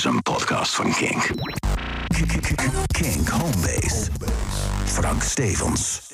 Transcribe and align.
is 0.00 0.06
een 0.06 0.22
podcast 0.22 0.74
van 0.74 0.92
Kink. 0.92 1.30
Kink 2.86 3.28
Homebase. 3.28 4.10
Frank 4.84 5.22
Stevens. 5.22 6.08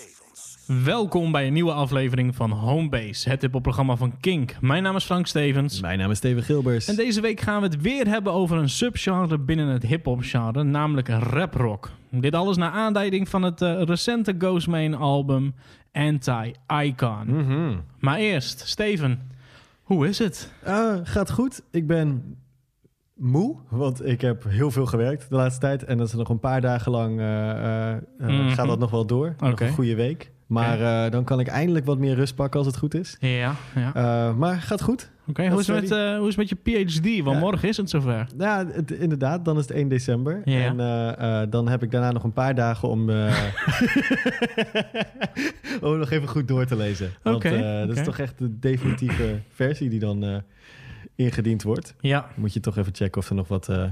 Welkom 0.84 1.32
bij 1.32 1.46
een 1.46 1.52
nieuwe 1.52 1.72
aflevering 1.72 2.34
van 2.34 2.50
Homebase, 2.50 3.28
het 3.28 3.40
hip-hop-programma 3.40 3.96
van 3.96 4.20
Kink. 4.20 4.56
Mijn 4.60 4.82
naam 4.82 4.96
is 4.96 5.04
Frank 5.04 5.26
Stevens. 5.26 5.80
Mijn 5.80 5.98
naam 5.98 6.10
is 6.10 6.16
Steven 6.16 6.42
Gilbers. 6.42 6.88
En 6.88 6.96
deze 6.96 7.20
week 7.20 7.40
gaan 7.40 7.60
we 7.60 7.66
het 7.66 7.80
weer 7.80 8.06
hebben 8.06 8.32
over 8.32 8.56
een 8.56 8.68
subgenre 8.68 9.38
binnen 9.38 9.68
het 9.68 9.82
hip-hop-genre, 9.82 10.62
namelijk 10.62 11.08
rap-rock. 11.08 11.90
Dit 12.10 12.34
alles 12.34 12.56
naar 12.56 12.70
aanleiding 12.70 13.28
van 13.28 13.42
het 13.42 13.62
eh, 13.62 13.82
recente 13.82 14.34
Ghostmane 14.38 14.96
album 14.96 15.54
Anti-Icon. 15.92 17.26
Mhm. 17.26 17.76
Maar 17.98 18.18
eerst, 18.18 18.60
Steven, 18.68 19.30
hoe 19.82 20.08
is 20.08 20.18
het? 20.18 20.52
Ah, 20.64 21.00
gaat 21.02 21.30
goed. 21.30 21.62
Ik 21.70 21.86
ben 21.86 22.36
moe, 23.16 23.56
want 23.68 24.06
ik 24.06 24.20
heb 24.20 24.44
heel 24.48 24.70
veel 24.70 24.86
gewerkt 24.86 25.26
de 25.28 25.34
laatste 25.36 25.60
tijd. 25.60 25.84
En 25.84 25.98
dat 25.98 26.06
is 26.06 26.12
nog 26.14 26.28
een 26.28 26.40
paar 26.40 26.60
dagen 26.60 26.92
lang 26.92 27.20
eh, 27.20 27.50
eh, 27.50 27.92
eh, 27.92 27.98
Mhm. 28.18 28.48
gaat 28.48 28.66
dat 28.66 28.78
nog 28.78 28.90
wel 28.90 29.06
door. 29.06 29.34
Nog 29.38 29.60
een 29.60 29.70
goede 29.70 29.94
week. 29.94 30.30
Maar 30.46 31.10
dan 31.10 31.24
kan 31.24 31.40
ik 31.40 31.46
eindelijk 31.46 31.84
wat 31.84 31.98
meer 31.98 32.14
rust 32.14 32.34
pakken 32.34 32.58
als 32.58 32.66
het 32.68 32.76
goed 32.78 32.94
is. 32.94 33.16
Ja, 33.20 33.54
ja. 33.74 34.32
Maar 34.32 34.56
gaat 34.60 34.82
goed. 34.82 35.10
Oké, 35.28 35.48
hoe, 35.48 35.60
is 35.60 35.66
het 35.66 35.80
met, 35.80 35.88
hoe 36.18 36.28
is 36.28 36.36
het 36.36 36.36
met 36.36 36.48
je 36.48 36.56
PhD? 36.84 37.22
Want 37.24 37.36
Ja. 37.36 37.42
morgen 37.42 37.68
is 37.68 37.76
het 37.76 37.90
zover. 37.90 38.26
Ja, 38.38 38.66
het- 38.66 38.90
inderdaad. 38.90 39.44
Dan 39.44 39.56
is 39.56 39.62
het 39.68 39.76
1 39.76 39.88
december. 39.88 40.42
Ja. 40.44 40.76
En 40.76 41.50
dan 41.50 41.68
heb 41.68 41.82
ik 41.82 41.90
daarna 41.90 42.12
nog 42.12 42.24
een 42.24 42.32
paar 42.32 42.54
dagen 42.54 42.88
om, 42.88 43.10
om 45.82 45.98
nog 45.98 46.10
even 46.10 46.28
goed 46.28 46.48
door 46.48 46.64
te 46.66 46.76
lezen. 46.76 47.10
Want 47.22 47.36
Oké, 47.36 47.48
eh, 47.48 47.86
dat 47.86 47.96
is 47.96 48.04
toch 48.04 48.18
echt 48.18 48.38
de 48.38 48.58
definitieve 48.58 49.38
versie 49.48 49.88
die 49.88 50.00
dan 50.00 50.42
ingediend 51.16 51.62
wordt. 51.62 51.94
Ja, 52.00 52.26
Moet 52.34 52.52
je 52.52 52.60
toch 52.60 52.76
even 52.76 52.94
checken 52.94 53.20
of 53.20 53.28
er 53.28 53.34
nog 53.34 53.48
wat 53.48 53.68
eh, 53.68 53.84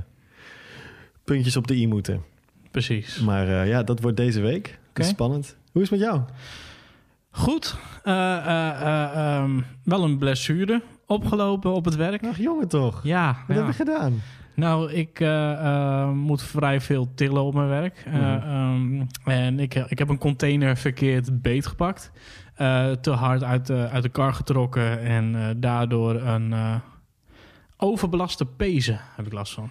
puntjes 1.24 1.56
op 1.56 1.66
de 1.66 1.74
i 1.77 1.87
moeten. 1.87 2.23
precies. 2.70 3.19
Maar 3.20 3.48
eh, 3.48 3.69
ja, 3.69 3.83
dat 3.83 4.00
wordt 4.00 4.17
deze 4.17 4.41
week. 4.41 4.78
Dat 4.92 5.05
is 5.05 5.11
spannend. 5.11 5.56
Hoe 5.72 5.83
is 5.83 5.91
het 5.91 5.98
met 6.00 6.08
jou? 6.08 6.22
Goed, 7.30 7.77
eh, 8.02 8.36
eh, 8.36 8.80
eh, 8.80 9.36
ehm, 9.36 9.61
wel 9.84 10.05
een 10.05 10.19
blessure 10.19 10.83
opgelopen 11.06 11.72
op 11.75 11.84
het 11.84 11.97
werk. 11.97 12.27
Ach, 12.27 12.39
jongen 12.39 12.69
toch? 12.69 13.00
Ja, 13.02 13.36
Wat 13.47 13.56
ja. 13.56 13.62
heb 13.62 13.67
je 13.67 13.84
gedaan? 13.84 14.22
Nou, 14.55 14.92
ik 14.92 15.20
moet 16.14 16.42
vrij 16.42 16.80
veel 16.80 17.14
tillen 17.14 17.42
op 17.42 17.55
mijn 17.55 17.69
werk. 17.69 18.05
Mhm. 18.06 18.17
ehm, 18.17 19.02
en 19.25 19.61
ik, 19.61 19.75
ik 19.75 19.98
heb 19.98 20.08
een 20.08 20.19
container 20.19 20.77
verkeerd 20.77 21.42
beetgepakt. 21.42 22.11
Te 23.00 23.11
hard 23.11 23.42
uit 23.42 23.67
de, 23.67 23.89
uit 23.92 24.02
de 24.02 24.08
kar 24.08 24.34
getrokken. 24.34 25.00
En 25.00 25.56
daardoor 25.61 26.14
een 26.14 26.55
overbelaste 27.77 28.47
pezen 28.47 29.00
heb 29.17 29.27
ik 29.27 29.33
last 29.33 29.53
van. 29.55 29.70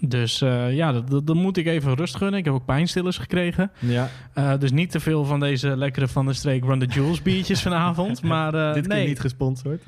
Dus 0.00 0.42
eh, 0.42 0.74
ja, 0.74 0.92
dat, 0.92 1.10
dat, 1.10 1.26
dat 1.26 1.36
moet 1.36 1.56
ik 1.56 1.66
even 1.66 1.94
rust 1.94 2.16
gunnen. 2.16 2.38
Ik 2.38 2.44
heb 2.44 2.54
ook 2.54 2.64
pijnstillers 2.64 3.18
gekregen. 3.18 3.70
Ja, 3.78 4.08
Eh, 4.34 4.58
dus 4.58 4.72
niet 4.72 4.90
te 4.90 5.00
veel 5.00 5.24
van 5.24 5.40
deze 5.40 5.76
lekkere 5.76 6.08
van 6.08 6.26
de 6.26 6.32
streek 6.32 6.64
Run 6.64 6.78
the 6.78 6.86
Jewels 6.86 7.22
biertjes 7.22 7.62
vanavond. 7.68 8.22
Maar 8.22 8.54
eh, 8.54 8.74
dit 8.74 8.86
keer 8.86 8.96
nee. 8.96 9.06
niet 9.06 9.20
gesponsord. 9.20 9.82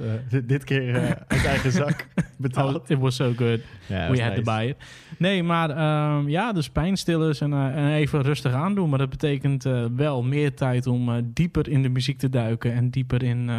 Dit, 0.46 0.64
keer 0.64 0.94
uit 1.28 1.44
eigen 1.44 1.72
zak 1.72 2.06
betaald. 2.36 2.76
Oh, 2.76 2.90
it 2.90 2.98
was 2.98 3.16
so 3.16 3.32
good. 3.36 3.60
Ja, 3.86 4.10
We 4.10 4.22
had 4.22 4.34
to 4.34 4.42
nice. 4.42 4.42
buy 4.42 4.68
it. 4.68 4.76
Nee, 5.18 5.42
maar 5.42 5.70
ehm, 5.70 6.28
ja, 6.28 6.52
dus 6.52 6.70
pijnstillers 6.70 7.40
en, 7.40 7.52
en 7.52 7.92
even 7.92 8.22
rustig 8.22 8.52
aandoen. 8.52 8.88
Maar 8.88 8.98
dat 8.98 9.10
betekent 9.10 9.64
wel 9.96 10.22
meer 10.22 10.54
tijd 10.54 10.86
om 10.86 11.30
dieper 11.32 11.68
in 11.68 11.82
de 11.82 11.88
muziek 11.88 12.18
te 12.18 12.28
duiken. 12.28 12.72
En 12.72 12.90
dieper 12.90 13.22
in, 13.22 13.50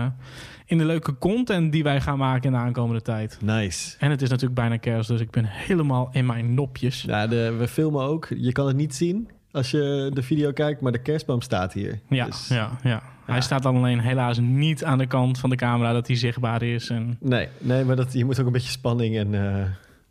in 0.70 0.78
de 0.78 0.86
leuke 0.86 1.18
content 1.18 1.72
die 1.72 1.84
wij 1.84 2.02
gaan 2.02 2.18
maken 2.18 2.44
in 2.44 2.52
de 2.52 2.58
aankomende 2.58 3.02
tijd. 3.02 3.38
Nice. 3.42 3.96
En 4.00 4.10
het 4.12 4.22
is 4.22 4.30
natuurlijk 4.30 4.60
bijna 4.60 4.78
kerst, 4.78 5.08
dus 5.10 5.22
ik 5.22 5.32
ben 5.32 5.46
helemaal 5.46 6.10
in 6.12 6.26
mijn 6.26 6.54
nopjes. 6.54 7.02
Ja, 7.02 7.28
de, 7.28 7.56
we 7.58 7.68
filmen 7.68 8.02
ook. 8.02 8.28
Je 8.38 8.52
kan 8.52 8.68
het 8.68 8.76
niet 8.76 8.96
zien 8.96 9.30
als 9.52 9.72
je 9.72 10.12
de 10.14 10.24
video 10.24 10.52
kijkt, 10.52 10.82
maar 10.82 10.92
de 10.92 11.02
kerstboom 11.02 11.42
staat 11.42 11.74
hier. 11.74 12.00
Ja, 12.10 12.26
Dus- 12.26 12.48
ja, 12.48 12.70
ja. 12.84 13.02
Hij 13.26 13.42
staat 13.42 13.66
alleen 13.66 14.00
helaas 14.00 14.40
niet 14.40 14.84
aan 14.84 14.98
de 14.98 15.06
kant 15.08 15.40
van 15.40 15.50
de 15.50 15.56
camera 15.56 15.94
dat 15.94 16.08
hij 16.08 16.16
zichtbaar 16.16 16.62
is. 16.64 16.90
En 16.90 17.18
Nee, 17.20 17.48
nee, 17.58 17.84
maar 17.84 17.96
dat, 17.96 18.14
je 18.14 18.26
moet 18.26 18.40
ook 18.40 18.46
een 18.46 18.52
beetje 18.52 18.70
spanning 18.72 19.18
en 19.18 19.34
eh, 19.34 19.64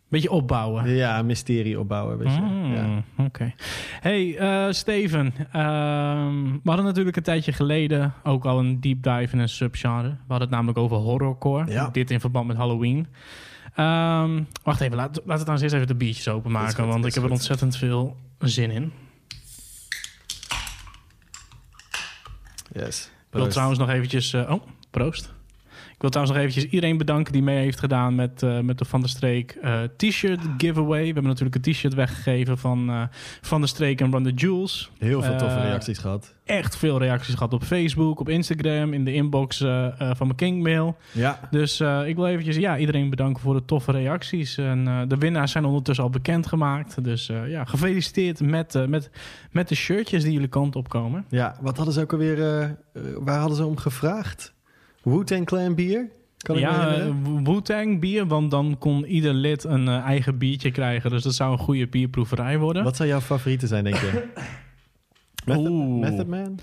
beetje 0.09 0.31
opbouwen. 0.31 0.89
ja, 0.95 1.23
mysterie 1.23 1.81
opbouwen. 1.81 2.19
Weet 2.19 2.35
je. 2.35 2.41
Mm, 2.41 2.75
Ja. 2.75 3.03
Oké. 3.25 3.55
Hey, 4.01 4.37
eh, 4.39 4.73
Steven. 4.73 5.35
ehm, 5.53 6.43
we 6.53 6.61
hadden 6.65 6.85
natuurlijk 6.85 7.17
een 7.17 7.23
tijdje 7.23 7.53
geleden 7.53 8.15
ook 8.23 8.45
al 8.45 8.59
een 8.59 8.81
deep 8.81 9.03
dive 9.03 9.33
in 9.33 9.39
een 9.39 9.49
subgenre. 9.49 10.09
We 10.09 10.15
hadden 10.29 10.49
het 10.49 10.51
namelijk 10.57 10.79
over 10.79 10.97
horrorcore. 10.97 11.71
Ja. 11.73 11.89
Dit 11.93 12.11
in 12.11 12.21
verband 12.21 12.47
met 12.47 12.57
Halloween. 12.57 13.07
Ehm, 13.75 14.43
wacht 14.63 14.81
even, 14.81 14.97
laat, 14.97 15.21
laten 15.25 15.45
we 15.45 15.51
dan 15.53 15.63
eens 15.63 15.73
even 15.73 15.87
de 15.87 15.95
biertjes 15.95 16.29
openmaken. 16.29 16.75
goed, 16.85 16.93
want 16.93 17.07
ik 17.07 17.15
heb 17.15 17.25
er 17.25 17.31
ontzettend 17.31 17.77
veel 17.77 18.17
zin 18.39 18.71
in. 18.71 18.93
Yes. 22.73 23.11
Ik 23.31 23.43
wil 23.43 23.49
trouwens 23.49 23.79
nog 23.79 23.89
eventjes... 23.89 24.33
eh, 24.33 24.51
oh, 24.51 24.63
proost. 24.91 25.35
Ik 25.97 26.03
wil 26.03 26.11
trouwens 26.11 26.37
nog 26.37 26.47
eventjes 26.47 26.73
iedereen 26.73 26.99
bedanken 26.99 27.33
die 27.33 27.43
mee 27.43 27.59
heeft 27.59 27.79
gedaan 27.79 28.15
met, 28.15 28.43
eh, 28.43 28.61
met 28.61 28.79
de 28.79 28.85
Van 28.85 29.01
der 29.01 29.09
Streek 29.09 29.59
eh, 29.63 29.81
t-shirt 29.97 30.41
giveaway. 30.59 30.99
We 30.99 31.05
hebben 31.05 31.23
natuurlijk 31.23 31.55
een 31.55 31.73
t-shirt 31.73 31.95
weggegeven 31.95 32.59
van 32.59 32.89
eh, 32.91 33.03
Van 33.41 33.61
der 33.61 33.69
Streek 33.69 34.01
en 34.01 34.11
Run 34.11 34.23
the 34.23 34.33
Jewels. 34.33 34.91
Heel 34.99 35.23
veel 35.23 35.37
toffe 35.37 35.61
reacties 35.61 35.99
gehad. 35.99 36.35
echt 36.45 36.77
veel 36.77 36.99
reacties 36.99 37.35
gehad 37.35 37.53
op 37.53 37.63
Facebook, 37.63 38.21
op 38.21 38.29
Instagram, 38.29 38.93
in 38.93 39.05
de 39.05 39.13
inbox 39.13 39.59
van 39.99 40.17
mijn 40.19 40.35
Kingmail. 40.35 40.97
Ja. 41.13 41.41
Dus 41.51 41.81
ik 41.81 42.17
wil 42.17 42.27
eventjes 42.27 42.57
ja, 42.57 42.79
iedereen 42.79 43.11
bedanken 43.11 43.43
voor 43.43 43.55
de 43.55 43.65
toffe 43.65 43.93
reacties. 43.93 44.59
En 44.59 45.09
de 45.09 45.17
winnaars 45.17 45.53
zijn 45.53 45.65
ondertussen 45.65 46.05
al 46.05 46.11
bekendgemaakt. 46.11 47.05
Dus 47.05 47.31
ja, 47.47 47.65
gefeliciteerd 47.65 48.41
met, 48.41 48.89
met, 48.89 49.11
met 49.51 49.69
de 49.69 49.75
shirtjes 49.75 50.23
die 50.23 50.33
jullie 50.33 50.49
kant 50.49 50.77
op 50.77 50.89
komen. 50.89 51.25
Ja, 51.29 51.57
wat 51.61 51.77
hadden 51.77 51.95
ze 51.95 52.01
ook 52.01 52.13
alweer... 52.13 52.37
waar 53.19 53.39
hadden 53.39 53.57
ze 53.57 53.65
om 53.65 53.77
gevraagd? 53.77 54.55
Wu-Tang 55.07 55.45
Clan 55.45 55.75
bier? 55.75 56.09
Kan 56.37 56.59
ja, 56.59 56.95
eh, 56.95 57.11
Wu-Tang 57.43 58.01
bier, 58.01 58.27
want 58.27 58.51
dan 58.51 58.77
kon 58.79 59.05
ieder 59.05 59.35
lid 59.35 59.65
een 59.65 59.89
eh, 59.89 59.99
eigen 59.99 60.39
biertje 60.39 60.71
krijgen. 60.71 61.11
Dus 61.11 61.23
dat 61.23 61.35
zou 61.35 61.53
een 61.53 61.59
goede 61.59 61.87
bierproeverij 61.87 62.59
worden. 62.59 62.85
Wat 62.85 62.97
zou 62.97 63.09
jouw 63.09 63.21
favoriete 63.21 63.67
zijn, 63.67 63.85
denk 63.85 63.97
je? 63.97 64.25
Method. 65.47 65.73
Method 66.01 66.27
Man? 66.27 66.59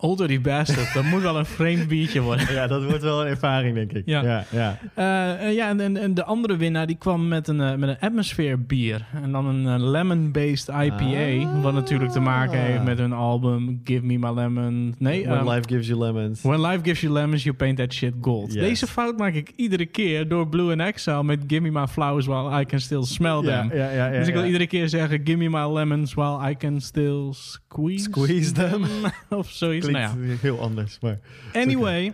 Old 0.00 0.18
Dirty 0.18 0.40
Bastard, 0.40 0.94
dat 0.94 1.04
moet 1.04 1.22
wel 1.22 1.38
een 1.38 1.46
vreemd 1.46 1.88
biertje 1.88 2.20
worden. 2.20 2.52
Ja, 2.52 2.66
dat 2.66 2.84
wordt 2.84 3.02
wel 3.02 3.20
een 3.20 3.26
ervaring, 3.26 3.74
denk 3.74 3.92
ik. 3.92 4.02
Ja. 4.06 4.22
ja. 4.22 4.44
ja. 4.50 4.78
Eh, 4.94 5.46
eh, 5.46 5.54
ja, 5.54 5.68
en, 5.68 5.96
en, 5.96 6.14
de 6.14 6.24
andere 6.24 6.56
winnaar 6.56 6.86
die 6.86 6.96
kwam 6.96 7.28
met 7.28 7.48
een, 7.48 7.60
eh, 7.60 7.74
met 7.74 7.88
een 7.88 7.98
atmosphere 8.00 8.56
bier. 8.56 9.06
En 9.22 9.32
dan 9.32 9.46
een 9.46 9.90
lemon-based 9.90 10.68
IPA. 10.68 11.48
Ah. 11.48 11.62
Wat 11.62 11.72
natuurlijk 11.72 12.12
te 12.12 12.20
maken 12.20 12.58
heeft 12.58 12.84
met 12.84 12.98
hun 12.98 13.12
album 13.12 13.80
Give 13.84 14.04
Me 14.04 14.18
My 14.18 14.30
Lemon. 14.30 14.94
Nee, 14.98 15.24
When 15.24 15.38
ehm, 15.38 15.48
Life 15.48 15.68
Gives 15.68 15.86
You 15.86 16.00
Lemons. 16.00 16.42
When 16.42 16.60
Life 16.60 16.80
Gives 16.82 17.00
You 17.00 17.12
Lemons, 17.12 17.42
You 17.42 17.56
Paint 17.56 17.76
That 17.76 17.92
Shit 17.92 18.14
Gold. 18.20 18.52
Yes. 18.52 18.62
Deze 18.62 18.86
fout 18.86 19.18
maak 19.18 19.34
ik 19.34 19.52
iedere 19.56 19.86
keer 19.86 20.28
door 20.28 20.48
Blue 20.48 20.70
and 20.70 20.80
Exile 20.80 21.24
met 21.24 21.38
Give 21.46 21.60
Me 21.60 21.70
My 21.70 21.86
Flowers 21.86 22.26
While 22.26 22.60
I 22.60 22.64
Can 22.64 22.80
Still 22.80 23.02
Smell 23.02 23.42
Them. 23.42 23.70
ja, 23.72 23.74
ja, 23.74 23.90
ja, 23.90 24.12
ja, 24.12 24.18
dus 24.18 24.28
ik 24.28 24.34
wil 24.34 24.44
iedere 24.44 24.66
keer 24.66 24.88
zeggen 24.88 25.20
Give 25.24 25.38
Me 25.38 25.48
My 25.48 25.74
Lemons 25.78 26.14
While 26.14 26.50
I 26.50 26.56
Can 26.56 26.80
Still 26.80 27.32
Squeeze, 27.32 28.04
Squeeze 28.04 28.52
them. 28.52 28.84
of 29.28 29.50
zoiets. 29.50 29.87
Klinkt 29.90 30.14
Nou 30.14 30.28
ja. 30.28 30.36
heel 30.40 30.60
anders, 30.60 30.98
maar... 31.00 31.18
Anyway, 31.52 32.12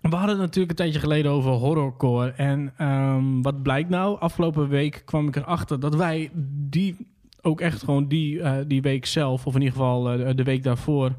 we 0.00 0.16
hadden 0.16 0.28
het 0.28 0.38
natuurlijk 0.38 0.70
een 0.70 0.76
tijdje 0.76 1.00
geleden 1.00 1.30
over 1.30 1.50
horrorcore. 1.50 2.30
En 2.30 2.72
ehm, 2.76 3.42
wat 3.42 3.62
blijkt 3.62 3.88
nou? 3.88 4.20
Afgelopen 4.20 4.68
week 4.68 5.02
kwam 5.04 5.28
ik 5.28 5.36
erachter 5.36 5.80
dat 5.80 5.94
wij 5.94 6.30
die 6.70 6.96
ook 7.42 7.60
echt 7.60 7.82
gewoon 7.82 8.08
die, 8.08 8.42
eh, 8.42 8.56
die 8.66 8.82
week 8.82 9.06
zelf, 9.06 9.46
of 9.46 9.54
in 9.54 9.60
ieder 9.60 9.76
geval 9.76 10.10
eh, 10.10 10.36
de 10.36 10.42
week 10.42 10.62
daarvoor, 10.62 11.12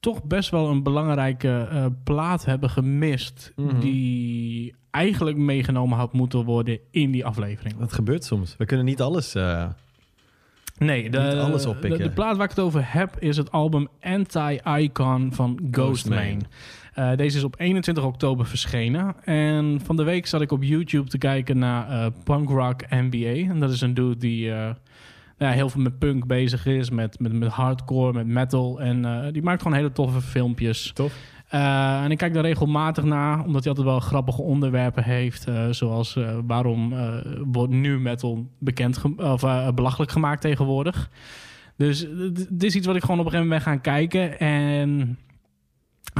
toch 0.00 0.24
best 0.24 0.50
wel 0.50 0.68
een 0.68 0.82
belangrijke 0.82 1.68
eh, 1.70 1.86
plaat 2.04 2.44
hebben 2.44 2.70
gemist. 2.70 3.52
Mhm. 3.56 3.80
Die 3.80 4.74
eigenlijk 4.90 5.36
meegenomen 5.36 5.98
had 5.98 6.12
moeten 6.12 6.44
worden 6.44 6.78
in 6.90 7.10
die 7.10 7.24
aflevering. 7.24 7.76
Dat 7.76 7.92
gebeurt 7.92 8.24
soms. 8.24 8.56
We 8.56 8.64
kunnen 8.64 8.86
niet 8.86 9.00
alles... 9.00 9.34
Nee, 10.78 11.10
de, 11.10 11.18
Niet 11.18 11.34
alles 11.34 11.66
oppikken. 11.66 11.98
De, 11.98 12.08
de 12.08 12.14
plaat 12.14 12.36
waar 12.36 12.44
ik 12.44 12.50
het 12.50 12.64
over 12.64 12.92
heb 12.92 13.16
is 13.18 13.36
het 13.36 13.52
album 13.52 13.88
Anti-Icon 14.00 15.32
van 15.32 15.58
Ghostmane. 15.70 16.20
Ghostmane. 16.20 16.38
Eh, 16.94 17.16
deze 17.16 17.36
is 17.36 17.44
op 17.44 17.54
21 17.58 18.04
oktober 18.04 18.46
verschenen. 18.46 19.14
En 19.24 19.80
van 19.84 19.96
de 19.96 20.02
week 20.02 20.26
zat 20.26 20.40
ik 20.40 20.52
op 20.52 20.62
YouTube 20.62 21.08
te 21.08 21.18
kijken 21.18 21.58
naar 21.58 21.88
eh, 21.88 22.06
Punk 22.24 22.48
Rock 22.48 22.80
NBA. 22.90 23.50
En 23.50 23.60
dat 23.60 23.70
is 23.70 23.80
een 23.80 23.94
dude 23.94 24.16
die 24.16 24.50
eh, 24.52 24.70
ja, 25.38 25.50
heel 25.50 25.68
veel 25.68 25.82
met 25.82 25.98
punk 25.98 26.26
bezig 26.26 26.66
is, 26.66 26.90
met, 26.90 27.20
met, 27.20 27.32
met 27.32 27.48
hardcore, 27.48 28.12
met 28.12 28.26
metal. 28.26 28.80
En 28.80 29.32
die 29.32 29.42
maakt 29.42 29.62
gewoon 29.62 29.76
hele 29.76 29.92
toffe 29.92 30.20
filmpjes. 30.20 30.92
Tof. 30.92 31.14
Eh, 31.54 32.02
en 32.04 32.10
ik 32.10 32.18
kijk 32.18 32.34
daar 32.34 32.42
regelmatig 32.42 33.04
naar, 33.04 33.44
omdat 33.44 33.64
hij 33.64 33.68
altijd 33.72 33.86
wel 33.86 34.00
grappige 34.00 34.42
onderwerpen 34.42 35.04
heeft. 35.04 35.46
eh, 35.46 35.68
zoals 35.70 36.16
eh, 36.16 36.38
waarom 36.46 36.94
wordt 37.52 37.72
nu 37.72 37.98
metal 37.98 38.46
bekend 38.58 38.96
ge- 38.98 39.14
of, 39.16 39.74
belachelijk 39.74 40.10
gemaakt 40.12 40.40
tegenwoordig. 40.40 41.10
Dus 41.76 42.06
dit 42.32 42.62
is 42.62 42.74
iets 42.74 42.86
wat 42.86 42.96
ik 42.96 43.02
gewoon 43.04 43.18
op 43.20 43.24
een 43.24 43.30
gegeven 43.30 43.50
moment 43.52 43.64
ben 43.64 43.72
gaan 43.72 43.80
kijken. 43.80 44.38
En 44.38 45.18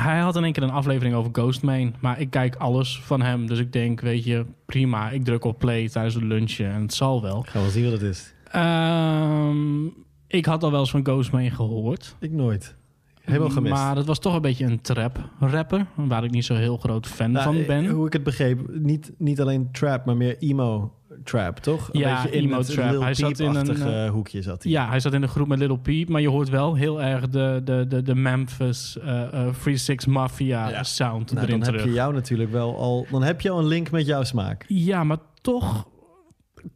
Hij 0.01 0.19
had 0.19 0.37
in 0.37 0.45
één 0.45 0.53
keer 0.53 0.63
een 0.63 0.71
aflevering 0.71 1.15
over 1.15 1.31
Ghostman. 1.33 1.95
Maar 2.01 2.21
ik 2.21 2.31
kijk 2.31 2.57
alles 2.57 3.01
van 3.03 3.23
hem. 3.23 3.47
Dus 3.47 3.59
ik 3.59 3.73
denk, 3.73 4.01
weet 4.01 4.25
je, 4.25 4.45
prima. 4.67 5.11
Ik 5.11 5.25
druk 5.25 5.45
op 5.45 5.59
play 5.59 5.89
tijdens 5.89 6.15
het 6.15 6.25
lunchen 6.25 6.71
en 6.73 6.81
het 6.83 6.95
zal 6.95 7.23
wel. 7.23 7.43
Gaan 7.43 7.63
we 7.65 7.71
zien 7.71 7.85
wat 7.85 7.93
het 7.93 8.03
is. 8.03 8.35
Ehm, 8.51 9.85
ik 10.27 10.47
had 10.47 10.63
al 10.63 10.71
wel 10.71 10.81
eens 10.81 10.91
van 10.91 11.05
Ghostman 11.05 11.51
gehoord. 11.51 12.17
Ik 12.21 12.31
nooit. 12.33 12.77
Helemaal 13.25 13.51
gemist. 13.51 13.75
Maar 13.75 13.97
het 13.97 14.07
was 14.07 14.19
toch 14.19 14.35
een 14.35 14.41
beetje 14.41 14.65
een 14.65 14.81
trap-rapper. 14.81 15.87
Waar 15.95 16.25
ik 16.25 16.31
niet 16.31 16.45
zo 16.45 16.55
heel 16.55 16.77
groot 16.77 17.07
fan 17.07 17.31
Nou, 17.31 17.45
van 17.45 17.57
eh, 17.57 17.67
ben. 17.67 17.87
Hoe 17.87 18.07
ik 18.07 18.13
het 18.13 18.23
begreep, 18.23 18.61
niet, 18.73 19.13
niet 19.19 19.41
alleen 19.41 19.69
trap, 19.73 20.05
maar 20.05 20.17
meer 20.17 20.37
emo 20.39 20.93
trap, 21.25 21.59
toch? 21.59 21.89
Een 21.93 22.01
Ja, 22.01 22.27
in 22.27 22.33
emo 22.45 22.63
trap. 22.63 23.01
Hij 23.01 23.15
zat 23.15 23.39
in 23.39 23.55
een, 23.55 23.83
eh, 23.83 24.11
hoekje 24.11 24.43
zat 24.43 24.63
hij. 24.63 24.73
Ja, 24.73 24.89
hij 24.89 25.01
zat 25.01 25.13
in 25.13 25.21
de 25.21 25.29
groep 25.29 25.49
met 25.49 25.59
Little 25.59 25.79
Peep. 25.79 26.09
Maar 26.09 26.21
je 26.21 26.29
hoort 26.29 26.49
wel 26.49 26.75
heel 26.75 27.03
erg 27.03 27.29
de, 27.29 27.61
de, 27.65 27.85
de, 27.89 28.03
de 28.03 28.15
Memphis 28.15 28.97
uh, 29.05 29.23
uh, 29.35 29.47
Free 29.53 29.77
Six 29.77 30.07
Mafia 30.07 30.69
Ja. 30.69 30.83
sound 30.83 31.33
Nou, 31.33 31.47
erin 31.47 31.59
dan 31.59 31.67
terug. 31.69 31.81
heb 31.81 31.91
je 31.91 31.97
jou 31.97 32.13
natuurlijk 32.15 32.51
wel 32.51 32.77
al... 32.79 33.07
Dan 33.11 33.23
heb 33.23 33.41
je 33.41 33.51
al 33.51 33.59
een 33.59 33.67
link 33.67 33.91
met 33.91 34.07
jouw 34.07 34.23
smaak. 34.25 34.65
Ja, 34.69 35.05
maar 35.05 35.19
toch 35.41 35.89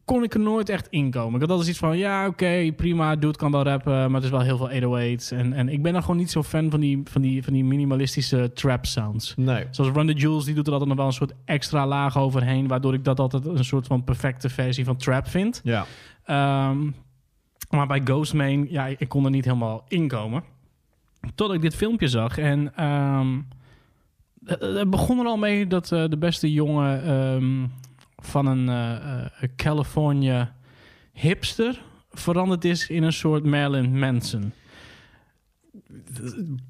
kon 0.05 0.23
ik 0.23 0.35
er 0.35 0.41
nooit 0.41 0.69
echt 0.69 0.87
inkomen. 0.91 1.35
Ik 1.35 1.41
had 1.41 1.51
altijd 1.51 1.69
iets 1.69 1.79
van, 1.79 1.99
ja, 1.99 2.27
oké, 2.27 2.73
prima, 2.77 3.17
dude 3.17 3.37
kan 3.39 3.51
wel 3.51 3.63
rappen, 3.63 3.93
maar 3.93 4.15
het 4.15 4.25
is 4.25 4.31
wel 4.31 4.41
heel 4.41 4.57
veel 4.57 4.71
808's. 4.71 5.31
En, 5.31 5.53
en 5.53 5.69
ik 5.69 5.83
ben 5.83 5.93
dan 5.93 6.03
gewoon 6.03 6.17
niet 6.17 6.31
zo 6.31 6.43
fan 6.43 6.71
van 6.71 6.81
die, 6.81 7.01
van 7.05 7.23
die, 7.23 7.45
van 7.45 7.53
die 7.53 7.65
minimalistische 7.65 8.51
trap 8.55 8.87
sounds. 8.87 9.35
Nee. 9.37 9.67
Zoals 9.71 9.91
Run 9.95 10.07
the 10.07 10.13
Jewels, 10.13 10.45
die 10.45 10.55
doet 10.55 10.67
er 10.67 10.73
altijd 10.73 10.89
nog 10.91 10.99
wel 10.99 11.07
een 11.09 11.13
soort 11.13 11.35
extra 11.45 11.87
laag 11.87 12.19
overheen, 12.19 12.69
waardoor 12.69 12.95
ik 12.95 13.05
dat 13.05 13.21
altijd 13.21 13.47
een 13.47 13.65
soort 13.65 13.87
van 13.87 14.05
perfecte 14.05 14.49
versie 14.49 14.85
van 14.85 14.97
trap 14.97 15.29
vind. 15.29 15.61
Ja. 15.65 15.87
Ehm, 16.25 16.91
maar 17.71 17.87
bij 17.87 18.01
Ghostman, 18.05 18.67
ja, 18.71 18.87
ik 18.87 19.09
kon 19.09 19.25
er 19.25 19.31
niet 19.31 19.45
helemaal 19.45 19.85
inkomen. 19.89 20.43
Tot 21.35 21.53
ik 21.53 21.61
dit 21.61 21.75
filmpje 21.75 22.09
zag. 22.09 22.39
En 22.39 22.73
het- 24.45 24.61
het 24.61 24.91
begon 24.91 25.19
er 25.19 25.27
al 25.27 25.37
mee 25.37 25.67
dat 25.67 25.93
eh, 25.93 26.05
de 26.09 26.19
beste 26.19 26.53
jongen 26.53 27.05
ehm, 27.05 27.67
van 28.23 28.47
een 28.47 28.69
eh, 28.69 29.49
California 29.57 30.55
hipster 31.13 31.83
veranderd 32.11 32.65
is 32.65 32.89
in 32.89 33.03
een 33.03 33.13
soort 33.13 33.45
Marilyn 33.45 33.99
Manson. 33.99 34.53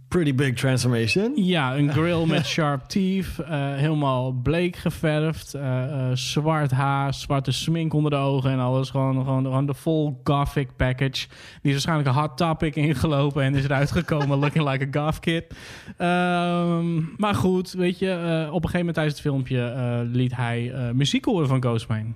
Pretty 0.09 0.35
big 0.35 0.55
transformation. 0.55 1.33
Ja, 1.35 1.77
een 1.77 1.93
grill 1.93 2.27
met 2.27 2.47
sharp 2.57 2.83
teeth, 2.83 3.39
eh, 3.39 3.75
helemaal 3.75 4.33
bleek 4.33 4.77
geverfd, 4.77 5.55
eh, 5.55 6.11
zwart 6.15 6.71
haar, 6.71 7.15
zwarte 7.15 7.53
smink 7.53 7.93
onder 7.93 8.11
de 8.11 8.17
ogen 8.17 8.51
en 8.51 8.59
alles. 8.59 8.91
Gewoon, 8.91 9.15
gewoon, 9.25 9.45
gewoon 9.45 9.67
de 9.67 9.75
full 9.75 10.15
gothic 10.25 10.69
package. 10.77 11.27
Die 11.63 11.63
is 11.63 11.71
waarschijnlijk 11.71 12.09
een 12.09 12.23
hot 12.23 12.37
topic 12.37 12.77
ingelopen 12.77 13.43
en 13.43 13.55
is 13.55 13.65
eruit 13.65 13.91
gekomen 13.91 14.39
looking 14.45 14.71
like 14.71 14.99
a 14.99 15.03
goth 15.03 15.21
kid. 15.21 15.45
Ehm, 15.97 17.01
maar 17.17 17.35
goed, 17.35 17.73
weet 17.73 17.99
je, 17.99 18.11
op 18.53 18.63
een 18.63 18.71
gegeven 18.71 18.79
moment 18.79 18.95
tijdens 18.95 19.15
het 19.15 19.27
filmpje 19.27 20.07
liet 20.13 20.37
hij 20.37 20.73
muziek 20.95 21.25
horen 21.25 21.49
van 21.49 21.63
Ghostman. 21.63 22.15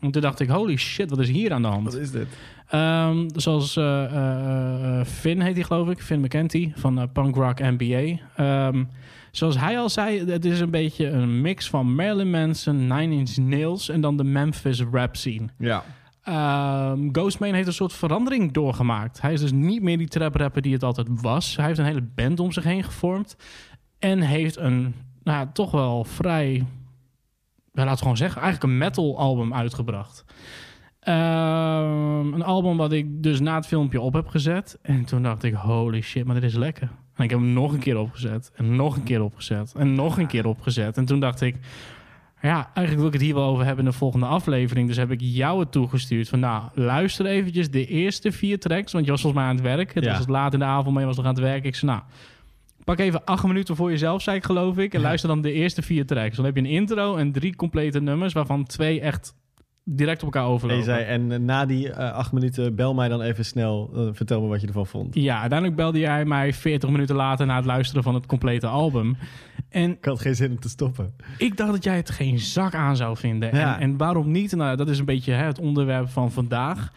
En 0.00 0.10
toen 0.10 0.22
dacht 0.22 0.40
ik, 0.40 0.48
holy 0.48 0.76
shit, 0.76 1.10
wat 1.10 1.18
is 1.18 1.28
hier 1.28 1.52
aan 1.52 1.62
de 1.62 1.68
hand? 1.68 1.84
Wat 1.84 1.94
is 1.94 2.10
dit? 2.10 2.26
Ehm, 2.70 3.28
zoals 3.34 3.76
eh, 3.76 4.04
eh, 4.04 5.00
eh, 5.00 5.06
Finn 5.06 5.40
heet 5.40 5.54
hij 5.54 5.64
geloof 5.64 5.88
ik, 5.88 6.02
Finn 6.02 6.20
McKenty 6.20 6.72
van 6.74 7.12
Punk 7.12 7.34
Rock 7.34 7.58
NBA. 7.58 8.18
Ehm, 8.36 8.84
zoals 9.30 9.58
hij 9.58 9.78
al 9.78 9.88
zei, 9.88 10.30
het 10.30 10.44
is 10.44 10.60
een 10.60 10.70
beetje 10.70 11.06
een 11.06 11.40
mix 11.40 11.70
van 11.70 11.94
Marilyn 11.94 12.30
Manson, 12.30 12.86
Nine 12.86 13.14
Inch 13.14 13.36
Nails 13.36 13.88
en 13.88 14.00
dan 14.00 14.16
de 14.16 14.24
Memphis 14.24 14.82
rap 14.92 15.16
scene. 15.16 15.48
Ja. 15.58 15.84
Ehm, 16.22 17.08
Ghostman 17.12 17.54
heeft 17.54 17.66
een 17.66 17.72
soort 17.72 17.92
verandering 17.92 18.52
doorgemaakt. 18.52 19.20
Hij 19.20 19.32
is 19.32 19.40
dus 19.40 19.52
niet 19.52 19.82
meer 19.82 19.98
die 19.98 20.08
trap 20.08 20.34
rapper 20.34 20.62
die 20.62 20.72
het 20.72 20.82
altijd 20.82 21.06
was. 21.10 21.56
Hij 21.56 21.66
heeft 21.66 21.78
een 21.78 21.84
hele 21.84 22.08
band 22.14 22.40
om 22.40 22.52
zich 22.52 22.64
heen 22.64 22.84
gevormd 22.84 23.36
en 23.98 24.20
heeft 24.20 24.56
een, 24.56 24.94
nou, 25.22 25.38
ja, 25.38 25.50
toch 25.52 25.70
wel 25.70 26.04
vrij, 26.04 26.66
het 27.72 27.98
gewoon 27.98 28.16
zeggen, 28.16 28.42
eigenlijk 28.42 28.72
een 28.72 28.78
metal 28.78 29.18
album 29.18 29.54
uitgebracht. 29.54 30.24
Ehm, 31.10 32.32
een 32.34 32.42
album 32.42 32.76
wat 32.76 32.92
ik 32.92 33.22
dus 33.22 33.40
na 33.40 33.54
het 33.54 33.66
filmpje 33.66 34.00
op 34.00 34.12
heb 34.12 34.26
gezet. 34.26 34.78
En 34.82 35.04
toen 35.04 35.22
dacht 35.22 35.42
ik, 35.42 35.54
holy 35.54 36.00
shit, 36.00 36.24
maar 36.24 36.34
dit 36.34 36.44
is 36.44 36.54
lekker. 36.54 36.88
En 37.16 37.24
ik 37.24 37.30
heb 37.30 37.38
hem 37.38 37.52
nog 37.52 37.72
een 37.72 37.78
keer 37.78 37.98
opgezet. 37.98 38.52
En 38.54 38.76
nog 38.76 38.96
een 38.96 39.02
keer 39.02 39.22
opgezet. 39.22 39.74
En 39.76 39.94
nog 39.94 40.18
een 40.18 40.26
keer 40.26 40.46
opgezet. 40.46 40.96
En 40.96 41.04
toen 41.04 41.20
dacht 41.20 41.40
ik, 41.40 41.56
ja, 42.42 42.70
eigenlijk 42.74 42.96
wil 42.96 43.06
ik 43.06 43.12
het 43.12 43.22
hier 43.22 43.34
wel 43.34 43.44
over 43.44 43.64
hebben 43.64 43.84
in 43.84 43.90
de 43.90 43.96
volgende 43.96 44.26
aflevering. 44.26 44.88
Dus 44.88 44.96
heb 44.96 45.10
ik 45.10 45.20
jou 45.20 45.60
het 45.60 45.72
toegestuurd. 45.72 46.28
Van 46.28 46.40
nou, 46.40 46.62
luister 46.74 47.26
eventjes 47.26 47.70
de 47.70 47.86
eerste 47.86 48.32
vier 48.32 48.58
tracks. 48.58 48.92
Want 48.92 49.04
je 49.04 49.10
was 49.10 49.20
volgens 49.20 49.42
mij 49.42 49.50
aan 49.50 49.56
het 49.56 49.66
werk. 49.66 49.94
Het 49.94 50.04
Ja. 50.04 50.16
was 50.16 50.26
laat 50.26 50.52
in 50.52 50.58
de 50.58 50.64
avond, 50.64 50.90
maar 50.92 51.00
je 51.00 51.06
was 51.06 51.16
nog 51.16 51.26
aan 51.26 51.34
het 51.34 51.42
werk. 51.42 51.64
Ik 51.64 51.74
zei, 51.74 51.90
nou, 51.92 52.02
pak 52.84 52.98
even 52.98 53.24
acht 53.24 53.44
minuten 53.46 53.76
voor 53.76 53.90
jezelf, 53.90 54.22
zei 54.22 54.36
ik 54.36 54.44
geloof 54.44 54.78
ik. 54.78 54.94
En 54.94 55.00
luister 55.00 55.28
dan 55.28 55.40
de 55.40 55.52
eerste 55.52 55.82
vier 55.82 56.06
tracks. 56.06 56.36
Dan 56.36 56.44
heb 56.44 56.54
je 56.54 56.60
een 56.60 56.66
intro 56.68 57.16
en 57.16 57.32
drie 57.32 57.56
complete 57.56 58.00
nummers. 58.00 58.32
Waarvan 58.32 58.64
twee 58.64 59.00
echt 59.00 59.34
direct 59.96 60.18
op 60.22 60.24
elkaar 60.34 60.42
En, 60.48 60.48
overlopen. 60.54 60.78
je 60.84 60.90
zei, 60.90 61.04
en 61.04 61.32
eh, 61.32 61.38
na 61.38 61.66
die 61.66 61.92
eh, 61.92 62.12
acht 62.12 62.32
minuten, 62.32 62.74
bel 62.74 62.94
mij 62.94 63.08
dan 63.08 63.20
even 63.22 63.44
snel. 63.44 63.90
eh, 63.94 64.02
vertel 64.12 64.40
me 64.42 64.48
wat 64.48 64.60
je 64.60 64.66
ervan 64.66 64.86
vond. 64.86 65.14
Ja, 65.14 65.40
uiteindelijk 65.40 65.78
belde 65.78 65.98
jij 65.98 66.24
mij 66.24 66.52
40 66.52 66.90
minuten 66.90 67.16
later 67.16 67.46
na 67.46 67.56
het 67.56 67.64
luisteren 67.64 68.02
van 68.02 68.14
het 68.14 68.26
complete 68.26 68.66
album. 68.66 69.16
En 69.68 69.90
Ik 69.90 70.04
had 70.04 70.20
geen 70.20 70.34
zin 70.34 70.50
om 70.50 70.60
te 70.60 70.68
stoppen. 70.68 71.14
ik 71.38 71.56
dacht 71.56 71.70
dat 71.72 71.84
jij 71.84 71.96
het 71.96 72.10
geen 72.10 72.38
zak 72.38 72.74
aan 72.74 72.96
zou 72.96 73.16
vinden. 73.16 73.56
Ja. 73.56 73.74
En, 73.74 73.80
en 73.80 73.96
waarom 73.96 74.30
niet? 74.30 74.54
Nou, 74.56 74.76
dat 74.76 74.88
is 74.88 74.98
een 74.98 75.04
beetje 75.04 75.32
hè, 75.32 75.44
het 75.44 75.58
onderwerp 75.58 76.08
van 76.08 76.32
vandaag. 76.32 76.92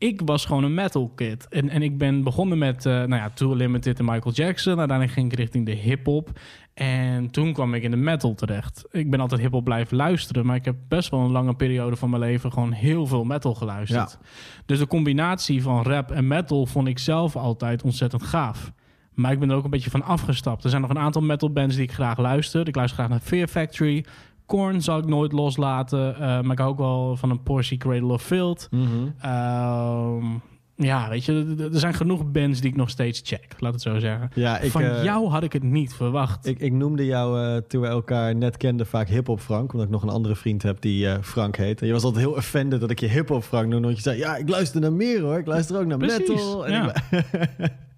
Ik 0.00 0.20
was 0.24 0.44
gewoon 0.44 0.64
een 0.64 0.74
metal 0.74 1.12
kid. 1.14 1.48
En, 1.48 1.68
en 1.68 1.82
ik 1.82 1.98
ben 1.98 2.22
begonnen 2.22 2.58
met 2.58 2.86
eh 2.86 2.92
nou 2.92 3.14
ja, 3.14 3.30
Too 3.30 3.54
Limited 3.54 3.98
en 3.98 4.04
Michael 4.04 4.34
Jackson. 4.34 4.78
Uiteindelijk 4.78 5.18
ging 5.18 5.32
ik 5.32 5.38
richting 5.38 5.66
de 5.66 5.72
hip-hop. 5.72 6.30
En 6.74 7.30
toen 7.30 7.52
kwam 7.52 7.74
ik 7.74 7.82
in 7.82 7.90
de 7.90 7.96
metal 7.96 8.34
terecht. 8.34 8.84
Ik 8.90 9.10
ben 9.10 9.20
altijd 9.20 9.40
hip-hop 9.40 9.64
blijven 9.64 9.96
luisteren. 9.96 10.46
Maar 10.46 10.56
ik 10.56 10.64
heb 10.64 10.76
best 10.88 11.10
wel 11.10 11.20
een 11.20 11.30
lange 11.30 11.54
periode 11.54 11.96
van 11.96 12.10
mijn 12.10 12.22
leven 12.22 12.52
gewoon 12.52 12.72
heel 12.72 13.06
veel 13.06 13.24
metal 13.24 13.54
geluisterd. 13.54 14.18
Dus 14.66 14.78
de 14.78 14.86
combinatie 14.86 15.62
van 15.62 15.82
rap 15.82 16.10
en 16.10 16.26
metal 16.26 16.66
vond 16.66 16.88
ik 16.88 16.98
zelf 16.98 17.36
altijd 17.36 17.82
ontzettend 17.82 18.22
gaaf. 18.22 18.72
Maar 19.14 19.32
ik 19.32 19.38
ben 19.38 19.50
er 19.50 19.56
ook 19.56 19.64
een 19.64 19.70
beetje 19.70 19.90
van 19.90 20.04
afgestapt. 20.04 20.64
Er 20.64 20.70
zijn 20.70 20.82
nog 20.82 20.90
een 20.90 20.98
aantal 20.98 21.22
metal 21.22 21.52
bands 21.52 21.74
die 21.74 21.84
ik 21.84 21.92
graag 21.92 22.18
luister. 22.18 22.68
Ik 22.68 22.74
luister 22.74 22.98
graag 22.98 23.10
naar 23.10 23.20
Fear 23.20 23.48
Factory. 23.48 24.04
Korn 24.50 24.82
zal 24.82 24.98
ik 24.98 25.06
nooit 25.06 25.32
loslaten. 25.32 26.14
eh, 26.14 26.20
maar 26.20 26.50
ik 26.52 26.58
hou 26.58 26.70
ook 26.70 26.78
wel 26.78 27.16
van 27.16 27.30
een 27.30 27.42
Porsche 27.42 27.76
Cradle 27.76 28.12
of 28.12 28.22
Filth. 28.22 28.68
Ehm, 29.20 30.24
ja, 30.74 31.08
weet 31.08 31.24
je, 31.24 31.54
er- 31.72 31.78
zijn 31.78 31.94
genoeg 31.94 32.30
bands 32.30 32.60
die 32.60 32.70
ik 32.70 32.76
nog 32.76 32.90
steeds 32.90 33.20
check. 33.24 33.46
Laat 33.58 33.72
het 33.72 33.82
zo 33.82 33.98
zeggen. 33.98 34.30
Ja, 34.34 34.58
ik, 34.58 34.70
van 34.70 34.82
eh, 34.82 35.04
jou 35.04 35.28
had 35.28 35.42
ik 35.42 35.52
het 35.52 35.62
niet 35.62 35.94
verwacht. 35.94 36.46
Ik, 36.46 36.58
ik 36.58 36.72
noemde 36.72 37.04
jou 37.06 37.40
eh, 37.44 37.56
toen 37.56 37.80
we 37.80 37.86
elkaar 37.86 38.36
net 38.36 38.56
kenden 38.56 38.86
vaak 38.86 39.08
hip-hop 39.08 39.40
Frank. 39.40 39.72
Omdat 39.72 39.86
ik 39.86 39.92
nog 39.92 40.02
een 40.02 40.08
andere 40.08 40.34
vriend 40.36 40.62
heb 40.62 40.80
die 40.80 41.22
Frank 41.22 41.56
heet. 41.56 41.80
En 41.80 41.86
je 41.86 41.92
was 41.92 42.04
altijd 42.04 42.24
heel 42.24 42.34
offended 42.34 42.80
dat 42.80 42.90
ik 42.90 43.00
je 43.00 43.08
hip-hop 43.08 43.42
Frank 43.42 43.68
noemde. 43.68 43.84
Want 43.86 43.96
je 43.96 44.02
zei: 44.02 44.18
Ja, 44.18 44.36
ik 44.36 44.48
luister 44.48 44.80
naar 44.80 44.92
meer 44.92 45.20
hoor. 45.20 45.38
Ik 45.38 45.46
luister 45.46 45.78
ook 45.78 45.86
naar 45.86 45.98
Precies, 45.98 46.18
metal. 46.28 46.66
En 46.66 46.72
ja. 46.72 46.92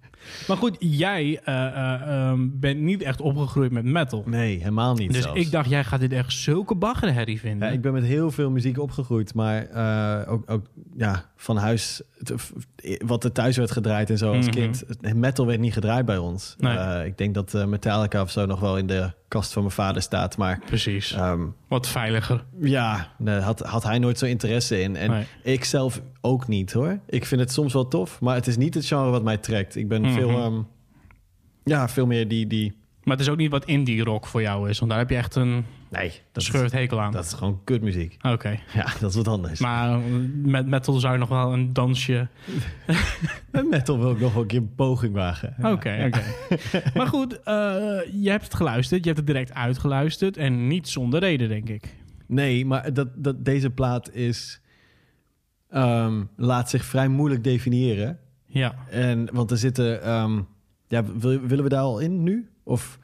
Maar 0.47 0.57
goed, 0.57 0.75
jij 0.79 1.39
eh, 1.43 1.65
eh, 1.65 2.01
ehm, 2.01 2.47
bent 2.51 2.79
niet 2.79 3.01
echt 3.01 3.21
opgegroeid 3.21 3.71
met 3.71 3.83
metal. 3.83 4.23
nee, 4.25 4.57
helemaal 4.57 4.95
niet. 4.95 5.13
Dus 5.13 5.23
zelfs. 5.23 5.39
ik 5.39 5.51
dacht, 5.51 5.69
jij 5.69 5.83
gaat 5.83 5.99
dit 5.99 6.11
echt 6.11 6.33
zulke 6.33 6.75
baggerherrie 6.75 7.39
vinden. 7.39 7.67
Ja, 7.67 7.73
ik 7.73 7.81
ben 7.81 7.93
met 7.93 8.03
heel 8.03 8.31
veel 8.31 8.51
muziek 8.51 8.79
opgegroeid, 8.79 9.33
maar 9.33 9.65
eh, 9.65 10.31
ook, 10.31 10.51
ook 10.51 10.65
ja, 10.97 11.25
van 11.35 11.57
huis, 11.57 12.01
wat 13.05 13.23
er 13.23 13.31
thuis 13.31 13.57
werd 13.57 13.71
gedraaid 13.71 14.09
en 14.09 14.17
zo 14.17 14.33
als 14.33 14.45
Mhm. 14.45 14.55
kind. 14.55 14.83
Metal 15.15 15.45
werd 15.45 15.59
niet 15.59 15.73
gedraaid 15.73 16.05
bij 16.05 16.17
ons. 16.17 16.55
Nee. 16.57 16.77
Eh, 16.77 17.05
ik 17.05 17.17
denk 17.17 17.33
dat 17.33 17.53
eh, 17.53 17.65
Metallica 17.65 18.21
of 18.21 18.31
zo 18.31 18.45
nog 18.45 18.59
wel 18.59 18.77
in 18.77 18.87
de 18.87 19.11
kast 19.27 19.53
van 19.53 19.61
mijn 19.61 19.73
vader 19.73 20.01
staat, 20.01 20.37
maar 20.37 20.59
Precies. 20.65 21.11
ehm, 21.13 21.41
Wat 21.67 21.87
veiliger. 21.87 22.43
ja, 22.59 23.11
daar 23.17 23.41
had, 23.41 23.59
had 23.59 23.83
hij 23.83 23.99
nooit 23.99 24.17
zo 24.17 24.25
interesse 24.25 24.81
in. 24.81 24.95
En 24.95 25.09
Nee. 25.11 25.25
ik 25.43 25.63
zelf 25.63 26.01
ook 26.21 26.47
niet 26.47 26.73
hoor. 26.73 26.99
Ik 27.07 27.25
vind 27.25 27.41
het 27.41 27.51
soms 27.51 27.73
wel 27.73 27.87
tof, 27.87 28.21
maar 28.21 28.35
het 28.35 28.47
is 28.47 28.57
niet 28.57 28.73
het 28.73 28.85
genre 28.85 29.09
wat 29.09 29.23
mij 29.23 29.37
trekt. 29.37 29.75
Ik 29.75 29.87
ben 29.87 30.01
Mhm. 30.01 30.13
veel, 30.13 30.29
ehm, 30.29 30.61
ja, 31.63 31.89
veel 31.89 32.05
meer 32.05 32.27
die, 32.27 32.47
die, 32.47 32.81
Maar 33.03 33.17
het 33.17 33.25
is 33.25 33.31
ook 33.31 33.37
niet 33.37 33.51
wat 33.51 33.65
indie 33.65 34.03
rock 34.03 34.27
voor 34.27 34.41
jou 34.41 34.69
is. 34.69 34.79
Want 34.79 34.91
daar 34.91 34.99
heb 34.99 35.09
je 35.09 35.15
echt 35.15 35.35
een 35.35 35.65
nee, 35.99 36.11
dat 36.31 36.43
scheurt 36.43 36.71
hekel 36.71 37.01
aan. 37.01 37.11
dat 37.11 37.25
is 37.25 37.33
gewoon 37.33 37.61
kutmuziek. 37.63 38.17
Oké. 38.21 38.59
Ja, 38.73 38.85
dat 38.99 39.09
is 39.09 39.15
wat 39.15 39.27
anders. 39.27 39.59
Maar 39.59 39.89
eh, 39.93 39.99
met 40.43 40.67
metal 40.67 40.93
zou 40.99 41.13
je 41.13 41.19
nog 41.19 41.29
wel 41.29 41.53
een 41.53 41.73
dansje... 41.73 42.27
Met 43.51 43.69
metal 43.69 43.99
wil 43.99 44.11
ik 44.11 44.19
nog 44.19 44.33
wel 44.33 44.41
een 44.41 44.47
keer 44.47 44.59
een 44.59 44.75
poging 44.75 45.13
wagen. 45.13 45.55
Oké, 45.61 46.03
oké. 46.07 46.23
maar 46.97 47.07
goed, 47.07 47.41
eh, 47.43 47.53
je 48.11 48.29
hebt 48.29 48.43
het 48.43 48.53
geluisterd. 48.53 48.99
Je 49.01 49.05
hebt 49.05 49.17
het 49.17 49.27
direct 49.27 49.53
uitgeluisterd. 49.53 50.37
En 50.37 50.67
niet 50.67 50.87
zonder 50.89 51.19
reden, 51.19 51.49
denk 51.49 51.69
ik. 51.69 51.95
Nee, 52.27 52.65
maar 52.65 52.93
dat, 52.93 53.07
dat, 53.15 53.45
deze 53.45 53.69
plaat 53.69 54.11
is... 54.11 54.61
ehm, 55.69 56.23
laat 56.35 56.69
zich 56.69 56.85
vrij 56.85 57.07
moeilijk 57.07 57.43
definiëren. 57.43 58.19
Ja. 58.45 58.75
En, 58.89 59.29
want 59.33 59.51
er 59.51 59.57
zitten... 59.57 60.03
ehm, 60.03 60.41
ja, 60.87 61.03
wil- 61.03 61.41
willen 61.41 61.63
we 61.63 61.69
daar 61.69 61.81
al 61.81 61.99
in 61.99 62.23
nu? 62.23 62.49
Of 62.63 62.99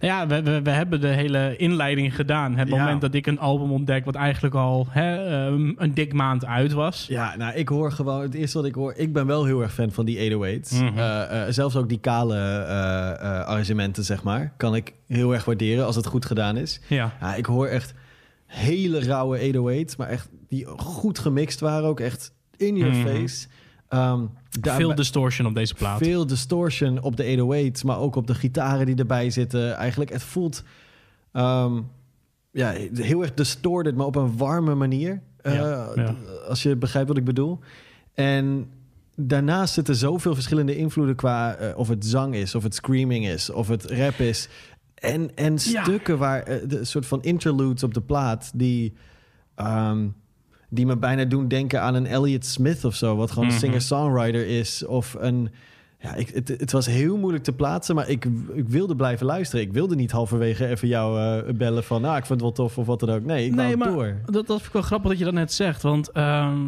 ja, 0.00 0.26
we, 0.26 0.42
we, 0.42 0.62
we 0.62 0.70
hebben 0.70 1.00
de 1.00 1.06
hele 1.08 1.56
inleiding 1.56 2.14
gedaan. 2.14 2.56
Het 2.56 2.68
Ja. 2.68 2.76
moment 2.78 3.00
dat 3.00 3.14
ik 3.14 3.26
een 3.26 3.38
album 3.38 3.72
ontdek... 3.72 4.04
wat 4.04 4.14
eigenlijk 4.14 4.54
al 4.54 4.86
hè, 4.90 5.14
ehm, 5.46 5.72
een 5.76 5.94
dik 5.94 6.12
maand 6.12 6.44
uit 6.46 6.72
was. 6.72 7.06
Ja, 7.08 7.36
nou, 7.36 7.54
ik 7.54 7.68
hoor 7.68 7.92
gewoon... 7.92 8.20
Het 8.22 8.34
eerste 8.34 8.58
wat 8.58 8.66
ik 8.66 8.74
hoor... 8.74 8.92
Ik 8.96 9.12
ben 9.12 9.26
wel 9.26 9.44
heel 9.44 9.62
erg 9.62 9.74
fan 9.74 9.90
van 9.90 10.04
die 10.04 10.30
808's. 10.32 10.72
Mhm. 10.80 10.98
Eh, 10.98 11.42
eh, 11.46 11.52
zelfs 11.52 11.76
ook 11.76 11.88
die 11.88 11.98
kale 12.00 12.36
eh, 12.36 13.44
arrangementen, 13.44 14.04
zeg 14.04 14.22
maar. 14.22 14.52
Kan 14.56 14.74
ik 14.74 14.92
heel 15.06 15.32
erg 15.34 15.44
waarderen 15.44 15.86
als 15.86 15.96
het 15.96 16.06
goed 16.06 16.24
gedaan 16.26 16.56
is. 16.56 16.80
Ja. 16.88 17.12
Ja, 17.20 17.34
ik 17.34 17.46
hoor 17.46 17.66
echt 17.66 17.94
hele 18.46 19.04
rauwe 19.04 19.38
808's. 19.84 19.96
Maar 19.96 20.08
echt 20.08 20.28
die 20.48 20.66
goed 20.66 21.18
gemixt 21.18 21.60
waren 21.60 21.88
ook. 21.88 22.00
Echt 22.00 22.32
in 22.56 22.76
your 22.76 22.94
Mhm. 22.94 23.06
face. 23.06 23.46
Ehm, 23.88 24.20
Veel 24.60 24.94
distortion 24.94 25.46
op 25.46 25.54
deze 25.54 25.74
plaat. 25.74 25.98
Veel 25.98 26.26
distortion 26.26 27.02
op 27.02 27.16
de 27.16 27.24
808's, 27.24 27.82
maar 27.82 27.98
ook 27.98 28.16
op 28.16 28.26
de 28.26 28.34
gitaren 28.34 28.86
die 28.86 28.94
erbij 28.96 29.30
zitten. 29.30 29.74
Eigenlijk, 29.76 30.10
het 30.12 30.22
voelt 30.22 30.62
ehm, 31.32 31.80
ja, 32.50 32.70
heel 32.94 33.22
erg 33.22 33.34
distorted, 33.34 33.96
maar 33.96 34.06
op 34.06 34.16
een 34.16 34.36
warme 34.36 34.74
manier. 34.74 35.22
Eh, 35.42 35.54
Ja, 35.54 35.88
ja. 35.94 36.14
Als 36.48 36.62
je 36.62 36.76
begrijpt 36.76 37.08
wat 37.08 37.16
ik 37.16 37.24
bedoel. 37.24 37.58
En 38.14 38.70
daarnaast 39.16 39.74
zitten 39.74 39.94
zoveel 39.96 40.34
verschillende 40.34 40.76
invloeden 40.76 41.14
qua 41.14 41.54
eh, 41.54 41.78
of 41.78 41.88
het 41.88 42.06
zang 42.06 42.34
is, 42.34 42.54
of 42.54 42.62
het 42.62 42.74
screaming 42.74 43.26
is, 43.26 43.50
of 43.50 43.68
het 43.68 43.84
rap 43.84 44.18
is. 44.18 44.48
En, 44.94 45.30
en 45.36 45.52
Ja. 45.52 45.82
stukken 45.82 46.18
waar 46.18 46.42
eh, 46.42 46.68
de 46.68 46.84
soort 46.84 47.06
van 47.06 47.22
interludes 47.22 47.82
op 47.82 47.94
de 47.94 48.00
plaat 48.00 48.50
die. 48.54 48.92
ehm, 49.54 50.06
die 50.74 50.86
me 50.86 50.96
bijna 50.96 51.24
doen 51.24 51.48
denken 51.48 51.80
aan 51.80 51.94
een 51.94 52.06
Elliott 52.06 52.46
Smith 52.46 52.84
of 52.84 52.94
zo, 52.94 53.16
wat 53.16 53.30
gewoon 53.30 53.44
Mhm. 53.44 53.54
een 53.54 53.60
singer-songwriter 53.60 54.46
is. 54.46 54.86
Of 54.86 55.16
een. 55.18 55.50
Ja, 56.00 56.14
ik, 56.14 56.28
het, 56.28 56.48
het 56.48 56.72
was 56.72 56.86
heel 56.86 57.16
moeilijk 57.16 57.44
te 57.44 57.52
plaatsen, 57.52 57.94
maar 57.94 58.08
ik, 58.08 58.24
ik 58.54 58.68
wilde 58.68 58.96
blijven 58.96 59.26
luisteren. 59.26 59.64
Ik 59.64 59.72
wilde 59.72 59.94
niet 59.94 60.10
halverwege 60.10 60.66
even 60.66 60.88
jou 60.88 61.20
eh, 61.20 61.54
bellen 61.54 61.84
van, 61.84 62.00
nou, 62.00 62.16
ik 62.16 62.26
vind 62.26 62.40
het 62.40 62.40
wel 62.40 62.52
tof 62.66 62.78
of 62.78 62.86
wat 62.86 63.00
dan 63.00 63.10
ook. 63.10 63.24
Nee, 63.24 63.46
ik 63.46 63.54
nee, 63.54 63.76
maar 63.76 63.88
door. 63.92 64.20
dat, 64.24 64.34
dat 64.46 64.56
vind 64.56 64.66
ik 64.66 64.72
wel 64.72 64.82
grappig 64.82 65.08
dat 65.10 65.18
je 65.18 65.24
dat 65.24 65.34
net 65.34 65.52
zegt. 65.52 65.82
Want 65.82 66.10
ehm, 66.10 66.58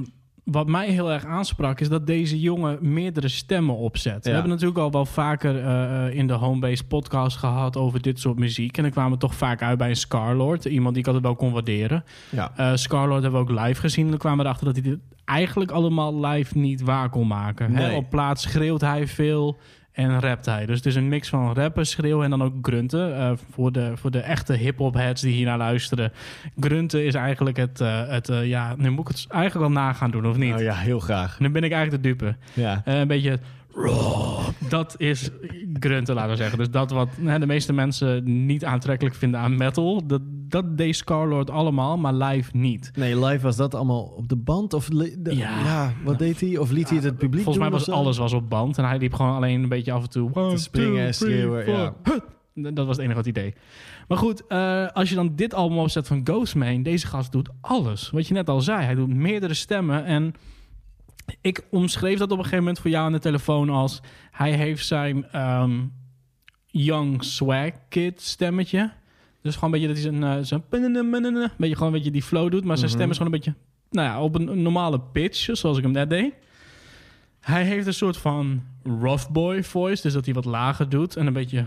wat 0.51 0.67
mij 0.67 0.89
heel 0.89 1.13
erg 1.13 1.25
aansprak... 1.25 1.81
is 1.81 1.89
dat 1.89 2.07
deze 2.07 2.41
jongen 2.41 2.79
meerdere 2.81 3.29
stemmen 3.29 3.77
opzet. 3.77 4.25
We 4.25 4.31
hebben 4.31 4.51
natuurlijk 4.51 4.79
al 4.79 4.91
wel 4.91 5.07
vaker 5.07 5.65
eh, 5.65 6.17
in 6.19 6.27
de 6.27 6.33
Homebase 6.33 6.87
podcast 6.87 7.37
gehad... 7.37 7.77
over 7.77 8.03
dit 8.03 8.21
soort 8.21 8.39
muziek. 8.39 8.77
En 8.77 8.83
dan 8.83 8.93
kwamen 8.93 9.13
we 9.13 9.19
toch 9.19 9.35
vaak 9.35 9.63
uit 9.63 9.79
bij 9.79 9.89
een 9.89 9.97
Scarlord. 9.97 10.65
Iemand 10.65 10.95
die 10.95 11.03
ik 11.03 11.07
altijd 11.07 11.25
wel 11.25 11.37
kon 11.37 11.53
waarderen. 11.53 12.05
Ja. 12.31 12.53
Eh 12.57 12.71
Scarlord 12.75 13.23
hebben 13.23 13.47
we 13.47 13.53
ook 13.53 13.61
live 13.61 13.81
gezien. 13.81 14.05
En 14.05 14.11
dan 14.11 14.19
kwamen 14.19 14.39
we 14.39 14.45
erachter 14.45 14.67
dat 14.67 14.75
hij 14.75 14.85
dit 14.85 14.99
eigenlijk 15.25 15.71
allemaal 15.71 16.27
live 16.27 16.59
niet 16.59 16.81
waar 16.81 17.09
kon 17.09 17.27
maken. 17.27 17.75
Hè? 17.75 17.87
Nee. 17.87 17.97
Op 17.97 18.11
plaats 18.11 18.43
schreeuwt 18.43 18.81
hij 18.81 19.07
veel 19.07 19.59
en 19.97 20.21
rapt 20.21 20.47
hij. 20.47 20.67
Dus 20.67 20.77
het 20.77 20.87
is 20.87 20.95
een 20.95 21.09
mix 21.09 21.29
van 21.29 21.55
rappen, 21.55 21.87
schreeuwen 21.87 22.25
en 22.25 22.31
dan 22.31 22.43
ook 22.43 22.53
grunten. 22.63 23.17
Eh, 23.17 23.33
voor, 23.51 23.73
de, 23.73 23.93
voor 23.95 24.11
de 24.11 24.19
echte 24.19 24.53
hip-hop 24.53 24.95
heads 24.95 25.23
die 25.23 25.33
hier 25.35 25.47
naar 25.47 25.59
luisteren. 25.59 26.13
Grunten 26.61 27.05
is 27.05 27.15
eigenlijk 27.15 27.57
het. 27.57 27.81
eh, 27.81 28.09
het 28.09 28.29
eh, 28.29 28.47
ja, 28.47 28.75
nu 28.77 28.91
moet 28.91 29.09
ik 29.11 29.17
het 29.17 29.27
eigenlijk 29.29 29.65
al 29.67 29.73
nagaan 29.73 30.11
doen, 30.11 30.27
of 30.27 30.37
niet? 30.37 30.55
Oh 30.55 30.61
ja, 30.61 30.75
heel 30.75 31.01
graag. 31.01 31.41
Nu 31.41 31.51
ben 31.51 31.63
ik 31.65 31.73
eigenlijk 31.73 32.03
de 32.03 32.09
dupe. 32.09 32.37
Ja. 32.53 32.83
Een 32.85 33.09
beetje. 33.09 33.39
Dat 34.69 34.95
is 34.99 35.31
grunten, 35.81 36.15
laten 36.15 36.31
we 36.31 36.37
zeggen. 36.37 36.59
Dus 36.59 36.71
dat 36.71 36.91
wat 36.91 37.09
hè, 37.21 37.39
de 37.39 37.47
meeste 37.47 37.73
mensen 37.73 38.47
niet 38.47 38.65
aantrekkelijk 38.65 39.15
vinden 39.17 39.41
aan 39.41 39.57
metal. 39.57 40.07
Dat, 40.07 40.21
dat 40.25 40.77
deed 40.79 40.97
Scarlord 40.97 41.51
allemaal, 41.51 41.97
maar 41.99 42.15
live 42.15 42.57
niet. 42.57 42.91
Nee, 42.95 43.25
live 43.25 43.43
was 43.43 43.57
dat 43.57 43.75
allemaal 43.75 44.03
op 44.03 44.29
de 44.29 44.37
band? 44.37 44.73
Of 44.75 44.89
de- 44.89 45.17
Ja. 45.37 45.59
ja. 45.65 45.93
wat 46.05 46.19
deed 46.19 46.41
hij? 46.41 46.59
Of 46.59 46.71
liet 46.71 46.89
hij 46.91 46.99
het 46.99 47.19
publiek 47.19 47.43
Volgens 47.43 47.65
mij 47.65 47.73
was 47.73 47.89
alles 47.91 48.19
was 48.19 48.33
op 48.33 48.49
band. 48.51 48.79
En 48.79 48.85
hij 48.85 48.99
liep 48.99 49.15
gewoon 49.15 49.35
alleen 49.37 49.63
een 49.63 49.69
beetje 49.69 49.93
af 49.93 50.03
en 50.03 50.11
toe... 50.11 50.31
one, 50.33 50.55
Te 50.55 50.61
springen 50.63 51.07
en 51.07 51.15
schreeuwen, 51.15 51.71
ja. 51.71 51.95
Dat 52.55 52.87
was 52.87 52.97
het 52.97 52.99
enige 52.99 53.15
wat 53.19 53.27
idee. 53.27 53.55
Maar 54.09 54.19
goed, 54.19 54.47
eh, 54.47 54.87
als 54.93 55.09
je 55.09 55.15
dan 55.15 55.33
dit 55.35 55.55
album 55.55 55.79
opzet 55.79 56.07
van 56.07 56.21
Ghostman... 56.25 56.83
Deze 56.83 57.07
gast 57.07 57.33
doet 57.33 57.49
alles. 57.61 58.11
Wat 58.11 58.27
je 58.29 58.35
net 58.35 58.49
al 58.49 58.61
zei. 58.61 58.85
Hij 58.85 58.95
doet 58.95 59.15
meerdere 59.15 59.55
stemmen. 59.55 60.05
En 60.05 60.35
ik 61.41 61.67
omschreef 61.71 62.19
dat 62.19 62.31
op 62.31 62.39
een 62.39 62.45
gegeven 62.45 62.59
moment 62.65 62.79
voor 62.79 62.91
jou 62.91 63.05
aan 63.07 63.13
de 63.13 63.19
telefoon 63.19 63.71
als... 63.71 64.01
Hij 64.31 64.53
heeft 64.53 64.87
zijn 64.87 65.31
ehm, 65.31 65.81
young 66.67 67.25
swag 67.25 67.71
kid 67.89 68.21
stemmetje. 68.23 68.93
Dus 69.43 69.55
gewoon 69.55 69.75
een 69.75 69.81
beetje 69.81 69.95
dat 69.95 70.23
hij 70.23 70.45
zijn... 70.45 70.63
een 70.71 71.51
beetje 71.57 71.75
gewoon 71.75 71.89
een 71.89 71.95
beetje 71.99 72.11
die 72.11 72.23
flow 72.23 72.51
doet. 72.51 72.65
Maar 72.65 72.77
zijn 72.79 72.91
Mhm. 72.91 72.99
stem 72.99 73.11
is 73.11 73.17
gewoon 73.17 73.33
een 73.33 73.39
beetje... 73.39 73.55
Nou 73.91 74.09
ja, 74.09 74.21
op 74.21 74.35
een, 74.35 74.63
normale 74.63 75.01
pitch, 75.01 75.49
zoals 75.53 75.77
ik 75.77 75.83
hem 75.83 75.93
net 75.93 76.11
deed. 76.11 76.33
Hij 77.41 77.65
heeft 77.65 77.87
een 77.87 77.95
soort 77.95 78.17
van 78.17 78.63
rough 79.01 79.31
boy 79.31 79.65
voice, 79.65 80.03
dus 80.03 80.13
dat 80.13 80.25
hij 80.25 80.35
wat 80.35 80.45
lager 80.45 80.89
doet 80.89 81.17
en 81.17 81.27
een 81.27 81.33
beetje 81.33 81.67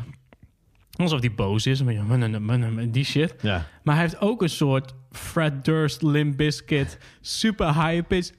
alsof 0.96 1.20
hij 1.20 1.34
boos 1.34 1.66
is, 1.66 1.80
een 1.80 1.86
beetje 1.86 2.90
die 2.92 3.04
shit. 3.04 3.36
Ja. 3.42 3.68
Maar 3.84 3.96
hij 3.96 4.04
heeft 4.04 4.20
ook 4.20 4.42
een 4.42 4.50
soort 4.50 4.94
Fred 5.12 5.66
Durst, 5.66 6.02
Limp 6.02 6.38
Bizkit, 6.38 6.98
super 7.22 7.68
high 7.68 8.08
pitch, 8.08 8.30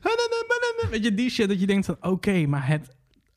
weet 0.90 1.04
je 1.04 1.14
die 1.14 1.30
shit 1.30 1.48
dat 1.48 1.60
je 1.60 1.66
denkt 1.66 1.86
van 1.86 1.96
oké, 2.00 2.46
maar 2.46 2.66
het 2.66 2.88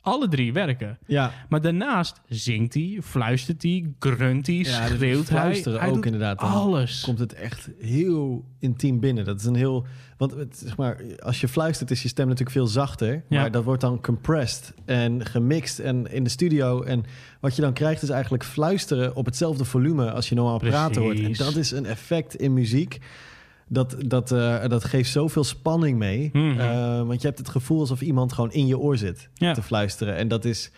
alle 0.03 0.27
drie 0.27 0.53
werken. 0.53 0.97
Ja. 1.05 1.33
Maar 1.49 1.61
daarnaast 1.61 2.21
zingt 2.27 2.73
hij, 2.73 2.97
fluistert 3.01 3.63
hij, 3.63 3.93
grunt 3.99 4.47
hij, 4.47 4.55
Ja, 4.55 4.87
schreeuwt 4.87 5.29
hij. 5.29 5.39
fluisteren 5.39 5.79
hij 5.79 5.89
ook 5.89 6.05
inderdaad. 6.05 6.39
Alles. 6.39 7.01
Komt 7.01 7.19
het 7.19 7.33
echt 7.33 7.69
heel 7.79 8.45
intiem 8.59 8.99
binnen. 8.99 9.25
Dat 9.25 9.39
is 9.39 9.45
een 9.45 9.55
heel... 9.55 9.85
Want 10.17 10.31
het, 10.31 10.57
zeg 10.65 10.77
maar, 10.77 11.01
als 11.19 11.41
je 11.41 11.47
fluistert 11.47 11.91
is 11.91 12.01
je 12.01 12.07
stem 12.07 12.25
natuurlijk 12.27 12.55
veel 12.55 12.67
zachter. 12.67 13.23
Ja. 13.29 13.39
Maar 13.41 13.51
dat 13.51 13.63
wordt 13.63 13.81
dan 13.81 14.01
compressed 14.01 14.73
en 14.85 15.25
gemixt 15.25 15.79
en 15.79 16.11
in 16.11 16.23
de 16.23 16.29
studio. 16.29 16.81
En 16.81 17.03
wat 17.39 17.55
je 17.55 17.61
dan 17.61 17.73
krijgt 17.73 18.01
is 18.01 18.09
eigenlijk 18.09 18.43
fluisteren 18.43 19.15
op 19.15 19.25
hetzelfde 19.25 19.65
volume 19.65 20.11
als 20.11 20.29
je 20.29 20.35
normaal 20.35 20.59
praten 20.59 21.01
hoort. 21.01 21.15
En 21.17 21.23
Precies. 21.23 21.45
dat 21.45 21.55
is 21.55 21.71
een 21.71 21.85
effect 21.85 22.35
in 22.35 22.53
muziek. 22.53 22.99
Dat, 23.73 23.95
dat, 24.05 24.31
eh, 24.31 24.67
dat 24.67 24.83
geeft 24.83 25.11
zoveel 25.11 25.43
spanning 25.43 25.97
mee. 25.97 26.29
Mhm. 26.33 26.59
Eh, 26.59 27.01
want 27.01 27.21
je 27.21 27.27
hebt 27.27 27.39
het 27.39 27.49
gevoel 27.49 27.79
alsof 27.79 28.01
iemand 28.01 28.33
gewoon 28.33 28.51
in 28.51 28.67
je 28.67 28.77
oor 28.77 28.97
zit 28.97 29.29
Ja. 29.33 29.53
te 29.53 29.61
fluisteren. 29.61 30.15
En 30.15 30.27
dat 30.27 30.45
is, 30.45 30.71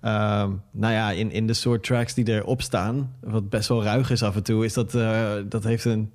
ehm, 0.00 0.50
nou 0.72 0.92
ja, 0.94 1.10
in, 1.10 1.30
in 1.32 1.46
de 1.46 1.54
soort 1.54 1.82
tracks 1.82 2.14
die 2.14 2.28
erop 2.28 2.62
staan, 2.62 3.12
wat 3.20 3.48
best 3.48 3.68
wel 3.68 3.82
ruig 3.82 4.10
is 4.10 4.22
af 4.22 4.36
en 4.36 4.42
toe, 4.42 4.64
is 4.64 4.74
dat, 4.74 4.94
eh, 4.94 5.30
dat 5.48 5.64
heeft 5.64 5.84
een 5.84 6.10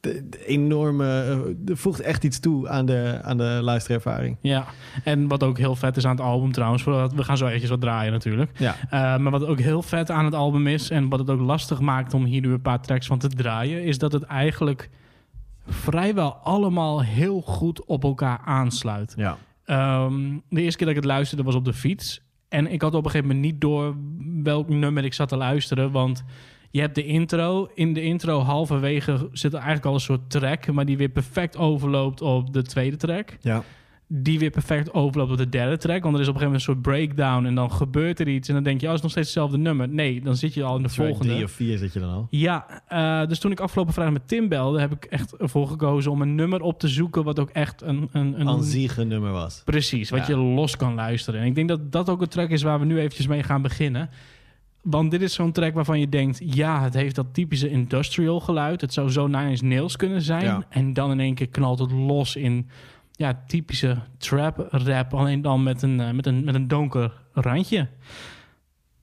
de- 0.00 0.28
de 0.30 0.46
enorme, 0.46 1.38
uh, 1.68 1.76
voegt 1.76 2.00
echt 2.00 2.24
iets 2.24 2.40
toe 2.40 2.68
aan 2.68 2.86
de, 2.86 3.18
aan 3.22 3.36
de 3.36 3.58
luisterervaring. 3.62 4.36
Ja, 4.40 4.64
en 5.04 5.28
wat 5.28 5.42
ook 5.42 5.58
heel 5.58 5.76
vet 5.76 5.96
is 5.96 6.04
aan 6.04 6.16
het 6.16 6.24
album 6.24 6.52
trouwens, 6.52 6.84
we 6.84 7.08
gaan 7.24 7.36
zo 7.36 7.46
eventjes 7.46 7.70
wat 7.70 7.80
draaien 7.80 8.12
natuurlijk. 8.12 8.50
Ja. 8.58 8.74
Uh, 8.84 8.90
maar 9.22 9.30
wat 9.30 9.44
ook 9.46 9.60
heel 9.60 9.82
vet 9.82 10.10
aan 10.10 10.24
het 10.24 10.34
album 10.34 10.66
is 10.66 10.90
en 10.90 11.08
wat 11.08 11.18
het 11.18 11.30
ook 11.30 11.40
lastig 11.40 11.80
maakt 11.80 12.14
om 12.14 12.24
hier 12.24 12.40
nu 12.40 12.52
een 12.52 12.60
paar 12.62 12.80
tracks 12.80 13.06
van 13.06 13.18
te 13.18 13.28
draaien, 13.28 13.84
is 13.84 13.98
dat 13.98 14.12
het 14.12 14.22
eigenlijk 14.22 14.90
vrijwel 15.72 16.32
allemaal 16.32 17.02
heel 17.02 17.40
goed 17.40 17.84
op 17.84 18.04
elkaar 18.04 18.40
aansluit. 18.44 19.14
Ja. 19.16 19.38
Um, 20.04 20.42
de 20.48 20.62
eerste 20.62 20.78
keer 20.78 20.86
dat 20.86 20.96
ik 20.96 21.02
het 21.02 21.12
luisterde 21.12 21.42
was 21.42 21.54
op 21.54 21.64
de 21.64 21.72
fiets. 21.72 22.20
En 22.48 22.72
ik 22.72 22.82
had 22.82 22.94
op 22.94 23.04
een 23.04 23.10
gegeven 23.10 23.34
moment 23.34 23.52
niet 23.52 23.60
door 23.60 23.96
welk 24.42 24.68
nummer 24.68 25.04
ik 25.04 25.14
zat 25.14 25.28
te 25.28 25.36
luisteren. 25.36 25.90
Want 25.90 26.24
je 26.70 26.80
hebt 26.80 26.94
de 26.94 27.04
intro. 27.04 27.68
In 27.74 27.92
de 27.92 28.02
intro 28.02 28.40
halverwege 28.40 29.28
zit 29.32 29.52
er 29.52 29.58
eigenlijk 29.58 29.86
al 29.86 29.94
een 29.94 30.00
soort 30.00 30.30
track. 30.30 30.72
Maar 30.72 30.84
die 30.84 30.96
weer 30.96 31.08
perfect 31.08 31.56
overloopt 31.56 32.20
op 32.20 32.52
de 32.52 32.62
tweede 32.62 32.96
track. 32.96 33.36
Ja. 33.40 33.62
Die 34.12 34.38
weer 34.38 34.50
perfect 34.50 34.94
overloopt 34.94 35.30
op 35.30 35.36
de 35.36 35.48
derde 35.48 35.76
track. 35.76 36.02
Want 36.02 36.14
er 36.14 36.20
is 36.20 36.28
op 36.28 36.34
een 36.34 36.40
gegeven 36.40 36.66
moment 36.66 36.84
een 36.84 36.92
soort 36.92 37.14
breakdown. 37.16 37.46
En 37.46 37.54
dan 37.54 37.72
gebeurt 37.72 38.20
er 38.20 38.28
iets. 38.28 38.48
En 38.48 38.54
dan 38.54 38.62
denk 38.62 38.80
je, 38.80 38.86
oh, 38.86 38.92
het 38.92 38.98
is 38.98 39.02
nog 39.02 39.10
steeds 39.12 39.26
hetzelfde 39.26 39.58
nummer. 39.58 39.88
Nee, 39.88 40.20
dan 40.20 40.36
zit 40.36 40.54
je 40.54 40.62
al 40.62 40.76
in 40.76 40.82
de 40.82 40.88
volgende. 40.88 41.32
Drie 41.32 41.44
of 41.44 41.50
vier 41.50 41.78
zit 41.78 41.92
je 41.92 42.00
dan 42.00 42.10
al. 42.10 42.26
Ja, 42.30 42.82
uh, 42.92 43.28
dus 43.28 43.38
toen 43.38 43.50
ik 43.50 43.60
afgelopen 43.60 43.92
vrijdag 43.92 44.14
met 44.14 44.28
Tim 44.28 44.48
belde, 44.48 44.80
heb 44.80 44.92
ik 44.92 45.04
echt 45.04 45.36
ervoor 45.36 45.68
gekozen 45.68 46.10
om 46.10 46.22
een 46.22 46.34
nummer 46.34 46.60
op 46.60 46.78
te 46.78 46.88
zoeken 46.88 47.24
wat 47.24 47.38
ook 47.38 47.50
echt 47.50 47.82
een... 47.82 48.08
een, 48.12 48.40
een 48.40 49.08
nummer 49.08 49.32
was. 49.32 49.62
Precies, 49.64 50.10
wat 50.10 50.26
Ja. 50.26 50.34
je 50.34 50.36
los 50.36 50.76
kan 50.76 50.94
luisteren. 50.94 51.40
En 51.40 51.46
ik 51.46 51.54
denk 51.54 51.68
dat 51.68 51.92
dat 51.92 52.08
ook 52.08 52.20
een 52.20 52.28
track 52.28 52.50
is 52.50 52.62
waar 52.62 52.78
we 52.78 52.84
nu 52.84 52.98
eventjes 52.98 53.26
mee 53.26 53.42
gaan 53.42 53.62
beginnen. 53.62 54.10
Want 54.82 55.10
dit 55.10 55.22
is 55.22 55.34
zo'n 55.34 55.52
track 55.52 55.74
waarvan 55.74 56.00
je 56.00 56.08
denkt... 56.08 56.40
ja, 56.44 56.82
het 56.82 56.94
heeft 56.94 57.14
dat 57.14 57.26
typische 57.32 57.70
industrial 57.70 58.40
geluid. 58.40 58.80
Het 58.80 58.92
zou 58.92 59.10
zo 59.10 59.26
Nine 59.26 59.48
Inch 59.48 59.60
Nails 59.60 59.96
kunnen 59.96 60.22
zijn. 60.22 60.44
Ja. 60.44 60.66
En 60.68 60.92
dan 60.92 61.10
in 61.10 61.20
één 61.20 61.34
keer 61.34 61.48
knalt 61.48 61.78
het 61.78 61.92
los 61.92 62.36
in... 62.36 62.68
ja, 63.20 63.42
typische 63.46 63.98
trap 64.18 64.68
rap. 64.70 65.14
Alleen 65.14 65.42
dan 65.42 65.62
met 65.62 65.82
een, 65.82 66.00
uh, 66.00 66.10
met 66.10 66.26
een, 66.26 66.44
met 66.44 66.54
een 66.54 66.68
donker 66.68 67.12
randje. 67.32 67.88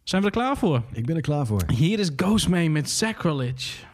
Zijn 0.03 0.21
we 0.21 0.27
er 0.27 0.33
klaar 0.33 0.57
voor? 0.57 0.83
Ik 0.91 1.05
ben 1.05 1.15
er 1.15 1.21
klaar 1.21 1.45
voor. 1.45 1.63
Hier 1.73 1.99
is 1.99 2.11
Ghostman 2.15 2.71
met 2.71 2.89
Sacrilege. 2.89 3.85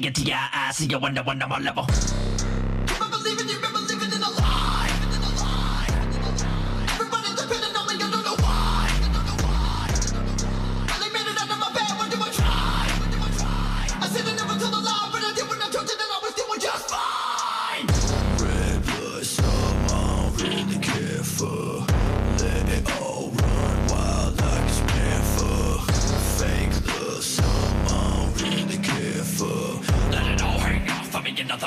get 0.00 0.14
to 0.14 0.22
your 0.22 0.36
eyes, 0.52 0.76
see 0.76 0.86
you 0.86 0.98
wonder, 1.00 1.22
level. 1.60 2.33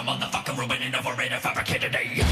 motherfucking 0.07 0.57
ruin 0.57 0.81
and 0.81 0.95
overrated 0.95 1.39
fabricated 1.39 1.93
a. 1.93 2.23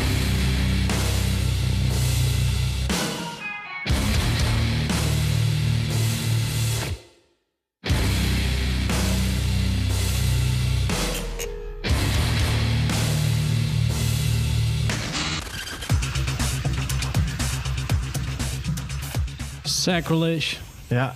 Sacrilege. 19.66 20.60
Yeah. 20.90 21.14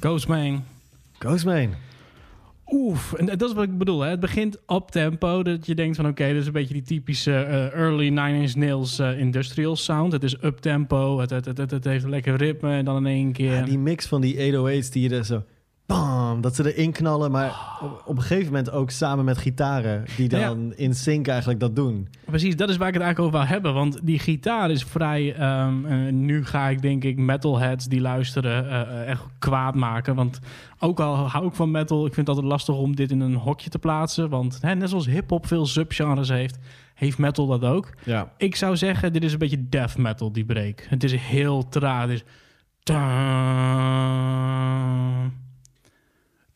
Ghost 0.00 0.28
Ja. 0.28 0.32
Ghostman. 0.36 0.62
Ghostman. 1.20 1.76
Oef, 2.72 3.12
en 3.12 3.26
dat 3.26 3.42
is 3.42 3.52
wat 3.52 3.64
ik 3.64 3.78
bedoel. 3.78 4.00
Hè. 4.00 4.10
Het 4.10 4.20
begint 4.20 4.58
op 4.66 4.90
tempo. 4.90 5.42
Dat 5.42 5.66
je 5.66 5.74
denkt 5.74 5.96
van 5.96 6.06
oké, 6.06 6.26
dit 6.26 6.36
is 6.36 6.46
een 6.46 6.52
beetje 6.52 6.74
die 6.74 6.82
typische 6.82 7.34
eh, 7.34 7.72
early 7.72 8.08
Nine 8.08 8.40
Inch 8.40 8.54
Nails 8.54 8.98
eh, 8.98 9.18
industrial 9.18 9.76
sound. 9.76 10.12
Het 10.12 10.22
is 10.22 10.42
up 10.42 10.58
tempo. 10.58 11.18
Het, 11.18 11.30
het, 11.30 11.58
het, 11.58 11.84
heeft 11.84 12.04
een 12.04 12.10
lekker 12.10 12.36
ritme. 12.36 12.72
En 12.72 12.84
dan 12.84 12.96
in 12.96 13.06
één 13.06 13.32
keer. 13.32 13.64
Die 13.64 13.78
mix 13.78 14.06
van 14.06 14.20
die 14.20 14.52
808's 14.52 14.90
die 14.90 15.08
je 15.08 15.16
er 15.16 15.24
zo... 15.24 15.42
Bam, 15.86 16.40
dat 16.40 16.54
ze 16.54 16.74
erin 16.74 16.92
knallen, 16.92 17.30
maar 17.30 17.52
op, 18.04 18.16
een 18.16 18.22
gegeven 18.22 18.46
moment 18.46 18.70
ook 18.70 18.90
samen 18.90 19.24
met 19.24 19.38
gitaren... 19.38 20.04
die 20.16 20.30
ja. 20.30 20.48
dan 20.48 20.74
in 20.74 20.94
sync 20.94 21.28
eigenlijk 21.28 21.60
dat 21.60 21.76
doen. 21.76 22.08
Precies, 22.24 22.56
dat 22.56 22.68
is 22.68 22.76
waar 22.76 22.88
ik 22.88 22.94
het 22.94 23.02
eigenlijk 23.02 23.34
over 23.34 23.46
wil 23.46 23.54
hebben. 23.56 23.74
Want 23.74 24.00
die 24.02 24.18
gitaar 24.18 24.70
is 24.70 24.84
vrij... 24.84 25.34
ehm, 25.34 25.86
eh, 25.86 26.12
nu 26.12 26.44
ga 26.44 26.68
ik 26.68 26.82
denk 26.82 27.04
ik 27.04 27.16
metalheads 27.18 27.86
die 27.86 28.00
luisteren 28.00 28.68
eh, 28.70 28.80
eh, 28.80 29.08
echt 29.08 29.22
kwaad 29.38 29.74
maken. 29.74 30.14
Want 30.14 30.38
ook 30.78 31.00
al 31.00 31.14
hou 31.16 31.46
ik 31.46 31.54
van 31.54 31.70
metal... 31.70 32.06
ik 32.06 32.14
vind 32.14 32.26
het 32.26 32.36
altijd 32.36 32.52
lastig 32.52 32.74
om 32.74 32.96
dit 32.96 33.10
in 33.10 33.20
een 33.20 33.34
hokje 33.34 33.70
te 33.70 33.78
plaatsen. 33.78 34.28
Want 34.28 34.58
hè, 34.60 34.74
net 34.74 34.88
zoals 34.88 35.06
hip-hop 35.06 35.46
veel 35.46 35.66
subgenres 35.66 36.28
heeft... 36.28 36.58
heeft 36.94 37.18
metal 37.18 37.46
dat 37.46 37.64
ook. 37.64 37.90
Ja. 38.04 38.32
Ik 38.36 38.56
zou 38.56 38.76
zeggen, 38.76 39.12
dit 39.12 39.24
is 39.24 39.32
een 39.32 39.38
beetje 39.38 39.68
death 39.68 39.96
metal, 39.96 40.32
die 40.32 40.44
break. 40.44 40.86
Het 40.88 41.04
is 41.04 41.14
heel 41.14 41.68
traag. 41.68 42.02
Het 42.02 42.10
is... 42.10 42.24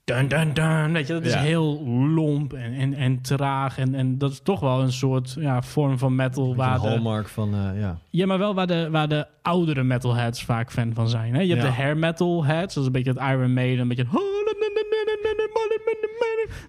Dun, 0.06 0.28
dun, 0.28 0.52
dun. 0.54 0.92
Weet 0.92 1.06
je, 1.06 1.12
dat 1.12 1.24
is 1.24 1.32
Ja. 1.32 1.40
heel 1.40 1.86
lomp 2.14 2.52
en, 2.52 2.72
en, 2.72 2.94
en 2.94 3.20
traag. 3.22 3.78
En, 3.78 3.94
en 3.94 4.18
dat 4.18 4.30
is 4.30 4.40
toch 4.42 4.60
wel 4.60 4.80
een 4.80 4.92
soort 4.92 5.36
ja, 5.38 5.62
vorm 5.62 5.98
van 5.98 6.14
metal. 6.14 6.50
Een 6.50 6.56
Waar 6.56 6.80
de, 6.80 6.86
hallmark 6.88 7.28
van, 7.28 7.54
eh, 7.54 7.80
ja. 7.80 7.98
ja, 8.10 8.26
maar 8.26 8.38
wel 8.38 8.54
waar 8.54 8.66
de, 8.66 8.88
waar 8.90 9.08
de 9.08 9.26
oudere 9.42 9.82
metalheads 9.82 10.44
vaak 10.44 10.70
fan 10.72 10.94
van 10.94 11.08
zijn. 11.08 11.34
Hè? 11.34 11.40
Je 11.40 11.48
hebt 11.48 11.62
Ja. 11.62 11.68
de 11.68 11.74
hair 11.74 11.96
metal 11.96 12.44
heads, 12.44 12.74
dat 12.74 12.82
is 12.82 12.86
een 12.86 12.92
beetje 12.92 13.10
het 13.10 13.20
Iron 13.20 13.52
Maiden, 13.52 13.78
een 13.80 13.88
beetje... 13.88 14.06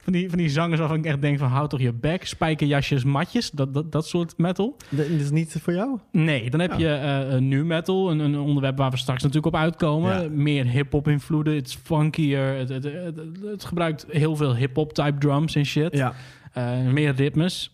Van 0.01 0.13
die, 0.13 0.29
van 0.29 0.37
die 0.37 0.49
zangers 0.49 0.79
waarvan 0.79 0.97
ik 0.97 1.05
echt 1.05 1.21
denk 1.21 1.39
van 1.39 1.47
houd 1.49 1.69
toch 1.69 1.79
je 1.79 1.93
bek, 1.93 2.25
spijkerjasjes, 2.25 3.03
matjes, 3.03 3.51
dat, 3.51 3.73
dat, 3.73 3.91
dat 3.91 4.07
soort 4.07 4.37
metal. 4.37 4.75
Dat 4.89 5.05
is 5.05 5.31
niet 5.31 5.57
voor 5.61 5.73
jou? 5.73 5.99
Nee, 6.11 6.49
dan 6.49 6.59
heb 6.59 6.71
Ja. 6.71 6.77
je 6.77 6.93
eh, 7.33 7.37
nu 7.39 7.65
metal, 7.65 8.11
een, 8.11 8.19
een 8.19 8.37
onderwerp 8.39 8.77
waar 8.77 8.91
we 8.91 8.97
straks 8.97 9.23
natuurlijk 9.23 9.55
op 9.55 9.61
uitkomen. 9.61 10.41
Meer 10.43 10.65
hip-hop 10.65 11.07
invloeden, 11.07 11.55
het 11.55 11.67
is 11.67 11.77
funkier, 11.83 12.39
het, 12.57 12.69
het, 12.69 12.83
het, 12.83 13.15
het 13.45 13.65
gebruikt 13.65 14.05
heel 14.09 14.35
veel 14.35 14.55
hip-hop 14.55 14.93
type 14.93 15.17
drums 15.17 15.55
en 15.55 15.65
shit. 15.65 15.93
Ja. 15.93 16.13
Eh, 16.53 16.81
meer 16.81 17.15
ritmes. 17.15 17.71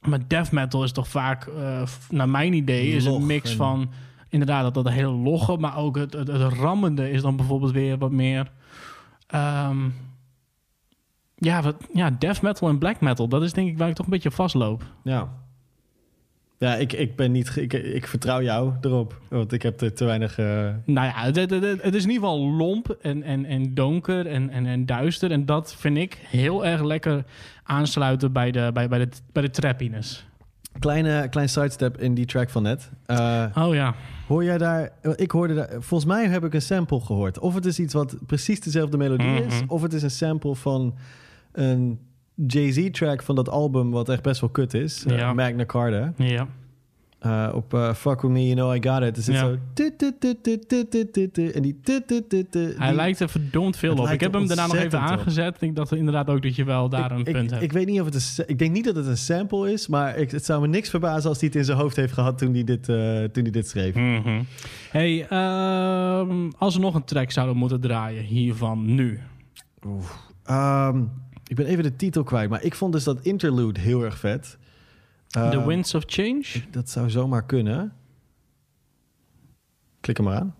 Maar 0.00 0.28
death 0.28 0.52
metal 0.52 0.84
is 0.84 0.92
toch 0.92 1.08
vaak, 1.08 1.46
eh, 1.46 1.82
naar 2.10 2.28
mijn 2.28 2.52
idee, 2.52 2.92
is 2.92 3.04
Log 3.04 3.16
een 3.16 3.26
mix 3.26 3.54
van 3.54 3.90
inderdaad 4.28 4.74
dat, 4.74 4.84
dat 4.84 4.92
hele 4.92 5.10
logge, 5.10 5.56
maar 5.56 5.76
ook 5.76 5.96
het, 5.96 6.12
het, 6.12 6.28
het 6.28 6.52
rammende 6.52 7.10
is 7.10 7.22
dan 7.22 7.36
bijvoorbeeld 7.36 7.72
weer 7.72 7.98
wat 7.98 8.10
meer. 8.10 8.50
ehm, 9.26 9.88
ja, 11.34 11.62
wat, 11.62 11.76
ja, 11.92 12.10
death 12.10 12.42
metal 12.42 12.68
en 12.68 12.78
black 12.78 13.00
metal, 13.00 13.28
dat 13.28 13.42
is 13.42 13.52
denk 13.52 13.68
ik 13.68 13.78
waar 13.78 13.88
ik 13.88 13.94
toch 13.94 14.06
een 14.06 14.12
beetje 14.12 14.30
vastloop. 14.30 14.84
Ja. 15.04 15.28
Ja, 16.60 16.74
ik, 16.76 16.92
ik 16.92 17.16
ben 17.16 17.32
niet... 17.32 17.50
ge- 17.50 17.62
Ik, 17.62 17.72
ik 17.72 18.06
vertrouw 18.06 18.42
jou 18.42 18.72
erop. 18.80 19.20
Want 19.28 19.52
ik 19.52 19.62
heb 19.62 19.80
er 19.80 19.94
te 19.94 20.04
weinig... 20.04 20.38
eh, 20.38 20.46
Nou 20.84 21.06
ja, 21.06 21.12
het, 21.14 21.36
het, 21.36 21.50
het- 21.50 21.82
het 21.82 21.94
is 21.94 22.02
in 22.04 22.10
ieder 22.10 22.28
geval 22.28 22.38
lomp 22.50 22.96
en, 23.02 23.22
en, 23.22 23.44
en 23.44 23.74
donker 23.74 24.26
en, 24.26 24.50
en, 24.50 24.66
en 24.66 24.86
duister. 24.86 25.30
En 25.30 25.46
dat 25.46 25.74
vind 25.74 25.96
ik 25.96 26.18
heel 26.26 26.66
erg 26.66 26.82
lekker 26.82 27.24
aansluiten 27.62 28.32
bij 28.32 28.50
de, 28.50 28.70
bij, 28.72 28.88
bij 28.88 28.98
de, 28.98 29.08
bij 29.32 29.42
de 29.42 29.50
trappiness. 29.50 30.26
kleine, 30.78 31.28
klein 31.28 31.48
sidestep 31.48 31.98
in 32.00 32.14
die 32.14 32.26
track 32.26 32.50
van 32.50 32.62
net. 32.62 32.90
Eh, 33.06 33.44
Oh 33.54 33.74
ja. 33.74 33.94
hoor 34.28 34.44
jij 34.44 34.58
daar... 34.58 34.90
Ik 35.16 35.30
hoorde 35.30 35.54
daar... 35.54 35.68
Volgens 35.70 36.04
mij 36.04 36.26
heb 36.26 36.44
ik 36.44 36.54
een 36.54 36.62
sample 36.62 37.00
gehoord. 37.00 37.38
Of 37.38 37.54
het 37.54 37.66
is 37.66 37.78
iets 37.78 37.94
wat 37.94 38.16
precies 38.26 38.60
dezelfde 38.60 38.96
melodie 38.96 39.44
is... 39.44 39.54
Mhm. 39.60 39.64
of 39.72 39.82
het 39.82 39.92
is 39.92 40.02
een 40.02 40.10
sample 40.10 40.54
van 40.54 40.94
een 41.52 41.98
Jay-Z-track 42.46 43.22
van 43.22 43.34
dat 43.34 43.48
album, 43.48 43.90
wat 43.90 44.08
echt 44.08 44.22
best 44.22 44.40
wel 44.40 44.50
kut 44.50 44.74
is. 44.74 45.04
Ja. 45.06 45.28
Uh, 45.28 45.32
Magna 45.32 45.64
Carta. 45.64 46.12
Ja. 46.16 46.48
Op 47.52 47.74
uh, 47.74 47.94
Fuck 47.94 48.20
With 48.20 48.30
Me, 48.30 48.42
You 48.42 48.54
Know 48.54 48.74
I 48.74 48.88
Got 48.88 49.02
It. 49.02 49.16
Er 49.16 49.22
zit 49.22 49.36
zo... 49.36 49.56
En 51.52 51.62
die... 51.62 51.80
Hij 52.78 52.94
lijkt 52.94 53.20
er 53.20 53.28
verdomd 53.28 53.76
veel 53.76 53.96
op. 53.96 54.08
Ik 54.08 54.20
heb 54.20 54.32
hem 54.32 54.46
daarna 54.46 54.66
nog 54.66 54.76
even 54.76 55.00
aangezet. 55.00 55.56
Ik 55.60 55.76
dacht 55.76 55.92
inderdaad 55.92 56.28
ook 56.28 56.42
dat 56.42 56.56
je 56.56 56.64
wel 56.64 56.88
daar 56.88 57.10
een 57.10 57.22
punt 57.22 57.50
hebt. 57.50 57.62
Ik 57.62 57.72
weet 57.72 57.86
niet 57.86 58.00
of 58.00 58.06
het... 58.06 58.44
Ik 58.46 58.58
denk 58.58 58.72
niet 58.72 58.84
dat 58.84 58.96
het 58.96 59.06
een 59.06 59.16
sample 59.16 59.72
is, 59.72 59.88
maar 59.88 60.16
het 60.16 60.44
zou 60.44 60.60
me 60.60 60.66
niks 60.66 60.90
verbazen 60.90 61.28
als 61.28 61.38
hij 61.38 61.48
het 61.48 61.56
in 61.56 61.64
zijn 61.64 61.78
hoofd 61.78 61.96
heeft 61.96 62.12
gehad 62.12 62.38
toen 62.38 62.54
hij 62.54 62.64
dit, 62.64 62.84
toen 63.32 63.44
dit 63.44 63.68
schreef. 63.68 63.94
Hey, 64.90 65.28
als 66.58 66.74
we 66.74 66.80
nog 66.80 66.94
een 66.94 67.04
track 67.04 67.30
zouden 67.30 67.56
moeten 67.56 67.80
draaien 67.80 68.24
hiervan 68.24 68.94
nu... 68.94 69.20
Oeh 69.86 70.04
ik 71.50 71.56
ben 71.56 71.66
even 71.66 71.82
de 71.82 71.96
titel 71.96 72.22
kwijt, 72.22 72.50
maar 72.50 72.62
ik 72.62 72.74
vond 72.74 72.92
dus 72.92 73.04
dat 73.04 73.20
interlude 73.22 73.80
heel 73.80 74.02
erg 74.02 74.18
vet. 74.18 74.58
The 75.26 75.38
Ehm, 75.38 75.66
Winds 75.66 75.94
of 75.94 76.02
Change? 76.06 76.44
Dat 76.70 76.90
zou 76.90 77.10
zomaar 77.10 77.44
kunnen. 77.44 77.92
Klik 80.00 80.16
hem 80.16 80.26
maar 80.26 80.38
aan. 80.38 80.54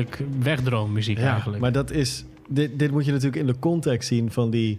Heerlijk 0.00 0.22
wegdroommuziek 0.42 1.18
eigenlijk. 1.18 1.60
maar 1.60 1.72
dat 1.72 1.90
is... 1.90 2.24
Dit, 2.52 2.78
dit 2.78 2.90
moet 2.90 3.04
je 3.04 3.10
natuurlijk 3.12 3.40
in 3.40 3.46
de 3.46 3.58
context 3.58 4.08
zien 4.08 4.30
van 4.30 4.50
die 4.50 4.78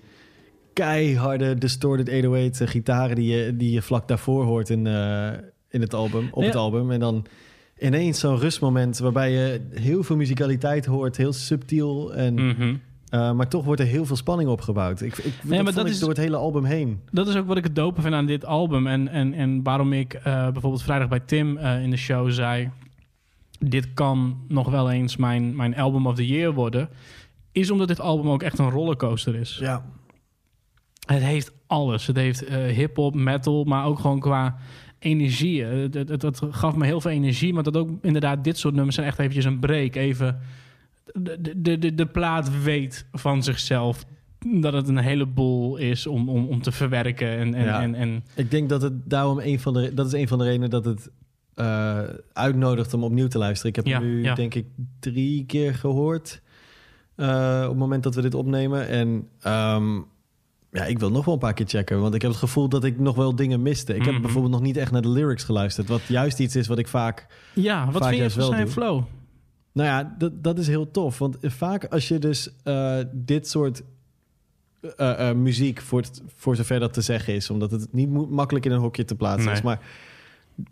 keiharde 0.74 1.58
distorted 1.58 2.10
808's 2.10 2.60
en 2.60 2.68
gitaren 2.68 3.16
die 3.16 3.36
je, 3.36 3.58
die 3.58 3.72
je 3.72 3.82
vlak 3.82 4.08
daarvoor 4.08 4.44
hoort 4.44 4.70
in, 4.70 4.88
eh, 4.88 5.30
in 5.70 5.82
het 5.82 5.94
album, 5.94 6.28
op 6.32 6.42
Ja. 6.42 6.48
het 6.48 6.56
album. 6.56 6.92
En 6.92 7.00
dan 7.00 7.26
ineens 7.80 8.20
zo'n 8.20 8.38
rustmoment 8.40 8.98
waarbij 8.98 9.32
je 9.32 9.62
heel 9.74 10.04
veel 10.04 10.16
muzikaliteit 10.16 10.86
hoort, 10.86 11.18
heel 11.18 11.34
subtiel. 11.34 12.14
En, 12.14 12.34
Mhm. 12.34 12.76
eh, 13.10 13.32
maar 13.32 13.48
toch 13.48 13.66
wordt 13.66 13.82
er 13.82 13.88
heel 13.88 14.06
veel 14.06 14.16
spanning 14.16 14.50
opgebouwd. 14.50 15.02
Ik, 15.02 15.18
ik, 15.18 15.34
maar 15.44 15.58
dat 15.58 15.66
dat 15.66 15.74
vond 15.74 15.88
ik 15.88 15.94
is- 15.94 16.00
door 16.00 16.10
het 16.10 16.18
hele 16.18 16.38
album 16.38 16.64
heen. 16.64 17.00
Dat 17.12 17.28
is 17.28 17.36
ook 17.36 17.48
wat 17.48 17.58
ik 17.58 17.64
het 17.64 17.76
dope 17.76 18.02
vind 18.02 18.14
aan 18.14 18.26
dit 18.26 18.46
album. 18.46 18.88
En, 18.88 19.08
en, 19.08 19.34
en 19.34 19.64
waarom 19.64 19.94
ik 19.94 20.14
eh, 20.14 20.24
bijvoorbeeld 20.52 20.84
vrijdag 20.84 21.08
bij 21.08 21.20
Tim 21.20 21.58
eh, 21.58 21.84
in 21.84 21.90
de 21.90 21.98
show 21.98 22.32
zei... 22.32 22.70
dit 23.66 23.94
kan 23.94 24.38
nog 24.48 24.70
wel 24.70 24.92
eens 24.92 25.18
mijn, 25.18 25.56
mijn 25.56 25.76
album 25.78 26.08
of 26.08 26.16
the 26.16 26.28
year 26.28 26.54
worden... 26.54 26.90
is 27.52 27.72
omdat 27.72 27.88
dit 27.88 28.00
album 28.00 28.30
ook 28.30 28.44
echt 28.44 28.60
een 28.60 28.70
rollercoaster 28.70 29.36
is. 29.36 29.58
Ja. 29.60 29.86
Het 31.06 31.22
heeft 31.22 31.52
alles. 31.68 32.08
Het 32.08 32.16
heeft 32.16 32.44
eh 32.46 32.58
hip-hop, 32.66 33.16
metal, 33.16 33.64
maar 33.64 33.86
ook 33.86 34.00
gewoon 34.00 34.20
qua 34.20 34.58
energie. 35.00 35.66
Eh, 35.66 35.70
Het, 35.72 35.94
het, 35.94 36.10
het, 36.10 36.22
het 36.22 36.42
gaf 36.50 36.76
me 36.76 36.86
heel 36.86 37.02
veel 37.02 37.12
energie, 37.12 37.54
maar 37.54 37.64
dat 37.64 37.78
ook 37.78 37.90
inderdaad 38.02 38.44
dit 38.44 38.58
soort 38.58 38.74
nummers 38.74 38.96
zijn 38.96 39.08
echt 39.08 39.20
eventjes 39.20 39.46
een 39.46 39.60
break. 39.60 39.96
Even 39.96 40.40
de, 41.14 41.54
de, 41.62 41.78
de, 41.80 41.96
de 41.96 42.06
plaat 42.06 42.64
weet 42.64 43.06
van 43.12 43.44
zichzelf 43.44 44.06
dat 44.62 44.74
het 44.74 44.88
een 44.88 44.98
heleboel 44.98 45.78
is 45.78 46.08
om, 46.08 46.30
om, 46.30 46.46
om 46.48 46.62
te 46.62 46.72
verwerken. 46.72 47.28
En, 47.38 47.54
en, 47.54 47.66
Ja. 47.66 47.82
en, 47.82 47.96
en 47.96 48.24
Ik 48.36 48.52
denk 48.52 48.70
dat 48.70 48.82
het 48.82 49.10
daarom 49.10 49.40
een 49.40 49.60
van 49.60 49.74
de... 49.74 49.94
Dat 49.94 50.06
is 50.06 50.14
een 50.14 50.28
van 50.28 50.38
de 50.38 50.44
redenen 50.44 50.70
dat 50.70 50.86
het 50.86 51.10
eh, 51.56 52.00
uitnodigt 52.34 52.94
om 52.94 53.04
opnieuw 53.04 53.28
te 53.28 53.38
luisteren. 53.38 53.70
Ik 53.70 53.76
heb 53.76 53.86
Ja, 53.86 54.00
hem 54.00 54.08
nu 54.08 54.24
ja. 54.24 54.36
denk 54.36 54.54
ik 54.56 54.66
drie 55.00 55.46
keer 55.46 55.74
gehoord. 55.76 56.42
eh, 57.16 57.62
op 57.64 57.70
het 57.70 57.78
moment 57.78 58.04
dat 58.04 58.16
we 58.16 58.22
dit 58.22 58.34
opnemen. 58.34 58.88
En 58.88 59.28
ehm, 59.42 59.96
ja, 60.72 60.84
ik 60.86 61.00
wil 61.00 61.12
nog 61.12 61.26
wel 61.26 61.34
een 61.34 61.40
paar 61.40 61.54
keer 61.54 61.66
checken. 61.68 62.02
Want 62.02 62.14
ik 62.16 62.22
heb 62.22 62.32
het 62.32 62.40
gevoel 62.40 62.70
dat 62.70 62.84
ik 62.84 63.00
nog 63.00 63.16
wel 63.16 63.36
dingen 63.36 63.62
miste. 63.62 63.96
Ik 63.96 64.04
heb 64.04 64.14
Mhm. 64.14 64.22
bijvoorbeeld 64.22 64.54
nog 64.54 64.62
niet 64.62 64.78
echt 64.78 64.92
naar 64.92 65.02
de 65.02 65.10
lyrics 65.10 65.44
geluisterd. 65.44 65.88
Wat 65.88 66.02
juist 66.08 66.40
iets 66.40 66.56
is 66.56 66.68
wat 66.68 66.78
ik 66.78 66.88
vaak... 66.88 67.28
Ja, 67.54 67.86
wat 67.92 68.02
Vaak 68.02 68.10
vind 68.14 68.34
je 68.34 68.40
van 68.40 68.50
zijn 68.50 68.70
flow? 68.70 69.04
Nou 69.74 69.88
ja, 69.88 70.16
dat, 70.18 70.44
dat 70.44 70.58
is 70.60 70.68
heel 70.68 70.92
tof. 70.92 71.18
Want 71.20 71.38
vaak 71.42 71.86
als 71.86 72.08
je 72.08 72.20
dus 72.20 72.50
eh, 72.64 72.98
dit 73.14 73.48
soort 73.48 73.84
muziek, 75.36 75.82
voor, 75.82 76.00
het, 76.02 76.22
voor 76.36 76.56
zover 76.56 76.80
dat 76.80 76.94
te 76.94 77.02
zeggen 77.02 77.34
is... 77.34 77.50
omdat 77.50 77.72
het 77.72 77.88
niet 77.94 78.10
makkelijk 78.30 78.66
in 78.66 78.72
een 78.72 78.80
hokje 78.80 79.06
te 79.06 79.16
plaatsen 79.16 79.46
Nee. 79.46 79.54
is... 79.56 79.62
maar 79.62 79.80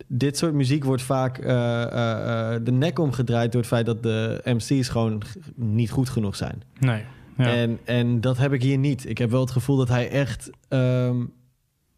dit 0.08 0.38
soort 0.38 0.54
muziek 0.54 0.84
wordt 0.84 1.02
vaak 1.02 1.38
eh, 1.38 1.82
eh, 1.84 2.54
eh, 2.56 2.62
de 2.64 2.72
nek 2.72 3.00
omgedraaid... 3.00 3.52
door 3.52 3.62
het 3.62 3.70
feit 3.70 3.86
dat 3.86 4.04
de 4.04 4.42
MC's 4.44 4.90
gewoon 4.90 5.22
niet 5.56 5.92
goed 5.92 6.10
genoeg 6.10 6.36
zijn. 6.36 6.62
Nee. 6.80 7.04
Ja. 7.38 7.46
En, 7.54 7.80
en 7.84 8.22
dat 8.22 8.38
heb 8.38 8.54
ik 8.54 8.62
hier 8.62 8.78
niet. 8.78 9.10
Ik 9.10 9.18
heb 9.18 9.30
wel 9.30 9.42
het 9.42 9.52
gevoel 9.52 9.78
dat 9.78 9.88
hij 9.88 10.10
echt 10.10 10.50
ehm, 10.68 11.18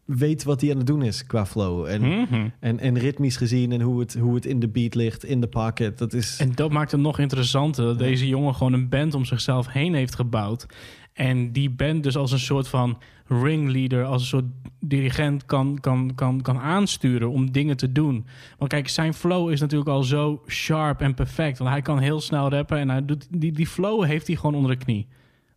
weet 0.04 0.44
wat 0.44 0.60
hij 0.60 0.70
aan 0.70 0.76
het 0.76 0.86
doen 0.86 1.02
is 1.02 1.26
qua 1.26 1.46
flow. 1.46 1.84
En, 1.86 2.00
Mhm. 2.02 2.48
en, 2.60 2.78
en 2.78 2.98
ritmisch 2.98 3.36
gezien 3.36 3.72
en 3.72 3.80
hoe 3.80 4.00
het, 4.00 4.14
hoe 4.14 4.34
het 4.34 4.46
in 4.46 4.60
de 4.60 4.68
beat 4.68 4.94
ligt, 4.94 5.24
in 5.24 5.40
de 5.40 5.46
pocket. 5.46 5.98
Dat 5.98 6.12
is... 6.12 6.36
En 6.40 6.52
dat 6.54 6.70
maakt 6.70 6.90
het 6.92 7.00
nog 7.00 7.18
interessanter 7.18 7.84
dat 7.84 7.98
Ja. 7.98 8.04
deze 8.06 8.28
jongen 8.28 8.54
gewoon 8.54 8.72
een 8.72 8.88
band 8.88 9.14
om 9.14 9.24
zichzelf 9.24 9.72
heen 9.72 9.94
heeft 9.94 10.14
gebouwd. 10.14 10.66
En 11.12 11.52
die 11.52 11.70
band 11.70 12.02
dus 12.02 12.16
als 12.16 12.32
een 12.32 12.38
soort 12.38 12.68
van 12.68 12.98
ringleader, 13.26 14.04
als 14.04 14.22
een 14.22 14.28
soort 14.28 14.44
dirigent 14.80 15.44
kan, 15.46 15.78
kan, 15.80 16.12
kan, 16.14 16.42
kan 16.42 16.58
aansturen 16.58 17.30
om 17.30 17.52
dingen 17.52 17.76
te 17.76 17.92
doen. 17.92 18.26
Want 18.58 18.70
kijk, 18.70 18.88
zijn 18.88 19.14
flow 19.14 19.50
is 19.50 19.60
natuurlijk 19.60 19.90
al 19.90 20.02
zo 20.02 20.42
sharp 20.46 21.00
en 21.00 21.14
perfect. 21.14 21.58
Want 21.58 21.70
hij 21.70 21.82
kan 21.82 21.98
heel 21.98 22.20
snel 22.20 22.50
rappen 22.50 22.78
en 22.78 22.88
hij 22.88 23.04
doet, 23.04 23.26
die, 23.30 23.52
die 23.52 23.66
flow 23.66 24.04
heeft 24.04 24.26
hij 24.26 24.36
gewoon 24.36 24.54
onder 24.54 24.70
de 24.70 24.84
knie. 24.84 25.06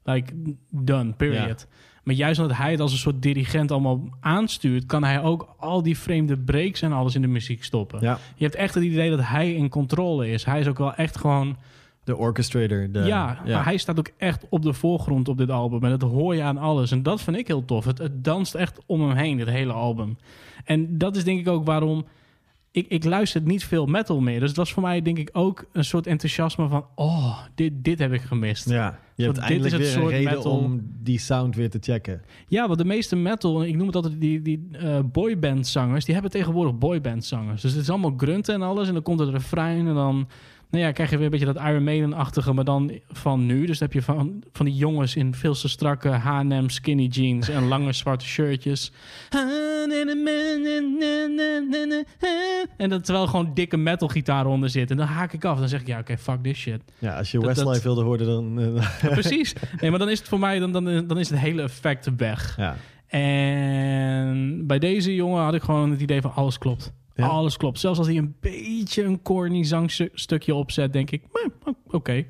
Like, 0.03 0.33
done, 0.69 1.11
period. 1.11 1.67
Maar 2.03 2.15
juist 2.15 2.39
omdat 2.39 2.57
hij 2.57 2.71
het 2.71 2.79
als 2.79 2.91
een 2.91 2.97
soort 2.97 3.21
dirigent 3.21 3.71
allemaal 3.71 4.09
aanstuurt... 4.19 4.85
kan 4.85 5.03
hij 5.03 5.21
ook 5.21 5.55
al 5.57 5.83
die 5.83 5.97
vreemde 5.97 6.37
breaks 6.37 6.81
en 6.81 6.91
alles 6.91 7.15
in 7.15 7.21
de 7.21 7.27
muziek 7.27 7.63
stoppen. 7.63 7.99
ja, 8.01 8.19
Je 8.35 8.43
hebt 8.43 8.55
echt 8.55 8.73
het 8.73 8.83
idee 8.83 9.09
dat 9.09 9.21
hij 9.21 9.53
in 9.53 9.69
controle 9.69 10.29
is. 10.29 10.43
Hij 10.43 10.59
is 10.59 10.67
ook 10.67 10.77
wel 10.77 10.93
echt 10.93 11.17
gewoon... 11.17 11.57
de 12.05 12.17
orchestrator. 12.17 12.91
De, 12.91 12.99
ja, 12.99 13.41
maar 13.45 13.65
hij 13.65 13.77
staat 13.77 13.99
ook 13.99 14.11
echt 14.17 14.45
op 14.49 14.61
de 14.61 14.73
voorgrond 14.73 15.27
op 15.27 15.37
dit 15.37 15.49
album. 15.49 15.83
En 15.83 15.89
dat 15.89 16.01
hoor 16.01 16.35
je 16.35 16.41
aan 16.41 16.57
alles. 16.57 16.91
En 16.91 17.03
dat 17.03 17.21
vind 17.21 17.37
ik 17.37 17.47
heel 17.47 17.65
tof. 17.65 17.85
Het, 17.85 17.97
het 17.97 18.23
danst 18.23 18.55
echt 18.55 18.79
om 18.85 19.01
hem 19.01 19.17
heen, 19.17 19.37
dit 19.37 19.49
hele 19.49 19.73
album. 19.73 20.17
En 20.65 20.97
dat 20.97 21.15
is 21.15 21.23
denk 21.23 21.39
ik 21.39 21.47
ook 21.47 21.65
waarom... 21.65 22.05
Ik, 22.71 22.85
ik 22.87 23.03
luister 23.03 23.41
niet 23.41 23.65
veel 23.65 23.85
metal 23.85 24.21
meer. 24.21 24.39
Dus 24.39 24.47
het 24.47 24.57
was 24.57 24.73
voor 24.73 24.83
mij 24.83 25.01
denk 25.01 25.17
ik 25.17 25.29
ook 25.33 25.65
een 25.71 25.85
soort 25.85 26.07
enthousiasme 26.07 26.67
van... 26.67 26.85
Oh, 26.95 27.39
dit, 27.55 27.73
dit 27.75 27.99
heb 27.99 28.13
ik 28.13 28.21
gemist. 28.21 28.69
Ja, 28.69 28.99
je 29.15 29.23
hebt 29.23 29.37
eindelijk 29.37 29.75
weer 29.75 29.97
een 29.97 30.07
reden 30.07 30.33
metal. 30.33 30.51
om 30.51 30.81
die 31.03 31.19
sound 31.19 31.55
weer 31.55 31.69
te 31.69 31.77
checken. 31.81 32.21
Ja, 32.47 32.67
want 32.67 32.79
de 32.79 32.85
meeste 32.85 33.15
metal, 33.15 33.63
ik 33.63 33.75
noem 33.75 33.87
het 33.87 33.95
altijd 33.95 34.21
die, 34.21 34.41
die 34.41 34.67
eh, 34.71 34.99
boyband 35.11 35.67
zangers, 35.67 36.05
die 36.05 36.13
hebben 36.13 36.31
tegenwoordig 36.31 36.77
boyband 36.77 37.25
zangers. 37.25 37.61
Dus 37.61 37.71
het 37.71 37.81
is 37.81 37.89
allemaal 37.89 38.13
grunten 38.17 38.53
en 38.53 38.61
alles. 38.61 38.87
En 38.87 38.93
dan 38.93 39.03
komt 39.03 39.19
het 39.19 39.29
refrein 39.29 39.87
en 39.87 39.93
dan 39.93 40.27
nou 40.75 40.87
ja, 40.87 40.91
krijg 40.93 41.09
je 41.09 41.15
weer 41.15 41.25
een 41.25 41.31
beetje 41.31 41.45
dat 41.53 41.55
Iron 41.63 41.83
Maiden-achtige, 41.83 42.53
maar 42.53 42.63
dan 42.63 42.91
van 43.11 43.45
nu. 43.45 43.65
Dus 43.65 43.79
dan 43.79 43.87
heb 43.91 43.97
je 43.97 44.01
van, 44.05 44.43
van 44.51 44.65
die 44.65 44.75
jongens 44.75 45.15
in 45.15 45.33
veel 45.35 45.53
te 45.53 45.67
strakke 45.69 46.09
H&M 46.09 46.63
skinny 46.69 47.05
jeans 47.05 47.49
en 47.49 47.67
lange 47.67 47.93
zwarte 47.93 48.25
shirtjes. 48.25 48.91
En 52.77 52.89
dan 52.89 53.01
terwijl 53.01 53.27
gewoon 53.27 53.51
dikke 53.53 53.77
metal 53.77 54.07
gitaar 54.07 54.45
onder 54.45 54.69
zit. 54.69 54.91
En 54.91 54.97
dan 54.97 55.07
haak 55.07 55.33
ik 55.33 55.45
af. 55.45 55.59
Dan 55.59 55.69
zeg 55.69 55.81
ik, 55.81 55.87
ja, 55.87 55.99
oké, 55.99 56.17
fuck 56.17 56.43
this 56.43 56.57
shit. 56.57 56.81
Ja, 56.99 57.17
als 57.17 57.31
je 57.31 57.37
Dat- 57.37 57.47
Westlife 57.47 57.71
dat- 57.73 57.83
wilde 57.83 58.03
horen, 58.03 58.25
dan... 58.25 58.59
eh, 58.59 58.83
Ja, 59.01 59.09
precies. 59.09 59.53
Nee, 59.81 59.89
maar 59.89 59.99
dan 59.99 60.09
is 60.09 60.19
het 60.19 60.27
voor 60.27 60.39
mij, 60.39 60.59
dan, 60.59 60.71
dan, 60.71 61.07
dan 61.07 61.19
is 61.19 61.29
het 61.29 61.39
hele 61.39 61.61
effect 61.61 62.09
weg. 62.17 62.53
ja. 62.57 62.75
En 63.07 64.67
bij 64.67 64.79
deze 64.79 65.15
jongen 65.15 65.43
had 65.43 65.53
ik 65.53 65.61
gewoon 65.63 65.91
het 65.91 66.01
idee 66.01 66.21
van 66.21 66.33
alles 66.33 66.57
klopt. 66.57 66.93
Ja. 67.15 67.25
Alles 67.27 67.57
klopt. 67.57 67.79
Zelfs 67.79 67.97
als 67.97 68.07
hij 68.07 68.17
een 68.17 68.35
beetje 68.39 69.03
een 69.03 69.21
corny 69.21 69.63
zangstukje 69.63 70.55
opzet, 70.55 70.93
denk 70.93 71.11
ik, 71.11 71.23
"Eh, 71.33 71.49
o- 71.67 71.75
oké. 71.95 72.25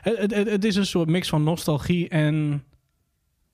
Het, 0.00 0.18
het, 0.18 0.34
het- 0.34 0.50
het 0.50 0.64
is 0.64 0.76
een 0.76 0.86
soort 0.86 1.08
mix 1.08 1.28
van 1.28 1.42
nostalgie 1.42 2.08
en 2.08 2.62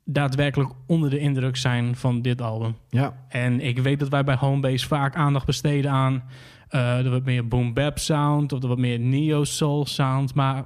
daadwerkelijk 0.05 0.71
onder 0.87 1.11
de 1.11 1.19
indruk 1.19 1.57
zijn 1.57 1.97
van 1.97 2.23
dit 2.23 2.41
album. 2.43 2.77
ja, 2.89 3.25
En 3.29 3.61
ik 3.61 3.79
weet 3.79 3.99
dat 4.01 4.09
wij 4.09 4.25
bij 4.25 4.35
Homebase 4.37 4.87
vaak 4.87 5.15
aandacht 5.17 5.47
besteden 5.47 5.91
aan 5.91 6.23
eh, 6.69 6.99
de 7.03 7.09
wat 7.09 7.25
meer 7.25 7.49
boom 7.49 7.73
bap 7.75 7.99
sound 7.99 8.53
of 8.53 8.59
de 8.61 8.67
wat 8.67 8.79
meer 8.79 8.99
neo 9.01 9.45
soul 9.45 9.87
sound. 9.87 10.35
Maar 10.35 10.65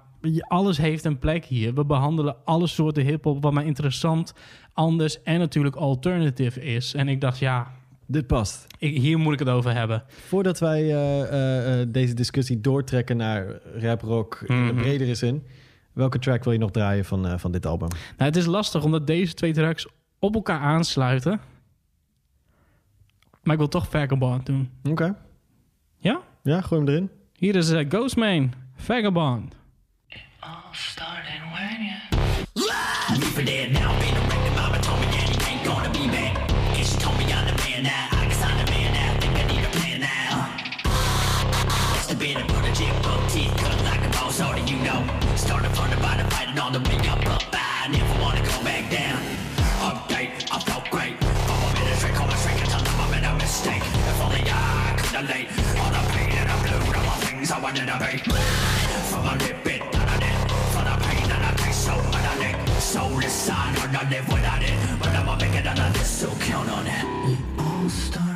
alles 0.48 0.78
heeft 0.78 1.04
een 1.04 1.18
plek 1.18 1.44
hier. 1.44 1.74
We 1.74 1.85
behandelen 1.85 2.37
alle 2.44 2.66
soorten 2.66 3.04
hip-hop 3.04 3.42
wat 3.42 3.52
maar 3.52 3.64
interessant, 3.66 4.33
anders 4.72 5.22
en 5.22 5.38
natuurlijk 5.38 5.76
alternative 5.76 6.62
is. 6.62 6.94
En 6.94 7.09
ik 7.09 7.20
dacht, 7.20 7.38
ja, 7.38 7.72
dit 8.11 8.27
past. 8.27 8.66
ik, 8.79 8.97
hier 8.97 9.18
moet 9.18 9.33
ik 9.33 9.38
het 9.38 9.49
over 9.49 9.75
hebben. 9.75 10.03
Voordat 10.09 10.59
wij 10.59 10.81
eh, 10.83 11.23
eh, 11.23 11.81
eh, 11.81 11.88
deze 11.90 12.14
discussie 12.14 12.61
doortrekken 12.61 13.16
naar 13.16 13.47
rap, 13.79 14.01
rock, 14.03 14.44
in 14.47 14.66
de 14.66 14.73
Mhm. 14.73 14.83
bredere 14.83 15.14
zin... 15.14 15.47
welke 15.92 16.18
track 16.18 16.44
wil 16.44 16.53
je 16.53 16.59
nog 16.59 16.71
draaien 16.71 17.05
van, 17.05 17.27
eh, 17.27 17.38
van 17.38 17.53
dit 17.53 17.66
album? 17.66 17.88
Nou, 17.88 18.01
het 18.16 18.37
is 18.37 18.47
lastig 18.47 18.85
omdat 18.85 19.07
deze 19.07 19.35
twee 19.35 19.53
tracks 19.53 19.87
op 20.18 20.35
elkaar 20.35 20.61
aansluiten. 20.61 21.40
Maar 23.42 23.53
ik 23.53 23.59
wil 23.59 23.68
toch 23.68 23.88
Vagabond 23.88 24.47
doen. 24.47 24.71
Oké. 24.90 25.16
Ja? 25.99 26.21
Ja, 26.42 26.61
gooi 26.61 26.81
hem 26.81 26.90
erin. 26.90 27.11
Hier 27.33 27.57
is 27.57 27.71
uh, 27.71 27.85
Ghostman, 27.88 28.53
Vagabond. 28.77 29.55
All 30.40 30.51
started 30.73 31.40
when 31.53 31.85
you 31.85 33.78
on 46.68 46.83
the 46.83 46.88
way 46.90 47.09
up, 47.09 47.24
up. 47.33 47.42
I 47.52 47.88
never 47.88 48.20
wanna 48.20 48.42
go 48.42 48.62
back 48.62 48.90
down. 48.90 49.20
Update, 49.88 50.33
I 50.52 50.59
felt 50.68 50.85
great. 50.90 51.16
I'm 51.48 51.64
a 51.64 51.81
ministry, 51.81 52.11
call 52.12 52.26
my 52.26 52.37
strength 52.37 52.62
until 52.62 53.00
I'm 53.00 53.14
in 53.16 53.24
a 53.24 53.35
mistake. 53.37 53.81
If 53.81 54.20
only 54.20 54.44
I 54.44 54.94
could 54.98 55.12
relate 55.16 55.48
all 55.81 55.90
the 55.96 56.02
pain 56.12 56.31
and 56.40 56.48
the 56.50 56.57
blue, 56.68 56.92
all 56.92 57.20
the 57.20 57.26
things 57.26 57.50
I 57.50 57.59
wanted 57.59 57.87
to 57.88 57.96
be. 58.04 58.18
From 59.09 59.24
a 59.33 59.35
lip 59.40 59.64
bit, 59.64 59.81
that 59.92 60.09
I 60.14 60.18
did. 60.24 60.38
For 60.74 60.85
the 60.85 60.96
pain 61.09 61.31
and 61.37 61.42
the 61.46 61.62
taste, 61.62 61.85
so. 61.87 61.94
Soulless, 62.78 63.50
I 63.50 63.72
know 63.74 63.87
not 63.90 64.11
live 64.11 64.28
without 64.28 64.62
it. 64.62 64.76
But 65.00 65.09
I'ma 65.09 65.37
make 65.37 65.54
it 65.54 65.66
out 65.66 65.78
of 65.78 65.92
this, 65.94 66.11
so 66.20 66.28
count 66.48 66.68
on 66.70 66.87
it. 66.87 67.33
It 67.33 67.38
all 67.59 67.88
started 67.88 68.28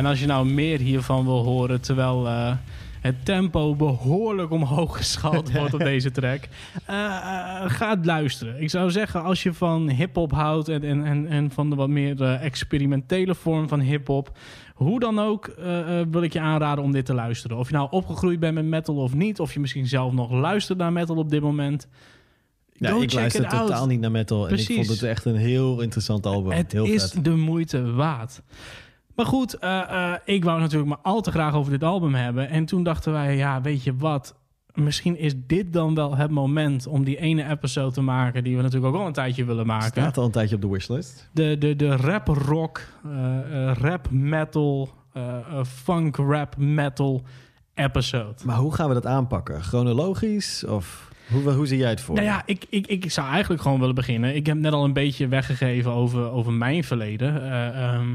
en 0.00 0.06
als 0.06 0.20
je 0.20 0.26
nou 0.26 0.46
meer 0.46 0.78
hiervan 0.78 1.24
wil 1.24 1.42
horen, 1.42 1.80
terwijl 1.80 2.26
eh, 2.26 2.52
het 3.00 3.24
tempo 3.24 3.74
behoorlijk 3.74 4.50
omhoog 4.50 4.96
geschald 4.96 5.52
wordt 5.58 5.74
op 5.74 5.80
deze 5.80 6.10
track, 6.10 6.48
eh, 6.84 6.96
eh, 6.96 7.70
ga 7.70 7.90
het 7.90 8.06
luisteren. 8.06 8.62
Ik 8.62 8.70
zou 8.70 8.90
zeggen, 8.90 9.22
als 9.22 9.42
je 9.42 9.52
van 9.52 9.88
hip-hop 9.88 10.32
houdt 10.32 10.68
en, 10.68 10.82
en, 10.82 11.04
en, 11.04 11.26
en 11.26 11.50
van 11.50 11.70
de 11.70 11.76
wat 11.76 11.88
meer 11.88 12.22
experimentele 12.22 13.34
vorm 13.34 13.68
van 13.68 13.80
hip-hop, 13.80 14.38
hoe 14.74 15.00
dan 15.00 15.18
ook, 15.18 15.54
wil 16.10 16.22
ik 16.22 16.32
je 16.32 16.40
aanraden 16.40 16.84
om 16.84 16.92
dit 16.92 17.06
te 17.06 17.14
luisteren. 17.14 17.56
Of 17.56 17.68
je 17.68 17.74
nou 17.74 17.88
opgegroeid 17.90 18.40
bent 18.40 18.54
met 18.54 18.64
metal 18.64 18.96
of 18.96 19.14
niet, 19.14 19.40
of 19.40 19.52
je 19.52 19.60
misschien 19.60 19.86
zelf 19.86 20.12
nog 20.12 20.30
luistert 20.30 20.78
naar 20.78 20.92
metal 20.92 21.16
op 21.16 21.30
dit 21.30 21.40
moment. 21.40 21.88
Ja, 22.72 22.90
Go 22.90 23.00
ik 23.00 23.12
luister 23.12 23.46
out. 23.46 23.66
totaal 23.66 23.86
niet 23.86 24.00
naar 24.00 24.10
metal. 24.10 24.38
En 24.38 24.48
ik 24.48 24.54
Precies. 24.54 24.76
vond 24.76 24.88
het 24.88 25.02
echt 25.02 25.24
een 25.24 25.36
heel 25.36 25.80
interessant 25.80 26.26
album. 26.26 26.52
Het 26.52 26.72
heel 26.72 26.84
is 26.84 27.10
vet. 27.10 27.24
de 27.24 27.30
moeite 27.30 27.92
waard. 27.92 28.42
Maar 29.20 29.28
goed, 29.28 29.58
eh, 29.58 29.80
eh, 29.80 30.20
ik 30.24 30.44
wou 30.44 30.60
natuurlijk 30.60 30.88
maar 30.88 30.98
al 31.02 31.20
te 31.20 31.30
graag 31.30 31.54
over 31.54 31.72
dit 31.72 31.82
album 31.82 32.14
hebben. 32.14 32.48
En 32.48 32.64
toen 32.64 32.82
dachten 32.82 33.12
wij, 33.12 33.36
ja, 33.36 33.60
weet 33.60 33.82
je 33.82 33.96
wat? 33.96 34.34
misschien 34.74 35.18
is 35.18 35.32
dit 35.46 35.72
dan 35.72 35.94
wel 35.94 36.16
het 36.16 36.30
moment 36.30 36.86
om 36.86 37.04
die 37.04 37.16
ene 37.16 37.48
episode 37.48 37.92
te 37.92 38.00
maken 38.00 38.44
die 38.44 38.56
we 38.56 38.62
natuurlijk 38.62 38.94
ook 38.94 39.00
al 39.00 39.06
een 39.06 39.12
tijdje 39.12 39.44
willen 39.44 39.66
maken. 39.66 39.86
Staat 39.86 40.16
al 40.16 40.24
een 40.24 40.30
tijdje 40.30 40.54
op 40.54 40.60
de 40.62 40.68
wishlist. 40.68 41.28
De, 41.32 41.58
de, 41.58 41.76
de 41.76 41.96
rap 41.96 42.28
rock, 42.28 42.80
eh, 43.04 43.68
eh, 43.68 43.76
rap 43.76 44.10
metal, 44.10 44.88
eh, 45.12 45.38
eh, 45.38 45.64
funk 45.64 46.16
rap 46.16 46.56
metal 46.56 47.22
episode. 47.74 48.34
Maar 48.44 48.56
hoe 48.56 48.74
gaan 48.74 48.88
we 48.88 48.94
dat 48.94 49.06
aanpakken? 49.06 49.62
Chronologisch? 49.62 50.64
Of 50.64 51.09
hoe, 51.32 51.52
hoe 51.52 51.66
zie 51.66 51.78
jij 51.78 51.90
het 51.90 52.00
voor? 52.00 52.14
Nou 52.14 52.26
ja, 52.26 52.42
ik, 52.46 52.64
ik, 52.68 52.86
ik 52.86 53.10
zou 53.10 53.28
eigenlijk 53.28 53.62
gewoon 53.62 53.78
willen 53.78 53.94
beginnen. 53.94 54.34
Ik 54.34 54.46
heb 54.46 54.56
net 54.56 54.72
al 54.72 54.84
een 54.84 54.92
beetje 54.92 55.28
weggegeven 55.28 55.90
over, 55.92 56.30
over 56.30 56.52
mijn 56.52 56.84
verleden. 56.84 57.42
Eh, 57.50 57.84
ehm, 57.94 58.08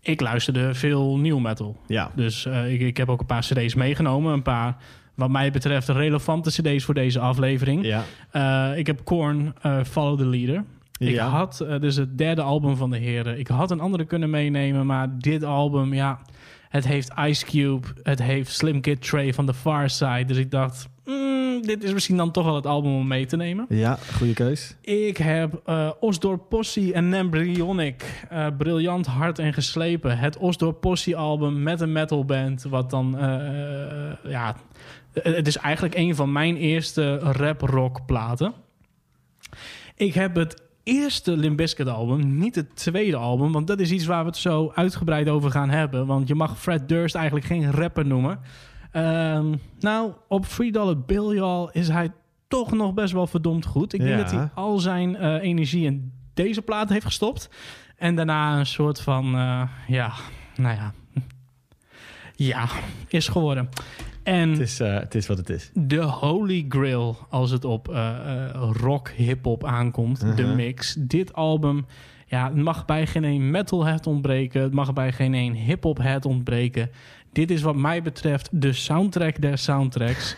ik 0.00 0.20
luisterde 0.20 0.74
veel 0.74 1.18
new 1.18 1.38
metal. 1.38 1.80
ja. 1.86 2.10
Dus 2.14 2.46
eh, 2.46 2.72
ik, 2.72 2.80
ik 2.80 2.96
heb 2.96 3.08
ook 3.08 3.20
een 3.20 3.26
paar 3.26 3.40
cd's 3.40 3.74
meegenomen. 3.74 4.32
Een 4.32 4.42
paar, 4.42 4.76
wat 5.14 5.30
mij 5.30 5.50
betreft, 5.50 5.88
relevante 5.88 6.50
cd's 6.50 6.84
voor 6.84 6.94
deze 6.94 7.18
aflevering. 7.20 7.84
Ja. 7.84 8.02
Eh, 8.30 8.78
ik 8.78 8.86
heb 8.86 9.04
Korn, 9.04 9.54
Follow 9.84 10.18
the 10.18 10.26
Leader. 10.26 10.64
Ik 10.98 11.08
Ja. 11.14 11.28
had, 11.28 11.60
eh, 11.60 11.80
dus 11.80 11.96
het 11.96 12.18
derde 12.18 12.42
album 12.42 12.76
van 12.76 12.90
de 12.90 12.98
heren. 12.98 13.38
Ik 13.38 13.48
had 13.48 13.70
een 13.70 13.80
andere 13.80 14.04
kunnen 14.04 14.30
meenemen, 14.30 14.86
maar 14.86 15.18
dit 15.18 15.44
album, 15.44 15.94
ja... 15.94 16.18
Het 16.66 16.86
heeft 16.86 17.12
Ice 17.26 17.44
Cube, 17.44 17.86
het 18.02 18.22
heeft 18.22 18.52
Slim 18.52 18.80
Kid 18.80 19.02
Trey 19.08 19.34
van 19.34 19.46
The 19.46 19.54
Far 19.54 19.90
Side. 19.90 20.24
Dus 20.24 20.36
ik 20.36 20.50
dacht, 20.50 20.88
mm, 21.04 21.45
dit 21.66 21.84
is 21.84 21.92
misschien 21.92 22.16
dan 22.16 22.30
toch 22.30 22.44
wel 22.44 22.54
het 22.54 22.66
album 22.66 22.94
om 22.96 23.06
mee 23.06 23.26
te 23.26 23.36
nemen. 23.36 23.66
Ja, 23.68 23.98
goede 24.16 24.32
keus. 24.32 24.76
Ik 24.80 25.16
heb 25.16 25.60
eh 25.64 25.90
Osdorp 26.00 26.48
Possie 26.48 26.92
en 26.92 27.14
Embryonic. 27.14 28.26
eh 28.28 28.46
briljant 28.58 29.06
hard 29.06 29.38
en 29.38 29.52
geslepen. 29.52 30.18
Het 30.18 30.36
Osdorp 30.36 30.80
Possie 30.80 31.16
album 31.16 31.62
met 31.62 31.80
een 31.80 31.92
metalband. 31.92 32.62
Wat 32.62 32.90
dan, 32.90 33.18
eh, 33.18 34.30
ja... 34.30 34.56
Het 35.22 35.46
is 35.46 35.56
eigenlijk 35.56 35.94
een 35.94 36.14
van 36.14 36.32
mijn 36.32 36.56
eerste 36.56 37.18
rap-rock 37.18 38.06
platen. 38.06 38.52
Ik 39.94 40.14
heb 40.14 40.34
het 40.34 40.62
eerste 40.82 41.36
Limp 41.36 41.56
Bizkit 41.56 41.88
album, 41.88 42.38
niet 42.38 42.54
het 42.54 42.76
tweede 42.76 43.16
album. 43.16 43.52
Want 43.52 43.66
dat 43.66 43.80
is 43.80 43.90
iets 43.90 44.06
waar 44.06 44.20
we 44.20 44.28
het 44.28 44.36
zo 44.36 44.72
uitgebreid 44.74 45.28
over 45.28 45.50
gaan 45.50 45.70
hebben. 45.70 46.06
Want 46.06 46.28
je 46.28 46.34
mag 46.34 46.58
Fred 46.58 46.88
Durst 46.88 47.14
eigenlijk 47.14 47.46
geen 47.46 47.72
rapper 47.72 48.06
noemen. 48.06 48.38
Ehm, 48.92 49.54
nou, 49.80 50.12
op 50.28 50.44
Free 50.46 50.72
Dollar 50.72 50.98
Bill 51.00 51.34
Y'all 51.34 51.68
is 51.72 51.88
hij 51.88 52.12
toch 52.48 52.72
nog 52.72 52.94
best 52.94 53.12
wel 53.12 53.26
verdomd 53.26 53.64
goed. 53.66 53.92
Ik 53.92 54.00
denk 54.00 54.12
Ja. 54.16 54.22
dat 54.22 54.30
hij 54.30 54.48
al 54.54 54.78
zijn 54.78 55.16
eh, 55.16 55.42
energie 55.42 55.84
in 55.86 56.12
deze 56.34 56.62
plaat 56.62 56.88
heeft 56.88 57.04
gestopt. 57.04 57.48
En 57.96 58.14
daarna 58.16 58.58
een 58.58 58.66
soort 58.66 59.00
van, 59.00 59.24
eh, 59.34 59.62
ja, 59.88 60.12
nou 60.56 60.76
ja, 60.76 60.92
ja, 62.34 62.68
is 63.08 63.28
geworden. 63.28 63.68
En 64.22 64.50
Het 64.50 64.58
is, 64.58 64.80
eh, 64.80 64.98
het 64.98 65.14
is 65.14 65.26
wat 65.26 65.38
het 65.38 65.50
is. 65.50 65.70
de 65.74 66.02
holy 66.02 66.64
grail 66.68 67.16
als 67.30 67.50
het 67.50 67.64
op 67.64 67.86
rock, 68.72 69.08
hip-hop 69.08 69.64
aankomt. 69.64 70.36
De 70.36 70.42
Mhm. 70.42 70.54
mix. 70.56 70.96
Dit 70.98 71.32
album, 71.34 71.86
ja, 72.26 72.44
het 72.48 72.56
mag 72.56 72.84
bij 72.84 73.06
geen 73.06 73.24
een 73.24 73.50
metalhead 73.50 74.06
ontbreken. 74.06 74.62
Het 74.62 74.72
mag 74.72 74.92
bij 74.92 75.12
geen 75.12 75.34
een 75.34 75.54
hip-hop 75.54 75.98
head 75.98 76.24
ontbreken. 76.24 76.90
Dit 77.36 77.50
is 77.50 77.62
wat 77.62 77.76
mij 77.76 78.02
betreft 78.02 78.48
de 78.52 78.72
soundtrack 78.72 79.40
der 79.40 79.58
soundtracks. 79.58 80.36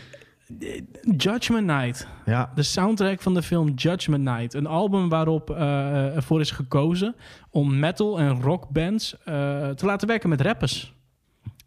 Judgment 1.16 1.66
Night. 1.66 2.08
Ja. 2.26 2.52
De 2.54 2.62
soundtrack 2.62 3.20
van 3.20 3.34
de 3.34 3.42
film 3.42 3.68
Judgment 3.74 4.24
Night. 4.24 4.54
Een 4.54 4.66
album 4.66 5.08
waarop 5.08 5.50
eh, 5.50 6.16
ervoor 6.16 6.40
is 6.40 6.50
gekozen 6.50 7.14
om 7.50 7.78
metal 7.78 8.18
en 8.18 8.42
rockbands 8.42 9.16
eh 9.24 9.68
te 9.68 9.86
laten 9.86 10.08
werken 10.08 10.28
met 10.28 10.40
rappers. 10.40 10.94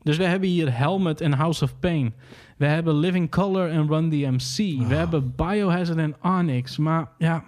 Dus 0.04 0.18
we 0.18 0.24
hebben 0.24 0.50
hier 0.50 0.78
Helmet 0.78 1.22
en 1.22 1.34
House 1.34 1.63
of 1.63 1.80
Pain. 1.80 2.13
We 2.58 2.66
hebben 2.66 2.96
Living 2.96 3.32
Color 3.32 3.70
en 3.70 3.88
Run 3.88 4.10
DMC. 4.10 4.80
Ah. 4.80 4.88
We 4.88 4.96
hebben 4.96 5.34
Biohazard 5.36 5.98
en 5.98 6.16
Onyx. 6.22 6.78
Maar 6.78 7.10
ja, 7.18 7.44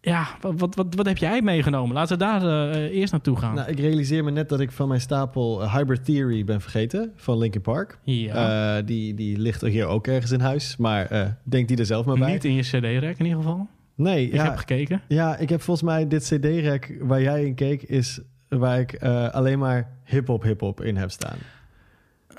ja 0.00 0.26
wat, 0.40 0.74
wat, 0.74 0.94
wat, 0.94 1.06
heb 1.06 1.16
jij 1.16 1.42
meegenomen? 1.42 1.94
Laten 1.94 2.18
we 2.18 2.24
daar 2.24 2.70
eh, 2.70 2.82
eerst 2.82 3.12
naartoe 3.12 3.36
gaan. 3.36 3.54
Nou, 3.54 3.68
ik 3.68 3.78
realiseer 3.78 4.24
me 4.24 4.30
net 4.30 4.48
dat 4.48 4.60
ik 4.60 4.72
van 4.72 4.88
mijn 4.88 5.00
stapel 5.00 5.62
eh, 5.62 5.74
Hybrid 5.74 6.04
Theory 6.04 6.44
ben 6.44 6.60
vergeten 6.60 7.12
van 7.16 7.38
Linkin 7.38 7.60
Park. 7.60 7.98
ja. 8.02 8.82
Die, 8.82 9.14
die 9.14 9.38
ligt 9.38 9.62
er 9.62 9.68
hier 9.68 9.86
ook 9.86 10.06
ergens 10.06 10.30
in 10.30 10.40
huis. 10.40 10.76
Maar 10.76 11.06
eh, 11.06 11.26
denk 11.42 11.68
die 11.68 11.76
er 11.76 11.86
zelf 11.86 12.06
maar 12.06 12.18
bij. 12.18 12.32
Niet 12.32 12.44
in 12.44 12.54
je 12.54 12.62
cd-rek 12.62 13.18
in 13.18 13.24
ieder 13.24 13.42
geval. 13.42 13.68
nee, 13.94 14.26
Ik 14.26 14.34
ja, 14.34 14.44
heb 14.44 14.56
gekeken. 14.56 15.02
ja, 15.08 15.36
ik 15.36 15.48
heb 15.48 15.60
volgens 15.62 15.86
mij 15.86 16.08
dit 16.08 16.22
CD-rek 16.22 16.98
waar 17.00 17.22
jij 17.22 17.44
in 17.44 17.54
keek, 17.54 17.82
is 17.82 18.20
waar 18.48 18.80
ik 18.80 19.02
alleen 19.32 19.58
maar 19.58 19.90
hip-hop, 20.04 20.42
hip-hop 20.42 20.80
in 20.82 20.96
heb 20.96 21.10
staan. 21.10 21.36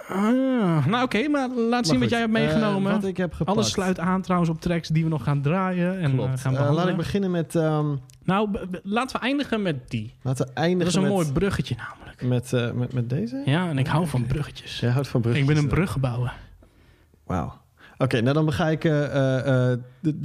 Ah, 0.08 0.86
nou 0.86 1.04
oké, 1.04 1.28
maar 1.28 1.50
laat 1.50 1.88
zien 1.88 2.00
wat 2.00 2.10
jij 2.10 2.20
hebt 2.20 2.32
meegenomen. 2.32 2.92
eh, 2.92 2.98
wat 3.00 3.06
ik 3.10 3.18
heb 3.18 3.34
gepakt. 3.34 3.58
Alles 3.58 3.72
sluit 3.72 4.00
aan 4.00 4.22
trouwens 4.22 4.52
op 4.52 4.62
tracks 4.62 4.88
die 4.88 5.04
we 5.04 5.10
nog 5.10 5.24
gaan 5.24 5.42
draaien 5.42 6.00
en 6.00 6.12
eh, 6.12 6.18
Klopt. 6.18 6.40
gaan 6.40 6.58
Eh, 6.58 6.74
laat 6.74 6.88
ik 6.88 6.96
beginnen 6.98 7.32
met... 7.32 7.56
ehm, 7.56 7.96
Nou, 8.24 8.50
laten 8.84 9.20
we 9.20 9.26
eindigen 9.26 9.62
met 9.62 9.90
die. 9.90 10.14
laten 10.22 10.46
we 10.46 10.54
eindigen 10.54 10.80
Dat 10.80 10.88
is 10.88 10.96
een 10.96 11.02
met, 11.02 11.12
mooi 11.12 11.32
bruggetje 11.32 11.76
namelijk. 11.76 12.22
Met, 12.24 12.54
eh, 12.54 12.72
met, 12.72 12.94
met 12.94 13.10
deze? 13.10 13.42
Ja, 13.46 13.70
en 13.70 13.78
ik 13.78 13.88
hou 13.88 14.08
van 14.08 14.26
bruggetjes. 14.26 14.80
Jij 14.80 14.90
houdt 14.90 15.08
van 15.08 15.20
ik 15.20 15.26
bruggetjes. 15.26 15.54
ben 15.56 15.64
een 15.64 15.70
eh. 15.70 15.76
bruggebouwer. 15.76 16.34
Wauw. 17.26 17.54
Oké, 17.98 18.22
nou 18.22 18.34
dan 18.34 18.52
ga 18.54 18.68
ik 18.68 18.84
eh, 18.84 19.04
eh, 19.06 19.72
eh, 19.72 19.80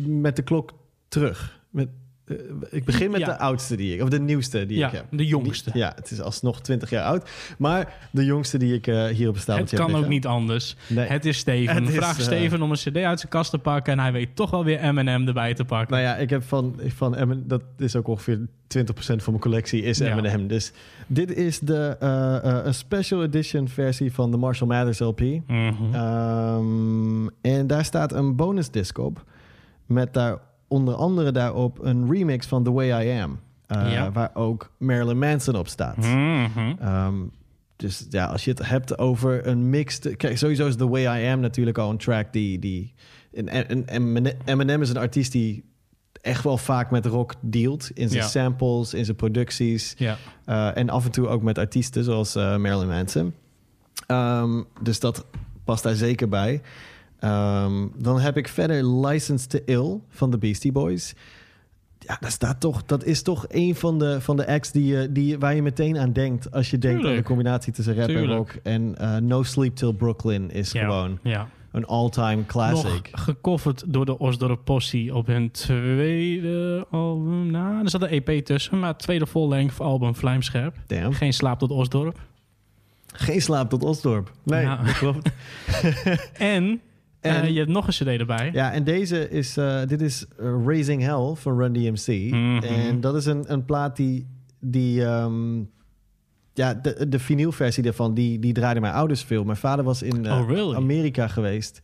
met 0.06 0.36
de 0.36 0.42
klok 0.42 0.72
terug. 1.08 1.60
Met, 1.70 1.88
eh, 2.24 2.36
ik 2.70 2.84
begin 2.84 3.10
met 3.10 3.20
Ja. 3.20 3.26
de 3.26 3.38
oudste 3.38 3.76
die 3.76 3.94
ik, 3.94 4.02
of 4.02 4.08
de 4.08 4.20
nieuwste 4.20 4.66
die 4.66 4.78
Ja, 4.78 4.86
ik 4.86 4.92
heb. 4.92 5.04
de 5.10 5.26
jongste. 5.26 5.70
Ja, 5.74 5.92
het 5.96 6.10
is 6.10 6.20
alsnog 6.20 6.60
20 6.60 6.90
jaar 6.90 7.04
oud. 7.04 7.30
Maar 7.58 8.08
de 8.10 8.24
jongste 8.24 8.58
die 8.58 8.74
ik 8.74 8.86
eh, 8.86 8.94
hier 8.94 9.08
op 9.08 9.14
het 9.16 9.26
Het 9.34 9.42
stapeltje 9.42 9.76
heb 9.76 9.84
kan 9.86 9.94
ook 9.94 10.00
liggen. 10.00 10.10
niet 10.10 10.26
anders. 10.26 10.76
Nee. 10.88 11.06
Het 11.06 11.24
is 11.24 11.38
Steven. 11.38 11.74
Het 11.84 11.94
Vraag 11.94 12.18
eh, 12.18 12.24
Steven 12.24 12.62
om 12.62 12.70
een 12.70 12.76
cd 12.76 12.96
uit 12.96 13.18
zijn 13.20 13.30
kast 13.32 13.50
te 13.50 13.58
pakken... 13.58 13.92
en 13.92 13.98
hij 13.98 14.12
weet 14.12 14.36
toch 14.36 14.50
wel 14.50 14.64
weer 14.64 14.78
Eminem 14.80 15.26
erbij 15.26 15.54
te 15.54 15.64
pakken. 15.64 15.90
Nou 15.96 16.02
ja, 16.08 16.16
ik 16.16 16.30
heb 16.30 16.42
van, 16.42 16.80
van 16.86 17.14
Eminem, 17.14 17.44
dat 17.46 17.62
is 17.78 17.96
ook 17.96 18.06
ongeveer 18.08 18.38
20% 18.38 18.46
van 18.96 19.16
mijn 19.26 19.38
collectie, 19.38 19.82
is 19.82 19.98
Ja. 19.98 20.06
Eminem. 20.10 20.46
Dus 20.46 20.72
dit 21.06 21.34
is 21.36 21.58
de 21.58 21.96
een 22.64 22.74
special 22.74 23.22
edition 23.22 23.68
versie 23.68 24.12
van 24.12 24.30
de 24.30 24.36
Marshall 24.36 24.68
Mathers 24.68 24.98
LP. 24.98 25.20
Mhm. 25.20 25.72
Ehm, 25.92 27.26
en 27.40 27.66
daar 27.66 27.84
staat 27.84 28.12
een 28.12 28.36
bonus 28.36 28.70
disc 28.70 28.98
op. 28.98 29.24
Met 29.86 30.12
daar 30.14 30.38
onder 30.74 30.94
andere 30.94 31.32
daarop 31.32 31.78
een 31.84 32.10
remix 32.12 32.46
van 32.46 32.62
The 32.64 32.72
Way 32.72 33.06
I 33.06 33.20
Am. 33.20 33.38
eh, 33.66 33.92
Ja. 33.92 34.12
Waar 34.12 34.30
ook 34.34 34.70
Marilyn 34.78 35.18
Manson 35.18 35.56
op 35.56 35.68
staat. 35.68 35.96
Mhm. 35.96 36.72
Ehm, 36.80 37.14
dus 37.76 38.06
ja, 38.10 38.26
als 38.26 38.44
je 38.44 38.50
het 38.50 38.66
hebt 38.68 38.98
over 38.98 39.46
een 39.46 39.70
mixed... 39.70 40.16
Kijk, 40.16 40.38
sowieso 40.38 40.66
is 40.66 40.76
The 40.76 40.88
Way 40.88 41.02
I 41.22 41.32
Am 41.32 41.40
natuurlijk 41.40 41.78
al 41.78 41.90
een 41.90 41.96
track 41.98 42.32
die... 42.32 42.58
die 42.58 42.94
en, 43.32 43.48
en, 43.48 43.86
en 43.88 44.26
Eminem 44.44 44.82
is 44.82 44.90
een 44.90 44.96
artiest 44.96 45.32
die 45.32 45.64
echt 46.20 46.44
wel 46.44 46.56
vaak 46.58 46.90
met 46.90 47.06
rock 47.06 47.34
dealt. 47.40 47.90
In 47.94 48.08
zijn 48.08 48.22
Ja. 48.22 48.28
samples, 48.28 48.94
in 48.94 49.04
zijn 49.04 49.16
producties. 49.16 49.94
Ja. 49.98 50.16
Eh, 50.44 50.76
en 50.76 50.90
af 50.90 51.04
en 51.04 51.10
toe 51.10 51.28
ook 51.28 51.42
met 51.42 51.58
artiesten 51.58 52.04
zoals 52.04 52.34
eh, 52.34 52.56
Marilyn 52.56 52.88
Manson. 52.88 53.34
Ehm, 54.06 54.62
dus 54.82 55.00
dat 55.00 55.24
past 55.64 55.82
daar 55.82 55.94
zeker 55.94 56.28
bij. 56.28 56.60
Ehm, 57.24 57.86
dan 57.96 58.20
heb 58.20 58.36
ik 58.36 58.48
verder 58.48 58.86
License 59.06 59.46
to 59.46 59.58
Ill 59.64 60.00
van 60.08 60.30
de 60.30 60.38
Beastie 60.38 60.72
Boys. 60.72 61.14
Ja, 61.98 62.16
dat, 62.20 62.30
staat 62.30 62.60
toch, 62.60 62.84
dat 62.84 63.04
is 63.04 63.22
toch 63.22 63.44
een 63.48 63.74
van 63.74 63.98
de, 63.98 64.20
van 64.20 64.36
de 64.36 64.46
acts 64.46 64.72
die 64.72 64.86
je, 64.86 65.12
die, 65.12 65.38
waar 65.38 65.54
je 65.54 65.62
meteen 65.62 65.98
aan 65.98 66.12
denkt... 66.12 66.50
als 66.52 66.70
je 66.70 66.78
denkt 66.78 67.06
aan 67.06 67.14
de 67.14 67.22
combinatie 67.22 67.72
tussen 67.72 67.94
rap 67.94 68.08
en 68.08 68.26
rock. 68.26 68.50
En 68.62 68.98
eh, 68.98 69.16
No 69.16 69.42
Sleep 69.42 69.74
Till 69.76 69.92
Brooklyn 69.92 70.50
is 70.50 70.72
Ja. 70.72 70.84
gewoon 70.84 71.18
ja. 71.22 71.48
een 71.72 71.84
all-time 71.86 72.46
classic. 72.46 73.08
Nog 73.12 73.24
gecoverd 73.24 73.84
door 73.86 74.04
de 74.04 74.18
Osdorp 74.18 74.60
Possie 74.64 75.14
op 75.14 75.26
hun 75.26 75.50
tweede 75.50 76.86
album. 76.90 77.50
Nou, 77.50 77.82
er 77.84 77.90
zat 77.90 78.02
een 78.02 78.22
EP 78.22 78.44
tussen, 78.44 78.78
maar 78.78 78.96
tweede 78.96 79.26
full-length 79.26 79.80
album 79.80 80.14
Vlijmscherp. 80.14 80.76
Damn. 80.86 81.12
Geen 81.12 81.32
slaap 81.32 81.58
tot 81.58 81.70
Osdorp. 81.70 82.20
Geen 83.06 83.42
slaap 83.42 83.70
tot 83.70 83.84
Osdorp. 83.84 84.32
Nee, 84.42 84.66
dat 84.66 84.98
klopt. 84.98 85.30
En, 86.54 86.80
En- 87.24 87.42
eh, 87.42 87.48
je 87.48 87.58
hebt 87.58 87.70
nog 87.70 87.86
een 87.86 87.92
cd 87.92 88.06
erbij. 88.20 88.50
Ja, 88.52 88.72
en 88.72 88.84
deze 88.84 89.28
is, 89.30 89.56
eh, 89.56 89.80
dit 89.86 90.00
is 90.00 90.26
eh, 90.38 90.46
Raising 90.66 91.02
Hell 91.02 91.34
van 91.34 91.58
Run 91.58 91.72
DMC. 91.72 92.30
Mhm. 92.32 92.62
En 92.62 93.00
dat 93.00 93.14
is 93.14 93.26
een, 93.26 93.52
een 93.52 93.64
plaat 93.64 93.96
die, 93.96 94.26
die 94.60 95.04
ehm, 95.04 95.58
ja, 96.54 96.74
de, 96.74 97.08
de 97.08 97.18
vinylversie 97.18 97.82
daarvan, 97.82 98.14
die, 98.14 98.38
die 98.38 98.52
draaiden 98.52 98.82
mijn 98.82 98.94
ouders 98.94 99.22
veel. 99.22 99.44
Mijn 99.44 99.56
vader 99.56 99.84
was 99.84 100.02
in 100.02 100.30
Oh, 100.30 100.48
really? 100.50 100.74
Amerika 100.74 101.28
geweest 101.28 101.80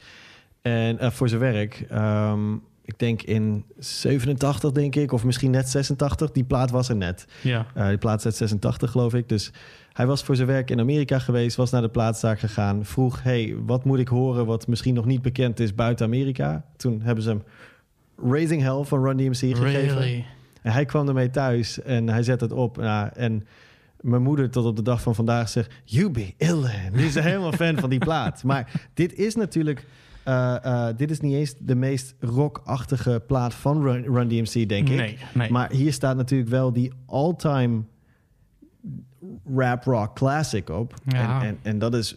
en 0.63 1.13
voor 1.13 1.29
zijn 1.29 1.41
werk. 1.41 1.85
Ehm, 1.89 2.55
ik 2.85 2.99
denk 2.99 3.23
in 3.23 3.65
87, 3.79 4.73
denk 4.73 4.97
ik, 4.97 5.13
of 5.13 5.25
misschien 5.25 5.51
net 5.51 5.69
86. 5.69 6.31
Die 6.31 6.45
plaat 6.45 6.71
was 6.71 6.89
er 6.89 6.97
net. 6.97 7.27
Ja. 7.43 7.67
Die 7.89 7.99
plaat 7.99 8.19
is 8.19 8.25
uit 8.25 8.37
86, 8.37 8.91
geloof 8.91 9.15
ik. 9.15 9.29
Dus 9.29 9.53
hij 9.93 10.07
was 10.07 10.23
voor 10.23 10.37
zijn 10.37 10.49
werk 10.49 10.71
in 10.71 10.81
Amerika 10.81 11.19
geweest, 11.19 11.57
was 11.57 11.71
naar 11.71 11.83
de 11.83 11.89
plaatszaak 11.89 12.39
gegaan, 12.39 12.85
vroeg: 12.85 13.23
hey, 13.23 13.55
wat 13.67 13.85
moet 13.85 13.99
ik 13.99 14.09
horen 14.09 14.47
wat 14.47 14.67
misschien 14.67 14.95
nog 14.95 15.05
niet 15.05 15.23
bekend 15.23 15.61
is 15.61 15.75
buiten 15.75 16.07
Amerika? 16.07 16.65
Toen 16.77 17.01
hebben 17.03 17.25
ze 17.25 17.31
hem 17.31 17.43
Raising 18.31 18.63
Hell 18.63 18.83
van 18.85 19.05
Run 19.05 19.17
DMC 19.17 19.35
gegeven. 19.35 19.99
Really? 19.99 20.25
En 20.63 20.73
hij 20.73 20.85
kwam 20.85 21.09
ermee 21.09 21.31
thuis 21.31 21.83
en 21.83 22.09
hij 22.09 22.23
zette 22.23 22.45
het 22.45 22.53
op. 22.53 22.77
Nou, 22.77 23.11
en 23.15 23.47
mijn 24.01 24.23
moeder 24.23 24.51
tot 24.51 24.65
op 24.65 24.77
de 24.77 24.83
dag 24.83 25.03
van 25.03 25.15
vandaag 25.15 25.49
zegt... 25.49 25.73
You 25.85 26.11
be 26.11 26.35
ill. 26.37 26.63
Die 26.93 27.07
is 27.07 27.15
helemaal 27.15 27.53
fan 27.53 27.79
van 27.79 27.91
die 27.91 27.99
plaat. 27.99 28.43
Maar 28.51 28.89
dit 28.95 29.15
is 29.15 29.35
natuurlijk... 29.35 29.87
eh, 30.25 30.65
eh, 30.65 30.97
dit 30.97 31.11
is 31.11 31.21
niet 31.21 31.35
eens 31.35 31.55
de 31.59 31.75
meest 31.75 32.15
rockachtige 32.21 33.23
plaat 33.27 33.55
van 33.55 33.83
Run, 33.83 34.03
Run 34.05 34.29
DMC, 34.29 34.69
denk 34.69 34.89
ik. 34.89 34.97
Nee, 34.97 35.19
nee. 35.35 35.51
Maar 35.51 35.71
hier 35.71 35.93
staat 35.93 36.17
natuurlijk 36.17 36.51
wel 36.51 36.73
die 36.73 36.93
all-time 37.07 37.83
rap 39.55 39.85
rock 39.85 40.15
classic 40.15 40.69
op. 40.71 40.95
Ja. 41.07 41.41
En, 41.41 41.47
en, 41.47 41.59
en 41.63 41.79
dat 41.79 41.95
is... 41.95 42.17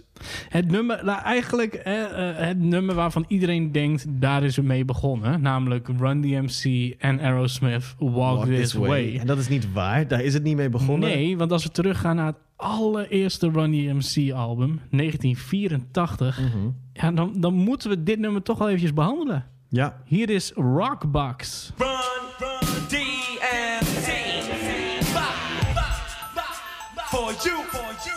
Het 0.49 0.71
nummer, 0.71 1.05
nou, 1.05 1.21
eigenlijk 1.21 1.73
eh, 1.73 2.29
eh, 2.29 2.37
het 2.47 2.59
nummer 2.59 2.95
waarvan 2.95 3.25
iedereen 3.27 3.71
denkt, 3.71 4.05
daar 4.09 4.43
is 4.43 4.55
het 4.55 4.65
mee 4.65 4.85
begonnen. 4.85 5.41
Namelijk 5.41 5.87
Run 5.99 6.21
DMC 6.21 6.93
en 6.99 7.19
Aerosmith, 7.19 7.95
Walk, 7.99 8.13
Walk 8.13 8.45
This, 8.45 8.73
Way. 8.73 9.17
En 9.19 9.27
dat 9.27 9.37
is 9.37 9.47
niet 9.47 9.73
waar. 9.73 10.07
Daar 10.07 10.21
is 10.21 10.33
het 10.33 10.43
niet 10.43 10.55
mee 10.55 10.69
begonnen. 10.69 11.09
Nee, 11.09 11.37
want 11.37 11.51
als 11.51 11.63
we 11.63 11.71
teruggaan 11.71 12.15
naar 12.15 12.25
het 12.25 12.35
allereerste 12.55 13.49
Run 13.51 13.71
DMC 13.71 14.31
album, 14.33 14.79
1984, 14.89 16.39
Mhm. 16.39 16.69
ja, 16.93 17.11
dan, 17.11 17.33
dan 17.35 17.53
moeten 17.53 17.89
we 17.89 18.03
dit 18.03 18.19
nummer 18.19 18.41
toch 18.41 18.57
wel 18.57 18.67
eventjes 18.67 18.93
behandelen. 18.93 19.45
Ja. 19.69 20.01
Hier 20.05 20.29
is 20.29 20.51
Rockbox. 20.55 21.71
Run, 21.77 21.87
run, 22.39 22.62
you, 27.41 27.63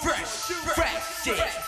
fresh, 0.03 0.51
fresh 0.75 1.25
shit. 1.25 1.66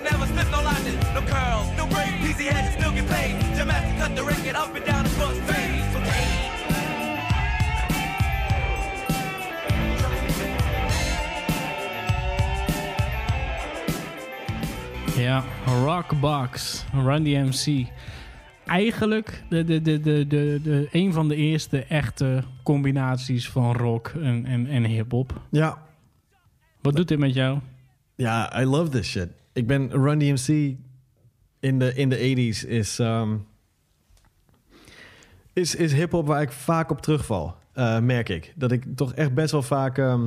We 0.00 0.10
never 0.10 0.26
slip 0.26 0.50
no 0.50 0.62
lies. 0.62 0.94
No 1.14 1.20
curls, 1.20 1.68
no 1.76 1.86
braids, 1.86 2.24
easy 2.28 2.44
heads 2.44 2.74
still 2.74 2.92
get 2.92 3.06
paid. 3.08 3.34
Jamaica 3.56 3.94
cut 3.98 4.16
the 4.16 4.22
record 4.22 4.56
up 4.56 4.74
and 4.74 4.84
down 4.84 5.06
across 5.06 5.36
fade. 5.46 5.84
So. 5.92 6.00
Ja, 15.20 15.44
Rockbox, 15.66 16.84
Run 16.92 17.24
DMC. 17.24 17.86
Eigenlijk 18.66 19.42
de, 19.48 19.64
de, 19.64 19.82
de, 19.82 20.00
de, 20.00 20.26
de, 20.26 20.60
de, 20.62 20.88
een 20.92 21.12
van 21.12 21.28
de 21.28 21.36
eerste 21.36 21.84
echte 21.84 22.42
combinaties 22.62 23.50
van 23.50 23.76
rock 23.76 24.08
en, 24.08 24.46
en, 24.46 24.66
en 24.66 24.84
hip-hop. 24.84 25.40
Ja. 25.50 25.78
Wat 26.80 26.96
doet 26.96 27.08
dit 27.08 27.18
met 27.18 27.34
jou? 27.34 27.58
Ja, 28.16 28.60
I 28.60 28.64
love 28.64 28.90
this 28.90 29.06
shit. 29.06 29.28
Ik 29.52 29.66
ben 29.66 29.90
Run 29.90 30.18
DMC 30.18 30.76
in 31.60 31.78
de, 31.78 31.94
in 31.94 32.08
de 32.08 32.16
80s 32.62 32.68
is, 32.68 32.98
ehm, 32.98 33.36
is, 35.52 35.74
is 35.74 35.92
hip-hop 35.92 36.26
waar 36.26 36.42
ik 36.42 36.52
vaak 36.52 36.90
op 36.90 37.00
terugval, 37.00 37.56
eh, 37.72 37.98
merk 37.98 38.28
ik. 38.28 38.52
Dat 38.56 38.72
ik 38.72 38.84
toch 38.96 39.14
echt 39.14 39.34
best 39.34 39.52
wel 39.52 39.62
vaak. 39.62 39.98
ehm, 39.98 40.26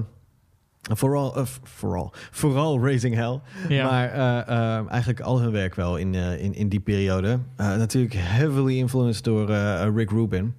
Vooral, 0.91 1.36
eh, 1.36 1.45
vooral, 1.63 2.13
vooral 2.31 2.79
Raising 2.86 3.15
Hell. 3.15 3.39
Ja. 3.69 3.89
Maar 3.89 4.09
eh, 4.12 4.39
eh, 4.77 4.89
eigenlijk 4.89 5.19
al 5.19 5.39
hun 5.41 5.51
werk 5.51 5.75
wel 5.75 5.97
in, 5.97 6.13
in, 6.13 6.53
in 6.53 6.69
die 6.69 6.79
periode. 6.79 7.39
Natuurlijk 7.57 8.13
heavily 8.13 8.77
influenced 8.77 9.23
door 9.23 9.51
Rick 9.95 10.09
Rubin. 10.09 10.53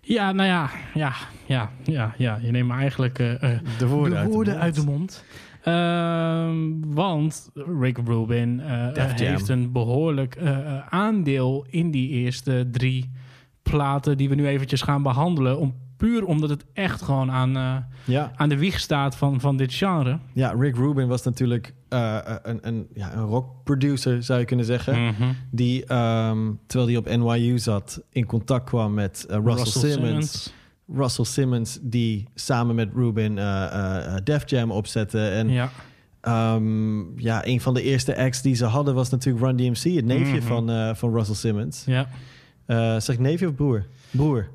Ja, 0.00 0.32
nou 0.32 0.48
ja, 0.48 0.70
ja, 0.94 1.12
ja, 1.46 1.70
ja, 1.82 2.14
ja. 2.16 2.38
Je 2.42 2.50
neemt 2.50 2.68
me 2.68 2.74
eigenlijk 2.74 3.16
De 3.16 3.86
woorden, 3.86 4.10
de 4.10 4.16
uit, 4.16 4.32
woorden 4.32 4.54
de 4.54 4.60
uit 4.60 4.74
de 4.74 4.84
mond. 4.84 5.24
Ehm, 5.68 6.94
want 6.94 7.50
Rick 7.80 7.98
Rubin 8.04 8.60
eh, 8.60 9.14
heeft 9.14 9.48
een 9.48 9.72
behoorlijk 9.72 10.34
eh, 10.34 10.58
eh, 10.58 10.86
aandeel 10.88 11.66
in 11.70 11.90
die 11.90 12.08
eerste 12.08 12.68
drie 12.72 13.10
platen 13.62 14.16
die 14.16 14.28
we 14.28 14.34
nu 14.34 14.46
eventjes 14.46 14.82
gaan 14.82 15.02
behandelen. 15.02 15.58
Om, 15.58 15.74
puur 15.96 16.24
omdat 16.24 16.50
het 16.50 16.64
echt 16.72 17.02
gewoon 17.02 17.30
aan, 17.30 17.84
Ja, 18.04 18.32
aan 18.36 18.48
de 18.48 18.58
wieg 18.58 18.80
staat 18.80 19.16
van, 19.16 19.40
van 19.40 19.56
dit 19.56 19.74
genre. 19.74 20.18
ja, 20.32 20.54
Rick 20.58 20.76
Rubin 20.76 21.08
was 21.08 21.22
natuurlijk 21.22 21.74
een, 21.88 22.58
een, 22.60 22.86
ja, 22.94 23.14
een 23.14 23.24
rock 23.24 23.64
producer, 23.64 24.22
zou 24.22 24.38
je 24.38 24.44
kunnen 24.44 24.66
zeggen. 24.66 25.04
Mhm. 25.04 25.32
Die, 25.50 25.84
ehm, 25.84 26.52
terwijl 26.66 26.90
hij 26.90 26.98
op 26.98 27.16
NYU 27.16 27.58
zat, 27.58 28.02
in 28.10 28.26
contact 28.26 28.64
kwam 28.64 28.94
met 28.94 29.26
Russell, 29.28 29.90
Simmons. 29.90 30.52
Russell 30.94 31.24
Simmons, 31.24 31.78
die 31.82 32.28
samen 32.34 32.74
met 32.74 32.88
Rubin 32.94 33.38
eh, 33.38 33.64
eh, 33.64 34.06
eh, 34.16 34.24
Def 34.24 34.50
Jam 34.50 34.70
opzette. 34.70 35.28
En 35.28 35.48
ja. 35.48 35.70
Ja. 36.22 36.60
ja, 37.16 37.46
een 37.46 37.60
van 37.60 37.74
de 37.74 37.82
eerste 37.82 38.16
acts 38.16 38.42
die 38.42 38.54
ze 38.54 38.64
hadden 38.64 38.94
was 38.94 39.10
natuurlijk 39.10 39.44
Run 39.44 39.56
DMC, 39.56 39.94
het 39.94 40.04
neefje 40.04 40.36
Mhm. 40.36 40.46
van, 40.46 40.96
van 40.96 41.12
Russell 41.14 41.34
Simmons. 41.34 41.84
ja. 41.86 42.08
Zeg 43.00 43.14
ik 43.14 43.18
neefje 43.18 43.48
of 43.48 43.54
broer? 43.54 43.86
Broer. 44.10 44.48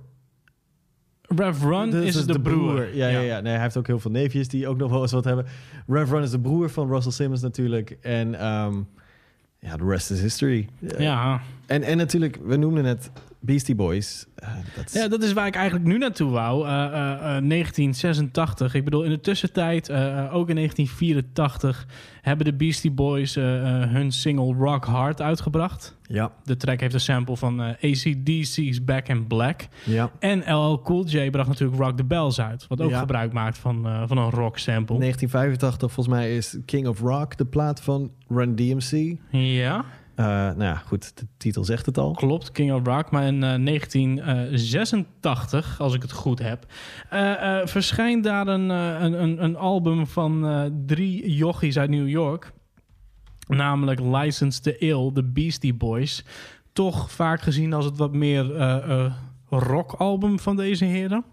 Rev 1.22 1.63
Run 1.63 1.89
Dus 1.89 2.15
is 2.15 2.26
de, 2.26 2.39
broer. 2.41 2.96
Ja, 2.96 3.08
ja. 3.08 3.19
Ja, 3.19 3.39
Nee, 3.39 3.54
hij 3.54 3.62
heeft 3.62 3.78
ook 3.78 3.88
heel 3.88 4.00
veel 4.00 4.12
neefjes 4.12 4.48
die 4.48 4.67
ook 4.67 4.78
nog 4.78 4.91
wel 4.91 5.02
eens 5.02 5.12
wat 5.12 5.24
hebben. 5.24 5.46
Rev 5.88 6.12
Run 6.12 6.24
is 6.24 6.32
de 6.32 6.39
broer 6.39 6.69
van 6.69 6.88
Russell 6.89 7.12
Simmons 7.12 7.41
natuurlijk. 7.41 7.98
En 8.02 8.39
ehm, 8.39 8.74
ja, 9.60 9.76
the 9.76 9.86
rest 9.86 10.12
is 10.12 10.22
history. 10.22 10.67
Ja. 10.98 11.41
En, 11.65 11.84
en 11.84 11.98
natuurlijk, 11.98 12.38
we 12.43 12.56
noemden 12.56 12.86
het 12.86 13.12
Beastie 13.45 13.75
Boys. 13.75 14.25
Eh, 14.36 14.49
dat 14.75 14.86
is- 14.86 14.93
Ja, 14.93 15.08
dat 15.08 15.23
is 15.23 15.34
waar 15.34 15.47
ik 15.47 15.56
eigenlijk 15.56 15.86
nu 15.86 15.97
naartoe 15.97 16.32
wou. 16.32 16.67
Eh, 16.67 16.86
eh, 16.86 17.38
eh, 17.38 17.43
1986. 17.43 18.73
Ik 18.73 18.84
bedoel, 18.84 19.03
in 19.03 19.10
de 19.10 19.19
tussentijd, 19.19 19.91
ook 20.32 20.49
in 20.49 20.56
1984, 20.56 21.86
hebben 22.21 22.45
de 22.45 22.53
Beastie 22.53 22.91
Boys 22.91 23.36
hun 23.36 24.12
single 24.12 24.53
Rock 24.53 24.86
Hard 24.86 25.21
uitgebracht. 25.21 25.95
ja, 26.08 26.32
De 26.43 26.58
track 26.58 26.79
heeft 26.79 26.93
een 26.93 26.99
sample 26.99 27.38
van 27.38 27.60
ACDC's 27.62 28.84
Back 28.84 29.08
in 29.08 29.27
Black. 29.27 29.67
ja. 29.86 30.12
En 30.19 30.39
LL 30.56 30.82
Cool 30.82 31.06
J 31.06 31.29
bracht 31.29 31.47
natuurlijk 31.47 31.82
Rock 31.82 31.97
the 31.97 32.03
Bells 32.03 32.39
uit. 32.41 32.67
Wat 32.67 32.82
ook 32.82 32.89
Ja. 32.89 32.99
gebruik 32.99 33.34
maakt 33.34 33.58
van, 33.58 33.88
van 34.08 34.17
een 34.17 34.29
rock 34.29 34.58
sample. 34.58 34.97
1985, 34.97 35.91
volgens 35.91 36.15
mij 36.15 36.36
is 36.36 36.58
King 36.65 36.88
of 36.88 36.99
Rock 36.99 37.38
de 37.38 37.45
plaat 37.45 37.82
van 37.82 38.12
Run 38.27 38.56
DMC. 38.56 39.17
Ja, 39.32 39.86
Eh, 40.15 40.26
nou 40.26 40.63
ja, 40.63 40.76
goed, 40.76 41.17
de 41.17 41.28
titel 41.38 41.63
zegt 41.63 41.86
het 41.86 41.97
al. 41.97 42.12
klopt. 42.12 42.52
King 42.52 42.73
of 42.73 42.86
Rock. 42.86 43.12
Maar 43.12 43.23
in 43.23 43.43
eh, 43.43 43.63
1986, 43.63 45.82
als 45.82 45.93
ik 45.93 46.02
het 46.02 46.12
goed 46.12 46.39
heb, 46.39 46.65
eh, 47.10 47.60
eh, 47.60 47.67
verschijnt 47.67 48.23
daar 48.23 48.47
een, 48.47 48.71
eh, 48.71 49.02
een, 49.02 49.43
een, 49.43 49.56
album 49.56 50.08
van 50.08 50.47
eh, 50.47 50.62
drie 50.86 51.34
jochies 51.36 51.78
uit 51.78 51.89
New 51.89 52.10
York. 52.10 52.52
Namelijk 53.47 53.99
License 53.99 54.62
to 54.62 54.71
Ill, 54.71 55.12
de 55.13 55.23
Beastie 55.23 55.73
Boys. 55.73 56.26
Toch 56.73 57.12
vaak 57.12 57.41
gezien 57.41 57.73
als 57.73 57.86
het 57.86 57.97
wat 57.97 58.13
meer 58.13 58.56
eh, 58.56 59.06
eh, 59.06 59.13
rockalbum 59.49 60.39
van 60.39 60.56
deze 60.56 60.86
heren. 60.86 61.23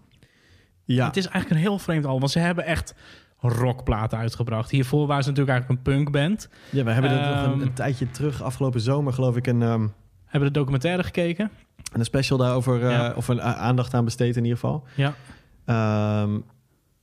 Ja, 0.83 1.05
Het 1.05 1.17
is 1.17 1.27
eigenlijk 1.27 1.55
een 1.55 1.61
heel 1.67 1.79
vreemd 1.79 2.05
album, 2.05 2.19
want 2.19 2.31
ze 2.31 2.39
hebben 2.39 2.65
echt 2.65 2.95
rockplaten 3.41 4.17
uitgebracht. 4.17 4.71
Hiervoor 4.71 5.07
waren 5.07 5.23
ze 5.23 5.29
natuurlijk 5.29 5.57
eigenlijk 5.57 5.87
een 5.87 5.93
punkband. 5.93 6.49
ja 6.69 6.83
we 6.83 6.91
hebben 6.91 7.11
dat 7.11 7.19
nog 7.19 7.45
een, 7.45 7.51
Ehm. 7.51 7.61
een 7.61 7.73
tijdje 7.73 8.11
terug, 8.11 8.41
afgelopen 8.43 8.81
zomer 8.81 9.13
geloof 9.13 9.35
ik, 9.35 9.47
een, 9.47 9.61
ehm, 9.61 9.87
Hebben 10.25 10.53
de 10.53 10.59
documentaire 10.59 11.03
gekeken? 11.03 11.51
een 11.93 12.05
special 12.05 12.37
daarover, 12.37 12.83
eh, 12.83 12.91
Ja. 12.91 13.13
of 13.15 13.27
een 13.27 13.39
a- 13.39 13.55
aandacht 13.55 13.93
aan 13.93 14.05
besteed 14.05 14.35
in 14.37 14.43
ieder 14.43 14.59
geval. 14.59 14.83
Ja. 14.95 15.13
Ehm, 15.65 16.37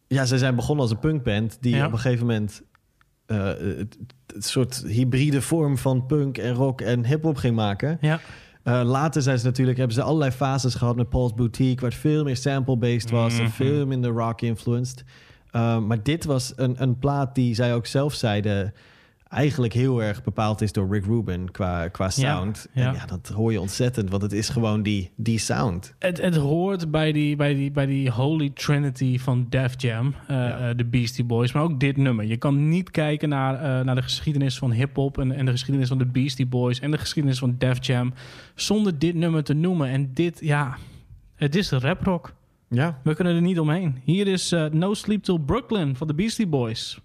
ja, 0.07 0.25
ze 0.25 0.39
zijn 0.39 0.55
begonnen 0.55 0.83
als 0.85 0.93
een 0.93 0.99
punkband 1.01 1.59
die 1.61 1.77
Ja. 1.77 1.87
op 1.87 1.93
een 1.93 1.99
gegeven 1.99 2.27
moment 2.27 2.63
eh, 3.27 3.45
het, 3.47 3.99
het 4.27 4.47
soort 4.47 4.83
hybride 4.87 5.43
vorm 5.43 5.79
van 5.79 6.07
punk 6.07 6.39
en 6.39 6.55
rock 6.55 6.81
en 6.81 7.07
hip-hop 7.07 7.37
ging 7.37 7.57
maken. 7.57 7.99
Ja. 8.01 8.21
Eh, 8.63 8.81
later 8.85 9.23
zijn 9.23 9.39
ze 9.39 9.45
natuurlijk, 9.45 9.77
hebben 9.79 9.97
ze 9.97 10.03
allerlei 10.03 10.31
fases 10.31 10.75
gehad 10.75 10.97
met 10.97 11.09
Paul's 11.09 11.35
Boutique, 11.35 11.81
waar 11.81 11.91
het 11.91 11.99
veel 12.01 12.25
meer 12.25 12.37
sample-based 12.37 13.11
was 13.11 13.37
en 13.39 13.43
Mhm. 13.45 13.53
veel 13.53 13.87
minder 13.87 14.11
rock-influenced. 14.11 15.05
Ehm, 15.51 15.87
maar 15.87 16.03
dit 16.03 16.25
was 16.25 16.53
een, 16.57 16.75
een 16.83 16.99
plaat 16.99 17.35
die 17.35 17.55
zij 17.55 17.75
ook 17.75 17.87
zelf 17.87 18.15
zeiden 18.15 18.75
eigenlijk 19.29 19.73
heel 19.73 20.03
erg 20.03 20.23
bepaald 20.23 20.61
is 20.61 20.73
door 20.73 20.93
Rick 20.93 21.05
Rubin 21.05 21.51
qua, 21.51 21.89
qua 21.89 22.11
sound. 22.11 22.67
ja. 22.73 22.87
En 22.89 22.95
ja, 22.95 23.07
dat 23.07 23.29
hoor 23.29 23.53
je 23.53 23.61
ontzettend, 23.61 24.11
want 24.11 24.23
het 24.23 24.33
is 24.33 24.49
gewoon 24.49 24.83
die, 24.83 25.11
die 25.17 25.39
sound. 25.39 25.95
Het, 25.99 26.21
het 26.21 26.37
hoort 26.37 26.91
bij 26.91 27.13
die, 27.13 27.37
bij, 27.37 27.55
die, 27.55 27.71
bij 27.71 27.87
die 27.87 28.11
holy 28.11 28.51
trinity 28.55 29.19
van 29.19 29.47
Def 29.49 29.75
Jam, 29.77 30.15
eh, 30.27 30.37
Ja. 30.37 30.69
eh, 30.69 30.77
de 30.77 30.85
Beastie 30.85 31.25
Boys, 31.25 31.53
maar 31.53 31.63
ook 31.63 31.81
dit 31.81 31.97
nummer. 31.97 32.25
Je 32.25 32.37
kan 32.37 32.69
niet 32.69 32.91
kijken 32.91 33.29
naar, 33.29 33.55
eh, 33.55 33.85
naar 33.85 33.95
de 33.95 34.03
geschiedenis 34.03 34.59
van 34.59 34.73
hip-hop 34.73 35.19
en, 35.19 35.33
en 35.33 35.45
de 35.45 35.51
geschiedenis 35.51 35.89
van 35.89 35.99
de 35.99 36.07
Beastie 36.07 36.47
Boys 36.47 36.81
en 36.81 36.91
de 36.91 36.99
geschiedenis 36.99 37.39
van 37.39 37.55
Def 37.59 37.87
Jam 37.87 38.13
zonder 38.55 38.99
dit 38.99 39.15
nummer 39.15 39.45
te 39.45 39.55
noemen. 39.55 39.89
En 39.89 40.11
dit, 40.15 40.39
ja, 40.43 40.77
het 41.35 41.55
is 41.55 41.71
rap 41.71 42.03
rock. 42.05 42.35
Ja, 42.71 43.01
We 43.05 43.15
kunnen 43.15 43.35
er 43.35 43.41
niet 43.43 43.59
omheen. 43.59 44.03
Hier 44.05 44.27
is 44.27 44.53
eh, 44.53 44.65
No 44.67 44.95
Sleep 44.95 45.23
Till 45.23 45.39
Brooklyn 45.39 45.97
van 45.97 46.07
de 46.07 46.15
Beastie 46.15 46.47
Boys. 46.47 46.99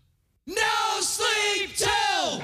No 0.44 1.00
sleep 1.00 1.76
till 1.76 2.40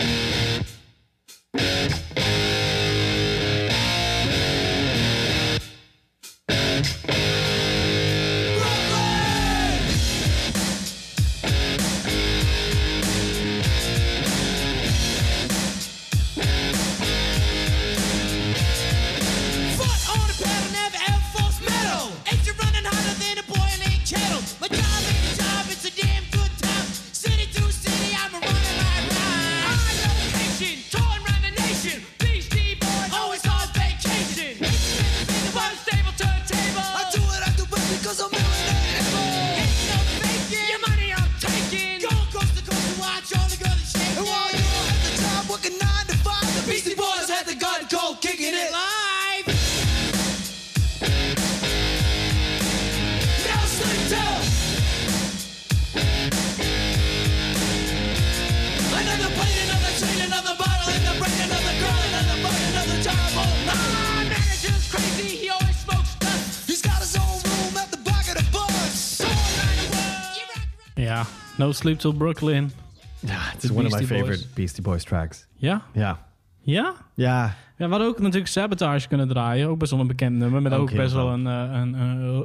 No 71.59 71.71
Sleep 71.71 71.99
Till 71.99 72.13
Brooklyn. 72.13 72.71
ja 73.19 73.37
het 73.37 73.63
is 73.63 73.69
one 73.71 73.79
of 73.79 73.83
my 73.83 73.89
Beastie 73.89 74.07
favorite 74.07 74.43
Boys. 74.43 74.53
Beastie 74.53 74.83
Boys 74.83 75.03
tracks. 75.03 75.47
Ja? 75.55 75.81
Ja, 75.93 76.27
Ja? 76.61 76.95
ja, 77.15 77.55
Ja, 77.77 77.85
we 77.85 77.91
hadden 77.91 78.07
ook 78.07 78.19
natuurlijk 78.19 78.47
Sabotage 78.47 79.07
kunnen 79.07 79.27
draaien. 79.27 79.67
Ook 79.67 79.77
best 79.79 79.91
wel 79.91 79.99
een 79.99 80.07
bekend 80.07 80.35
nummer. 80.37 80.61
Met 80.61 80.73
ook, 80.73 80.93
best 80.95 81.13
wel 81.13 81.25
veel. 81.25 81.33
een, 81.33 81.47
eh, 81.47 81.79
een, 81.79 81.95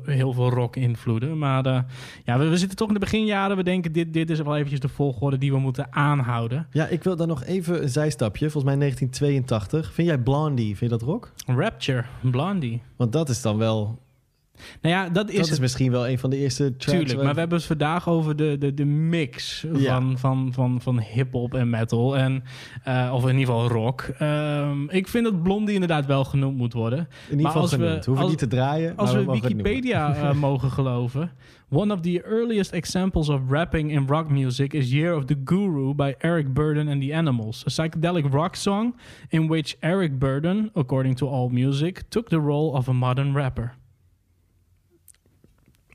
eh, 0.06 0.14
heel 0.14 0.32
veel 0.32 0.50
rock-invloeden. 0.50 1.38
Maar 1.38 1.66
eh, 1.66 1.80
ja, 2.24 2.38
we, 2.38 2.48
we 2.48 2.56
zitten 2.56 2.76
toch 2.76 2.88
in 2.88 2.94
de 2.94 3.00
beginjaren. 3.00 3.56
We 3.56 3.62
denken, 3.62 3.92
dit, 3.92 4.12
dit 4.12 4.30
is 4.30 4.40
wel 4.40 4.56
eventjes 4.56 4.80
de 4.80 4.88
volgorde 4.88 5.38
die 5.38 5.52
we 5.52 5.58
moeten 5.58 5.86
aanhouden. 5.90 6.66
ja, 6.70 6.86
ik 6.86 7.02
wil 7.02 7.16
dan 7.16 7.28
nog 7.28 7.44
even 7.44 7.82
een 7.82 7.88
zijstapje. 7.88 8.50
Volgens 8.50 8.74
mij 8.74 8.76
1982. 8.76 9.92
Vind 9.92 10.08
jij 10.08 10.18
Blondie, 10.18 10.76
vind 10.76 10.90
je 10.90 10.98
dat 10.98 11.08
rock? 11.08 11.32
Rapture, 11.46 12.04
Blondie. 12.20 12.82
Want 12.96 13.12
dat 13.12 13.28
is 13.28 13.42
dan 13.42 13.58
wel... 13.58 14.02
Nou 14.82 14.94
ja, 14.94 15.08
dat 15.08 15.30
is, 15.30 15.36
dat 15.36 15.46
is 15.50 15.58
misschien 15.58 15.90
wel 15.90 16.08
een 16.08 16.18
van 16.18 16.30
de 16.30 16.36
eerste 16.36 16.76
tracks. 16.76 16.98
Tuurlijk, 16.98 17.22
maar 17.24 17.32
we 17.34 17.38
hebben 17.40 17.58
het 17.58 17.66
vandaag 17.66 18.08
over 18.08 18.36
de, 18.36 18.56
de, 18.58 18.74
de 18.74 18.84
mix 18.84 19.66
Ja. 19.74 19.94
van, 20.00 20.18
van, 20.18 20.52
van, 20.52 20.80
van 20.80 21.00
hip-hop 21.00 21.54
en 21.54 21.70
metal. 21.70 22.16
En, 22.16 22.42
eh, 22.84 23.10
of 23.14 23.22
in 23.28 23.38
ieder 23.38 23.54
geval 23.54 23.68
rock. 23.68 24.00
Ehm, 24.18 24.88
ik 24.88 25.08
vind 25.08 25.24
dat 25.24 25.42
Blondie 25.42 25.74
inderdaad 25.74 26.06
wel 26.06 26.24
genoemd 26.24 26.56
moet 26.56 26.72
worden. 26.72 26.98
In 26.98 27.30
ieder 27.30 27.46
geval 27.46 27.62
als 27.62 27.70
we- 27.70 27.76
genoemd. 27.76 28.04
Hoeven 28.04 28.22
als- 28.22 28.30
niet 28.32 28.40
te 28.40 28.46
draaien, 28.56 28.96
Als 28.96 29.10
maar 29.12 29.18
we 29.20 29.24
noemen. 29.26 29.42
Wikipedia 29.48 30.14
eh, 30.14 30.32
mogen 30.48 30.70
geloven. 30.70 31.30
One 31.70 31.92
of 31.94 32.00
the 32.00 32.22
earliest 32.24 32.72
examples 32.72 33.28
of 33.28 33.40
rapping 33.48 33.90
in 33.92 34.06
rock 34.06 34.28
music 34.30 34.72
is 34.72 34.90
Year 34.90 35.16
of 35.16 35.24
the 35.24 35.36
Guru 35.44 35.94
by 35.94 36.14
Eric 36.18 36.52
Burden 36.52 36.88
and 36.88 37.00
the 37.02 37.14
Animals. 37.14 37.64
A 37.66 37.70
psychedelic 37.82 38.24
rock 38.32 38.54
song 38.54 38.96
in 39.28 39.46
which 39.48 39.76
Eric 39.80 40.18
Burden, 40.18 40.70
according 40.74 41.16
to 41.16 41.26
AllMusic, 41.26 41.96
took 42.08 42.28
the 42.28 42.38
role 42.40 42.72
of 42.72 42.88
a 42.88 42.92
modern 42.92 43.32
rapper. 43.34 43.72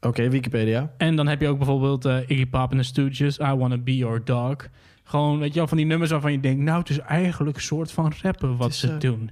Oké, 0.09 0.29
Wikipedia. 0.29 0.91
En 0.97 1.15
dan 1.15 1.27
heb 1.27 1.41
je 1.41 1.47
ook 1.47 1.57
bijvoorbeeld 1.57 2.05
eh, 2.05 2.17
Iggy 2.27 2.45
Pop 2.45 2.71
en 2.71 2.77
the 2.77 2.83
Stooges, 2.83 3.39
I 3.39 3.53
Wanna 3.53 3.77
Be 3.77 3.95
Your 3.95 4.21
Dog. 4.23 4.55
Gewoon, 5.03 5.39
weet 5.39 5.53
je 5.53 5.59
wel, 5.59 5.67
van 5.67 5.77
die 5.77 5.85
nummers 5.85 6.11
waarvan 6.11 6.31
je 6.31 6.39
denkt... 6.39 6.61
nou, 6.61 6.79
het 6.79 6.89
is 6.89 6.99
eigenlijk 6.99 7.55
een 7.55 7.63
soort 7.63 7.91
van 7.91 8.13
rappen 8.21 8.57
wat 8.57 8.69
is, 8.69 8.79
ze 8.79 8.91
eh, 8.91 8.99
doen. 8.99 9.29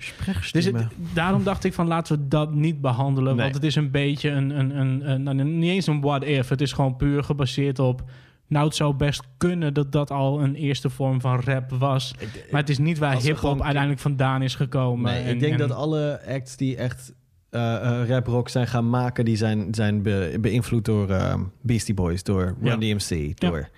Dus 0.52 0.66
het, 0.66 0.88
daarom 1.14 1.44
dacht 1.44 1.64
ik 1.64 1.74
van 1.74 1.88
laten 1.88 2.18
we 2.18 2.28
dat 2.28 2.54
niet 2.54 2.82
behandelen. 2.82 3.36
Nee. 3.36 3.44
Want 3.44 3.56
het 3.56 3.64
is 3.64 3.76
een 3.76 3.92
beetje 3.92 4.30
een, 4.30 4.60
een, 4.60 4.80
een, 4.80 5.10
een, 5.10 5.24
nou, 5.24 5.44
niet 5.44 5.72
eens 5.72 5.88
een 5.88 6.02
what 6.02 6.24
if. 6.24 6.50
Het 6.50 6.62
is 6.62 6.72
gewoon 6.72 6.96
puur 6.96 7.24
gebaseerd 7.24 7.80
op... 7.80 8.04
Nou, 8.48 8.66
het 8.66 8.76
zou 8.76 8.94
best 8.94 9.22
kunnen 9.38 9.74
dat 9.74 9.92
dat 9.92 10.12
al 10.12 10.42
een 10.42 10.56
eerste 10.56 10.90
vorm 10.90 11.22
van 11.22 11.40
rap 11.40 11.72
was. 11.72 12.14
Maar 12.52 12.62
het 12.62 12.70
is 12.70 12.78
niet 12.78 12.98
waar 12.98 13.22
hip-hop 13.22 13.62
uiteindelijk 13.62 14.02
vandaan 14.02 14.42
is 14.42 14.56
gekomen. 14.56 15.12
Nee, 15.12 15.24
En- 15.24 15.34
ik 15.34 15.40
denk 15.40 15.52
en- 15.52 15.58
dat 15.58 15.72
alle 15.72 16.22
acts 16.28 16.58
die 16.58 16.76
echt 16.76 17.14
eh 17.50 18.02
eh, 18.02 18.08
rap 18.10 18.28
rock 18.28 18.50
zijn 18.50 18.68
gaan 18.68 18.90
maken, 18.90 19.26
die 19.26 19.36
zijn, 19.36 19.68
zijn 19.72 20.02
be- 20.02 20.38
beïnvloed 20.42 20.86
door 20.86 21.10
eh, 21.10 21.34
Beastie 21.62 21.94
Boys, 21.94 22.24
door 22.24 22.56
Ja. 22.62 22.76
Run 22.76 22.80
DMC, 22.80 23.40
door 23.40 23.70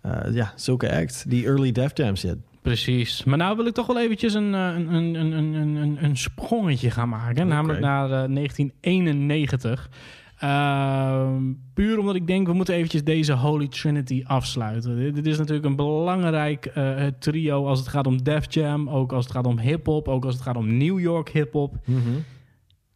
eh, 0.00 0.34
ja, 0.34 0.52
zulke 0.56 0.96
acts, 0.96 1.22
die 1.22 1.46
early 1.46 1.72
Def 1.72 1.90
Jam 1.94 2.16
shit. 2.16 2.36
Precies. 2.62 3.24
Maar 3.24 3.38
nou 3.38 3.56
wil 3.56 3.66
ik 3.66 3.74
toch 3.74 3.86
wel 3.86 4.00
eventjes 4.00 4.34
een, 4.34 4.52
een, 4.52 4.94
een, 4.94 5.14
een, 5.14 5.54
een, 5.54 6.04
een, 6.04 6.16
sprongetje 6.16 6.90
gaan 6.90 7.08
maken. 7.08 7.46
Namelijk 7.48 7.80
naar 7.80 8.04
eh, 8.04 8.34
1991. 8.34 9.90
Ehm, 10.38 11.42
puur 11.74 11.98
omdat 11.98 12.14
ik 12.14 12.26
denk, 12.26 12.46
we 12.46 12.52
moeten 12.52 12.74
eventjes 12.74 13.04
deze 13.04 13.32
Holy 13.32 13.68
Trinity 13.68 14.22
afsluiten. 14.26 14.96
Dit, 14.96 15.14
dit 15.14 15.26
is 15.26 15.38
natuurlijk 15.38 15.66
een 15.66 15.76
belangrijk 15.76 16.72
trio 17.18 17.66
als 17.66 17.78
het 17.78 17.88
gaat 17.88 18.06
om 18.06 18.22
Def 18.22 18.54
Jam. 18.54 18.88
Ook 18.88 19.12
als 19.12 19.24
het 19.24 19.34
gaat 19.34 19.46
om 19.46 19.58
hip-hop. 19.58 20.08
Ook 20.08 20.24
als 20.24 20.34
het 20.34 20.42
gaat 20.42 20.56
om 20.56 20.76
New 20.76 21.00
York 21.00 21.28
hip-hop. 21.28 21.74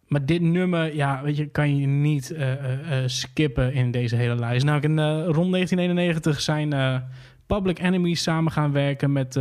Maar 0.09 0.27
dit 0.27 0.41
nummer, 0.41 0.95
ja, 0.95 1.23
weet 1.23 1.37
je, 1.37 1.47
kan 1.47 1.77
je 1.77 1.87
niet 1.87 2.31
eh, 2.31 2.53
eh, 2.53 3.03
eh, 3.03 3.09
skippen 3.09 3.73
in 3.73 3.91
deze 3.91 4.17
hele 4.17 4.35
lijst. 4.35 4.65
Nou, 4.65 4.81
in, 4.81 4.99
rond 5.25 5.53
1991 5.53 6.41
zijn 6.41 7.03
Public 7.47 7.79
Enemy 7.79 8.15
samen 8.15 8.53
gaan 8.53 8.73
werken 8.73 9.13
met, 9.13 9.35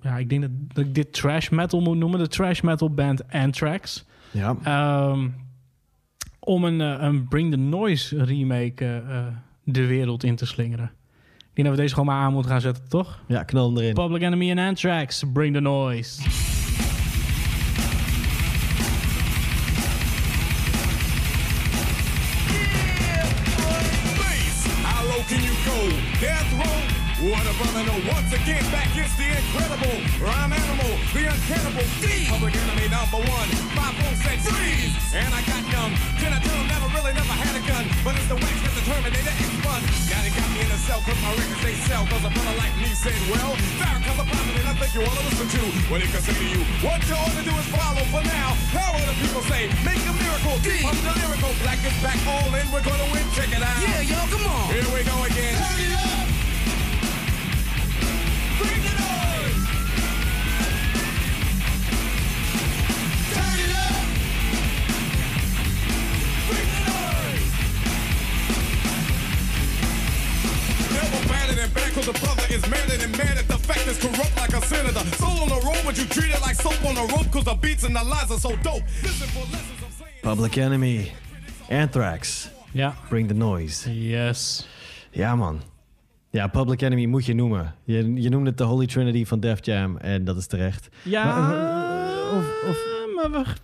ja, 0.00 0.16
ik 0.18 0.28
denk 0.28 0.42
dat, 0.42 0.50
dat 0.68 0.84
ik 0.84 0.94
dit 0.94 1.12
trash 1.12 1.48
metal 1.48 1.80
moet 1.80 1.96
noemen, 1.96 2.18
de 2.18 2.28
trash 2.28 2.60
metal 2.60 2.90
band 2.90 3.32
Anthrax. 3.32 4.04
Ja. 4.30 4.56
Ehm, 4.62 5.28
om 6.38 6.64
een, 6.64 6.80
een 6.80 7.28
Bring 7.28 7.50
the 7.50 7.56
Noise 7.56 8.24
remake 8.24 9.02
de 9.64 9.86
wereld 9.86 10.24
in 10.24 10.36
te 10.36 10.46
slingeren. 10.46 10.92
Ik 11.38 11.58
denk 11.58 11.68
dat 11.68 11.76
we 11.76 11.82
deze 11.82 11.94
gewoon 11.94 12.14
maar 12.14 12.24
aan 12.24 12.32
moeten 12.32 12.50
gaan 12.50 12.60
zetten, 12.60 12.88
toch? 12.88 13.22
ja, 13.26 13.42
knal 13.42 13.80
erin. 13.80 13.94
Public 13.94 14.22
Enemy 14.22 14.50
en 14.50 14.58
Anthrax, 14.58 15.24
Bring 15.32 15.54
the 15.54 15.60
Noise. 15.60 16.22
Go? 25.64 25.90
Death 26.20 26.52
row? 26.54 27.01
What 27.22 27.46
a 27.46 27.54
brother 27.54 27.86
know. 27.86 28.02
Once 28.10 28.34
again, 28.34 28.66
back 28.74 28.90
is 28.98 29.14
the 29.14 29.30
incredible 29.30 29.94
rhyme 30.18 30.50
animal, 30.50 30.90
the 31.14 31.30
uncannibal 31.30 31.86
D. 32.02 32.26
Public 32.26 32.50
enemy 32.50 32.90
number 32.90 33.22
one. 33.22 33.48
Five 33.78 33.94
four 33.94 34.10
six 34.26 34.42
freeze. 34.50 34.90
And 35.14 35.30
I 35.30 35.38
got 35.46 35.62
numb. 35.70 35.94
Can 36.18 36.34
I 36.34 36.42
tell 36.42 36.58
him 36.58 36.66
never 36.66 36.90
really 36.90 37.14
never 37.14 37.30
had 37.38 37.54
a 37.54 37.62
gun? 37.62 37.86
But 38.02 38.18
it's 38.18 38.26
the 38.26 38.34
wax 38.34 38.58
that's 38.66 38.74
the 38.74 38.82
Terminator 38.90 39.22
X 39.38 39.54
fun. 39.62 39.78
Now 40.10 40.18
they 40.18 40.34
got 40.34 40.50
me 40.50 40.66
in 40.66 40.70
a 40.74 40.80
cell 40.82 40.98
cause 41.06 41.14
my 41.22 41.30
records 41.38 41.62
they 41.62 41.78
sell. 41.86 42.02
Cause 42.10 42.26
a 42.26 42.30
brother 42.34 42.56
like 42.58 42.74
me 42.82 42.90
said, 42.90 43.14
well, 43.30 43.54
Farrakhan's 43.78 44.18
a 44.18 44.26
prophet 44.26 44.58
and 44.58 44.66
I 44.66 44.74
think 44.82 44.90
you 44.90 45.06
to 45.06 45.22
listen 45.22 45.46
to 45.46 45.62
what 45.94 46.02
he 46.02 46.10
can 46.10 46.22
say 46.26 46.34
to 46.34 46.46
you. 46.50 46.66
What 46.82 47.06
you 47.06 47.14
ought 47.14 47.38
to 47.38 47.44
do 47.46 47.54
is 47.54 47.68
follow 47.70 48.02
for 48.10 48.26
now. 48.26 48.58
How 48.74 48.98
will 48.98 49.06
the 49.06 49.14
people 49.22 49.46
say? 49.46 49.70
Make 49.86 50.02
a 50.10 50.14
miracle. 50.18 50.58
D. 50.66 50.82
I'm 50.82 50.98
the 50.98 51.14
lyrical. 51.22 51.54
Black 51.62 51.78
is 51.86 51.94
back 52.02 52.18
all 52.26 52.50
in. 52.50 52.66
We're 52.74 52.82
gonna 52.82 53.06
win. 53.14 53.22
Check 53.30 53.54
it 53.54 53.62
out. 53.62 53.78
Yeah, 53.78 54.10
yo, 54.10 54.18
come 54.26 54.42
on. 54.42 54.74
Here 54.74 54.90
we 54.90 55.06
go 55.06 55.22
again. 55.22 55.91
And 71.62 71.72
back 71.74 71.92
cause 71.94 72.06
the 72.06 72.18
brother 72.24 72.46
is 72.54 72.62
madder 72.70 72.96
than 73.02 73.10
mad 73.12 73.36
at 73.38 73.46
the 73.48 73.58
fact 73.68 73.86
is 73.86 73.98
corrupt 73.98 74.34
like 74.36 74.52
a 74.56 74.60
senator. 74.66 75.04
Soul 75.16 75.38
on 75.44 75.48
the 75.48 75.60
road, 75.66 75.82
but 75.84 75.96
you 75.98 76.04
treat 76.06 76.30
it 76.36 76.40
like 76.46 76.56
soap 76.60 76.84
on 76.84 76.96
a 76.96 77.06
rope 77.14 77.30
cause 77.32 77.44
the 77.44 77.54
beats 77.60 77.84
and 77.84 77.94
the 77.96 78.04
lines 78.04 78.30
are 78.30 78.40
so 78.40 78.50
dope. 78.62 78.82
Listen 79.02 79.28
for 79.28 79.44
lessons 79.52 79.80
I'm 79.86 79.92
saying. 79.98 80.22
Public 80.22 80.56
Enemy. 80.56 81.12
Anthrax. 81.68 82.48
Ja. 82.72 82.94
Bring 83.08 83.28
the 83.28 83.34
noise. 83.34 83.90
Yes. 83.90 84.66
Ja, 85.10 85.36
man. 85.36 85.62
Ja, 86.30 86.46
Public 86.46 86.80
Enemy 86.82 87.06
moet 87.06 87.26
je 87.26 87.34
noemen. 87.34 87.74
Je, 87.84 88.12
je 88.14 88.28
noemde 88.28 88.48
het 88.48 88.58
de 88.58 88.64
Holy 88.64 88.86
Trinity 88.86 89.24
van 89.24 89.40
Def 89.40 89.58
Jam 89.64 89.96
en 89.96 90.24
dat 90.24 90.36
is 90.36 90.46
terecht. 90.46 90.88
Ja, 91.02 91.24
Maar, 91.24 91.54
eh, 91.54 92.36
of- 92.36 92.68
of- 92.70 92.91
maar 93.30 93.56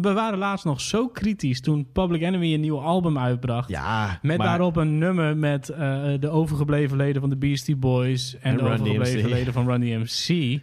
we, 0.00 0.12
waren 0.12 0.38
laatst 0.38 0.64
nog 0.64 0.80
zo 0.80 1.08
kritisch 1.08 1.60
toen 1.60 1.86
Public 1.92 2.22
Enemy 2.22 2.54
een 2.54 2.60
nieuw 2.60 2.80
album 2.80 3.18
uitbracht. 3.18 3.68
Ja, 3.68 4.18
Met 4.22 4.36
maar- 4.38 4.46
daarop 4.46 4.76
een 4.76 4.98
nummer 4.98 5.36
met 5.36 5.68
eh, 5.68 5.78
de 6.20 6.28
overgebleven 6.28 6.96
leden 6.96 7.20
van 7.20 7.30
de 7.30 7.36
Beastie 7.36 7.76
Boys 7.76 8.34
en, 8.34 8.40
En 8.42 8.56
de 8.56 8.62
Run 8.62 8.72
overgebleven 8.72 9.20
DMC. 9.22 9.28
leden 9.30 9.52
van 9.52 9.66
Run 9.66 9.80
DMC. 9.80 10.60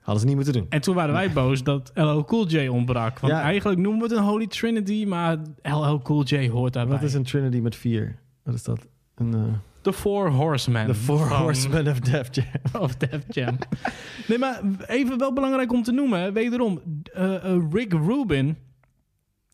Hadden 0.00 0.20
ze 0.22 0.26
niet 0.26 0.36
moeten 0.36 0.52
doen. 0.54 0.66
En 0.68 0.80
toen 0.80 0.94
waren 0.94 1.12
wij 1.14 1.32
boos 1.32 1.62
dat 1.62 1.90
LL 1.94 2.24
Cool 2.24 2.46
J 2.46 2.66
ontbrak. 2.68 3.18
Want 3.18 3.32
Ja. 3.32 3.40
eigenlijk 3.40 3.80
noemen 3.80 4.00
we 4.00 4.06
het 4.08 4.16
een 4.18 4.28
Holy 4.28 4.46
Trinity, 4.46 5.04
maar 5.08 5.36
LL 5.62 6.00
Cool 6.02 6.22
J 6.24 6.48
hoort 6.48 6.72
daarbij. 6.72 6.94
Wat 6.96 7.04
is 7.04 7.14
een 7.14 7.22
Trinity 7.22 7.58
met 7.58 7.76
vier? 7.76 8.16
Wat 8.42 8.54
is 8.54 8.62
dat? 8.62 8.86
Een, 9.14 9.34
eh 9.34 9.40
The 9.84 9.92
Four 9.92 10.30
Horsemen. 10.30 10.86
The 10.86 10.94
Four 10.94 11.28
van- 11.28 11.40
Horsemen 11.42 11.88
of 11.88 12.00
Def 12.00 12.28
Jam. 12.30 12.46
Of 12.84 12.96
Def 12.96 13.22
Jam. 13.28 13.58
nee, 14.28 14.38
maar 14.38 14.60
even 14.86 15.18
wel 15.18 15.32
belangrijk 15.32 15.72
om 15.72 15.82
te 15.82 15.92
noemen. 15.92 16.32
Wederom, 16.32 16.80
eh, 17.12 17.34
eh, 17.34 17.62
Rick 17.70 17.92
Rubin 17.92 18.56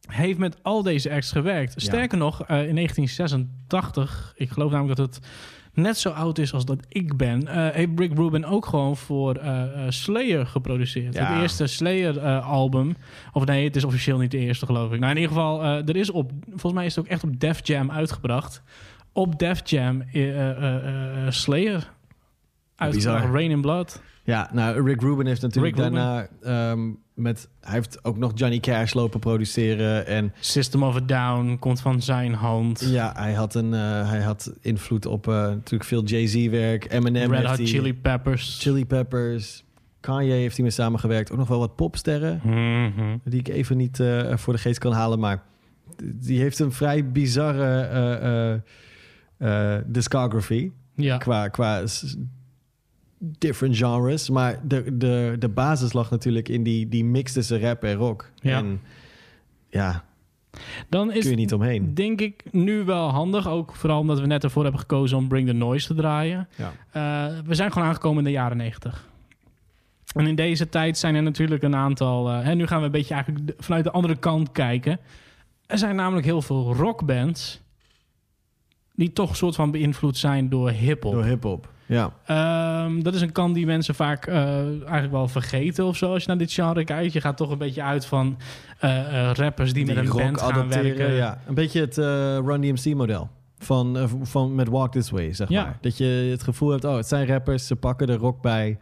heeft 0.07 0.39
met 0.39 0.57
al 0.63 0.83
deze 0.83 1.11
acts 1.11 1.33
gewerkt. 1.33 1.75
Sterker 1.77 2.19
nog, 2.19 2.43
eh, 2.43 2.69
in 2.69 2.75
1986, 2.75 4.33
ik 4.37 4.51
geloof 4.51 4.71
namelijk 4.71 4.97
dat 4.97 5.15
het 5.15 5.27
net 5.75 5.99
zo 5.99 6.09
oud 6.11 6.39
is 6.39 6.53
als 6.53 6.65
dat 6.65 6.79
ik 6.89 7.17
ben, 7.17 7.49
heeft 7.73 7.99
Rick 7.99 8.17
Rubin 8.17 8.47
ook 8.47 8.67
gewoon 8.67 8.97
voor 8.97 9.41
Slayer 9.89 10.47
geproduceerd. 10.47 11.15
Ja. 11.15 11.33
Het 11.33 11.43
eerste 11.43 11.67
Slayer-album. 11.67 12.97
of 13.33 13.45
nee, 13.45 13.65
het 13.65 13.77
is 13.77 13.85
officieel 13.85 14.19
niet 14.19 14.31
de 14.31 14.39
eerste, 14.39 14.67
geloof 14.67 14.93
ik. 14.93 14.99
Nou, 14.99 15.11
in 15.11 15.21
ieder 15.21 15.33
geval, 15.35 15.63
er 15.65 15.97
is 15.97 16.11
op, 16.11 16.33
volgens 16.49 16.73
mij 16.73 16.85
is 16.85 16.95
het 16.95 17.05
ook 17.05 17.11
echt 17.11 17.25
op 17.25 17.41
Def 17.41 17.67
Jam 17.67 17.91
uitgebracht. 17.91 18.63
Op 19.13 19.39
Def 19.39 19.61
Jam 19.65 20.03
eh, 20.13 20.51
eh, 20.51 21.27
eh, 21.27 21.33
Slayer. 21.33 21.93
Bizar. 22.91 23.33
Rain 23.33 23.51
in 23.51 23.61
Blood. 23.61 24.03
Ja, 24.25 24.51
nou, 24.53 24.85
Rick 24.85 25.01
Rubin 25.01 25.27
heeft 25.27 25.43
natuurlijk 25.43 25.77
Rick 25.77 25.85
daarna... 25.85 26.29
ehm, 26.43 26.91
met, 27.15 27.49
hij 27.61 27.75
heeft 27.75 28.05
ook 28.05 28.17
nog 28.17 28.33
Johnny 28.35 28.61
Cash 28.61 28.93
lopen 28.93 29.21
produceren. 29.21 30.07
En 30.07 30.33
System 30.41 30.83
of 30.83 30.97
a 30.97 31.01
Down 31.01 31.57
komt 31.59 31.81
van 31.81 32.03
zijn 32.03 32.35
hand. 32.35 32.81
ja, 32.91 33.13
hij 33.17 33.33
had, 33.33 33.55
een, 33.55 33.73
hij 33.73 34.21
had 34.21 34.53
invloed 34.61 35.07
op 35.07 35.27
natuurlijk 35.27 35.85
veel 35.85 36.05
Jay-Z-werk. 36.05 36.93
Eminem 36.93 37.33
Red 37.33 37.45
Hot 37.47 37.69
Chili 37.69 37.95
Peppers. 37.95 38.59
Chili 38.61 38.87
Peppers. 38.87 39.65
Kanye 40.01 40.33
heeft 40.33 40.55
hij 40.55 40.65
mee 40.65 40.75
samengewerkt. 40.75 41.33
Ook 41.33 41.39
nog 41.39 41.49
wel 41.49 41.59
wat 41.59 41.77
popsterren. 41.77 42.41
Mhm. 42.45 43.17
Die 43.25 43.41
ik 43.41 43.49
even 43.49 43.77
niet 43.77 44.03
voor 44.35 44.53
de 44.53 44.59
geest 44.59 44.79
kan 44.79 44.93
halen. 44.93 45.19
Maar 45.19 45.43
die 46.05 46.41
heeft 46.41 46.59
een 46.59 46.73
vrij 46.73 47.11
bizarre 47.11 48.63
eh, 49.41 49.77
discography. 49.87 50.71
Ja. 50.95 51.17
Qua, 51.17 51.49
qua 51.49 51.85
different 53.19 53.77
genres. 53.77 54.31
Maar 54.31 54.61
de, 54.69 54.97
de, 54.97 55.37
de 55.39 55.49
basis 55.49 55.93
lag 55.93 56.11
natuurlijk 56.11 56.49
in 56.49 56.63
die, 56.63 56.89
die 56.89 57.05
mix 57.05 57.33
tussen 57.33 57.61
rap 57.61 57.85
en 57.85 57.95
rock. 57.95 58.31
Ja. 58.35 58.57
En 58.59 58.81
ja, 59.69 60.05
Dan 60.89 61.13
is 61.13 61.21
kun 61.21 61.31
je 61.31 61.37
niet 61.37 61.53
omheen. 61.53 61.95
denk 61.95 62.21
ik 62.21 62.43
nu 62.53 62.85
wel 62.85 63.09
handig. 63.09 63.49
Ook 63.49 63.75
vooral 63.75 64.01
omdat 64.01 64.21
we 64.21 64.27
net 64.27 64.45
ervoor 64.45 64.63
hebben 64.63 64.81
gekozen 64.81 65.17
om 65.19 65.29
Bring 65.29 65.47
the 65.49 65.53
Noise 65.55 65.87
te 65.87 65.95
draaien. 65.95 66.49
Ja. 66.57 66.73
Eh, 66.91 67.39
we 67.45 67.55
zijn 67.55 67.73
gewoon 67.73 67.89
aangekomen 67.89 68.19
in 68.19 68.25
de 68.25 68.31
jaren 68.31 68.57
90. 68.57 69.09
En 70.15 70.27
in 70.27 70.35
deze 70.35 70.69
tijd 70.69 70.99
zijn 70.99 71.15
er 71.15 71.23
natuurlijk 71.23 71.63
een 71.63 71.77
aantal... 71.77 72.29
eh, 72.31 72.49
en 72.49 72.57
nu 72.57 72.67
gaan 72.67 72.79
we 72.79 72.85
een 72.87 72.91
beetje 72.93 73.15
eigenlijk 73.15 73.55
vanuit 73.59 73.85
de 73.85 73.91
andere 73.91 74.17
kant 74.17 74.53
kijken. 74.53 74.99
Er 75.67 75.79
zijn 75.79 75.97
namelijk 75.97 76.27
heel 76.27 76.43
veel 76.43 76.75
rockbands... 76.75 77.61
die 79.01 79.13
toch 79.13 79.37
soort 79.37 79.55
van 79.55 79.71
beïnvloed 79.71 80.17
zijn 80.17 80.49
door 80.49 80.71
hiphop. 80.71 81.13
Door 81.13 81.25
hip-hop. 81.25 81.69
Ja. 81.87 82.13
Ehm, 82.27 83.03
dat 83.03 83.15
is 83.15 83.21
een 83.21 83.33
kant 83.33 83.55
die 83.55 83.67
mensen 83.67 83.95
vaak 83.95 84.27
eh, 84.27 84.65
eigenlijk 84.67 85.11
wel 85.11 85.29
vergeten 85.29 85.85
of 85.85 85.97
zo. 85.97 86.13
Als 86.13 86.23
je 86.23 86.29
naar 86.29 86.39
dit 86.39 86.53
genre 86.53 86.85
kijkt. 86.85 87.13
Je 87.13 87.21
gaat 87.21 87.37
toch 87.37 87.51
een 87.51 87.59
beetje 87.59 87.83
uit 87.83 88.07
van 88.07 88.37
eh, 88.79 89.29
eh, 89.29 89.35
rappers 89.35 89.73
die, 89.73 89.87
met 89.87 89.97
een 89.97 90.09
band 90.09 90.41
gaan 90.41 90.69
werken. 90.69 91.13
Ja. 91.13 91.39
Een 91.47 91.55
beetje 91.55 91.81
het 91.81 91.97
Run 92.47 92.61
DMC-model. 92.61 93.31
Van, 93.59 94.09
van 94.23 94.55
met 94.55 94.69
Walk 94.69 94.93
This 94.93 95.11
Way, 95.11 95.33
zeg 95.33 95.49
Ja. 95.49 95.63
maar. 95.63 95.79
Dat 95.81 95.99
je 95.99 96.29
het 96.31 96.43
gevoel 96.43 96.71
hebt, 96.71 96.85
oh, 96.85 96.97
het 96.97 97.07
zijn 97.09 97.27
rappers, 97.27 97.67
ze 97.67 97.77
pakken 97.77 98.09
er 98.09 98.17
rock 98.17 98.43
bij. 98.43 98.79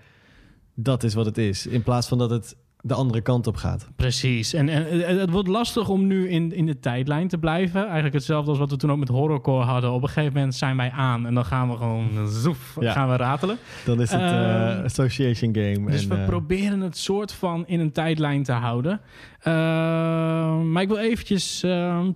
Dat 0.75 1.03
is 1.03 1.14
wat 1.14 1.27
het 1.27 1.39
is. 1.39 1.66
In 1.66 1.83
plaats 1.83 2.09
van 2.09 2.19
dat 2.19 2.31
het 2.31 2.57
de 2.89 2.95
andere 2.95 3.20
kant 3.20 3.47
op 3.47 3.57
gaat. 3.57 3.89
Precies. 3.97 4.53
En, 4.55 4.68
en 4.68 4.99
het, 4.99 5.18
het 5.20 5.30
wordt 5.30 5.49
lastig 5.49 5.89
om 5.89 6.07
nu 6.07 6.28
in, 6.28 6.53
in 6.53 6.66
de 6.66 6.78
tijdlijn 6.78 7.28
te 7.28 7.39
blijven. 7.39 7.82
Eigenlijk 7.84 8.14
hetzelfde 8.14 8.51
als 8.51 8.59
wat 8.59 8.70
we 8.70 8.76
toen 8.76 8.91
ook 8.93 8.99
met 8.99 9.09
horrorcore 9.09 9.64
hadden. 9.64 9.93
Op 9.93 10.03
een 10.03 10.09
gegeven 10.09 10.32
moment 10.34 10.55
zijn 10.55 10.76
wij 10.76 10.91
aan 10.91 11.26
en 11.26 11.34
dan 11.34 11.45
gaan 11.45 11.70
we 11.70 11.76
gewoon 11.76 12.28
zoef, 12.28 12.76
Ja. 12.80 12.93
gaan 12.93 13.09
we 13.09 13.16
ratelen. 13.16 13.59
Dan 13.84 14.01
is 14.01 14.11
het 14.12 14.20
eh, 14.20 14.70
Ehm, 14.70 14.84
association 14.84 15.55
game. 15.55 15.91
Dus 15.91 16.03
en, 16.03 16.09
we 16.09 16.14
eh, 16.14 16.26
proberen 16.26 16.80
het 16.80 16.97
soort 16.97 17.32
van 17.32 17.66
in 17.66 17.80
een 17.80 17.93
tijdlijn 17.93 18.43
te 18.43 18.53
houden. 18.53 19.01
Ehm, 19.41 20.72
maar 20.72 20.82
ik 20.82 20.89
wil 20.89 20.99
eventjes 20.99 21.62
ehm, 21.62 22.12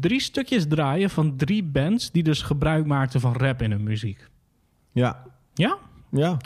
drie 0.00 0.20
stukjes 0.20 0.66
draaien 0.68 1.10
van 1.10 1.36
drie 1.36 1.64
bands... 1.64 2.10
die 2.10 2.22
dus 2.22 2.42
gebruik 2.42 2.86
maakten 2.86 3.20
van 3.20 3.36
rap 3.36 3.62
in 3.62 3.70
hun 3.70 3.82
muziek. 3.82 4.28
Ja, 4.92 5.22
Ja? 5.54 5.76
ja. 6.10 6.36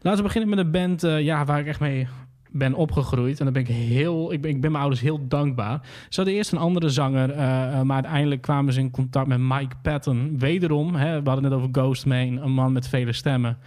Laten 0.00 0.16
we 0.18 0.22
beginnen 0.22 0.50
met 0.50 0.58
een 0.58 0.70
band 0.70 1.04
eh, 1.04 1.20
ja, 1.20 1.44
waar 1.44 1.60
ik 1.60 1.66
echt 1.66 1.80
mee 1.80 2.08
ben 2.52 2.74
opgegroeid. 2.74 3.38
En 3.38 3.44
dan 3.44 3.52
ben 3.52 3.62
ik 3.62 3.68
heel... 3.68 4.32
Ik 4.32 4.40
ben, 4.40 4.50
ik 4.50 4.60
ben 4.60 4.70
mijn 4.70 4.82
ouders 4.82 5.02
heel 5.02 5.28
dankbaar. 5.28 5.80
Ze 6.08 6.16
hadden 6.16 6.34
eerst 6.34 6.52
een 6.52 6.58
andere 6.58 6.88
zanger... 6.88 7.30
eh, 7.30 7.78
eh, 7.78 7.82
maar 7.82 7.94
uiteindelijk 7.94 8.42
kwamen 8.42 8.72
ze 8.72 8.80
in 8.80 8.90
contact 8.90 9.26
met 9.26 9.38
Mike 9.38 9.76
Patton. 9.82 10.38
Wederom, 10.38 10.94
hè, 10.94 11.22
we 11.22 11.28
hadden 11.28 11.50
het 11.50 11.60
over 11.60 11.68
Ghostman, 11.72 12.36
een 12.36 12.52
man 12.52 12.72
met 12.72 12.88
vele 12.88 13.12
stemmen. 13.12 13.58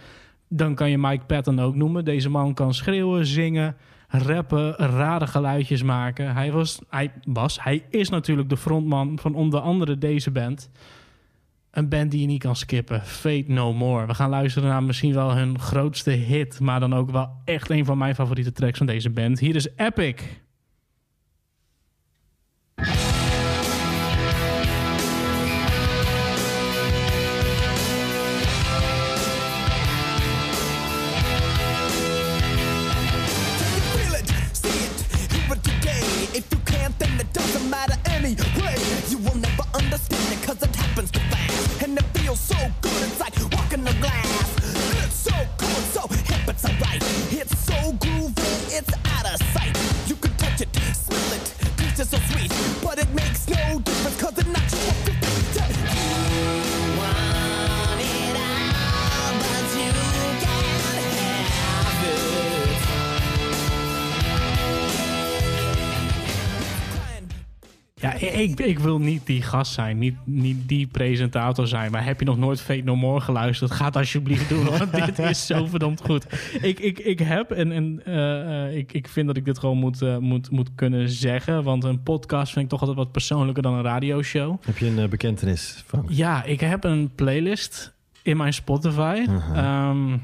Dan 0.48 0.74
kan 0.74 0.90
je 0.90 0.98
Mike 0.98 1.24
Patton 1.24 1.60
ook 1.60 1.74
noemen. 1.74 2.04
Deze 2.04 2.30
man 2.30 2.54
kan 2.54 2.74
schreeuwen, 2.74 3.26
zingen, 3.26 3.76
rappen, 4.08 4.72
rare 4.72 5.26
geluidjes 5.26 5.82
maken. 5.82 6.34
Hij 6.34 6.52
was, 6.52 6.80
hij 6.88 7.12
was, 7.24 7.62
hij 7.62 7.84
is 7.90 8.08
natuurlijk 8.08 8.48
de 8.48 8.56
frontman 8.56 9.18
van 9.18 9.34
onder 9.34 9.60
andere 9.60 9.98
deze 9.98 10.30
band. 10.30 10.70
Een 11.76 11.88
band 11.88 12.10
die 12.10 12.20
je 12.20 12.26
niet 12.26 12.42
kan 12.42 12.56
skippen. 12.56 13.02
Fate 13.02 13.44
No 13.46 13.72
More. 13.72 14.06
We 14.06 14.14
gaan 14.14 14.30
luisteren 14.30 14.68
naar 14.68 14.82
misschien 14.82 15.14
wel 15.14 15.36
hun 15.36 15.58
grootste 15.58 16.10
hit. 16.10 16.60
Maar 16.60 16.80
dan 16.80 16.94
ook 16.94 17.10
wel 17.10 17.30
echt 17.44 17.70
een 17.70 17.84
van 17.84 17.98
mijn 17.98 18.14
favoriete 18.14 18.52
tracks 18.52 18.78
van 18.78 18.86
deze 18.86 19.10
band. 19.10 19.38
Hier 19.38 19.54
is 19.54 19.68
Epic. 19.76 20.22
Understand 39.96 40.32
it 40.32 40.46
cause 40.46 40.62
it 40.62 40.76
happens 40.76 41.10
too 41.10 41.20
fast. 41.30 41.82
And 41.82 41.98
it 41.98 42.04
feels 42.16 42.40
so 42.40 42.56
good, 42.82 43.02
it's 43.02 43.20
like 43.20 43.34
walking 43.52 43.84
the 43.84 43.94
glass. 43.94 44.56
It's 45.04 45.14
so 45.14 45.34
good, 45.56 45.82
so 45.94 46.06
hip, 46.08 46.48
it's 46.48 46.64
alright. 46.64 47.02
It's 47.32 47.58
so 47.58 47.74
groovy, 48.04 48.78
it's 48.78 48.92
out 49.14 49.26
of 49.32 49.40
sight. 49.54 49.74
You 50.06 50.16
can 50.16 50.32
touch 50.36 50.60
it, 50.60 50.68
smell 50.94 51.32
it, 51.32 51.54
taste 51.76 52.00
it 52.00 52.06
so 52.06 52.18
sweet. 52.30 52.52
But 52.82 52.98
it 52.98 53.10
makes 53.14 53.48
no 53.48 53.78
difference 53.80 54.20
cause 54.20 54.38
it 54.38 54.46
knocks 54.48 54.72
you 54.74 54.90
off 54.90 55.15
Ja, 68.00 68.14
ik, 68.14 68.60
ik 68.60 68.78
wil 68.78 68.98
niet 68.98 69.26
die 69.26 69.42
gast 69.42 69.72
zijn. 69.72 69.98
Niet, 69.98 70.16
niet 70.24 70.68
die 70.68 70.86
presentator 70.86 71.66
zijn. 71.66 71.90
Maar 71.90 72.04
heb 72.04 72.18
je 72.18 72.26
nog 72.26 72.38
nooit 72.38 72.60
Fate 72.60 72.82
No 72.82 72.96
More 72.96 73.20
geluisterd? 73.20 73.70
Ga 73.70 73.84
het 73.84 73.96
alsjeblieft 73.96 74.48
doen. 74.48 74.64
Want 74.64 74.92
dit 75.06 75.18
is 75.18 75.46
zo 75.46 75.66
verdomd 75.66 76.00
goed. 76.00 76.26
Ik, 76.60 76.80
ik, 76.80 76.98
ik 76.98 77.18
heb 77.18 77.50
en, 77.50 77.72
en 77.72 78.00
eh, 78.04 78.66
eh, 78.66 78.76
ik, 78.76 78.92
ik 78.92 79.08
vind 79.08 79.26
dat 79.26 79.36
ik 79.36 79.44
dit 79.44 79.58
gewoon 79.58 79.76
moet, 79.76 80.02
eh, 80.02 80.16
moet, 80.16 80.50
moet 80.50 80.70
kunnen 80.74 81.08
zeggen. 81.08 81.62
Want 81.62 81.84
een 81.84 82.02
podcast 82.02 82.52
vind 82.52 82.64
ik 82.64 82.70
toch 82.70 82.80
altijd 82.80 82.98
wat 82.98 83.12
persoonlijker 83.12 83.62
dan 83.62 83.74
een 83.74 83.82
radioshow. 83.82 84.56
Heb 84.64 84.78
je 84.78 84.86
een 84.86 85.10
bekentenis 85.10 85.84
van 85.86 86.04
Ja, 86.08 86.44
ik 86.44 86.60
heb 86.60 86.84
een 86.84 87.10
playlist 87.14 87.94
in 88.22 88.36
mijn 88.36 88.52
Spotify. 88.52 89.26
Ehm, 89.54 90.16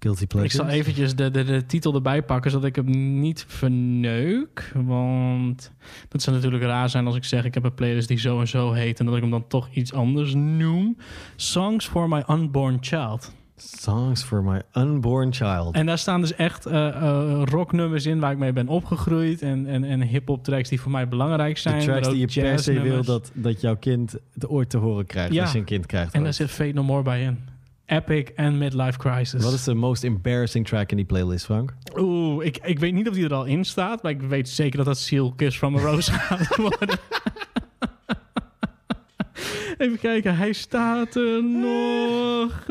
Guilty 0.00 0.26
ik 0.42 0.50
zal 0.50 0.68
eventjes 0.68 1.14
de, 1.14 1.30
de, 1.30 1.44
de 1.44 1.66
titel 1.66 1.94
erbij 1.94 2.22
pakken, 2.22 2.50
zodat 2.50 2.66
ik 2.66 2.76
hem 2.76 3.20
niet 3.20 3.44
verneuk. 3.48 4.72
Want 4.74 5.72
dat 6.08 6.22
zou 6.22 6.36
natuurlijk 6.36 6.62
raar 6.62 6.88
zijn 6.88 7.06
als 7.06 7.16
ik 7.16 7.24
zeg... 7.24 7.44
ik 7.44 7.54
heb 7.54 7.64
een 7.64 7.74
playlist 7.74 8.08
die 8.08 8.18
zo 8.18 8.40
en 8.40 8.48
zo 8.48 8.72
heet... 8.72 9.00
en 9.00 9.06
dat 9.06 9.14
ik 9.14 9.20
hem 9.20 9.30
dan 9.30 9.46
toch 9.46 9.68
iets 9.72 9.92
anders 9.92 10.34
noem. 10.34 10.96
Songs 11.36 11.86
for 11.86 12.08
my 12.08 12.22
unborn 12.28 12.76
child. 12.80 13.32
Songs 13.56 14.22
for 14.22 14.42
my 14.44 14.62
unborn 14.74 15.32
child. 15.34 15.74
En 15.74 15.86
daar 15.86 15.98
staan 15.98 16.20
dus 16.20 16.34
echt 16.34 16.66
eh, 16.66 16.88
eh, 16.88 17.42
rocknummers 17.44 18.06
in 18.06 18.20
waar 18.20 18.32
ik 18.32 18.38
mee 18.38 18.52
ben 18.52 18.68
opgegroeid. 18.68 19.42
En, 19.42 19.66
en, 19.66 19.84
en 19.84 20.02
hip-hop 20.02 20.44
tracks 20.44 20.68
die 20.68 20.80
voor 20.80 20.90
mij 20.90 21.08
belangrijk 21.08 21.58
zijn. 21.58 21.78
de 21.78 21.84
tracks 21.84 22.08
die 22.08 22.18
je 22.18 22.40
per 22.40 22.58
se 22.58 22.80
wil 22.80 23.04
dat, 23.04 23.30
dat 23.34 23.60
jouw 23.60 23.76
kind 23.76 24.16
het 24.34 24.48
ooit 24.48 24.70
te 24.70 24.76
horen 24.76 25.06
krijgt 25.06 25.32
Ja. 25.32 25.42
als 25.42 25.52
je 25.52 25.58
een 25.58 25.64
kind 25.64 25.86
krijgt. 25.86 26.14
En 26.14 26.22
daar 26.22 26.34
zit 26.34 26.50
Fate 26.50 26.72
No 26.72 26.82
More 26.82 27.02
bij 27.02 27.22
in. 27.22 27.38
Epic 27.90 28.28
en 28.36 28.58
Midlife 28.58 28.98
Crisis. 28.98 29.42
Wat 29.42 29.52
is 29.52 29.64
de 29.64 29.74
most 29.74 30.04
embarrassing 30.04 30.66
track 30.66 30.90
in 30.90 30.96
die 30.96 31.06
playlist, 31.06 31.44
Frank? 31.44 31.74
Oeh, 31.96 32.44
ik, 32.44 32.58
ik 32.62 32.78
weet 32.78 32.92
niet 32.92 33.08
of 33.08 33.14
die 33.14 33.24
er 33.24 33.34
al 33.34 33.44
in 33.44 33.64
staat. 33.64 34.02
Maar 34.02 34.12
ik 34.12 34.20
weet 34.22 34.48
zeker 34.48 34.76
dat 34.76 34.86
dat 34.86 34.98
Seal 34.98 35.32
Kiss 35.32 35.56
from 35.56 35.76
a 35.76 35.80
Rose 35.80 36.12
gaat 36.12 36.56
worden. 36.68 36.98
Even 39.80 39.98
kijken, 39.98 40.36
hij 40.36 40.52
staat 40.52 41.14
er 41.14 41.44
nog 41.44 42.66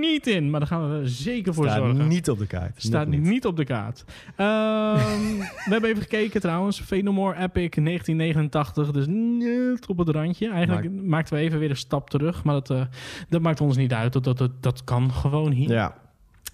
niet 0.00 0.26
in. 0.26 0.50
Maar 0.50 0.60
daar 0.60 0.68
gaan 0.68 1.00
we 1.00 1.08
zeker 1.08 1.54
voor 1.54 1.64
Staat 1.64 1.76
zorgen. 1.78 2.08
niet 2.08 2.30
op 2.30 2.38
de 2.38 2.46
kaart. 2.46 2.72
Staat 2.76 3.08
Nog 3.08 3.20
niet. 3.20 3.46
op 3.46 3.56
de 3.56 3.64
kaart. 3.64 4.04
Ehm, 4.36 5.36
we 5.38 5.70
hebben 5.70 5.90
even 5.90 6.02
gekeken 6.02 6.40
trouwens. 6.40 6.80
Phenomore 6.80 7.34
Epic 7.38 7.68
1989. 7.82 8.90
Dus 8.90 9.06
net 9.08 9.86
op 9.86 9.98
het 9.98 10.08
randje. 10.08 10.50
Eigenlijk 10.50 10.90
maakten 11.02 11.34
we 11.34 11.40
even 11.40 11.58
weer 11.58 11.70
een 11.70 11.76
stap 11.76 12.10
terug. 12.10 12.44
Maar 12.44 12.54
dat, 12.54 12.70
eh, 12.70 12.80
dat 13.28 13.40
maakt 13.42 13.60
ons 13.60 13.76
niet 13.76 13.92
uit. 13.92 14.12
Dat, 14.12 14.24
dat, 14.24 14.50
dat, 14.60 14.84
kan 14.84 15.10
gewoon 15.12 15.52
hier. 15.52 15.70
Ja, 15.70 15.94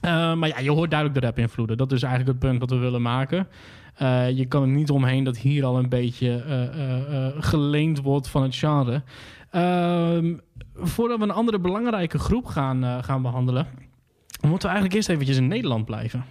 Eh, 0.01 0.35
maar 0.35 0.49
ja, 0.49 0.59
je 0.59 0.71
hoort 0.71 0.91
duidelijk 0.91 1.21
de 1.21 1.27
rap-invloeden. 1.27 1.77
Dat 1.77 1.93
is 1.93 2.03
eigenlijk 2.03 2.33
het 2.39 2.49
punt 2.49 2.61
wat 2.61 2.71
we 2.71 2.77
willen 2.77 3.03
maken. 3.03 3.47
Eh, 3.95 4.31
je 4.31 4.47
kan 4.47 4.63
er 4.63 4.69
niet 4.69 4.91
omheen 4.91 5.25
dat 5.25 5.37
hier 5.39 5.65
al 5.65 5.79
een 5.79 5.89
beetje 5.89 6.43
eh, 6.47 6.63
eh, 6.63 7.27
eh, 7.27 7.33
geleend 7.39 8.01
wordt 8.01 8.29
van 8.29 8.43
het 8.43 8.57
genre. 8.57 9.03
Ehm, 9.53 10.37
voordat 10.75 11.19
we 11.19 11.25
een 11.25 11.31
andere 11.31 11.59
belangrijke 11.59 12.19
groep 12.19 12.47
gaan, 12.47 12.85
eh, 12.85 13.03
gaan 13.03 13.23
behandelen... 13.23 13.67
moeten 14.41 14.61
we 14.61 14.75
eigenlijk 14.75 14.95
eerst 14.95 15.09
eventjes 15.09 15.37
in 15.37 15.49
Nederland 15.49 15.85
blijven. 15.85 16.25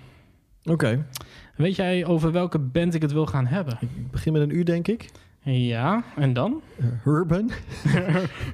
oké. 0.64 1.06
Weet 1.56 1.76
jij 1.76 2.06
over 2.06 2.32
welke 2.32 2.60
band 2.60 2.94
ik 2.94 3.02
het 3.02 3.12
wil 3.12 3.26
gaan 3.26 3.46
hebben? 3.46 3.78
Ik 3.82 4.12
begin 4.12 4.34
met 4.34 4.42
een 4.42 4.56
U, 4.56 4.64
denk 4.64 4.88
ik. 4.88 5.10
Ja, 5.44 6.04
en 6.16 6.34
dan? 6.34 6.62
Urban. 7.06 7.50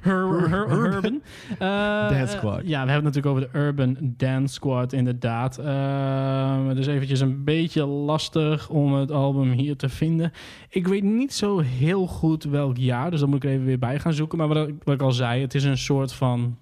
Ur- 0.04 0.48
Ur- 0.50 0.70
Urban. 0.70 1.20
Eh, 1.58 2.08
Dance 2.08 2.36
Squad. 2.36 2.60
ja, 2.64 2.84
we 2.84 2.90
hebben 2.90 3.04
het 3.12 3.14
natuurlijk 3.14 3.26
over 3.36 3.48
de 3.52 3.58
Urban 3.58 3.96
Dance 4.00 4.54
Squad, 4.54 4.92
inderdaad. 4.92 5.58
Eh, 5.58 6.66
het 6.68 6.78
is 6.78 6.86
eventjes 6.86 7.20
een 7.20 7.44
beetje 7.44 7.86
lastig 7.86 8.68
om 8.68 8.94
het 8.94 9.10
album 9.10 9.50
hier 9.50 9.76
te 9.76 9.88
vinden. 9.88 10.32
Ik 10.68 10.86
weet 10.86 11.02
niet 11.02 11.32
zo 11.34 11.58
heel 11.58 12.06
goed 12.06 12.44
welk 12.44 12.76
jaar, 12.76 13.10
dus 13.10 13.20
dan 13.20 13.28
moet 13.28 13.38
ik 13.44 13.44
er 13.44 13.54
even 13.54 13.66
weer 13.66 13.78
bij 13.78 13.98
gaan 13.98 14.12
zoeken. 14.12 14.38
Maar 14.38 14.48
wat 14.48 14.68
ik 14.94 15.02
al 15.02 15.12
zei, 15.12 15.40
het 15.40 15.54
is 15.54 15.64
een 15.64 15.78
soort 15.78 16.12
van 16.12 16.56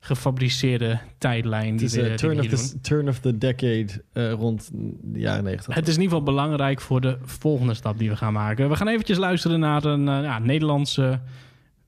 gefabriceerde 0.00 0.98
tijdlijn. 1.18 1.68
Het 1.70 1.78
Die 1.78 1.86
is 1.86 1.96
eh, 1.96 2.04
die 2.04 2.14
turn, 2.14 2.38
of 2.40 2.46
doen. 2.46 2.58
the, 2.58 2.80
turn 2.80 3.08
of 3.08 3.18
the 3.18 3.38
decade 3.38 3.86
eh, 4.12 4.32
rond 4.32 4.70
de 5.02 5.18
jaren 5.18 5.44
90. 5.44 5.74
Het 5.74 5.88
is 5.88 5.94
in 5.96 6.00
ieder 6.02 6.18
geval 6.18 6.34
belangrijk 6.34 6.80
voor 6.80 7.00
de 7.00 7.18
volgende 7.22 7.74
stap 7.74 7.98
die 7.98 8.08
we 8.10 8.16
gaan 8.16 8.32
maken. 8.32 8.68
We 8.68 8.76
gaan 8.76 8.88
eventjes 8.88 9.18
luisteren 9.18 9.60
naar 9.60 9.84
een 9.84 10.08
eh, 10.08 10.22
ja, 10.22 10.38
Nederlandse 10.38 11.20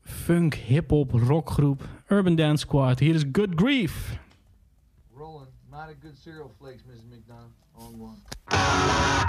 funk, 0.03 0.55
hip-hop, 0.55 1.11
rockgroep. 1.13 1.89
Urban 2.09 2.35
Dance 2.35 2.65
Squad. 2.67 2.99
Hier 2.99 3.15
is 3.15 3.25
Good 3.33 3.51
Grief. 3.55 4.19
Rolling. 5.17 5.47
Not 5.71 5.81
a 5.81 5.95
good 6.03 6.17
cereal 6.23 6.51
flakes, 6.59 6.83
Mrs. 6.83 7.05
McDonald. 7.11 7.53
On 7.75 8.01
one. 8.01 9.21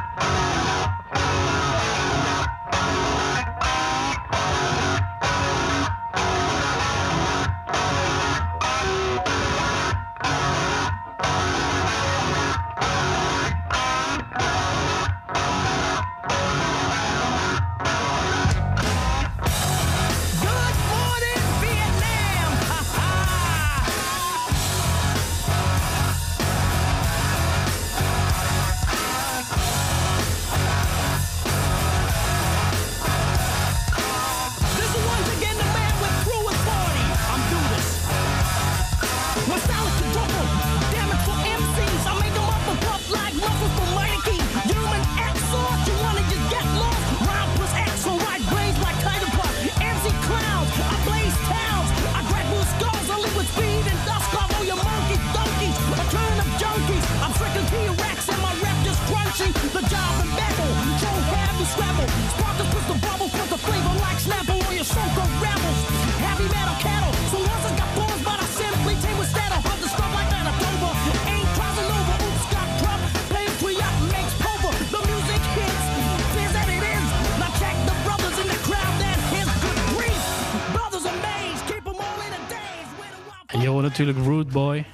Natuurlijk 83.82 84.18
Root 84.18 84.52
Boy, 84.52 84.86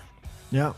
Ja. 0.47 0.73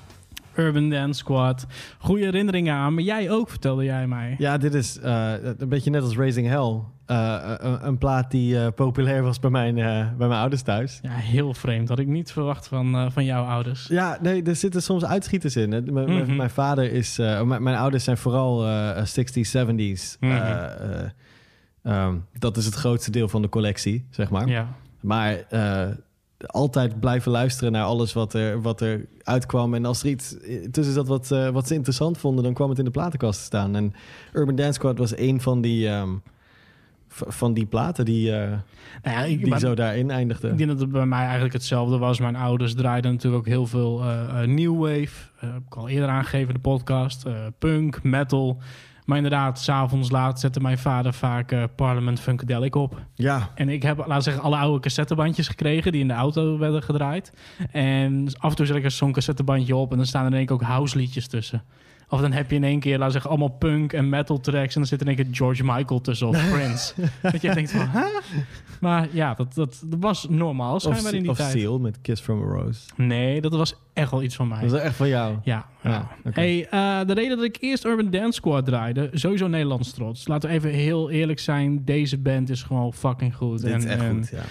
Urban 0.56 0.90
Dance 0.90 1.20
Squad. 1.20 1.66
Goede 1.98 2.24
herinneringen 2.24 2.74
aan, 2.76 2.94
maar 2.94 3.04
jij 3.04 3.30
ook, 3.32 3.50
vertelde 3.50 3.84
jij 3.84 4.08
mij. 4.08 4.36
ja, 4.38 4.58
dit 4.58 4.74
is 4.74 5.00
eh, 5.00 5.32
een 5.58 5.70
beetje 5.70 5.90
net 5.90 6.02
als 6.04 6.18
Raising 6.18 6.48
Hell. 6.48 6.80
Eh, 7.06 7.54
een, 7.58 7.88
een 7.88 7.98
plaat 7.98 8.32
die 8.32 8.60
eh, 8.60 8.68
populair 8.76 9.24
was 9.24 9.40
bij 9.40 9.50
mijn, 9.50 9.76
bij 10.18 10.28
mijn 10.28 10.40
ouders 10.40 10.62
thuis. 10.62 11.00
Ja, 11.02 11.10
heel 11.12 11.54
vreemd. 11.54 11.90
Had 11.90 12.00
ik 12.00 12.08
niet 12.08 12.32
verwacht 12.32 12.68
van, 12.68 13.12
van 13.12 13.26
jouw 13.26 13.44
ouders. 13.44 13.88
Ja, 13.88 14.18
nee, 14.22 14.44
er 14.44 14.56
zitten 14.56 14.82
soms 14.82 15.06
uitschieters 15.06 15.56
in. 15.56 15.70
M- 15.70 15.94
Mhm. 15.94 16.36
Mijn 16.36 16.50
vader 16.50 16.92
is... 16.92 17.18
mijn- 17.46 17.68
ouders 17.76 18.04
zijn 18.04 18.18
vooral 18.18 18.66
eh, 18.68 18.98
60s, 19.06 19.52
70s. 19.52 20.18
Mhm. 20.20 20.32
Eh, 20.32 20.66
eh, 20.66 21.10
ehm, 21.84 22.16
dat 22.40 22.58
is 22.58 22.66
het 22.66 22.76
grootste 22.76 23.12
deel 23.12 23.28
van 23.28 23.42
de 23.42 23.50
collectie, 23.50 24.06
zeg 24.10 24.30
maar. 24.30 24.48
Ja. 24.48 24.68
Maar 25.02 25.36
altijd 26.46 27.00
blijven 27.00 27.32
luisteren 27.32 27.72
naar 27.72 27.84
alles 27.84 28.14
wat 28.14 28.34
er, 28.34 28.62
wat 28.62 28.82
er 28.82 29.06
uitkwam. 29.24 29.74
En 29.74 29.86
als 29.86 30.04
er 30.04 30.10
iets 30.10 30.36
tussen 30.72 30.94
zat 30.94 31.08
wat, 31.08 31.32
eh, 31.32 31.50
wat 31.50 31.68
ze 31.68 31.74
interessant 31.74 32.18
vonden, 32.18 32.44
dan 32.44 32.54
kwam 32.54 32.70
het 32.70 32.80
in 32.80 32.86
de 32.86 32.92
platenkast 32.92 33.40
te 33.40 33.46
staan. 33.46 33.76
En 33.76 33.94
Urban 34.34 34.56
Dance 34.56 34.74
Squad 34.74 34.98
was 34.98 35.18
een 35.18 35.42
van 35.42 35.62
die, 35.62 35.88
ehm, 35.90 36.10
van 37.08 37.54
die 37.54 37.66
platen 37.66 38.06
die, 38.06 38.32
eh, 38.36 38.50
Nou 39.04 39.18
ja, 39.18 39.24
ik, 39.24 39.40
die 39.40 39.48
maar- 39.48 39.60
zo 39.60 39.74
daarin 39.76 40.12
eindigden. 40.12 40.52
Ik 40.52 40.58
denk 40.58 40.70
dat 40.70 40.80
het 40.80 40.92
bij 40.92 41.06
mij 41.06 41.24
eigenlijk 41.24 41.54
hetzelfde 41.54 41.98
was. 41.98 42.20
Mijn 42.20 42.36
ouders 42.36 42.74
draaiden 42.76 43.12
natuurlijk 43.12 43.42
ook 43.42 43.48
heel 43.54 43.66
veel 43.68 44.02
eh, 44.02 44.42
new 44.42 44.78
wave. 44.80 45.30
Heb 45.36 45.62
ik 45.68 45.76
al 45.76 45.90
eerder 45.90 46.10
aangegeven 46.10 46.48
in 46.48 46.54
de 46.54 46.60
podcast. 46.60 47.26
punk, 47.60 48.04
metal. 48.04 48.58
Maar 49.10 49.18
inderdaad, 49.18 49.60
s'avonds 49.60 50.10
laat 50.12 50.40
zette 50.40 50.60
mijn 50.60 50.78
vader 50.78 51.14
vaak 51.14 51.52
eh, 51.52 51.64
Parliament 51.76 52.20
Funkadelic 52.20 52.76
op. 52.76 53.02
Ja, 53.16 53.50
En 53.56 53.70
ik 53.70 53.84
heb, 53.84 53.98
laten 53.98 54.16
we 54.16 54.22
zeggen, 54.22 54.44
alle 54.44 54.58
oude 54.58 54.80
cassettebandjes 54.80 55.48
gekregen 55.48 55.92
die 55.92 56.02
in 56.02 56.08
de 56.08 56.14
auto 56.14 56.58
werden 56.58 56.84
gedraaid. 56.84 57.34
En 57.72 58.28
af 58.40 58.50
en 58.50 58.56
toe 58.56 58.66
zet 58.66 58.76
ik 58.76 58.84
er 58.84 58.92
zo'n 58.92 59.12
cassettebandje 59.12 59.76
op 59.76 59.92
en 59.92 59.98
dan 59.98 60.06
staan 60.06 60.26
er 60.26 60.32
in 60.32 60.38
één 60.38 60.46
keer 60.46 60.56
ook 60.56 60.62
house 60.62 60.98
liedjes 60.98 61.28
tussen. 61.28 61.64
Of 62.10 62.22
dan 62.22 62.32
heb 62.32 62.50
je 62.50 62.56
in 62.56 62.64
één 62.64 62.80
keer, 62.80 62.92
laten 62.92 63.06
we 63.06 63.12
zeggen, 63.12 63.30
allemaal 63.30 63.58
punk 63.58 63.94
en 63.94 64.10
metal 64.10 64.40
tracks. 64.40 64.74
En 64.76 64.80
dan 64.82 64.86
zit 64.90 65.02
er 65.02 65.08
in 65.08 65.16
één 65.16 65.26
keer 65.26 65.36
George 65.36 65.64
Michael 65.64 66.02
tussen 66.02 66.28
of 66.28 66.50
Prince. 66.54 66.94
dat 67.22 67.42
je 67.42 67.54
denkt 67.54 67.72
van, 67.72 67.88
hè? 67.88 68.06
Maar 68.80 69.08
ja, 69.12 69.34
dat, 69.34 69.54
dat, 69.54 69.82
dat 69.86 70.00
was 70.02 70.28
normaal 70.30 70.74
of, 70.76 70.82
schijnbaar 70.82 71.14
in 71.14 71.22
die 71.22 71.30
of 71.32 71.38
tijd. 71.38 71.52
Seal 71.52 71.80
met 71.80 72.02
Kiss 72.02 72.22
from 72.22 72.42
a 72.42 72.46
Rose. 72.46 72.80
Nee, 72.96 73.42
dat 73.42 73.52
was 73.52 73.76
echt 73.94 74.12
wel 74.12 74.24
iets 74.24 74.36
van 74.36 74.48
mij. 74.48 74.62
Dat 74.62 74.74
is 74.74 74.80
echt 74.80 74.96
van 74.96 75.08
jou. 75.08 75.36
Ja. 75.44 75.66
Ja, 75.84 75.90
ja. 76.24 76.32
Hey, 76.32 76.68
eh, 76.70 77.08
de 77.08 77.14
reden 77.14 77.38
dat 77.38 77.46
ik 77.46 77.58
eerst 77.60 77.86
Urban 77.86 78.10
Dance 78.10 78.32
Squad 78.32 78.66
draaide, 78.66 79.10
sowieso 79.14 79.48
Nederlands 79.48 79.92
trots. 79.94 80.28
Laten 80.28 80.50
we 80.50 80.56
even 80.56 80.70
heel 80.70 81.10
eerlijk 81.10 81.40
zijn, 81.40 81.86
deze 81.86 82.18
band 82.18 82.50
is 82.50 82.64
gewoon 82.64 82.94
fucking 82.94 83.36
goed. 83.36 83.62
Dit 83.62 83.76
is 83.76 83.84
En- 83.84 83.90
echt 83.92 84.02
en 84.02 84.16
goed, 84.16 84.30
ja. 84.30 84.42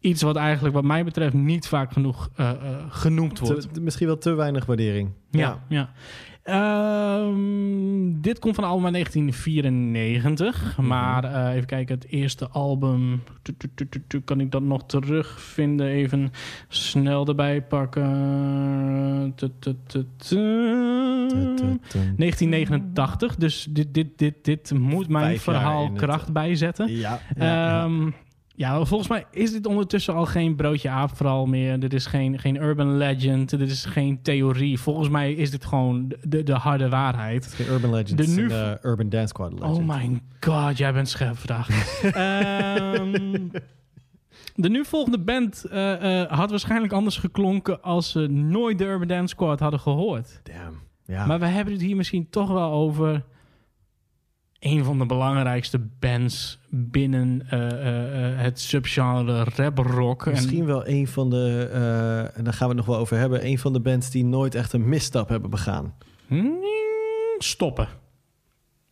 Iets 0.00 0.22
wat 0.22 0.36
eigenlijk, 0.36 0.74
wat 0.74 0.84
mij 0.84 1.04
betreft, 1.04 1.34
niet 1.34 1.68
vaak 1.68 1.92
genoeg 1.92 2.28
eh, 2.36 2.50
eh, 2.50 2.56
genoemd 2.88 3.38
wordt. 3.38 3.74
Te- 3.74 3.80
misschien 3.80 4.06
wel 4.06 4.18
te 4.18 4.34
weinig 4.34 4.66
waardering. 4.66 5.10
ja, 5.30 5.62
ja. 5.68 5.90
Ehm, 6.48 8.20
dit 8.20 8.38
komt 8.38 8.54
van 8.54 8.64
het 8.64 8.72
album 8.72 8.84
uit 8.84 8.94
1994. 8.94 10.76
Mhm. 10.76 10.86
Maar 10.86 11.24
eh, 11.24 11.54
even 11.54 11.66
kijken, 11.66 11.94
het 11.94 12.06
eerste 12.08 12.48
album. 12.48 13.22
Tu, 13.42 13.54
tu, 13.74 13.88
tu, 14.06 14.20
Kan 14.20 14.40
ik 14.40 14.50
dat 14.50 14.62
nog 14.62 14.86
terugvinden? 14.86 15.86
Even 15.86 16.30
snel 16.68 17.26
erbij 17.26 17.62
pakken. 17.62 19.32
Tu, 19.36 19.50
tu, 19.58 19.74
tu, 19.86 20.04
tu. 20.16 20.36
1989. 20.36 23.36
Dus 23.36 23.66
dit, 23.70 23.94
dit, 23.94 24.18
dit, 24.18 24.34
dit 24.42 24.72
moet 24.78 25.08
mijn 25.08 25.26
Vijf 25.26 25.42
verhaal 25.42 25.90
kracht 25.92 26.32
bijzetten. 26.32 26.96
Ja, 26.96 27.20
ja, 27.36 27.82
Ehm, 27.84 28.04
ja, 28.04 28.12
volgens 28.66 29.08
mij 29.08 29.24
is 29.30 29.52
dit 29.52 29.66
ondertussen 29.66 30.14
al 30.14 30.26
geen 30.26 30.56
broodje 30.56 30.88
aap 30.88 31.16
vooral 31.16 31.46
meer. 31.46 31.80
Dit 31.80 31.92
is 31.94 32.06
geen, 32.06 32.38
geen 32.38 32.56
urban 32.62 32.96
legend. 32.96 33.50
Dit 33.50 33.70
is 33.70 33.84
geen 33.84 34.22
theorie. 34.22 34.78
Volgens 34.80 35.08
mij 35.08 35.32
is 35.32 35.50
dit 35.50 35.64
gewoon 35.64 36.12
de, 36.22 36.42
de 36.42 36.52
harde 36.54 36.88
waarheid. 36.88 37.46
Geen 37.46 37.66
Urban 37.66 37.90
Legends, 37.90 38.12
De 38.26 38.40
nu- 38.40 38.50
een, 38.52 38.78
eh, 38.78 38.90
Urban 38.90 39.08
Dance 39.08 39.26
Squad 39.28 39.52
Legend. 39.52 39.78
Oh 39.78 39.86
my 39.96 40.20
god, 40.40 40.78
jij 40.78 40.92
bent 40.92 41.08
scherp 41.08 41.36
vandaag. 41.36 41.68
Ehm, 42.02 43.48
de 44.54 44.68
nu 44.68 44.84
volgende 44.84 45.18
band 45.18 45.64
eh, 45.64 46.20
eh, 46.22 46.30
had 46.30 46.50
waarschijnlijk 46.50 46.92
anders 46.92 47.16
geklonken 47.16 47.82
als 47.82 48.10
ze 48.10 48.26
nooit 48.26 48.78
de 48.78 48.84
Urban 48.84 49.08
Dance 49.08 49.28
Squad 49.34 49.60
hadden 49.60 49.80
gehoord. 49.80 50.40
Damn. 50.42 50.76
Ja. 51.04 51.26
Maar 51.26 51.38
we 51.38 51.46
hebben 51.46 51.72
het 51.72 51.82
hier 51.82 51.96
misschien 51.96 52.30
toch 52.30 52.50
wel 52.50 52.70
over 52.72 53.24
een 54.60 54.84
van 54.84 54.98
de 54.98 55.06
belangrijkste 55.06 55.78
bands 55.98 56.58
binnen 56.70 57.42
eh, 57.50 57.70
eh, 57.70 58.30
eh, 58.32 58.38
het 58.40 58.60
subgenre 58.60 59.44
rap 59.56 59.78
rock. 59.78 60.26
En- 60.26 60.32
Misschien 60.32 60.64
wel 60.64 60.88
een 60.88 61.08
van 61.08 61.30
de, 61.30 61.68
eh, 61.72 62.38
en 62.38 62.44
daar 62.44 62.52
gaan 62.52 62.68
we 62.68 62.74
het 62.74 62.76
nog 62.76 62.86
wel 62.86 62.96
over 62.98 63.16
hebben, 63.16 63.46
een 63.46 63.58
van 63.58 63.72
de 63.72 63.80
bands 63.80 64.10
die 64.10 64.24
nooit 64.24 64.54
echt 64.54 64.72
een 64.72 64.88
misstap 64.88 65.28
hebben 65.28 65.50
begaan. 65.50 65.94
Hmm, 66.26 66.54
stoppen. 67.38 67.88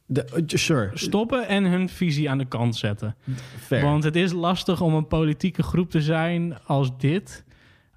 De, 0.08 0.42
sure, 0.46 0.90
Stoppen 0.94 1.48
en 1.48 1.64
hun 1.64 1.88
visie 1.88 2.30
aan 2.30 2.38
de 2.38 2.44
kant 2.44 2.76
zetten. 2.76 3.16
fair. 3.58 3.82
Want 3.82 4.04
het 4.04 4.16
is 4.16 4.32
lastig 4.32 4.80
om 4.80 4.94
een 4.94 5.06
politieke 5.06 5.62
groep 5.62 5.90
te 5.90 6.00
zijn 6.02 6.58
als 6.64 6.98
dit. 6.98 7.44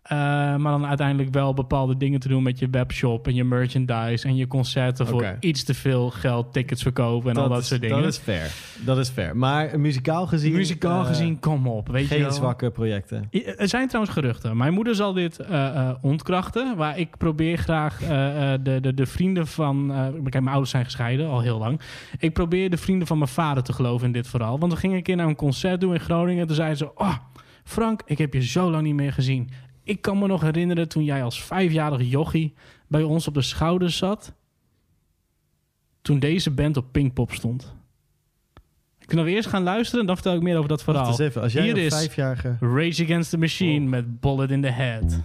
Eh, 0.10 0.18
maar 0.55 0.72
dan 0.72 0.86
uiteindelijk 0.86 1.34
wel 1.34 1.53
bepaalde 1.53 1.97
dingen 1.97 2.20
te 2.20 2.28
doen 2.28 2.43
met 2.43 2.60
je 2.60 2.68
webshop 2.72 3.28
en 3.28 3.36
je 3.36 3.43
merchandise 3.43 4.28
en 4.28 4.36
je 4.36 4.47
concerten 4.47 5.07
voor 5.07 5.36
iets 5.39 5.64
te 5.64 5.74
veel 5.74 6.10
geld, 6.10 6.53
tickets 6.53 6.82
verkopen 6.82 7.32
en 7.32 7.38
al 7.38 7.49
dat 7.49 7.60
is, 7.62 7.68
soort 7.68 7.82
dingen. 7.82 8.01
Dat 8.01 8.12
is 8.12 8.18
fair. 8.18 8.51
Dat 8.86 8.97
is 8.97 9.10
fair. 9.10 9.38
Maar 9.38 9.80
muzikaal 9.80 10.28
gezien... 10.28 10.53
Muzikaal 10.53 11.01
eh, 11.01 11.07
gezien, 11.07 11.39
kom 11.39 11.68
op. 11.68 11.88
Weet 11.88 12.01
je 12.01 12.07
Geen 12.14 12.22
wel. 12.22 12.32
zwakke 12.32 12.72
projecten. 12.72 13.28
I- 13.32 13.43
Er 13.43 13.68
zijn 13.68 13.88
trouwens 13.88 14.14
geruchten. 14.16 14.57
Mijn 14.57 14.74
moeder 14.74 14.95
zal 14.95 15.14
dit 15.14 15.39
eh, 15.39 15.89
ontkrachten. 16.01 16.76
Waar 16.78 16.97
ik 16.99 17.18
probeer 17.18 17.57
graag 17.57 17.97
de, 17.99 18.80
de, 18.82 18.93
de 18.93 19.05
vrienden 19.05 19.47
van... 19.47 19.88
kijk, 20.14 20.34
mijn 20.34 20.47
ouders 20.47 20.70
zijn 20.72 20.84
gescheiden, 20.86 21.28
al 21.30 21.41
heel 21.41 21.57
lang. 21.57 21.80
Ik 22.20 22.34
probeer 22.34 22.70
de 22.70 22.78
vrienden 22.78 23.07
van 23.07 23.18
mijn 23.18 23.30
vader 23.30 23.64
te 23.64 23.74
geloven 23.74 24.07
in 24.07 24.14
dit 24.14 24.28
verhaal. 24.28 24.60
Want 24.60 24.74
we 24.74 24.80
gingen 24.80 24.97
een 24.97 25.03
keer 25.03 25.16
naar 25.16 25.28
een 25.28 25.36
concert 25.36 25.82
doen 25.82 25.93
in 25.93 25.99
Groningen. 25.99 26.47
Toen 26.47 26.55
zeiden 26.55 26.78
ze... 26.78 26.95
Oh, 26.95 27.16
Frank, 27.64 28.01
ik 28.05 28.18
heb 28.18 28.34
je 28.34 28.43
zo 28.43 28.72
lang 28.72 28.84
niet 28.84 28.93
meer 28.95 29.14
gezien. 29.14 29.49
Ik 29.89 30.01
kan 30.01 30.19
me 30.19 30.27
nog 30.27 30.41
herinneren 30.41 30.87
toen 30.87 31.03
jij 31.03 31.23
als 31.23 31.43
vijfjarig 31.43 32.09
jochie... 32.09 32.53
bij 32.87 33.03
ons 33.03 33.27
op 33.27 33.33
de 33.33 33.41
schouders 33.41 33.97
zat. 33.97 34.33
Toen 36.01 36.19
deze 36.19 36.51
band 36.51 36.77
op 36.77 36.85
Pinkpop 36.91 37.31
stond. 37.31 37.73
Kunnen 39.05 39.25
we 39.25 39.31
eerst 39.31 39.49
gaan 39.49 39.63
luisteren 39.63 39.99
en 39.99 40.05
dan 40.05 40.15
vertel 40.15 40.35
ik 40.35 40.41
meer 40.41 40.57
over 40.57 40.69
dat 40.69 40.83
verhaal. 40.83 41.05
Wacht 41.05 41.19
eens 41.19 41.29
even. 41.29 41.41
Als 41.41 41.53
jij 41.53 41.63
Hier 41.63 41.77
is- 41.77 41.93
vijfjarige... 41.93 42.57
Rage 42.59 43.03
Against 43.03 43.29
the 43.29 43.37
Machine 43.37 43.85
met 43.87 44.19
Bullet 44.19 44.51
in 44.51 44.61
the 44.61 44.67
Head. 44.71 45.19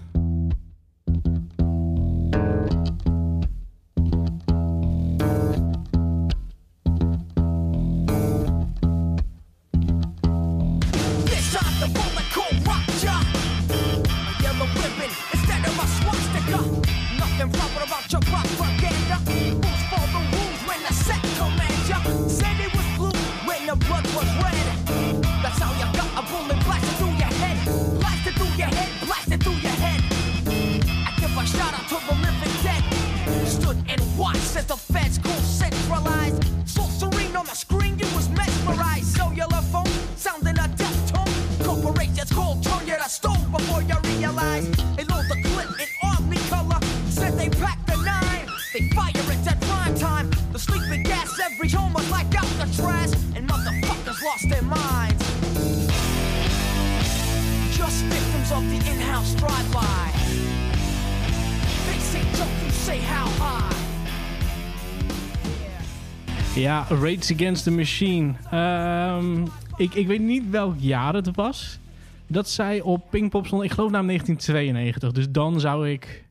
Ja, 66.74 66.86
Against 66.90 67.64
the 67.64 67.70
Machine. 67.70 68.34
Ehm, 68.50 69.46
ik, 69.76 69.94
ik 69.94 70.06
weet 70.06 70.20
niet 70.20 70.50
welk 70.50 70.74
jaar 70.78 71.14
het 71.14 71.34
was. 71.34 71.78
Dat 72.26 72.48
zij 72.48 72.80
op 72.80 73.10
Pinkpop 73.10 73.46
stond. 73.46 73.62
Ik 73.62 73.70
geloof 73.70 73.90
na 73.90 74.02
1992. 74.02 75.12
Dus 75.12 75.30
dan 75.30 75.60
zou 75.60 75.88
ik... 75.88 76.24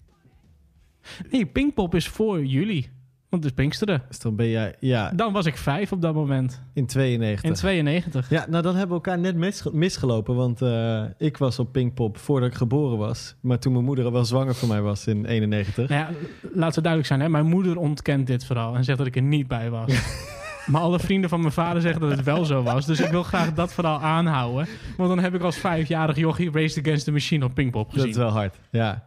Nee, 1.31 1.45
Pinkpop 1.45 1.95
is 1.95 2.07
voor 2.07 2.45
jullie. 2.45 2.89
Want 3.33 3.45
het 3.45 3.53
is 3.53 3.61
Pinksteren. 3.63 4.01
Dus 4.07 4.19
dan 4.19 4.35
ben 4.35 4.49
jij... 4.49 4.75
Ja, 4.79 5.11
Dan 5.15 5.33
was 5.33 5.45
ik 5.45 5.57
vijf 5.57 5.91
op 5.91 6.01
dat 6.01 6.13
moment. 6.13 6.61
in 6.73 6.85
92. 6.85 7.49
In 7.49 7.53
92. 7.55 8.29
Ja, 8.29 8.45
nou 8.49 8.63
dan 8.63 8.75
hebben 8.75 8.97
we 8.97 9.03
elkaar 9.03 9.19
net 9.19 9.35
mis, 9.35 9.63
misgelopen. 9.71 10.35
Want 10.35 10.61
eh, 10.61 11.03
ik 11.17 11.37
was 11.37 11.59
op 11.59 11.71
Pinkpop 11.71 12.17
voordat 12.17 12.49
ik 12.49 12.55
geboren 12.55 12.97
was. 12.97 13.35
Maar 13.41 13.59
toen 13.59 13.73
mijn 13.73 13.85
moeder 13.85 14.05
al 14.05 14.11
wel 14.11 14.25
zwanger 14.25 14.55
voor 14.55 14.67
mij 14.67 14.81
was 14.81 15.07
in 15.07 15.25
91. 15.25 15.89
Nou 15.89 16.01
ja, 16.01 16.09
laten 16.53 16.75
we 16.75 16.81
duidelijk 16.81 17.05
zijn. 17.05 17.19
Hè? 17.19 17.29
Mijn 17.29 17.45
moeder 17.45 17.77
ontkent 17.77 18.27
dit 18.27 18.45
verhaal 18.45 18.75
en 18.75 18.83
zegt 18.83 18.97
dat 18.97 19.07
ik 19.07 19.15
er 19.15 19.21
niet 19.21 19.47
bij 19.47 19.69
was. 19.69 19.91
Maar 20.65 20.81
alle 20.81 20.99
vrienden 20.99 21.29
van 21.29 21.39
mijn 21.39 21.53
vader 21.53 21.81
zeggen 21.81 22.01
dat 22.01 22.11
het 22.11 22.23
wel 22.23 22.45
zo 22.45 22.63
was. 22.63 22.85
Dus 22.85 22.99
ik 22.99 23.09
wil 23.09 23.23
graag 23.23 23.53
dat 23.53 23.73
verhaal 23.73 23.99
aanhouden. 23.99 24.67
Want 24.97 25.09
dan 25.09 25.19
heb 25.19 25.33
ik 25.33 25.41
als 25.41 25.57
vijfjarig 25.57 26.17
jochie 26.17 26.51
Raced 26.51 26.85
Against 26.85 27.05
the 27.05 27.11
Machine 27.11 27.45
op 27.45 27.53
Pinkpop 27.53 27.89
gezien. 27.89 28.01
Dat 28.01 28.09
is 28.09 28.21
wel 28.21 28.31
hard, 28.31 28.59
ja. 28.71 29.03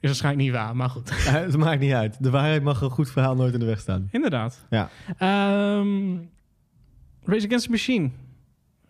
Is 0.00 0.08
waarschijnlijk 0.08 0.44
niet 0.44 0.54
waar, 0.54 0.76
maar 0.76 0.90
goed. 0.90 1.10
Het 1.30 1.56
maakt 1.56 1.80
niet 1.80 1.92
uit. 1.92 2.22
De 2.22 2.30
waarheid 2.30 2.62
mag 2.62 2.80
een 2.80 2.90
goed 2.90 3.10
verhaal 3.10 3.34
nooit 3.34 3.54
in 3.54 3.60
de 3.60 3.66
weg 3.66 3.80
staan. 3.80 4.08
Inderdaad. 4.10 4.64
Ja. 4.70 4.90
Ehm 5.18 6.16
Race 7.24 7.46
Against 7.46 7.64
the 7.64 7.70
Machine. 7.70 8.10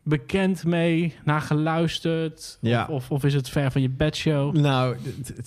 Bekend 0.02 0.64
mee, 0.64 1.14
naar 1.24 1.40
geluisterd? 1.40 2.58
Ja. 2.60 2.82
Of, 2.82 2.88
of, 2.88 3.10
of 3.10 3.24
is 3.24 3.34
het 3.34 3.48
ver 3.48 3.70
van 3.70 3.82
je 3.82 3.88
bedshow? 3.88 4.56
Nou, 4.56 4.96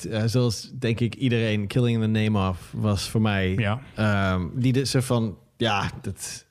eh, 0.09 0.23
zoals 0.25 0.71
denk 0.79 0.99
ik 0.99 1.15
iedereen, 1.15 1.67
Killing 1.67 2.03
in 2.03 2.13
the 2.13 2.19
Name 2.19 2.49
of 2.49 2.73
was 2.75 3.09
voor 3.09 3.21
mij... 3.21 3.53
Ja. 3.53 3.81
ehm, 3.95 4.47
die 4.53 4.73
de, 4.73 4.85
zo 4.85 4.99
van, 4.99 5.37
ja, 5.57 5.91
dat 6.01 6.45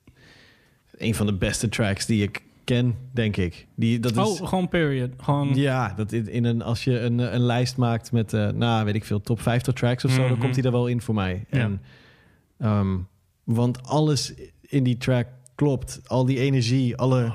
een 0.97 1.15
van 1.15 1.27
de 1.27 1.35
beste 1.35 1.69
tracks 1.69 2.07
die 2.07 2.23
ik 2.23 2.43
ken, 2.75 2.95
denk 3.13 3.37
ik. 3.37 3.67
Die, 3.75 4.01
dat 4.01 4.11
is, 4.17 4.19
Oh, 4.41 4.49
gewoon 4.49 4.69
period. 4.69 5.11
Gewoon... 5.17 5.55
Ja, 5.55 5.93
dat 5.97 6.13
in, 6.13 6.29
in 6.29 6.45
een, 6.45 6.63
als 6.63 6.85
je 6.85 7.01
een, 7.01 7.19
een 7.35 7.41
lijst 7.41 7.77
maakt 7.77 8.13
met, 8.13 8.33
eh 8.33 8.49
nou 8.49 8.85
weet 8.85 8.95
ik 8.95 9.05
veel, 9.05 9.21
top 9.21 9.41
50 9.41 9.75
tracks 9.75 10.05
of 10.05 10.11
zo, 10.11 10.19
dan 10.23 10.31
Mhm. 10.31 10.41
komt 10.41 10.55
hij 10.57 10.65
er 10.65 10.73
wel 10.73 10.87
in 10.87 11.01
voor 11.01 11.15
mij. 11.15 11.45
Ja. 11.51 11.59
En, 11.59 11.83
ehm, 12.59 12.97
want 13.45 13.83
alles 13.87 14.35
in 14.61 14.83
die 14.85 14.97
track 14.97 15.27
klopt. 15.55 16.01
Al 16.07 16.25
die 16.25 16.39
energie, 16.39 16.97
alle 16.97 17.23
die 17.23 17.33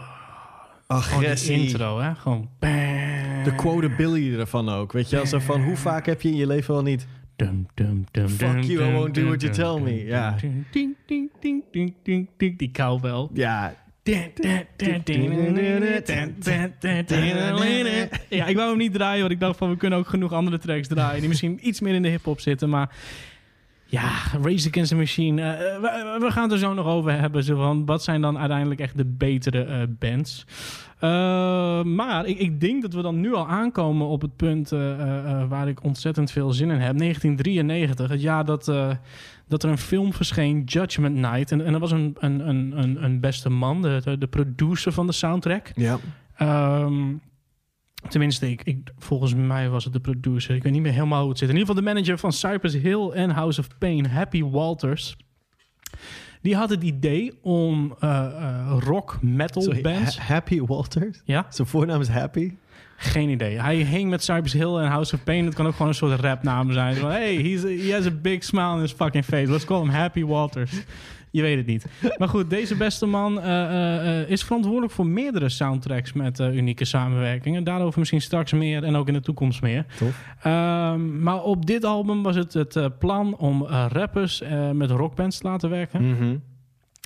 agressie. 0.88 1.57
intro, 1.67 1.99
hè? 1.99 2.15
Gewoon... 2.15 2.49
bam. 2.59 3.43
De 3.43 3.53
quotability 3.55 4.38
ervan 4.39 4.69
ook. 4.69 4.91
Weet 4.91 5.09
je, 5.09 5.15
wel, 5.15 5.25
zo 5.25 5.39
van 5.39 5.63
hoe 5.63 5.75
vaak 5.75 6.05
heb 6.05 6.21
je 6.21 6.29
in 6.29 6.36
je 6.36 6.47
leven 6.47 6.73
wel 6.73 6.84
niet... 6.84 7.07
Dum, 7.36 7.65
dum, 7.73 8.05
dum, 8.11 8.27
Fuck 8.27 8.63
you, 8.63 8.89
I 8.89 8.93
won't 8.93 9.13
do 9.15 9.23
what 9.25 9.41
you 9.41 9.53
tell 9.53 9.79
me. 9.81 10.05
Ja. 10.05 10.36
dum, 10.41 10.65
ding, 10.71 10.95
ding, 11.05 11.29
ding, 11.39 11.63
ding, 11.71 11.93
ding, 12.03 12.29
ding, 12.38 12.57
Die 12.57 12.71
cowbell. 12.71 13.27
Ja, 13.34 13.73
Ja, 18.30 18.45
ik 18.45 18.56
wou 18.56 18.70
hem 18.70 18.78
niet 18.78 18.93
draaien, 18.93 19.20
want 19.20 19.32
ik 19.32 19.39
dacht 19.39 19.58
van 19.58 19.70
we 19.70 19.78
kunnen 19.78 19.99
ook 19.99 20.08
genoeg 20.08 20.34
andere 20.34 20.60
tracks 20.60 20.88
draaien 20.88 21.20
die 21.20 21.30
misschien 21.30 21.60
iets 21.68 21.82
meer 21.82 21.93
in 21.93 22.01
de 22.01 22.10
hip-hop 22.10 22.39
zitten. 22.39 22.70
Maar 22.70 22.89
Ja, 23.86 24.09
Race 24.41 24.67
Against 24.69 24.89
the 24.89 24.95
Machine. 24.95 25.41
eh, 25.41 25.75
eh, 25.75 25.81
we, 25.81 26.17
we 26.19 26.31
gaan 26.31 26.43
het 26.43 26.51
er 26.51 26.57
zo 26.57 26.73
nog 26.73 26.86
over 26.86 27.19
hebben. 27.19 27.43
Zo 27.43 27.55
van, 27.55 27.86
wat 27.86 28.03
zijn 28.03 28.21
dan 28.21 28.38
uiteindelijk 28.38 28.79
echt 28.79 28.97
de 28.97 29.05
betere 29.05 29.63
eh, 29.63 29.81
bands? 29.99 30.45
Eh, 30.99 31.84
maar 31.84 32.25
ik, 32.25 32.38
ik 32.39 32.59
denk 32.61 32.81
dat 32.81 32.93
we 32.93 33.01
dan 33.01 33.19
nu 33.19 33.34
al 33.34 33.47
aankomen 33.47 34.07
op 34.07 34.21
het 34.21 34.36
punt 34.36 34.71
eh, 34.71 34.91
eh, 34.91 35.31
eh, 35.31 35.49
waar 35.49 35.67
ik 35.67 35.84
ontzettend 35.84 36.31
veel 36.31 36.51
zin 36.51 36.69
in 36.71 36.79
heb. 36.79 36.97
1993, 36.97 38.09
het 38.09 38.21
jaar 38.21 38.45
dat, 38.45 38.67
eh, 38.67 38.89
dat 39.47 39.63
er 39.63 39.69
een 39.69 39.77
film 39.77 40.13
verscheen, 40.13 40.63
Judgment 40.63 41.15
Night. 41.15 41.51
En, 41.51 41.65
en 41.65 41.73
er 41.73 41.79
was 41.79 41.91
een, 41.91 42.15
een, 42.19 42.47
een, 42.47 43.03
een, 43.03 43.19
beste 43.19 43.49
man, 43.49 43.81
de, 43.81 44.01
de, 44.03 44.17
de 44.17 44.27
producer 44.27 44.91
van 44.91 45.07
de 45.07 45.13
soundtrack. 45.13 45.71
Ja. 45.75 45.97
Ehm, 46.36 47.01
tenminste, 48.10 48.49
ik, 48.51 48.62
ik, 48.64 48.78
volgens 48.97 49.34
mij 49.36 49.70
was 49.70 49.84
het 49.84 49.93
de 49.93 49.99
producer. 49.99 50.56
Ik 50.56 50.64
weet 50.64 50.72
niet 50.72 50.82
meer 50.82 50.91
helemaal 50.91 51.20
hoe 51.22 51.30
het 51.30 51.38
zit. 51.38 51.49
In 51.49 51.56
ieder 51.56 51.68
geval 51.70 51.84
de 51.84 51.89
manager 51.93 52.18
van 52.18 52.32
Cypress 52.32 52.76
Hill 52.76 53.10
en 53.10 53.30
House 53.30 53.60
of 53.60 53.68
Pain, 53.78 54.06
Happy 54.06 54.43
Walters. 54.43 55.16
Die 56.41 56.56
had 56.56 56.70
het 56.70 56.84
idee 56.84 57.34
om 57.41 57.95
eh, 57.99 58.78
rock 58.80 59.18
metal 59.22 59.62
Sorry, 59.62 59.82
bands. 59.82 60.18
Ha- 60.20 60.34
Happy 60.34 60.62
Walters? 60.62 61.22
Ja, 61.26 61.45
Zijn 61.49 61.68
voornaam 61.68 62.01
is 62.01 62.08
Happy? 62.08 62.54
geen 62.97 63.30
idee. 63.30 63.62
Hij 63.62 63.76
hing 63.76 64.10
met 64.10 64.24
Cypress 64.24 64.54
Hill 64.54 64.76
en 64.78 64.88
House 64.88 65.16
of 65.16 65.24
Pain. 65.24 65.45
Het 65.45 65.54
kan 65.54 65.66
ook 65.66 65.72
gewoon 65.72 65.88
een 65.88 65.93
soort 65.93 66.20
rapnaam 66.20 66.72
zijn. 66.72 66.95
Van, 66.95 67.10
hey, 67.10 67.36
he's 67.36 67.62
he 67.64 67.91
has 67.93 68.06
a 68.06 68.12
big 68.22 68.43
smile 68.43 68.74
on 68.74 68.80
his 68.80 68.91
fucking 68.91 69.26
face. 69.26 69.51
Let's 69.51 69.66
call 69.66 69.80
him 69.82 69.89
Happy 69.89 70.24
Walters. 70.26 70.72
Je 71.34 71.41
weet 71.41 71.57
het 71.57 71.65
niet. 71.65 71.86
Maar 72.17 72.27
goed, 72.27 72.49
deze 72.49 72.75
beste 72.75 73.05
man 73.05 73.41
eh, 73.41 73.63
eh, 73.63 74.21
eh, 74.21 74.29
is 74.29 74.43
verantwoordelijk 74.43 74.93
voor 74.93 75.07
meerdere 75.07 75.49
soundtracks 75.49 76.13
met 76.13 76.39
unieke 76.39 76.86
samenwerkingen. 76.86 77.63
Daarover 77.63 77.99
misschien 77.99 78.21
straks 78.21 78.51
meer 78.51 78.84
en 78.84 78.95
ook 78.95 79.07
in 79.07 79.13
de 79.13 79.21
toekomst 79.21 79.61
meer. 79.61 79.86
Tof. 79.97 80.23
Ehm, 80.41 81.21
maar 81.23 81.43
op 81.43 81.65
dit 81.65 81.84
album 81.84 82.23
was 82.23 82.36
het 82.36 82.53
het 82.53 82.99
plan 82.99 83.38
om 83.38 83.65
rappers 83.67 84.43
met 84.73 84.91
rockbands 84.91 85.38
te 85.38 85.47
laten 85.47 85.69
werken. 85.69 86.09
Mhm. 86.09 86.36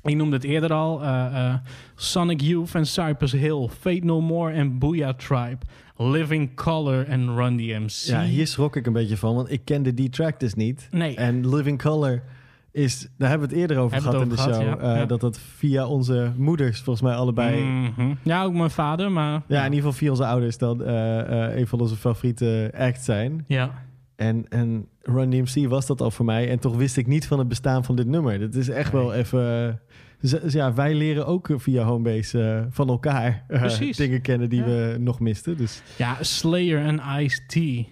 Ik 0.04 0.16
noemde 0.16 0.36
het 0.36 0.46
eerder 0.46 0.74
al. 0.74 1.02
Sonic 1.96 2.42
Youth 2.42 2.76
en 2.76 2.86
Cypress 2.86 3.34
Hill. 3.34 3.70
Fate 3.80 4.06
No 4.06 4.22
More 4.22 4.52
en 4.52 4.78
Booyah 4.78 5.16
Tribe. 5.16 5.58
Living 5.98 6.56
Color 6.56 7.08
en 7.08 7.36
Run 7.36 7.58
DMC. 7.58 7.90
Ja, 7.90 8.24
hier 8.24 8.48
schrok 8.48 8.76
ik 8.76 8.86
een 8.86 8.94
beetje 8.94 9.18
van, 9.18 9.36
want 9.36 9.52
ik 9.52 9.62
kende 9.64 9.94
die 9.94 10.10
track 10.10 10.40
dus 10.40 10.54
niet. 10.54 10.88
Nee. 10.92 11.16
En 11.16 11.56
Living 11.56 11.82
Color 11.82 12.24
is, 12.78 13.08
daar 13.18 13.30
hebben 13.30 13.48
we 13.50 13.54
het 13.54 13.62
eerder 13.64 13.78
over 13.84 13.94
Hebben 13.96 14.12
gehad 14.12 14.30
in 14.30 14.36
de 14.36 14.42
show. 14.42 14.62
ja. 14.62 14.78
eh, 14.94 15.00
Ja. 15.00 15.06
Dat 15.06 15.20
dat 15.22 15.40
via 15.40 15.88
onze 15.88 16.32
moeders 16.38 16.82
volgens 16.82 17.06
mij 17.06 17.16
allebei... 17.16 17.64
Mhm. 17.64 18.14
Ja, 18.24 18.44
ook 18.44 18.54
mijn 18.54 18.70
vader, 18.70 19.12
maar... 19.12 19.42
Ja, 19.48 19.58
in 19.60 19.64
ieder 19.74 19.76
geval 19.76 19.92
via 19.94 20.10
onze 20.10 20.26
ouders 20.26 20.58
dan 20.58 20.84
eh, 20.84 21.20
eh, 21.50 21.58
een 21.60 21.68
van 21.68 21.80
onze 21.80 21.96
favoriete 21.96 22.72
acts 22.78 23.06
zijn. 23.06 23.44
Ja. 23.48 23.72
En, 24.16 24.46
en 24.50 24.88
Run 25.02 25.30
DMC 25.30 25.68
was 25.68 25.86
dat 25.86 26.02
al 26.02 26.12
voor 26.12 26.26
mij. 26.26 26.50
En 26.50 26.60
toch 26.60 26.76
wist 26.76 26.98
ik 26.98 27.08
niet 27.08 27.28
van 27.28 27.40
het 27.40 27.48
bestaan 27.48 27.84
van 27.84 27.96
dit 27.96 28.08
nummer. 28.08 28.40
Dat 28.40 28.56
is 28.56 28.70
echt 28.70 28.92
wel 28.92 29.14
even... 29.14 29.80
Dus, 30.22 30.54
ja, 30.54 30.74
wij 30.74 30.94
leren 30.96 31.26
ook 31.28 31.50
via 31.56 31.84
Homebase 31.84 32.68
van 32.70 32.88
elkaar 32.90 33.46
dingen 33.98 34.22
kennen 34.22 34.50
die 34.50 34.60
Ja. 34.60 34.66
we 34.66 34.96
nog 35.00 35.20
misten. 35.20 35.58
Dus 35.58 35.82
ja, 35.98 36.16
Slayer 36.22 36.80
en 36.86 37.02
Ice-T. 37.20 37.86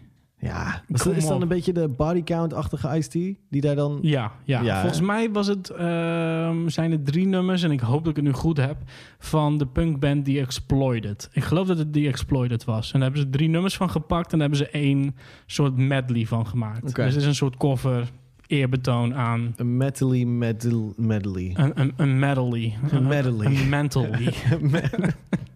Ja, 0.45 0.83
was 0.87 1.03
dat, 1.03 1.15
is 1.15 1.27
dan 1.27 1.41
een 1.41 1.47
beetje 1.47 1.73
de 1.73 1.87
body 1.87 2.23
count-achtige 2.23 2.97
Ice-T 2.97 3.37
die 3.49 3.61
daar 3.61 3.75
dan... 3.75 3.99
Ja, 4.01 4.31
ja. 4.43 4.61
Ja, 4.61 4.79
volgens 4.79 4.99
hè? 4.99 5.05
mij 5.05 5.31
was 5.31 5.47
het, 5.47 5.69
ehm, 5.69 6.67
zijn 6.67 6.91
er 6.91 7.03
drie 7.03 7.27
nummers, 7.27 7.63
en 7.63 7.71
ik 7.71 7.79
hoop 7.79 7.99
dat 7.99 8.09
ik 8.09 8.15
het 8.15 8.25
nu 8.25 8.31
goed 8.31 8.57
heb, 8.57 8.77
van 9.19 9.57
de 9.57 9.65
punkband 9.65 10.25
The 10.25 10.39
Exploited. 10.39 11.29
Ik 11.31 11.43
geloof 11.43 11.67
dat 11.67 11.77
het 11.77 11.93
The 11.93 12.07
Exploited 12.07 12.63
was. 12.63 12.91
En 12.91 12.99
daar 12.99 13.09
hebben 13.09 13.27
ze 13.27 13.37
drie 13.37 13.49
nummers 13.49 13.75
van 13.75 13.89
gepakt 13.89 14.31
en 14.31 14.39
daar 14.39 14.49
hebben 14.49 14.67
ze 14.67 14.79
één 14.79 15.15
soort 15.45 15.77
medley 15.77 16.25
van 16.25 16.47
gemaakt. 16.47 16.95
Dus 16.95 17.05
het 17.05 17.15
is 17.15 17.25
een 17.25 17.35
soort 17.35 17.57
cover, 17.57 18.11
eerbetoon 18.47 19.15
aan 19.15 19.53
Een 19.55 19.77
metally 19.77 20.23
medal, 20.23 20.93
medley. 20.97 21.51
een, 21.53 21.71
een, 21.75 21.93
een 21.97 22.19
medley. 22.19 22.77
Een 22.91 23.07
medley. 23.07 23.47
Een 23.47 23.69
mentally. 23.69 24.27
Eh, 24.27 24.91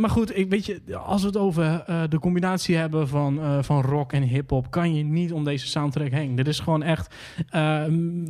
maar 0.00 0.10
goed, 0.10 0.36
ik, 0.36 0.50
weet 0.50 0.66
je, 0.66 0.80
als 0.96 1.20
we 1.20 1.26
het 1.26 1.36
over 1.36 1.64
eh, 1.86 2.02
de 2.08 2.18
combinatie 2.18 2.76
hebben 2.76 3.08
van, 3.08 3.40
eh, 3.40 3.58
van 3.62 3.80
rock 3.82 4.12
en 4.12 4.22
hip-hop, 4.22 4.70
kan 4.70 4.94
je 4.94 5.04
niet 5.04 5.32
om 5.32 5.44
deze 5.44 5.66
soundtrack 5.66 6.10
heen. 6.10 6.34
Dit 6.34 6.48
is 6.48 6.60
gewoon 6.60 6.82
echt. 6.82 7.14
eh, 7.48 7.84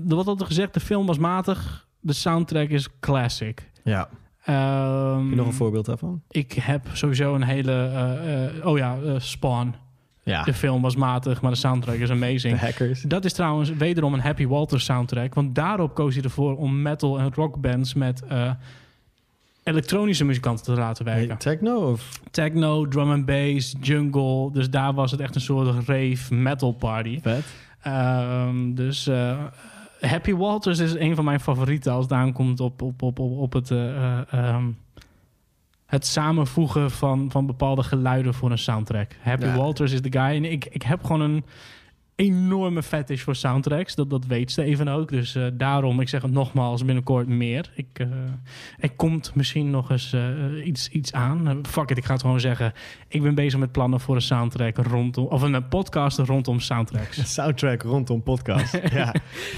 wat 0.04 0.26
had 0.26 0.40
er 0.40 0.46
gezegd? 0.46 0.74
De 0.74 0.80
film 0.80 1.06
was 1.06 1.18
matig. 1.18 1.86
De 2.00 2.12
soundtrack 2.12 2.68
is 2.68 2.88
classic. 3.00 3.70
ja. 3.84 4.08
Ehm, 4.44 5.20
Heb 5.20 5.30
je 5.30 5.36
nog 5.36 5.46
een 5.46 5.52
voorbeeld 5.52 5.84
daarvan? 5.86 6.22
Ik 6.30 6.52
heb 6.52 6.86
sowieso 6.92 7.34
een 7.34 7.42
hele. 7.42 7.72
eh, 7.72 8.44
eh, 8.58 8.66
oh 8.66 8.78
ja, 8.78 8.96
eh, 9.04 9.14
Spawn. 9.18 9.74
Ja. 10.22 10.42
De 10.42 10.54
film 10.54 10.82
was 10.82 10.96
matig, 10.96 11.40
maar 11.42 11.50
de 11.50 11.56
soundtrack 11.56 11.96
is 11.96 12.08
De 12.08 12.14
amazing. 12.14 12.58
hackers. 12.58 13.02
Dat 13.02 13.24
is 13.24 13.32
trouwens 13.32 13.70
wederom 13.70 14.14
een 14.14 14.20
Happy 14.20 14.46
Walters 14.46 14.84
soundtrack. 14.84 15.34
Want 15.34 15.54
daarop 15.54 15.94
koos 15.94 16.14
hij 16.14 16.24
ervoor 16.24 16.56
om 16.56 16.82
metal 16.82 17.18
en 17.18 17.34
rockbands 17.34 17.94
met 17.94 18.22
eh, 18.22 18.50
elektronische 19.64 20.24
muzikanten 20.24 20.64
te 20.64 20.72
laten 20.80 21.04
werken. 21.04 21.26
Hey, 21.26 21.36
techno 21.36 21.90
of... 21.90 22.20
Techno, 22.30 22.88
drum 22.88 23.10
and 23.10 23.26
bass, 23.26 23.74
jungle. 23.80 24.52
Dus 24.52 24.70
daar 24.70 24.94
was 24.94 25.10
het 25.10 25.20
echt 25.20 25.34
een 25.34 25.40
soort 25.40 25.86
rave 25.86 26.34
metal 26.34 26.72
party. 26.72 27.20
Vet. 27.20 27.44
Ehm, 27.82 28.74
dus 28.74 29.06
eh, 29.06 29.38
Happy 30.00 30.34
Walters 30.34 30.78
is 30.78 30.94
een 30.94 31.14
van 31.14 31.24
mijn 31.24 31.40
favorieten 31.40 31.92
als 31.92 32.04
het 32.04 32.12
aankomt 32.12 32.60
op, 32.60 32.82
op, 32.82 33.02
op, 33.02 33.18
op, 33.18 33.38
op 33.38 33.52
het, 33.52 33.70
eh, 33.70 33.88
eh, 33.88 34.20
ehm, 34.30 34.64
het 35.86 36.06
samenvoegen 36.06 36.90
van, 36.90 37.30
van 37.30 37.46
bepaalde 37.46 37.82
geluiden 37.82 38.34
voor 38.34 38.50
een 38.50 38.58
soundtrack. 38.58 39.10
Happy 39.20 39.46
Ja. 39.46 39.56
Walters 39.56 39.92
is 39.92 40.02
de 40.02 40.12
guy. 40.12 40.36
En 40.36 40.44
ik, 40.44 40.64
ik 40.64 40.82
heb 40.82 41.04
gewoon 41.04 41.20
een 41.20 41.44
enorme 42.16 42.82
fetish 42.82 43.22
voor 43.22 43.36
soundtracks. 43.36 43.94
Dat, 43.94 44.10
dat 44.10 44.26
weet 44.26 44.50
Steven 44.50 44.88
ook. 44.88 45.08
Dus 45.08 45.34
eh, 45.34 45.46
daarom, 45.52 46.00
ik 46.00 46.08
zeg 46.08 46.22
het 46.22 46.30
nogmaals, 46.30 46.84
binnenkort 46.84 47.28
meer. 47.28 47.70
Ik, 47.74 47.86
eh, 47.92 48.06
er 48.78 48.90
komt 48.90 49.34
misschien 49.34 49.70
nog 49.70 49.90
eens 49.90 50.12
eh, 50.12 50.66
iets, 50.66 50.88
iets 50.88 51.12
aan. 51.12 51.60
Fuck 51.68 51.90
it, 51.90 51.96
ik 51.96 52.04
ga 52.04 52.12
het 52.12 52.22
gewoon 52.22 52.40
zeggen. 52.40 52.72
Ik 53.08 53.22
ben 53.22 53.34
bezig 53.34 53.58
met 53.58 53.72
plannen 53.72 54.00
voor 54.00 54.14
een 54.14 54.22
soundtrack 54.22 54.76
rondom... 54.76 55.26
Of 55.26 55.42
een 55.42 55.68
podcast 55.68 56.18
rondom 56.18 56.60
soundtracks. 56.60 57.32
Soundtrack 57.34 57.82
rondom 57.82 58.22
podcast. 58.22 58.78
ja. 58.92 59.14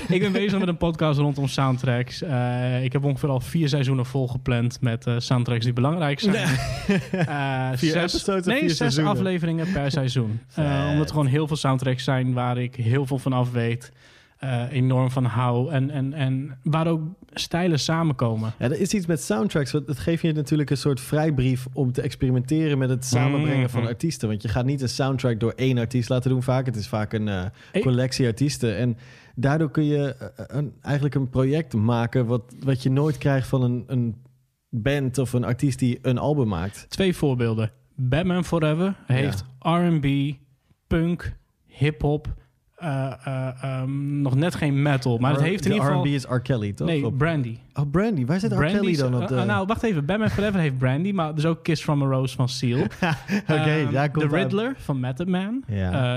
ik 0.08 0.20
ben 0.20 0.32
bezig 0.32 0.58
met 0.58 0.68
een 0.68 0.76
podcast 0.76 1.18
rondom 1.18 1.48
soundtracks. 1.48 2.22
Ik 2.82 2.92
heb 2.92 3.04
ongeveer 3.04 3.28
al 3.28 3.40
vier 3.40 3.68
seizoenen 3.68 4.06
volgepland 4.06 4.80
met 4.80 5.06
soundtracks 5.16 5.64
die 5.64 5.72
belangrijk 5.72 6.20
zijn. 6.20 6.46
Vier 7.76 7.90
zes, 7.90 8.14
episodes 8.14 8.46
nee, 8.46 8.58
vier 8.58 8.68
zes 8.68 8.76
seizoenen? 8.76 9.12
afleveringen 9.12 9.72
per 9.72 9.90
seizoen. 9.90 10.40
Omdat 10.90 11.04
er 11.04 11.08
gewoon 11.08 11.26
heel 11.26 11.46
veel 11.46 11.56
soundtracks 11.56 12.04
zijn 12.04 12.32
waar 12.32 12.45
ik 12.54 12.74
heel 12.74 13.06
veel 13.06 13.18
van 13.18 13.32
af 13.32 13.52
weet. 13.52 13.92
eh, 14.36 14.64
enorm 14.70 15.10
van 15.10 15.24
hou. 15.24 15.70
En, 15.72 15.90
en, 15.90 16.12
en 16.12 16.58
waar 16.62 16.86
ook 16.86 17.00
stijlen 17.32 17.78
samenkomen. 17.78 18.52
Ja, 18.58 18.64
er 18.64 18.80
is 18.80 18.94
iets 18.94 19.06
met 19.06 19.22
soundtracks. 19.22 19.72
want 19.72 19.86
Het 19.86 19.98
geeft 19.98 20.22
je 20.22 20.32
natuurlijk 20.32 20.70
een 20.70 20.76
soort 20.76 21.00
vrijbrief 21.00 21.66
om 21.72 21.92
te 21.92 22.02
experimenteren 22.02 22.78
met 22.78 22.88
het 22.88 23.04
samenbrengen 23.04 23.70
van 23.70 23.80
Mhm. 23.80 23.88
artiesten. 23.88 24.28
Want 24.28 24.42
je 24.42 24.48
gaat 24.48 24.64
niet 24.64 24.80
een 24.82 24.88
soundtrack 24.88 25.40
door 25.40 25.52
één 25.56 25.78
artiest 25.78 26.08
laten 26.08 26.30
doen 26.30 26.42
vaak. 26.42 26.66
Het 26.66 26.76
is 26.76 26.88
vaak 26.88 27.12
een 27.12 27.28
eh, 27.28 27.44
collectie 27.80 28.26
artiesten. 28.26 28.76
En 28.76 28.96
daardoor 29.34 29.70
kun 29.70 29.84
je 29.84 30.14
eh, 30.14 30.26
een, 30.46 30.72
eigenlijk 30.82 31.14
een 31.14 31.30
project 31.30 31.74
maken 31.74 32.26
wat, 32.26 32.54
wat 32.64 32.82
je 32.82 32.90
nooit 32.90 33.18
krijgt 33.18 33.48
van 33.48 33.62
een, 33.62 33.84
een 33.86 34.16
band 34.70 35.18
of 35.18 35.32
een 35.32 35.44
artiest 35.44 35.78
die 35.78 35.98
een 36.02 36.18
album 36.18 36.48
maakt. 36.48 36.86
Twee 36.88 37.16
voorbeelden. 37.16 37.70
Batman 37.94 38.44
Forever 38.44 38.96
heeft 39.06 39.44
R&B, 39.60 40.06
punk, 40.86 41.36
hip-hop... 41.78 42.34
eh, 42.76 43.12
eh, 43.24 43.62
ehm, 43.62 44.20
nog 44.22 44.34
net 44.34 44.54
geen 44.54 44.82
metal, 44.82 45.18
maar 45.18 45.32
het 45.32 45.40
heeft 45.40 45.64
in 45.64 45.70
De 45.70 45.74
ieder 45.76 45.88
geval... 45.90 46.04
R&B 46.04 46.14
is 46.14 46.24
R. 46.24 46.36
Kelly, 46.36 46.72
toch? 46.72 46.88
Nee, 46.88 47.12
Brandy. 47.12 47.56
oh, 47.74 47.90
Brandy. 47.90 48.24
Waar 48.26 48.40
zit 48.40 48.52
R. 48.52 48.64
Kelly 48.64 48.96
dan 48.96 49.14
op 49.22 49.28
de... 49.28 49.34
eh, 49.34 49.44
nou, 49.44 49.66
wacht 49.66 49.82
even. 49.82 50.04
Batman 50.04 50.30
Forever 50.30 50.60
heeft 50.60 50.78
Brandy, 50.78 51.12
maar 51.12 51.28
er 51.30 51.36
is 51.36 51.44
ook 51.46 51.62
Kiss 51.62 51.82
from 51.82 52.02
a 52.02 52.06
Rose 52.06 52.36
van 52.36 52.48
Seal. 52.48 52.80
Oké, 53.42 53.52
Ehm, 53.54 53.92
daar 53.92 54.10
komt 54.10 54.30
The. 54.30 54.36
Riddler 54.36 54.74
van 54.78 55.00
Method 55.00 55.28
Man. 55.28 55.64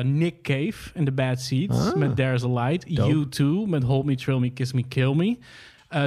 Nick 0.03 0.41
Cave 0.41 0.73
in 0.93 1.05
The 1.05 1.11
Bad 1.11 1.39
Seeds 1.41 1.87
Ah. 1.91 1.95
met 1.95 2.15
There's 2.15 2.43
a 2.43 2.49
Light. 2.53 2.95
Dope. 2.95 3.27
U2 3.65 3.69
met 3.69 3.83
Hold 3.83 4.05
Me, 4.05 4.15
Thrill 4.15 4.39
Me, 4.39 4.49
Kiss 4.49 4.73
Me, 4.73 4.83
Kill 4.87 5.13
Me. 5.15 5.37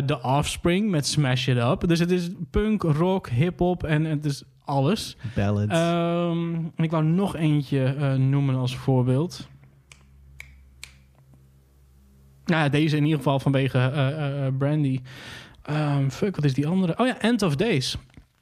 The 0.06 0.22
Offspring 0.22 0.90
met 0.90 1.06
Smash 1.06 1.48
It 1.48 1.56
Up. 1.56 1.88
Dus 1.88 1.98
het 1.98 2.10
is 2.10 2.30
punk, 2.50 2.82
rock, 2.82 3.28
hip-hop 3.28 3.84
en 3.84 4.04
het 4.04 4.24
is 4.24 4.42
alles. 4.64 5.16
Ballads. 5.34 5.72
Ehm, 5.72 6.64
ik 6.76 6.90
wou 6.90 7.04
nog 7.04 7.36
eentje 7.36 7.84
eh, 7.84 8.14
noemen 8.14 8.54
als 8.54 8.76
voorbeeld. 8.76 9.48
Nou, 12.44 12.62
ja, 12.62 12.68
deze 12.68 12.96
in 12.96 13.02
ieder 13.02 13.18
geval 13.18 13.40
vanwege 13.40 13.78
eh, 13.78 14.46
eh, 14.46 14.54
Brandy. 14.58 15.00
Ehm, 15.62 16.08
fuck, 16.08 16.34
wat 16.36 16.44
is 16.44 16.54
die 16.54 16.66
andere? 16.66 16.98
Oh 16.98 17.06
ja, 17.06 17.20
End 17.20 17.42
of 17.42 17.56
Days. 17.56 17.96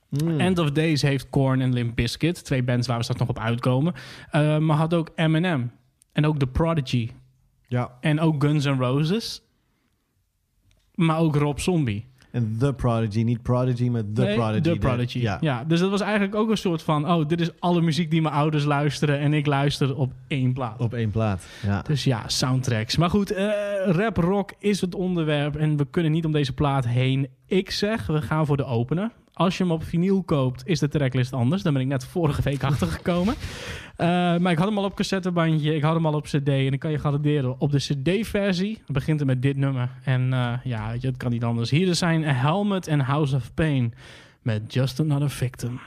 Mm. 0.09 0.41
End 0.41 0.59
of 0.59 0.71
Days 0.71 1.03
heeft 1.03 1.31
Korn 1.31 1.61
en 1.61 1.73
Limp 1.73 1.95
Bizkit. 1.95 2.45
Twee 2.45 2.63
bands 2.63 2.87
waar 2.87 2.97
we 2.97 3.03
straks 3.03 3.21
nog 3.21 3.29
op 3.29 3.39
uitkomen. 3.39 3.95
Eh, 4.31 4.59
maar 4.59 4.77
had 4.77 4.95
ook 4.95 5.11
Eminem. 5.15 5.73
En 6.13 6.27
ook 6.27 6.39
The 6.39 6.47
Prodigy. 6.47 7.11
ja. 7.67 7.97
En 8.01 8.21
ook 8.21 8.43
Guns 8.45 8.65
N' 8.65 8.79
Roses. 8.79 9.43
Maar 10.95 11.19
ook 11.19 11.37
Rob 11.37 11.59
Zombie. 11.59 12.10
En 12.33 12.57
The 12.59 12.73
Prodigy, 12.73 13.23
niet 13.23 13.43
Prodigy, 13.43 13.89
maar 13.89 14.03
The 14.15 14.23
Nee, 14.23 14.35
Prodigy. 14.35 14.61
The 14.61 14.79
Prodigy. 14.79 15.19
Ja. 15.19 15.39
Ja. 15.41 15.65
dus 15.65 15.81
dat 15.81 15.91
was 15.91 16.01
eigenlijk 16.01 16.35
ook 16.35 16.51
een 16.51 16.57
soort 16.57 16.83
van... 16.83 17.11
oh, 17.11 17.29
dit 17.29 17.41
is 17.41 17.51
alle 17.59 17.81
muziek 17.81 18.11
die 18.11 18.23
mijn 18.23 18.35
ouders 18.35 18.65
luisteren... 18.65 19.19
en 19.19 19.35
ik 19.35 19.47
luister 19.47 19.97
op 19.97 20.13
één 20.27 20.53
plaat. 20.53 20.81
Op 20.81 20.95
één 20.95 21.11
plaat. 21.11 21.47
Ja. 21.67 21.83
Dus 21.83 22.05
ja, 22.05 22.29
soundtracks. 22.29 22.97
Maar 22.97 23.11
goed, 23.11 23.31
eh, 23.31 23.49
rap 23.87 24.17
rock 24.17 24.53
is 24.59 24.81
het 24.81 24.95
onderwerp... 24.95 25.57
en 25.57 25.77
we 25.77 25.87
kunnen 25.91 26.13
niet 26.13 26.25
om 26.25 26.33
deze 26.33 26.53
plaat 26.53 26.87
heen. 26.87 27.29
Ik 27.47 27.71
zeg, 27.71 28.07
we 28.07 28.23
gaan 28.23 28.47
voor 28.47 28.57
de 28.57 28.65
opener. 28.65 29.11
Als 29.41 29.57
je 29.57 29.63
hem 29.63 29.73
op 29.73 29.85
vinyl 29.85 30.23
koopt, 30.23 30.63
is 30.67 30.79
de 30.79 30.89
tracklist 30.89 31.33
anders. 31.33 31.63
Daar 31.63 31.73
ben 31.73 31.83
ik 31.83 31.89
net 31.89 32.05
vorige 32.05 32.43
week 32.43 32.63
achter 32.71 32.87
gekomen. 32.87 33.35
Eh, 33.97 34.07
maar 34.37 34.53
ik 34.53 34.59
had 34.59 34.69
hem 34.69 34.79
al 34.79 34.85
op 34.85 34.95
cassettebandje, 34.95 35.75
ik 35.75 35.83
had 35.83 35.95
hem 35.95 36.07
al 36.07 36.13
op 36.13 36.25
cd... 36.25 36.49
en 36.49 36.73
ik 36.73 36.79
kan 36.79 36.91
je 36.91 36.99
garanderen, 36.99 37.61
op 37.61 37.73
de 37.73 37.79
cd-versie... 37.79 38.79
het 38.85 38.93
begint 38.93 39.21
er 39.21 39.27
met 39.27 39.43
dit 39.43 39.57
nummer. 39.57 39.91
En 40.05 40.33
eh, 40.33 40.53
ja, 40.65 40.95
het 41.01 41.17
kan 41.17 41.31
niet 41.31 41.45
anders. 41.45 41.71
Hier 41.71 41.95
zijn 41.95 42.25
Helmet 42.25 42.87
en 42.87 43.01
House 43.01 43.37
of 43.37 43.55
Pain... 43.55 43.95
met 44.43 44.73
Just 44.73 45.01
Another 45.01 45.31
Victim. 45.31 45.81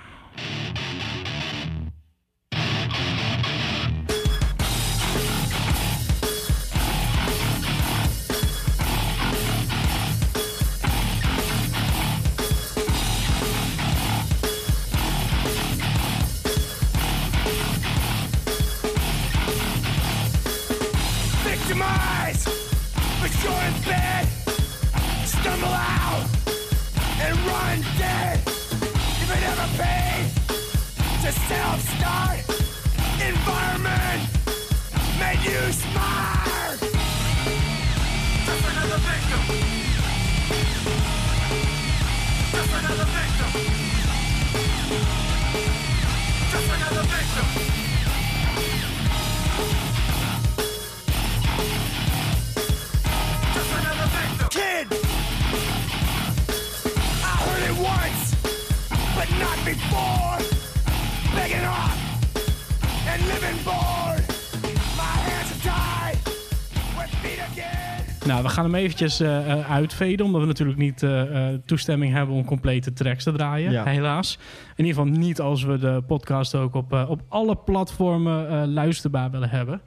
Hem 68.73 68.83
eventjes 68.83 69.19
eh, 69.19 69.51
eh, 69.51 69.71
uitveden, 69.71 70.25
omdat 70.25 70.41
we 70.41 70.47
natuurlijk 70.47 70.79
niet 70.79 71.03
eh, 71.03 71.47
toestemming 71.65 72.13
hebben 72.13 72.35
om 72.35 72.45
complete 72.45 72.93
tracks 72.93 73.23
te 73.23 73.31
draaien, 73.31 73.71
Ja. 73.71 73.83
helaas. 73.83 74.39
In 74.75 74.85
ieder 74.85 75.01
geval 75.01 75.19
niet 75.19 75.39
als 75.39 75.63
we 75.63 75.77
de 75.77 76.03
podcast 76.07 76.55
ook 76.55 76.73
op, 76.73 77.05
op 77.07 77.21
alle 77.27 77.55
platformen 77.55 78.73
luisterbaar 78.73 79.31
willen 79.31 79.49
hebben. 79.49 79.81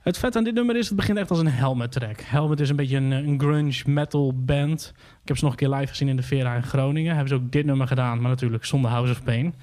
Het 0.00 0.18
vet 0.18 0.36
aan 0.36 0.44
dit 0.44 0.54
nummer 0.54 0.76
is, 0.76 0.86
het 0.86 0.96
begint 0.96 1.18
echt 1.18 1.30
als 1.30 1.38
een 1.38 1.48
Helmet 1.48 1.92
track. 1.92 2.20
Helmet 2.20 2.60
is 2.60 2.68
een 2.70 2.76
beetje 2.76 2.96
een, 2.96 3.10
een 3.10 3.40
grunge 3.40 3.82
metal 3.86 4.32
band. 4.36 4.92
Ik 5.22 5.28
heb 5.28 5.36
ze 5.36 5.44
nog 5.44 5.52
een 5.52 5.58
keer 5.58 5.68
live 5.68 5.86
gezien 5.86 6.08
in 6.08 6.16
de 6.16 6.22
Vera 6.22 6.54
in 6.54 6.62
Groningen. 6.62 7.12
Hebben 7.12 7.28
ze 7.28 7.34
ook 7.44 7.52
dit 7.52 7.64
nummer 7.64 7.86
gedaan, 7.86 8.20
maar 8.20 8.30
natuurlijk 8.30 8.64
zonder 8.64 8.90
House 8.90 9.12
of 9.12 9.22
Pain. 9.22 9.54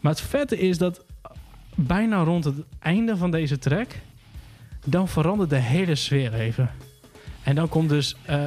Maar 0.00 0.12
het 0.12 0.20
vette 0.20 0.58
is 0.58 0.78
dat 0.78 1.04
bijna 1.74 2.22
rond 2.22 2.44
het 2.44 2.56
einde 2.78 3.16
van 3.16 3.30
deze 3.30 3.58
track, 3.58 3.88
dan 4.84 5.08
verandert 5.08 5.50
de 5.50 5.56
hele 5.56 5.94
sfeer 5.94 6.34
even. 6.34 6.70
En 7.42 7.54
dan 7.54 7.68
komt 7.68 7.88
dus 7.88 8.16
eh, 8.22 8.40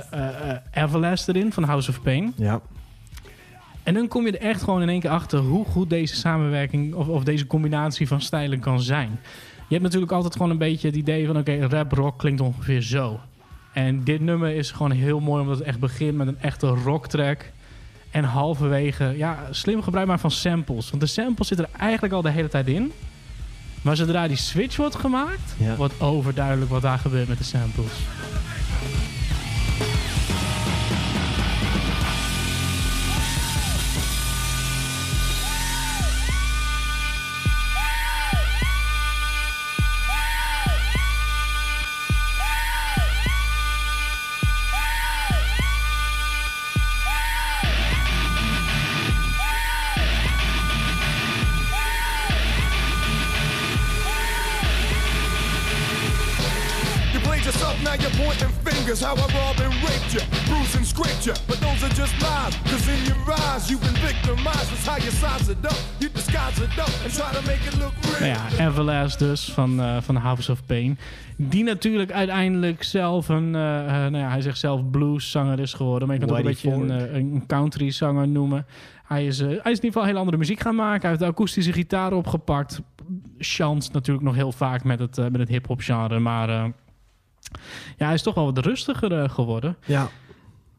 Everlast 0.71 1.27
erin 1.27 1.53
van 1.53 1.63
House 1.63 1.89
of 1.89 2.01
Pain. 2.01 2.33
Ja. 2.35 2.61
En 3.83 3.93
dan 3.93 4.07
kom 4.07 4.25
je 4.25 4.31
er 4.37 4.47
echt 4.49 4.63
gewoon 4.63 4.81
in 4.81 4.89
één 4.89 4.99
keer 4.99 5.09
achter 5.09 5.39
hoe 5.39 5.65
goed 5.65 5.89
deze 5.89 6.15
samenwerking 6.15 6.93
of, 6.93 7.07
of 7.07 7.23
deze 7.23 7.47
combinatie 7.47 8.07
van 8.07 8.21
stijlen 8.21 8.59
kan 8.59 8.81
zijn. 8.81 9.19
Je 9.67 9.73
hebt 9.73 9.83
natuurlijk 9.83 10.11
altijd 10.11 10.33
gewoon 10.35 10.49
een 10.51 10.57
beetje 10.57 10.87
het 10.87 10.95
idee 10.95 11.25
van 11.27 11.37
oké, 11.37 11.67
rap 11.67 11.91
rock 11.91 12.17
klinkt 12.19 12.41
ongeveer 12.41 12.81
zo. 12.81 13.19
En 13.73 14.03
dit 14.03 14.21
nummer 14.21 14.49
is 14.55 14.71
gewoon 14.71 14.91
heel 14.91 15.19
mooi 15.19 15.41
omdat 15.41 15.57
het 15.57 15.67
echt 15.67 15.79
begint 15.79 16.17
met 16.17 16.27
een 16.27 16.39
echte 16.41 16.67
rocktrack. 16.67 17.51
En 18.11 18.23
halverwege, 18.23 19.13
ja, 19.17 19.39
slim 19.51 19.81
gebruik 19.81 20.07
maar 20.07 20.19
van 20.19 20.31
samples. 20.31 20.89
Want 20.89 21.01
de 21.01 21.07
samples 21.07 21.47
zitten 21.47 21.67
er 21.71 21.79
eigenlijk 21.79 22.13
al 22.13 22.21
de 22.21 22.29
hele 22.29 22.47
tijd 22.47 22.67
in. 22.67 22.91
Maar 23.81 23.95
zodra 23.95 24.27
die 24.27 24.37
switch 24.37 24.75
wordt 24.77 24.95
gemaakt, 24.95 25.55
Ja. 25.57 25.75
wordt 25.75 26.01
overduidelijk 26.01 26.71
wat 26.71 26.81
daar 26.81 26.97
gebeurt 26.99 27.27
met 27.27 27.37
de 27.37 27.43
samples. 27.43 27.91
You 28.86 29.14
played 57.36 57.45
yourself, 57.45 57.75
now 57.83 57.93
you're 57.93 58.25
pointing 58.25 58.49
fingers. 58.63 59.01
How 59.01 59.15
I 59.15 59.27
robbed 59.38 59.61
and 59.61 59.73
raped 59.83 60.13
you, 60.13 60.21
bruised 60.47 60.75
and 60.75 60.86
scraped 60.86 61.25
you. 61.25 61.33
But 61.47 61.59
those 61.59 61.83
are 61.83 61.93
just 61.93 62.13
lies, 62.21 62.53
cause 62.69 62.88
in 62.88 63.01
your 63.05 63.19
eyes 63.31 63.69
you've 63.69 63.81
been 63.81 63.99
victimized. 64.09 64.69
That's 64.71 64.88
how 64.88 64.97
you 64.97 65.11
size 65.11 65.49
it 65.49 65.65
up. 65.65 65.79
You 65.99 66.09
disguise 66.09 66.57
it 66.59 66.79
up 66.79 66.93
and 67.03 67.13
try 67.13 67.31
to 67.33 67.41
make 67.51 67.63
it 67.69 67.75
look 67.77 67.93
real. 68.03 68.19
Nou 68.19 68.55
ja, 68.57 68.65
Everlast 68.67 69.19
dus, 69.19 69.51
van, 69.53 69.79
eh 69.79 69.97
van 70.01 70.15
House 70.15 70.51
of 70.51 70.65
Pain. 70.65 70.97
Die 71.38 71.63
natuurlijk 71.63 72.11
uiteindelijk 72.11 72.83
zelf 72.83 73.29
een, 73.29 73.55
eh, 73.55 73.79
eh, 73.79 74.11
nou 74.11 74.17
ja, 74.17 74.29
hij 74.29 74.41
zegt 74.41 74.59
zelf 74.59 74.89
blueszanger 74.89 75.59
is 75.59 75.73
geworden. 75.73 76.07
Maar 76.07 76.17
je 76.19 76.25
kan 76.25 76.36
het 76.36 76.45
ook 76.45 76.51
een 76.51 76.51
beetje 76.51 76.71
een, 76.71 77.15
een 77.15 77.43
country 77.47 77.91
zanger 77.91 78.27
noemen. 78.27 78.65
Hij 79.05 79.25
is, 79.25 79.39
eh, 79.39 79.47
hij 79.47 79.55
is 79.55 79.61
in 79.63 79.69
ieder 79.71 79.91
geval 79.91 80.03
heel 80.03 80.17
andere 80.17 80.38
muziek 80.38 80.59
gaan 80.59 80.75
maken. 80.75 81.01
Hij 81.01 81.09
heeft 81.09 81.21
de 81.21 81.27
akoestische 81.29 81.71
gitaar 81.71 82.13
opgepakt. 82.13 82.81
Chant 83.38 83.93
natuurlijk 83.93 84.25
nog 84.25 84.36
heel 84.36 84.51
vaak 84.51 84.83
met 84.83 84.99
het, 84.99 85.17
eh, 85.17 85.25
met 85.25 85.39
het 85.39 85.49
hip-hop 85.49 85.81
genre. 85.81 86.19
Maar 86.19 86.49
eh, 86.49 86.65
ja, 87.97 88.05
hij 88.05 88.13
is 88.13 88.21
toch 88.21 88.35
wel 88.35 88.45
wat 88.45 88.65
rustiger 88.65 89.21
eh, 89.21 89.29
geworden. 89.29 89.77
Ja. 89.85 90.09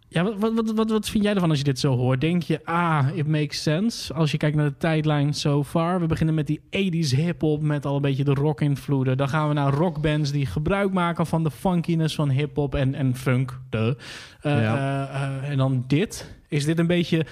Ja, 0.08 0.22
wat, 0.24 0.52
wat, 0.54 0.72
wat, 0.74 0.90
wat, 0.90 1.08
vind 1.08 1.24
jij 1.24 1.34
ervan 1.34 1.48
als 1.48 1.58
je 1.58 1.64
dit 1.64 1.78
zo 1.78 1.96
hoort? 1.96 2.20
Denk 2.20 2.42
je, 2.42 2.64
ah, 2.64 3.06
it 3.14 3.26
makes 3.26 3.62
sense. 3.62 4.14
Als 4.14 4.30
je 4.30 4.36
kijkt 4.36 4.56
naar 4.56 4.68
de 4.68 4.76
tijdlijn 4.76 5.34
so 5.34 5.64
far. 5.64 6.00
We 6.00 6.06
beginnen 6.06 6.34
met 6.34 6.46
die 6.46 6.60
80s 6.60 7.16
hip-hop 7.16 7.62
met 7.62 7.86
al 7.86 7.96
een 7.96 8.02
beetje 8.02 8.24
de 8.24 8.34
rock-invloeden. 8.34 9.16
Dan 9.16 9.28
gaan 9.28 9.48
we 9.48 9.54
naar 9.54 9.72
rockbands 9.72 10.30
die 10.32 10.46
gebruik 10.46 10.92
maken 10.92 11.26
van 11.26 11.42
de 11.44 11.50
funkiness 11.50 12.14
van 12.14 12.30
hip-hop 12.30 12.74
en, 12.74 12.94
en 12.94 13.16
funk. 13.16 13.58
De. 13.70 13.96
Eh, 14.40 14.60
Ja. 14.60 15.08
eh, 15.42 15.50
en 15.50 15.56
dan 15.56 15.84
dit. 15.86 16.36
Is 16.48 16.64
dit 16.64 16.78
een 16.78 16.86
beetje 16.86 17.26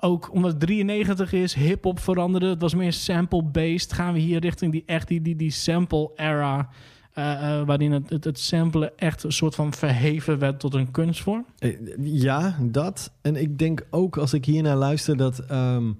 ook 0.00 0.32
omdat 0.32 0.50
het 0.50 0.60
93 0.60 1.32
is, 1.32 1.54
hip-hop 1.54 2.00
veranderde. 2.00 2.48
Het 2.48 2.60
was 2.60 2.74
meer 2.74 2.92
sample-based. 2.92 3.92
Gaan 3.92 4.12
we 4.12 4.18
hier 4.18 4.40
richting 4.40 4.72
die 4.72 4.82
echt 4.86 5.08
die, 5.08 5.22
die, 5.22 5.36
die 5.36 5.50
sample-era. 5.50 6.68
Eh, 7.14 7.62
waarin 7.64 7.92
het, 7.92 8.10
het, 8.10 8.24
het 8.24 8.38
samplen 8.38 8.98
echt 8.98 9.22
een 9.22 9.32
soort 9.32 9.54
van 9.54 9.72
verheven 9.72 10.38
werd 10.38 10.60
tot 10.60 10.74
een 10.74 10.90
kunstvorm. 10.90 11.44
Eh, 11.58 11.76
Ja, 12.00 12.56
dat. 12.60 13.12
En 13.20 13.36
ik 13.36 13.58
denk 13.58 13.86
ook 13.90 14.16
als 14.16 14.32
ik 14.34 14.44
hier 14.44 14.62
naar 14.62 14.76
luister 14.76 15.16
dat 15.16 15.38
ehm, 15.38 15.92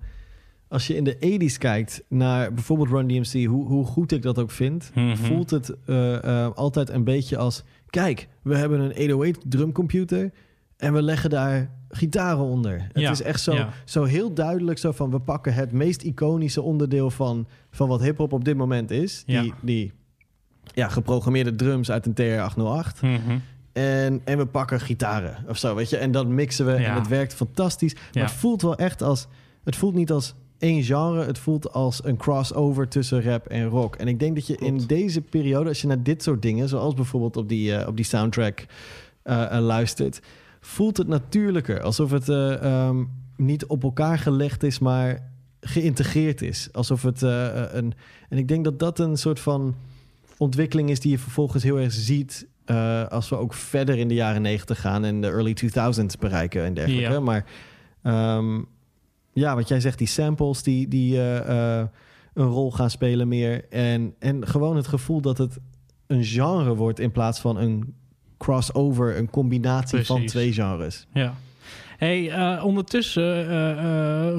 als 0.69 0.87
je 0.87 0.97
in 0.97 1.05
de 1.05 1.17
80s 1.53 1.59
kijkt 1.59 2.03
naar 2.09 2.53
bijvoorbeeld 2.55 2.89
Run 2.89 3.07
DMC, 3.09 3.45
hoe, 3.47 3.67
hoe 3.67 3.85
goed 3.85 4.13
ik 4.13 4.23
dat 4.23 4.39
ook 4.39 4.51
vind, 4.51 4.91
Mhm. 4.95 5.17
voelt 5.17 5.51
het 5.51 5.75
altijd 6.57 6.91
een 6.91 7.05
beetje 7.05 7.37
als: 7.37 7.63
kijk, 7.87 8.29
we 8.43 8.57
hebben 8.57 8.81
een 8.81 8.93
808 8.95 9.39
drumcomputer 9.51 10.31
en 10.77 10.93
we 10.93 11.03
leggen 11.03 11.31
daar 11.31 11.71
gitaren 11.89 12.45
onder. 12.45 12.89
Ja, 12.93 13.01
Het 13.09 13.21
is 13.21 13.23
echt 13.23 13.41
zo, 13.41 13.53
ja. 13.55 13.69
zo 13.85 14.05
heel 14.05 14.35
duidelijk 14.35 14.79
zo 14.79 14.93
van: 14.93 15.11
we 15.11 15.19
pakken 15.21 15.55
het 15.55 15.73
meest 15.73 16.03
iconische 16.03 16.63
onderdeel 16.63 17.11
van, 17.11 17.47
van 17.71 17.89
wat 17.89 18.01
hip-hop 18.03 18.33
op 18.33 18.45
dit 18.45 18.57
moment 18.57 18.91
is. 18.91 19.23
Ja. 19.27 19.43
Die, 19.43 19.53
die 19.61 19.93
ja, 20.75 20.89
geprogrammeerde 20.89 21.55
drums 21.57 21.91
uit 21.91 22.07
een 22.07 22.15
TR-808. 22.15 23.01
En, 23.73 24.21
en 24.25 24.39
we 24.39 24.47
pakken 24.47 24.81
gitaren 24.81 25.37
of 25.49 25.59
zo, 25.59 25.75
weet 25.75 25.91
je. 25.91 25.97
En 25.97 26.11
dat 26.13 26.27
mixen 26.27 26.67
we 26.67 26.73
Ja. 26.73 26.79
en 26.91 26.95
het 26.95 27.09
werkt 27.09 27.35
fantastisch. 27.35 27.95
Maar 27.95 28.05
Ja. 28.11 28.23
het 28.23 28.31
voelt 28.33 28.63
wel 28.63 28.77
echt 28.77 29.03
als... 29.03 29.27
Het 29.65 29.77
voelt 29.77 29.95
niet 29.95 30.11
als 30.11 30.35
één 30.59 30.83
genre. 30.83 31.25
Het 31.25 31.39
voelt 31.39 31.73
als 31.73 32.05
een 32.05 32.17
crossover 32.17 32.89
tussen 32.89 33.23
rap 33.23 33.47
en 33.47 33.67
rock. 33.69 33.97
En 33.97 34.09
ik 34.09 34.19
denk 34.19 34.35
dat 34.35 34.47
je 34.47 34.57
in 34.57 34.77
deze 34.87 35.21
periode... 35.21 35.69
als 35.69 35.81
je 35.81 35.87
naar 35.87 36.03
dit 36.03 36.23
soort 36.23 36.43
dingen, 36.43 36.69
zoals 36.69 36.95
bijvoorbeeld 36.95 37.37
op 37.37 37.49
die, 37.49 37.77
eh, 37.77 37.89
op 37.89 37.97
die 37.97 38.05
soundtrack 38.05 38.65
eh, 39.23 39.57
eh, 39.57 39.63
luistert... 39.65 40.21
voelt 40.61 40.97
het 40.97 41.09
natuurlijker. 41.09 41.83
Alsof 41.83 42.11
het 42.11 42.29
eh, 42.29 42.63
ehm, 42.63 43.05
niet 43.37 43.67
op 43.67 43.83
elkaar 43.83 44.19
gelegd 44.19 44.63
is, 44.63 44.79
maar 44.79 45.31
geïntegreerd 45.61 46.43
is. 46.43 46.69
Alsof 46.73 47.03
het 47.03 47.23
een... 47.23 47.95
En 48.29 48.39
ik 48.39 48.49
denk 48.49 48.65
dat 48.65 48.79
dat 48.79 48.99
een 48.99 49.17
soort 49.17 49.41
van 49.41 49.75
ontwikkeling 50.43 50.91
is 50.91 51.01
die 51.01 51.11
je 51.11 51.19
vervolgens 51.19 51.63
heel 51.63 51.81
erg 51.81 51.93
ziet... 51.93 52.47
eh, 52.65 53.07
als 53.07 53.29
we 53.29 53.37
ook 53.37 53.55
verder 53.55 53.99
in 53.99 54.09
de 54.09 54.15
jaren 54.15 54.43
90 54.43 54.81
gaan 54.81 55.05
en 55.05 55.21
de 55.21 55.27
early 55.27 55.57
2000s 55.65 56.19
bereiken 56.19 56.65
en 56.65 56.75
dergelijke. 56.75 57.13
Ja. 57.13 57.21
Maar 57.21 57.45
ehm, 58.03 58.61
ja, 59.33 59.55
wat 59.55 59.69
jij 59.69 59.81
zegt, 59.81 59.99
die 59.99 60.07
samples 60.07 60.63
die, 60.63 60.89
die 60.89 61.17
eh, 61.17 61.79
eh, 61.81 61.87
een 62.35 62.47
rol 62.47 62.73
gaan 62.73 62.91
spelen 62.91 63.29
meer. 63.29 63.65
En, 63.71 64.15
en 64.19 64.47
gewoon 64.47 64.77
het 64.77 64.87
gevoel 64.87 65.21
dat 65.21 65.39
het 65.39 65.59
een 66.07 66.25
genre 66.25 66.75
wordt 66.75 67.01
in 67.01 67.13
plaats 67.13 67.41
van 67.41 67.57
een 67.57 67.95
crossover, 68.39 69.17
een 69.19 69.31
combinatie 69.31 70.05
van 70.05 70.27
twee 70.27 70.53
genres. 70.53 71.07
Ja. 71.13 71.35
Hey, 71.97 72.61
ondertussen 72.61 73.47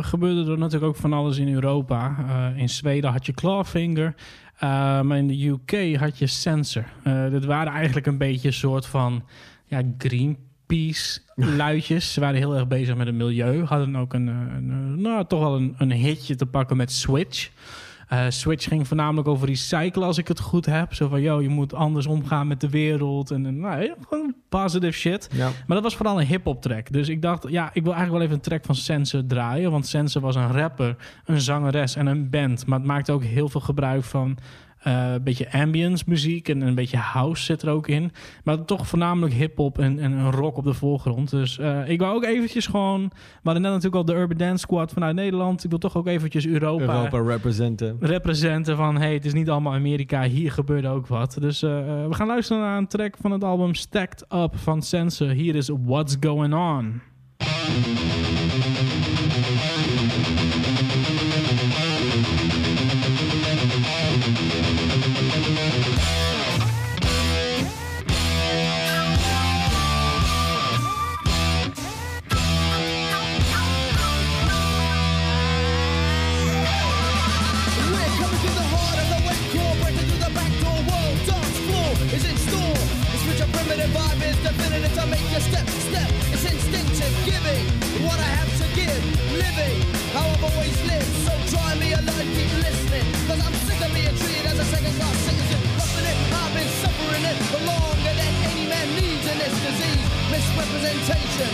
gebeurde 0.03 0.51
er 0.51 0.57
natuurlijk 0.57 0.83
ook 0.83 0.95
van 0.95 1.13
alles 1.13 1.37
in 1.37 1.53
Europa. 1.53 2.15
In 2.55 2.69
Zweden 2.69 3.11
had 3.11 3.25
je 3.25 3.33
Clawfinger, 3.33 4.15
maar 5.01 5.17
in 5.17 5.27
de 5.27 5.47
UK 5.47 5.95
had 5.95 6.17
je 6.17 6.27
Sensor. 6.27 6.85
Eh 7.03 7.29
dit 7.29 7.45
waren 7.45 7.73
eigenlijk 7.73 8.05
een 8.05 8.17
beetje 8.17 8.47
een 8.47 8.53
soort 8.53 8.85
van 8.85 9.23
ja, 9.65 9.81
Greenpeace-luidjes. 9.97 12.13
Ze 12.13 12.19
waren 12.19 12.35
heel 12.35 12.55
erg 12.55 12.67
bezig 12.67 12.95
met 12.95 13.07
het 13.07 13.15
milieu. 13.15 13.63
Hadden 13.63 13.95
ook 13.95 14.13
een, 14.13 14.29
eh, 14.29 14.35
een, 14.55 14.69
eh, 14.69 14.75
nou, 15.03 15.25
toch 15.27 15.39
wel 15.39 15.55
een, 15.55 15.75
een 15.77 15.91
hitje 15.91 16.35
te 16.35 16.45
pakken 16.45 16.77
met 16.77 16.91
Switch. 16.91 17.49
Eh, 18.13 18.25
Switch 18.29 18.67
ging 18.67 18.87
voornamelijk 18.87 19.27
over 19.27 19.47
recyclen, 19.47 20.07
als 20.07 20.17
ik 20.17 20.27
het 20.27 20.39
goed 20.39 20.65
heb. 20.65 20.93
Zo 20.93 21.07
van, 21.07 21.21
yo, 21.21 21.41
je 21.41 21.49
moet 21.49 21.73
anders 21.73 22.05
omgaan 22.05 22.47
met 22.47 22.61
de 22.61 22.69
wereld. 22.69 23.31
En, 23.31 23.45
en 23.45 23.59
nou, 23.59 23.93
gewoon 24.07 24.35
positive 24.49 24.93
shit. 24.93 25.29
Ja. 25.31 25.45
Maar 25.45 25.75
dat 25.75 25.83
was 25.83 25.95
vooral 25.95 26.19
een 26.19 26.25
hip-hop 26.25 26.61
track. 26.61 26.91
Dus 26.91 27.09
ik 27.09 27.21
dacht, 27.21 27.49
ja, 27.49 27.69
ik 27.73 27.83
wil 27.83 27.93
eigenlijk 27.93 28.11
wel 28.11 28.21
even 28.21 28.35
een 28.35 28.41
track 28.41 28.65
van 28.65 28.75
Sense 28.75 29.25
draaien. 29.25 29.71
Want 29.71 29.87
Sense 29.87 30.19
was 30.19 30.35
een 30.35 30.51
rapper, 30.51 30.95
een 31.25 31.41
zangeres 31.41 31.95
en 31.95 32.05
een 32.05 32.29
band. 32.29 32.65
Maar 32.65 32.79
het 32.79 32.87
maakte 32.87 33.11
ook 33.11 33.23
heel 33.23 33.49
veel 33.49 33.61
gebruik 33.61 34.03
van 34.03 34.37
eh, 34.83 35.11
een 35.13 35.23
beetje 35.23 35.51
ambience 35.51 36.03
muziek. 36.07 36.49
En 36.49 36.61
een 36.61 36.75
beetje 36.75 36.97
house 36.97 37.43
zit 37.43 37.61
er 37.61 37.69
ook 37.69 37.87
in. 37.87 38.11
Maar 38.43 38.65
toch 38.65 38.87
voornamelijk 38.87 39.33
hip-hop 39.33 39.79
en, 39.79 39.99
en 39.99 40.31
rock 40.31 40.57
op 40.57 40.63
de 40.63 40.73
voorgrond. 40.73 41.29
Dus 41.29 41.57
eh, 41.57 41.89
ik 41.89 41.99
wou 41.99 42.15
ook 42.15 42.23
eventjes 42.23 42.67
gewoon. 42.67 43.01
We 43.11 43.39
hadden 43.43 43.61
net 43.61 43.71
natuurlijk 43.71 43.95
al 43.95 44.05
de 44.05 44.21
Urban 44.21 44.37
Dance 44.37 44.57
Squad 44.57 44.91
vanuit 44.91 45.15
Nederland. 45.15 45.63
Ik 45.63 45.69
wil 45.69 45.79
toch 45.79 45.97
ook 45.97 46.07
eventjes 46.07 46.47
Europa. 46.47 46.83
Europa 46.83 47.19
representen. 47.19 47.97
Representen 47.99 48.75
van 48.75 48.97
hey, 48.97 49.13
het 49.13 49.25
is 49.25 49.33
niet 49.33 49.49
allemaal 49.49 49.73
Amerika, 49.73 50.23
hier 50.23 50.51
gebeurde 50.51 50.87
ook 50.87 51.07
wat. 51.07 51.37
Dus 51.39 51.63
eh, 51.63 51.69
we 52.07 52.13
gaan 52.13 52.27
luisteren 52.27 52.61
naar 52.61 52.77
een 52.77 52.87
track 52.87 53.15
van 53.21 53.31
het 53.31 53.43
album 53.43 53.75
Stacked 53.75 54.25
Up 54.33 54.57
van 54.57 54.81
Sense. 54.81 55.25
Hier 55.25 55.55
is 55.55 55.69
What's 55.85 56.17
Going 56.19 56.53
On. 56.53 57.01
Definitive 84.73 84.97
to 84.97 85.05
make 85.05 85.27
you 85.29 85.39
step, 85.39 85.67
step. 85.69 86.09
It's 86.33 86.45
instinctive, 86.49 87.13
giving 87.25 87.61
what 88.01 88.17
I 88.17 88.29
have 88.41 88.51
to 88.57 88.65
give, 88.73 89.01
living 89.37 89.77
how 90.17 90.25
I've 90.25 90.43
always 90.43 90.73
lived. 90.89 91.13
So 91.25 91.31
try 91.53 91.77
me 91.77 91.93
alone, 91.93 92.27
keep 92.33 92.49
listening, 92.57 93.05
cause 93.29 93.37
I'm 93.37 93.53
sick 93.69 93.77
of 93.85 93.93
being 93.93 94.17
treated 94.17 94.49
as 94.49 94.57
a 94.57 94.65
second 94.73 94.93
class 94.97 95.17
citizen. 95.29 95.61
Roughing 95.77 96.07
it, 96.09 96.17
I've 96.33 96.53
been 96.57 96.71
suffering 96.81 97.21
it 97.21 97.37
for 97.53 97.61
longer 97.61 98.13
than 98.17 98.33
any 98.49 98.65
man 98.65 98.87
needs 98.97 99.25
in 99.29 99.37
this 99.37 99.53
disease. 99.61 100.05
Misrepresentation, 100.33 101.51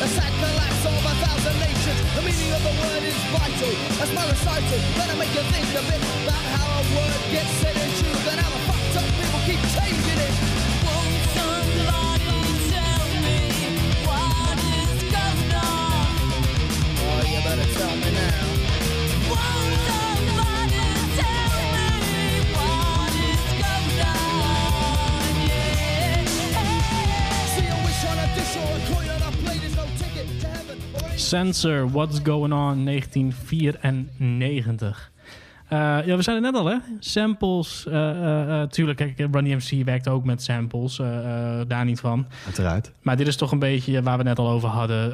a 0.00 0.08
sad 0.08 0.32
collapse 0.40 0.82
of 0.88 0.96
a 0.96 1.14
thousand 1.28 1.56
nations. 1.60 2.00
The 2.16 2.22
meaning 2.24 2.50
of 2.56 2.62
the 2.64 2.74
word 2.80 3.04
is 3.04 3.20
vital. 3.36 3.72
That's 4.00 4.12
my 4.16 4.24
recital. 4.32 4.80
Gonna 4.96 5.16
make 5.20 5.32
you 5.36 5.44
think 5.52 5.68
a 5.76 5.82
bit 5.92 6.00
about 6.24 6.44
how 6.56 6.80
a 6.80 6.84
word 6.96 7.20
gets 7.28 7.52
said 7.60 7.76
and 7.76 7.92
used 8.00 8.26
and 8.32 8.38
how 8.40 8.48
the 8.48 8.60
fucked 8.64 8.96
up 8.96 9.06
people 9.20 9.40
keep 9.44 9.60
changing 9.76 10.20
it. 10.24 10.71
Sensor, 31.28 31.90
What's 31.90 32.20
Going 32.22 32.52
On, 32.52 32.84
1994. 32.84 35.10
Eh, 35.68 35.78
ja, 36.06 36.16
we 36.16 36.22
zijn 36.22 36.42
net 36.42 36.54
al, 36.54 36.66
hè? 36.66 36.76
Samples. 36.98 37.86
eh, 37.86 38.60
eh, 38.62 38.68
tuurlijk, 38.68 38.98
kijk, 38.98 39.18
Run 39.18 39.44
DMC 39.44 39.84
werkt 39.84 40.08
ook 40.08 40.24
met 40.24 40.42
samples. 40.42 40.96
daar 41.66 41.84
niet 41.84 42.00
van. 42.00 42.26
Uiteraard. 42.44 42.92
Maar 43.02 43.16
dit 43.16 43.26
is 43.26 43.36
toch 43.36 43.52
een 43.52 43.58
beetje 43.58 44.02
waar 44.02 44.18
we 44.18 44.24
net 44.24 44.38
al 44.38 44.48
over 44.48 44.68
hadden. 44.68 45.10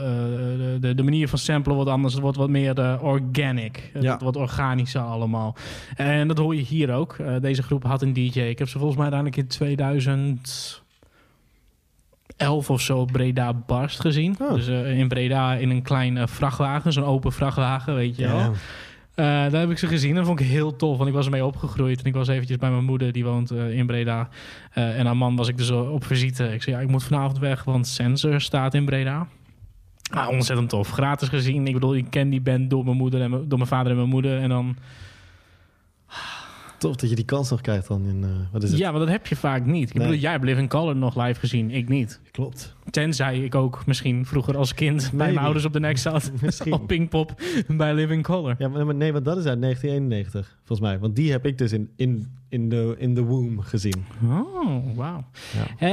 De, 0.81 0.95
de, 0.95 1.03
manier 1.03 1.29
van 1.29 1.39
samplen 1.39 1.75
wordt 1.75 1.91
anders. 1.91 2.13
Het 2.13 2.23
wordt 2.23 2.37
wat 2.37 2.49
meer 2.49 3.01
organic. 3.03 3.91
Het 3.93 4.03
Ja. 4.03 4.09
wordt 4.09 4.25
wat 4.25 4.37
organischer 4.37 5.01
allemaal. 5.01 5.57
En 5.97 6.29
dat 6.29 6.39
hoor 6.39 6.55
je 6.55 6.63
hier 6.63 6.93
ook. 6.93 7.17
Deze 7.41 7.63
groep 7.63 7.85
had 7.85 8.03
een 8.03 8.13
DJ. 8.13 8.41
Ik 8.41 8.59
heb 8.59 8.69
ze 8.69 8.79
volgens 8.79 8.97
mij 9.01 9.11
uiteindelijk 9.13 9.37
in 9.37 9.47
2011 12.39 12.71
of 12.71 12.81
zo 12.81 13.05
Breda 13.05 13.55
Barst 13.55 14.01
gezien. 14.01 14.37
Oh. 14.41 14.55
Dus 14.55 14.69
eh, 14.69 14.99
in 14.99 15.09
Breda 15.09 15.55
in 15.55 15.71
een 15.71 15.83
klein 15.83 16.17
eh, 16.17 16.27
vrachtwagen. 16.27 16.93
Zo'n 16.93 17.05
open 17.05 17.33
vrachtwagen, 17.33 17.95
weet 17.95 18.17
je 18.17 18.27
wel. 18.27 18.53
Eh, 19.15 19.25
daar 19.25 19.61
heb 19.61 19.71
ik 19.71 19.79
ze 19.79 19.87
gezien. 19.87 20.15
Dat 20.15 20.27
vond 20.27 20.41
ik 20.41 20.47
heel 20.47 20.77
tof. 20.77 20.97
Want 20.97 21.09
ik 21.09 21.15
was 21.15 21.25
ermee 21.25 21.45
opgegroeid. 21.45 21.99
En 22.01 22.05
ik 22.05 22.15
was 22.15 22.29
eventjes 22.29 22.57
bij 22.57 22.71
mijn 22.71 22.85
moeder. 22.85 23.13
Die 23.13 23.25
woont 23.25 23.51
in 23.51 23.87
Breda. 23.87 24.29
En 24.73 25.07
haar 25.07 25.17
man 25.17 25.37
was 25.37 25.49
ik 25.49 25.57
dus 25.57 25.71
op 25.71 26.05
visite. 26.05 26.53
Ik 26.53 26.63
zei, 26.63 26.77
ja, 26.77 26.83
ik 26.83 26.89
moet 26.89 27.05
vanavond 27.05 27.39
weg. 27.39 27.65
Want 27.65 27.87
Sensor 27.87 28.41
staat 28.41 28.75
in 28.75 28.85
Breda. 28.85 29.27
Ah, 30.11 30.29
ontzettend 30.29 30.69
tof. 30.69 30.91
Gratis 30.91 31.29
gezien. 31.29 31.67
Ik 31.67 31.73
bedoel, 31.73 31.97
ik 31.97 32.07
ken 32.11 32.31
die 32.31 32.41
band 32.41 32.71
door 32.71 32.85
mijn 32.85 32.97
moeder 32.97 33.21
en 33.21 33.31
door 33.31 33.59
mijn 33.59 33.71
vader 33.71 33.91
en 33.91 33.97
mijn 33.97 34.09
moeder. 34.09 34.41
En 34.41 34.49
dan... 34.49 34.77
Tof 36.79 36.97
dat 36.97 37.09
je 37.11 37.17
die 37.17 37.25
kans 37.25 37.51
nog 37.51 37.61
krijgt 37.61 37.89
dan 37.89 38.07
in... 38.07 38.25
eh, 38.25 38.31
wat 38.53 38.63
is 38.63 38.71
het? 38.71 38.79
Ja, 38.79 38.91
maar 38.91 39.01
dat 39.01 39.09
heb 39.09 39.27
je 39.27 39.37
vaak 39.37 39.65
niet. 39.67 39.89
Ik 39.89 39.95
Nee. 39.95 40.07
bedoel, 40.07 40.21
jij 40.21 40.31
hebt 40.31 40.45
Living 40.45 40.69
Color 40.69 40.97
nog 40.97 41.17
live 41.25 41.41
gezien. 41.41 41.71
Ik 41.71 41.89
niet. 41.89 42.21
Klopt. 42.31 42.77
Tenzij 42.91 43.39
ik 43.39 43.55
ook 43.55 43.87
misschien 43.87 44.27
vroeger 44.27 44.57
als 44.57 44.75
kind 44.75 45.11
bij 45.15 45.33
mijn 45.33 45.45
ouders 45.45 45.65
op 45.65 45.73
de 45.73 45.81
nek 45.81 45.99
zat. 45.99 46.31
Misschien. 46.43 46.73
op 46.73 46.87
Pinkpop 46.87 47.41
bij 47.69 47.95
Living 47.95 48.23
Color. 48.23 48.55
Ja, 48.59 48.69
maar 48.69 48.95
nee, 48.95 49.13
want 49.13 49.25
dat 49.25 49.37
is 49.37 49.45
uit 49.45 49.61
1991, 49.61 50.59
volgens 50.65 50.89
mij. 50.89 50.99
Want 50.99 51.17
die 51.17 51.31
heb 51.31 51.47
ik 51.47 51.59
dus 51.59 51.73
in, 51.73 51.91
in, 51.97 52.33
in, 52.49 52.69
de, 52.69 52.95
in 52.99 53.15
the 53.15 53.23
womb 53.25 53.61
gezien. 53.61 54.05
Oh, 54.25 54.97
wauw. 54.97 55.25
Ja. 55.79 55.87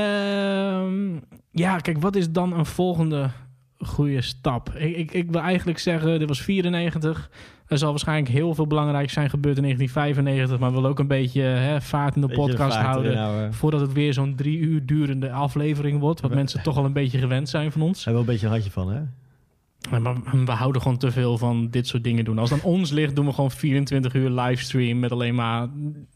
Ehm, 0.84 1.16
ja, 1.52 1.78
kijk, 1.78 2.02
wat 2.02 2.16
is 2.16 2.32
dan 2.32 2.54
een 2.54 2.66
volgende 2.66 3.30
goede 3.80 4.22
stap? 4.22 4.70
Ik, 4.76 4.96
ik, 4.98 5.12
ik 5.12 5.32
wil 5.32 5.42
eigenlijk 5.42 5.80
zeggen, 5.80 6.20
dit 6.20 6.28
was 6.28 6.42
94. 6.42 7.30
Er 7.68 7.78
zal 7.78 7.90
waarschijnlijk 7.90 8.30
heel 8.34 8.54
veel 8.56 8.68
belangrijk 8.68 9.10
zijn 9.10 9.30
gebeurd 9.30 9.56
in 9.58 9.62
1995. 9.64 10.60
Maar 10.60 10.70
we 10.70 10.76
willen 10.76 10.90
ook 10.90 11.00
een 11.00 11.08
beetje 11.08 11.42
hè, 11.42 11.82
vaart 11.82 12.16
in 12.16 12.22
de 12.22 12.28
Beetje 12.28 12.42
podcast 12.42 12.78
houden. 12.78 13.14
Voordat 13.54 13.80
het 13.82 13.94
weer 13.94 14.14
zo'n 14.14 14.36
drie 14.36 14.58
uur 14.58 14.86
durende 14.86 15.32
aflevering 15.32 16.00
wordt. 16.00 16.22
Wat 16.22 16.30
We- 16.30 16.36
mensen 16.36 16.64
toch 16.64 16.78
al 16.78 16.86
een 16.86 16.94
beetje 16.94 17.18
gewend 17.20 17.50
zijn 17.50 17.72
van 17.72 17.82
ons. 17.82 18.06
Hebben 18.06 18.24
we 18.24 18.28
een 18.28 18.34
beetje 18.34 18.46
een 18.48 18.52
handje 18.54 18.72
van, 18.72 18.92
hè? 18.92 19.02
Maar, 19.90 20.02
maar 20.02 20.16
we 20.46 20.52
houden 20.52 20.82
gewoon 20.82 20.98
te 20.98 21.12
veel 21.12 21.38
van 21.38 21.68
dit 21.70 21.88
soort 21.88 22.04
dingen 22.04 22.26
doen. 22.26 22.40
Als 22.40 22.50
het 22.50 22.64
aan 22.64 22.66
ons 22.72 22.92
ligt, 22.92 23.16
doen 23.16 23.26
we 23.26 23.34
gewoon 23.34 23.52
24 23.52 24.14
uur 24.14 24.30
livestream... 24.30 25.00
met 25.00 25.12
alleen 25.12 25.36
maar 25.36 25.68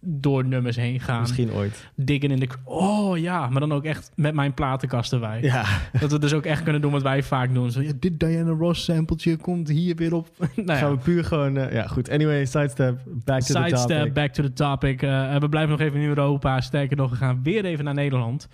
door 0.01 0.45
nummers 0.45 0.75
heen 0.75 0.99
gaan. 0.99 1.21
Misschien 1.21 1.51
ooit. 1.53 1.89
Diggen 1.95 2.31
in 2.31 2.39
de... 2.39 2.47
Oh 2.63 3.17
ja, 3.17 3.49
maar 3.49 3.59
dan 3.59 3.73
ook 3.73 3.83
echt 3.83 4.11
met 4.15 4.33
mijn 4.33 4.53
platenkast 4.53 5.13
erbij. 5.13 5.41
Ja, 5.41 5.65
Dat 5.99 6.11
we 6.11 6.19
dus 6.19 6.33
ook 6.33 6.45
echt 6.45 6.63
kunnen 6.63 6.81
doen 6.81 6.91
wat 6.91 7.01
wij 7.01 7.23
vaak 7.23 7.53
doen. 7.53 7.71
Zo, 7.71 7.81
ja, 7.81 7.91
dit 7.99 8.19
Diana 8.19 8.51
Ross 8.51 8.83
sampletje 8.83 9.37
komt 9.37 9.67
hier 9.69 9.95
weer 9.95 10.13
op. 10.13 10.27
nou 10.55 10.79
gaan 10.79 10.89
we 10.89 10.95
ja, 10.95 11.03
puur 11.03 11.23
gewoon... 11.23 11.57
eh, 11.57 11.73
ja, 11.73 11.87
goed. 11.87 12.09
Anyway, 12.09 12.45
sidestep. 12.45 12.99
Back 13.05 13.41
to 13.41 13.53
the 13.53 13.63
sidestep, 13.63 13.97
topic. 13.97 14.13
back 14.13 14.33
to 14.33 14.43
the 14.43 14.53
topic. 14.53 15.01
Eh, 15.01 15.35
we 15.37 15.49
blijven 15.49 15.71
nog 15.71 15.79
even 15.79 15.99
in 15.99 16.07
Europa. 16.07 16.61
Sterker 16.61 16.97
nog, 16.97 17.09
we 17.09 17.15
gaan 17.15 17.39
weer 17.43 17.65
even 17.65 17.85
naar 17.85 17.93
Nederland. 17.93 18.47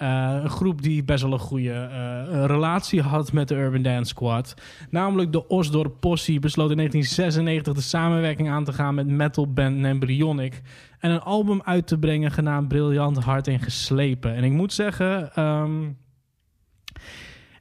Eh, 0.00 0.38
een 0.42 0.50
groep 0.50 0.82
die 0.82 1.04
best 1.04 1.22
wel 1.22 1.32
een 1.32 1.38
goede 1.38 1.72
eh, 1.72 2.44
relatie 2.44 3.00
had 3.02 3.32
met 3.32 3.48
de 3.48 3.54
Urban 3.54 3.82
Dance 3.82 4.08
Squad. 4.10 4.54
Namelijk 4.90 5.32
de 5.32 5.48
Osdorp 5.48 5.96
Possie 6.00 6.38
besloot 6.40 6.70
in 6.70 6.76
1996 6.76 7.74
de 7.74 7.80
samenwerking 7.80 8.50
aan 8.50 8.64
te 8.64 8.72
gaan 8.72 8.94
met 8.94 9.06
metalband 9.06 9.84
Embryonic. 9.84 10.62
En 10.98 11.10
een 11.10 11.20
album 11.20 11.60
uit 11.64 11.86
te 11.86 11.98
brengen 11.98 12.30
genaamd 12.30 12.68
Briljant 12.68 13.18
Hard 13.18 13.48
en 13.48 13.60
Geslepen. 13.60 14.34
En 14.34 14.44
ik 14.44 14.52
moet 14.52 14.72
zeggen... 14.72 15.34
ehm, 15.34 15.88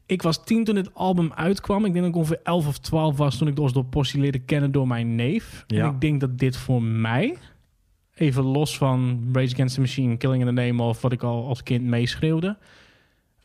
Ik 0.05 0.21
was 0.21 0.43
tien 0.43 0.63
toen 0.63 0.75
dit 0.75 0.93
album 0.93 1.31
uitkwam. 1.35 1.85
Ik 1.85 1.91
denk 1.93 2.05
dat 2.05 2.13
ik 2.13 2.19
ongeveer 2.19 2.39
11 2.43 2.67
of 2.67 2.77
12 2.77 3.17
was 3.17 3.37
toen 3.37 3.47
ik 3.47 3.55
de 3.55 3.61
Osdorp 3.61 3.89
Possie 3.89 4.21
leerde 4.21 4.39
kennen 4.39 4.71
door 4.71 4.87
mijn 4.87 5.15
neef. 5.15 5.63
Ja. 5.67 5.83
En 5.83 5.93
ik 5.93 6.01
denk 6.01 6.19
dat 6.19 6.37
dit 6.37 6.57
voor 6.57 6.83
mij, 6.83 7.37
even 8.19 8.43
los 8.43 8.77
van 8.77 9.29
Rage 9.33 9.53
Against 9.53 9.75
the 9.75 9.81
Machine, 9.81 10.17
Killing 10.17 10.47
in 10.47 10.55
the 10.55 10.61
Name 10.61 10.83
of 10.83 11.01
wat 11.01 11.11
ik 11.11 11.23
al 11.23 11.47
als 11.47 11.63
kind 11.63 11.83
meeschreeuwde, 11.83 12.57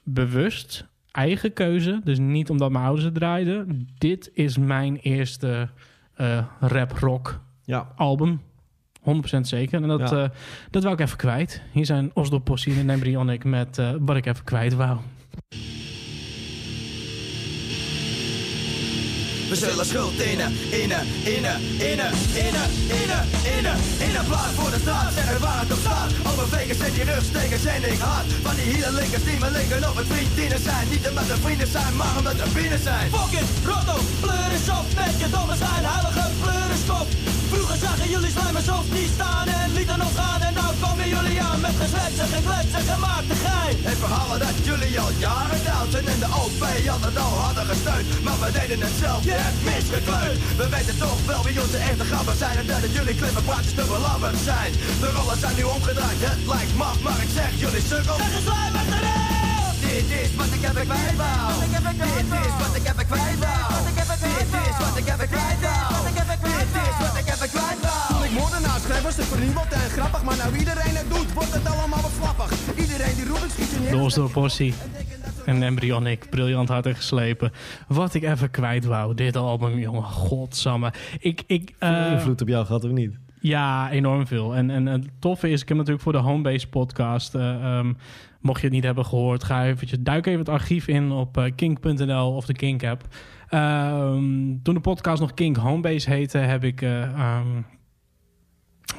bewust, 0.02 0.86
eigen 1.10 1.52
keuze, 1.52 2.00
dus 2.04 2.18
niet 2.18 2.50
omdat 2.50 2.70
mijn 2.70 2.84
ouders 2.84 3.04
het 3.04 3.14
draaiden. 3.14 3.88
Dit 3.98 4.30
is 4.34 4.58
mijn 4.58 4.96
eerste 4.96 5.68
eh, 6.14 6.44
rap-rock 6.60 7.40
Ja, 7.64 7.92
album. 7.96 8.40
100% 9.00 9.40
zeker. 9.40 9.82
En 9.82 9.88
dat, 9.88 10.10
Ja. 10.10 10.22
eh, 10.24 10.28
dat 10.70 10.82
wou 10.82 10.94
ik 10.94 11.00
even 11.00 11.16
kwijt. 11.16 11.62
Hier 11.72 11.86
zijn 11.86 12.10
Osdorp 12.14 12.44
Possie 12.44 12.78
en 12.78 12.90
Embryonic 12.90 13.44
met 13.44 13.78
eh, 13.78 13.90
wat 14.00 14.16
ik 14.16 14.26
even 14.26 14.44
kwijt 14.44 14.74
wou. 14.74 14.98
We 19.48 19.56
zullen 19.56 19.86
schuld 19.86 20.20
innen, 20.20 20.52
innen, 20.70 21.06
innen, 21.24 21.56
innen, 21.90 22.12
innen, 22.44 22.68
innen, 23.00 23.22
innen, 23.56 23.76
innen. 24.06 24.24
Plaat 24.26 24.54
voor 24.58 24.70
de 24.70 24.80
straat, 24.80 25.12
zeggen 25.14 25.40
waar 25.40 25.60
het 25.60 25.72
op 25.72 25.78
staat. 25.78 26.10
Over 26.30 26.48
vegen 26.48 26.76
zet 26.76 26.94
je 26.94 27.04
rug, 27.04 27.24
steken 27.24 27.60
zend 27.60 27.86
ik 27.86 27.98
hard. 27.98 28.26
Van 28.42 28.54
die 28.54 28.64
hele 28.72 28.90
linkers 28.98 29.24
die 29.24 29.38
me 29.38 29.50
linken 29.50 29.88
op 29.90 29.96
het 29.96 30.06
vriendinnen 30.12 30.62
zijn. 30.68 30.84
Niet 30.90 31.08
omdat 31.08 31.26
ze 31.30 31.36
vrienden 31.44 31.70
zijn, 31.76 31.96
maar 31.96 32.14
omdat 32.18 32.36
ze 32.40 32.46
binnen 32.54 32.82
zijn. 32.88 33.06
Fucking 33.16 33.48
rotto, 33.70 33.96
pleur 34.24 34.50
is 34.58 34.68
op 34.78 34.86
met 35.00 35.14
je 35.22 35.28
domme 35.34 35.56
zijn, 35.64 35.82
heilige 35.92 36.24
pleur 36.42 36.68
is 36.76 36.84
kop. 36.90 37.08
Vroeger 37.54 37.78
zagen 37.86 38.08
jullie 38.14 38.32
slijmers 38.36 38.68
ons 38.68 38.88
niet 38.98 39.12
staan 39.16 39.46
en 39.46 39.68
lieten 39.76 40.00
ons 40.06 40.16
gaan. 40.20 40.40
En 40.48 40.54
nou 40.60 40.70
komen 40.84 41.08
jullie 41.14 41.38
aan 41.48 41.60
met 41.66 41.74
gezwetsen, 41.82 42.28
gekletsen, 42.34 42.82
gemaakte 42.92 43.36
gein. 43.44 43.76
Het 43.88 43.98
verhalen 44.04 44.38
dat 44.44 44.56
jullie 44.68 44.94
al 45.02 45.12
jaren 45.26 45.60
down 45.68 45.88
zijn 45.94 46.06
en 46.14 46.20
de 46.24 46.30
OP 46.42 46.62
altijd 46.94 47.16
al 47.24 47.34
hadden 47.44 47.66
gesteund. 47.72 48.06
Maar 48.24 48.38
we 48.42 48.48
deden 48.58 48.80
het 48.86 48.96
zelf, 49.04 49.20
je 49.30 49.36
hebt 49.44 49.60
misgekleund. 49.68 50.38
We 50.60 50.66
weten 50.74 50.96
toch 51.06 51.20
wel 51.30 51.42
wie 51.46 51.56
onze 51.64 51.80
echte 51.88 52.04
grappen 52.10 52.36
zijn 52.42 52.56
en 52.60 52.66
dat 52.72 52.80
het 52.86 52.92
jullie 52.98 53.16
klippe 53.20 53.42
praatjes 53.48 53.74
te 53.78 53.84
belabberd 53.92 54.40
zijn. 54.50 54.70
De 55.02 55.08
rollen 55.16 55.38
zijn 55.44 55.56
nu 55.58 55.64
omgedraaid, 55.76 56.20
het 56.28 56.42
lijkt 56.52 56.74
maf, 56.82 56.98
maar 57.06 57.20
ik 57.26 57.30
zeg 57.38 57.50
jullie 57.64 57.84
sukkels. 57.90 58.20
Zeg 58.22 58.32
eens 58.36 58.46
slijmers 58.48 58.90
erin! 58.96 59.34
Dit 59.86 60.08
is 60.22 60.30
wat 60.40 60.50
ik 60.56 60.62
heb 60.68 60.76
ik 60.82 60.88
kwijt. 60.90 61.16
Dit 62.18 62.30
is 62.46 62.54
wat 62.62 62.74
ik 62.78 62.84
heb 62.90 62.98
ik 63.02 63.08
kwijt. 63.12 63.40
Dit 64.26 64.52
is 64.68 64.76
wat 64.84 64.96
ik 65.00 65.06
heb 65.12 65.20
ik 65.26 65.30
kwijt 65.34 65.53
moordenaar 68.44 68.80
schreef 68.80 69.02
was 69.02 69.16
het 69.16 69.26
vernieuwd 69.26 69.72
en 69.72 69.90
grappig 69.96 70.24
Maar 70.24 70.36
nou 70.36 70.58
iedereen 70.58 70.96
het 71.00 71.08
doet, 71.08 71.32
wordt 71.32 71.52
het 71.52 71.66
allemaal 71.66 72.02
wat 72.02 72.10
flappig 72.10 72.50
Iedereen 72.84 73.14
die 73.14 73.26
roept, 73.26 73.50
schiet 73.50 73.70
je 73.70 73.78
neer 73.80 74.14
De 74.14 74.28
Possie 74.32 74.74
en 75.44 75.62
Embryonic, 75.62 76.30
briljant 76.30 76.68
hard 76.68 76.86
en 76.86 76.94
geslepen. 76.96 77.52
Wat 77.88 78.14
ik 78.14 78.22
even 78.22 78.50
kwijt 78.50 78.84
wou, 78.84 79.14
dit 79.14 79.36
album, 79.36 79.78
jongen, 79.78 80.02
godsamme. 80.02 80.92
Ik, 81.18 81.42
ik, 81.46 81.74
eh, 81.78 82.12
invloed 82.12 82.40
op 82.42 82.48
jou 82.48 82.66
gehad 82.66 82.84
of 82.84 82.90
niet? 82.90 83.18
Ja, 83.40 83.90
enorm 83.90 84.26
veel. 84.26 84.54
En, 84.54 84.70
en 84.70 84.86
het 84.86 85.08
toffe 85.18 85.50
is, 85.50 85.62
ik 85.62 85.68
heb 85.68 85.76
natuurlijk 85.76 86.04
voor 86.04 86.12
de 86.12 86.18
Homebase 86.18 86.68
podcast... 86.68 87.34
eh, 87.34 87.78
ehm, 87.78 87.92
mocht 88.40 88.60
je 88.60 88.66
het 88.66 88.74
niet 88.74 88.84
hebben 88.84 89.06
gehoord, 89.06 89.44
ga 89.44 89.64
eventjes, 89.64 89.98
duik 90.00 90.26
even 90.26 90.38
het 90.38 90.48
archief 90.48 90.88
in 90.88 91.10
op 91.10 91.38
eh, 91.38 91.52
kink.nl 91.56 92.34
of 92.34 92.46
de 92.46 92.52
Kink 92.52 92.84
app. 92.84 93.02
Ehm, 93.48 94.56
toen 94.62 94.74
de 94.74 94.80
podcast 94.80 95.20
nog 95.20 95.34
Kink 95.34 95.56
Homebase 95.56 96.10
heette, 96.10 96.38
heb 96.38 96.64
ik... 96.64 96.82
eh, 96.82 97.02
ehm, 97.02 97.46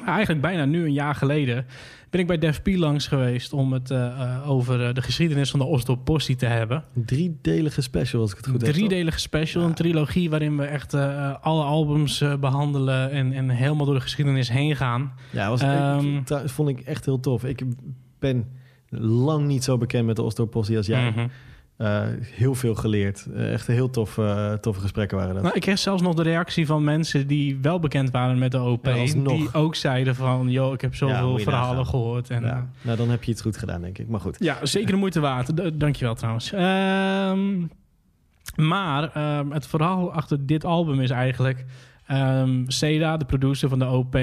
eigenlijk 0.06 0.40
bijna 0.40 0.64
nu 0.64 0.84
een 0.84 0.92
jaar 0.92 1.14
geleden... 1.14 1.66
ben 2.10 2.20
ik 2.20 2.26
bij 2.26 2.38
Def 2.38 2.62
P 2.62 2.66
langs 2.66 3.06
geweest 3.06 3.52
om 3.52 3.72
het 3.72 3.90
eh, 3.90 4.06
eh, 4.06 4.50
over 4.50 4.86
eh, 4.86 4.94
de 4.94 5.02
geschiedenis 5.02 5.50
van 5.50 5.58
de 5.58 5.66
Osdorp 5.66 6.04
Possie 6.04 6.36
te 6.36 6.46
hebben. 6.46 6.84
Een 6.94 7.04
driedelige 7.04 7.80
special, 7.80 8.20
als 8.20 8.30
ik 8.30 8.36
het 8.36 8.46
goed 8.46 8.62
heb. 8.62 8.72
Driedelige 8.72 9.18
special, 9.18 9.62
een 9.62 9.74
trilogie 9.74 10.30
waarin 10.30 10.56
we 10.56 10.64
echt 10.64 10.94
alle 11.40 11.64
albums 11.64 12.20
eh, 12.20 12.34
behandelen 12.36 13.10
en, 13.10 13.32
en 13.32 13.48
helemaal 13.50 13.86
door 13.86 13.94
de 13.94 14.00
geschiedenis 14.00 14.48
heen 14.48 14.76
gaan. 14.76 15.12
Ja, 15.30 15.48
was, 15.48 15.60
Ehm, 15.60 16.16
ik, 16.16 16.48
vond 16.48 16.68
ik 16.68 16.80
echt 16.80 17.04
heel 17.04 17.20
tof. 17.20 17.44
Ik 17.44 17.62
ben 18.18 18.46
lang 18.90 19.46
niet 19.46 19.64
zo 19.64 19.78
bekend 19.78 20.06
met 20.06 20.16
de 20.16 20.22
Osdorp-possie 20.22 20.76
als 20.76 20.86
jij. 20.86 21.10
Mhm. 21.10 21.26
Eh, 21.76 22.02
heel 22.22 22.54
veel 22.54 22.74
geleerd. 22.74 23.26
Eh, 23.34 23.52
echt 23.52 23.66
heel 23.66 23.90
tof, 23.90 24.18
eh, 24.18 24.52
toffe 24.52 24.80
gesprekken 24.80 25.16
waren 25.16 25.34
dat. 25.34 25.42
Nou, 25.42 25.54
ik 25.54 25.60
kreeg 25.60 25.78
zelfs 25.78 26.02
nog 26.02 26.14
de 26.14 26.22
reactie 26.22 26.66
van 26.66 26.84
mensen 26.84 27.26
die 27.26 27.58
wel 27.62 27.78
bekend 27.78 28.10
waren 28.10 28.38
met 28.38 28.50
de 28.52 28.60
OP. 28.62 28.86
Ja, 28.86 28.92
alsnog. 28.96 29.36
die 29.36 29.48
ook 29.52 29.74
zeiden 29.74 30.14
van, 30.14 30.48
joh, 30.50 30.72
ik 30.72 30.80
heb 30.80 30.94
zoveel 30.94 31.38
verhalen 31.38 31.68
nagaan. 31.76 31.86
gehoord. 31.86 32.30
En, 32.30 32.42
ja. 32.42 32.68
Nou, 32.82 32.96
dan 32.96 33.10
heb 33.10 33.24
je 33.24 33.30
het 33.32 33.40
goed 33.40 33.56
gedaan, 33.56 33.80
denk 33.80 33.98
ik. 33.98 34.08
Maar 34.08 34.20
goed. 34.20 34.36
Ja, 34.38 34.58
zeker 34.62 34.90
de 34.90 34.96
moeite 34.96 35.20
waard. 35.20 35.56
D- 35.56 35.80
Dankjewel 35.80 36.14
trouwens. 36.14 36.52
Ehm, 36.52 37.62
maar 38.56 39.10
ehm, 39.14 39.50
het 39.50 39.66
verhaal 39.66 40.12
achter 40.12 40.46
dit 40.46 40.64
album 40.64 41.00
is 41.00 41.10
eigenlijk... 41.10 41.64
ehm 42.06 42.62
Seda, 42.66 43.16
de 43.16 43.24
producer 43.24 43.68
van 43.68 43.78
de 43.78 43.86
OP, 43.88 44.16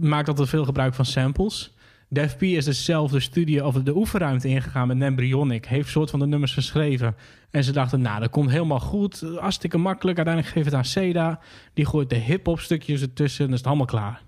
maakt 0.00 0.28
altijd 0.28 0.48
veel 0.48 0.64
gebruik 0.64 0.94
van 0.94 1.04
samples. 1.04 1.73
Def 2.14 2.36
P 2.36 2.42
is 2.42 2.64
dezelfde 2.64 3.20
studio 3.20 3.66
of 3.66 3.74
de 3.74 3.96
oefenruimte 3.96 4.48
ingegaan 4.48 4.88
met 4.88 5.00
Embryonic. 5.00 5.66
Heeft 5.66 5.88
soort 5.88 6.10
van 6.10 6.18
de 6.18 6.26
nummers 6.26 6.54
geschreven. 6.54 7.16
En 7.50 7.64
ze 7.64 7.72
dachten, 7.72 8.00
nou, 8.00 8.20
dat 8.20 8.30
komt 8.30 8.50
helemaal 8.50 8.80
goed. 8.80 9.24
Hartstikke 9.36 9.78
makkelijk. 9.78 10.16
Uiteindelijk 10.16 10.54
geef 10.54 10.64
het 10.64 10.74
aan 10.74 10.84
Seda. 10.84 11.40
Die 11.72 11.86
gooit 11.86 12.10
de 12.10 12.16
hip-hop 12.16 12.60
stukjes 12.60 13.02
ertussen 13.02 13.46
en 13.46 13.52
is 13.52 13.58
het 13.58 13.66
allemaal 13.66 13.86
klaar. 13.86 14.22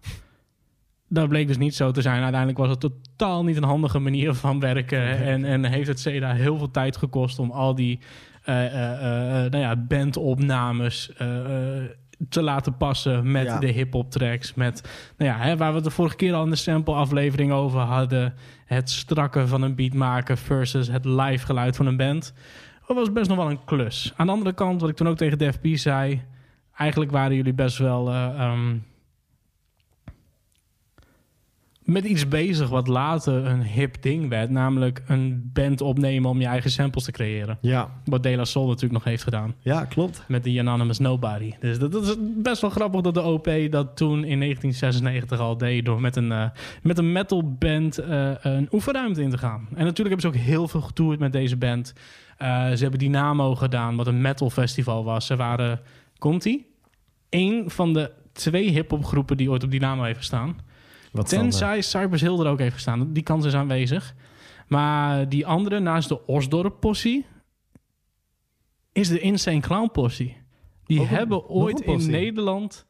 Dat 1.09 1.29
bleek 1.29 1.47
dus 1.47 1.59
niet 1.59 1.75
zo 1.75 1.91
te 1.91 2.03
zijn. 2.03 2.23
Uiteindelijk 2.23 2.59
was 2.59 2.71
het 2.71 2.81
totaal 2.81 3.45
niet 3.45 3.57
een 3.57 3.63
handige 3.63 3.99
manier 3.99 4.35
van 4.35 4.61
werken. 4.61 5.19
En, 5.19 5.45
en 5.45 5.65
heeft 5.65 5.89
het 5.89 6.01
Seda 6.01 6.33
heel 6.33 6.59
veel 6.59 6.71
tijd 6.71 6.97
gekost 6.97 7.39
om 7.39 7.51
al 7.51 7.75
die 7.75 7.99
eh, 8.43 8.67
eh, 8.67 9.45
eh, 9.45 9.51
nou 9.51 9.63
ja, 9.63 9.77
bandopnames 9.77 11.13
eh, 11.17 11.39
eh, 11.39 11.85
te 12.29 12.43
laten 12.43 12.77
passen 12.77 13.31
met 13.31 13.45
Ja. 13.45 13.59
de 13.59 13.67
hip-hop 13.67 14.11
tracks. 14.11 14.55
Met, 14.55 14.89
nou 15.17 15.31
ja, 15.31 15.39
hè, 15.39 15.57
waar 15.57 15.69
we 15.71 15.75
het 15.75 15.85
de 15.85 15.91
vorige 15.91 16.17
keer 16.17 16.35
al 16.35 16.45
in 16.45 16.51
de 16.51 16.57
sample-aflevering 16.57 17.53
over 17.53 17.81
hadden. 17.81 18.35
Het 18.67 18.91
strakke 18.91 19.47
van 19.47 19.63
een 19.63 19.75
beat 19.75 19.93
maken 19.95 20.39
versus 20.39 20.89
het 20.89 21.05
live 21.05 21.47
geluid 21.47 21.77
van 21.77 21.87
een 21.87 21.97
band. 21.97 22.35
Dat 22.87 22.97
was 22.97 23.13
best 23.13 23.29
nog 23.29 23.37
wel 23.39 23.51
een 23.51 23.65
klus. 23.65 24.13
Aan 24.17 24.27
de 24.27 24.33
andere 24.33 24.53
kant, 24.53 24.81
wat 24.81 24.91
ik 24.91 24.97
toen 24.97 25.09
ook 25.09 25.17
tegen 25.17 25.39
Def 25.39 25.61
P 25.61 25.67
zei. 25.73 26.23
Eigenlijk 26.77 27.11
waren 27.11 27.37
jullie 27.37 27.55
best 27.55 27.79
wel. 27.79 28.09
eh, 28.09 28.25
ehm, 28.41 28.77
met 31.87 32.05
iets 32.05 32.29
bezig 32.29 32.69
wat 32.69 32.87
later 32.87 33.47
een 33.47 33.63
hip 33.63 34.03
ding 34.03 34.29
werd. 34.29 34.51
Namelijk 34.51 35.03
een 35.07 35.51
band 35.53 35.81
opnemen 35.81 36.31
om 36.31 36.41
je 36.41 36.47
eigen 36.47 36.71
samples 36.71 37.05
te 37.05 37.11
creëren. 37.13 37.59
Ja, 37.61 37.91
Wat 38.05 38.23
De 38.23 38.37
La 38.37 38.45
Soul 38.45 38.67
natuurlijk 38.67 38.93
nog 38.93 39.05
heeft 39.05 39.23
gedaan. 39.23 39.55
ja 39.61 39.85
klopt. 39.85 40.25
Met 40.29 40.45
de 40.45 40.61
Anonymous 40.61 40.99
Nobody. 40.99 41.53
Dus 41.61 41.79
dat, 41.79 41.93
dat 41.93 42.03
is 42.07 42.15
best 42.19 42.61
wel 42.61 42.71
grappig 42.71 43.01
dat 43.01 43.15
de 43.15 43.23
OP 43.23 43.45
dat 43.71 43.97
toen 43.97 44.25
in 44.25 44.41
1996 44.41 45.39
al 45.41 45.57
deed. 45.59 45.85
Door 45.85 46.01
met 46.01 46.17
een, 46.17 46.33
eh, 46.33 46.49
met 46.83 46.99
een 46.99 47.13
metal 47.13 47.53
band 47.59 47.99
eh, 47.99 48.31
een 48.41 48.69
oefenruimte 48.73 49.23
in 49.23 49.31
te 49.31 49.39
gaan. 49.39 49.69
En 49.75 49.85
natuurlijk 49.85 49.97
hebben 49.97 50.21
ze 50.21 50.27
ook 50.27 50.47
heel 50.47 50.69
veel 50.69 50.81
getoerd 50.81 51.19
met 51.19 51.33
deze 51.33 51.57
band. 51.57 51.93
Eh, 52.37 52.71
ze 52.71 52.83
hebben 52.83 52.99
Dynamo 52.99 53.55
gedaan, 53.55 53.97
wat 53.97 54.07
een 54.07 54.21
metal 54.21 54.51
festival 54.51 55.05
was. 55.05 55.27
Ze 55.27 55.37
waren, 55.37 55.81
komt-ie? 56.19 56.67
Eén 57.31 57.71
van 57.71 57.93
de 57.93 58.11
twee 58.33 58.71
hip-hop 58.71 59.05
groepen 59.05 59.37
die 59.37 59.51
ooit 59.51 59.65
op 59.65 59.71
Dynamo 59.71 60.03
heeft 60.03 60.19
gestaan. 60.19 60.57
Wat 61.17 61.29
Tenzij 61.29 61.81
Cypress 61.83 62.23
Hill 62.23 62.39
er 62.39 62.47
ook 62.47 62.59
heeft 62.59 62.75
gestaan. 62.75 63.13
Die 63.13 63.23
kans 63.23 63.45
is 63.45 63.55
aanwezig. 63.55 64.15
Maar 64.67 65.29
die 65.29 65.47
andere, 65.47 65.79
naast 65.79 66.09
de 66.09 66.27
Osdorp-possie... 66.27 67.27
is 68.93 69.09
de 69.09 69.21
Insane 69.21 69.61
Clown-possie. 69.61 70.37
Die 70.85 71.01
een- 71.01 71.07
hebben 71.07 71.49
ooit 71.49 71.81
in? 71.81 72.11
Nederland 72.11 72.87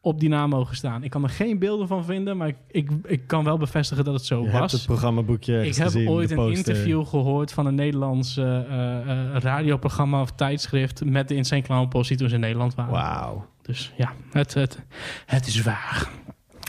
op 0.00 0.20
Dynamo 0.20 0.64
gestaan. 0.64 1.02
Ik 1.02 1.10
kan 1.10 1.22
er 1.22 1.28
geen 1.28 1.58
beelden 1.58 1.88
van 1.88 2.04
vinden... 2.04 2.36
maar 2.36 2.48
ik, 2.48 2.56
ik, 2.70 2.90
ik 3.04 3.26
kan 3.26 3.44
wel 3.44 3.56
bevestigen 3.56 4.04
dat 4.04 4.14
het 4.14 4.24
zo 4.24 4.40
je 4.42 4.48
hebt 4.48 4.58
was. 4.58 4.72
het 4.72 4.84
programmaboekje 4.84 5.66
Ik 5.66 5.74
heb 5.74 5.86
gezien, 5.86 6.08
ooit 6.08 6.30
een 6.30 6.52
interview 6.52 7.06
gehoord 7.06 7.52
van 7.52 7.66
een 7.66 7.74
Nederlands 7.74 8.36
eh, 8.36 8.58
eh, 8.58 9.36
radioprogramma 9.36 10.20
of 10.20 10.32
tijdschrift... 10.32 11.04
met 11.04 11.28
de 11.28 11.34
Insane 11.34 11.62
Clown-possie 11.62 12.16
toen 12.16 12.28
ze 12.28 12.34
in 12.34 12.40
Nederland 12.40 12.74
waren. 12.74 12.92
Wauw. 12.92 13.46
Dus 13.62 13.92
ja, 13.96 14.12
het, 14.30 14.54
het, 14.54 14.78
het 15.26 15.46
is 15.46 15.62
waar. 15.62 16.10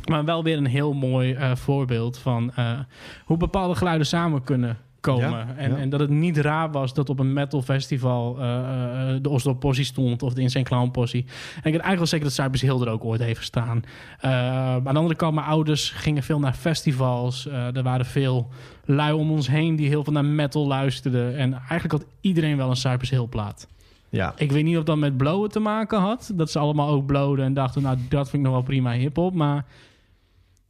Maar 0.10 0.26
wel 0.26 0.44
weer 0.44 0.58
een 0.58 0.66
heel 0.66 0.94
mooi 0.94 1.34
eh, 1.34 1.56
voorbeeld 1.56 2.18
van 2.18 2.52
eh, 2.56 2.80
hoe 3.26 3.38
bepaalde 3.38 3.76
geluiden 3.76 4.08
samen 4.08 4.44
kunnen 4.44 4.78
komen. 5.00 5.30
Ja, 5.30 5.48
en, 5.58 5.72
ja. 5.72 5.78
en 5.78 5.90
dat 5.90 6.00
het 6.00 6.10
niet 6.10 6.38
raar 6.38 6.72
was 6.72 6.94
dat 6.94 7.10
op 7.10 7.20
een 7.20 7.34
metal 7.34 7.62
festival 7.62 8.40
eh, 8.40 9.16
de 9.22 9.30
Oslo 9.30 9.54
Possie 9.54 9.86
stond 9.86 10.24
of 10.24 10.34
de 10.34 10.42
Insane 10.42 10.66
Clown 10.66 10.92
Possie. 10.92 11.22
En 11.22 11.32
ik 11.56 11.64
weet 11.64 11.82
eigenlijk 11.82 11.98
wel 11.98 12.06
zeker 12.06 12.26
dat 12.26 12.34
Cypress 12.34 12.62
Hill 12.62 12.82
er 12.82 12.94
ook 12.94 13.04
ooit 13.04 13.22
heeft 13.22 13.40
gestaan. 13.40 13.84
Maar 14.22 14.32
aan 14.74 14.84
de 14.84 14.90
andere 14.90 15.16
kant, 15.16 15.36
mijn 15.36 15.48
ouders 15.48 15.90
gingen 15.90 16.24
veel 16.24 16.40
naar 16.40 16.54
festivals. 16.54 17.48
Er 17.48 17.84
waren 17.84 18.06
veel 18.06 18.48
lui 18.86 19.14
om 19.14 19.32
ons 19.32 19.48
heen 19.48 19.76
die 19.76 19.88
heel 19.88 20.04
veel 20.04 20.14
naar 20.14 20.26
metal 20.26 20.68
luisterden. 20.68 21.38
En 21.38 21.54
eigenlijk 21.54 21.92
had 21.92 22.06
iedereen 22.22 22.58
wel 22.58 22.70
een 22.70 22.76
Cypress 22.76 23.12
Hill 23.12 23.28
plaat. 23.28 23.68
Ja. 24.16 24.34
Ik 24.38 24.52
weet 24.52 24.64
niet 24.64 24.78
of 24.78 24.84
dat 24.84 24.98
met 24.98 25.18
blowen 25.18 25.50
te 25.50 25.60
maken 25.60 26.00
had. 26.00 26.32
Dat 26.34 26.52
ze 26.52 26.60
allemaal 26.60 26.90
ook 26.90 27.06
blowden 27.06 27.46
en 27.46 27.54
dachten, 27.54 27.82
nou, 27.82 27.98
dat 28.10 28.30
vind 28.30 28.44
ik 28.44 28.50
nog 28.50 28.52
wel 28.58 28.64
prima 28.64 28.92
hip-hop. 28.92 29.34
Maar 29.34 29.66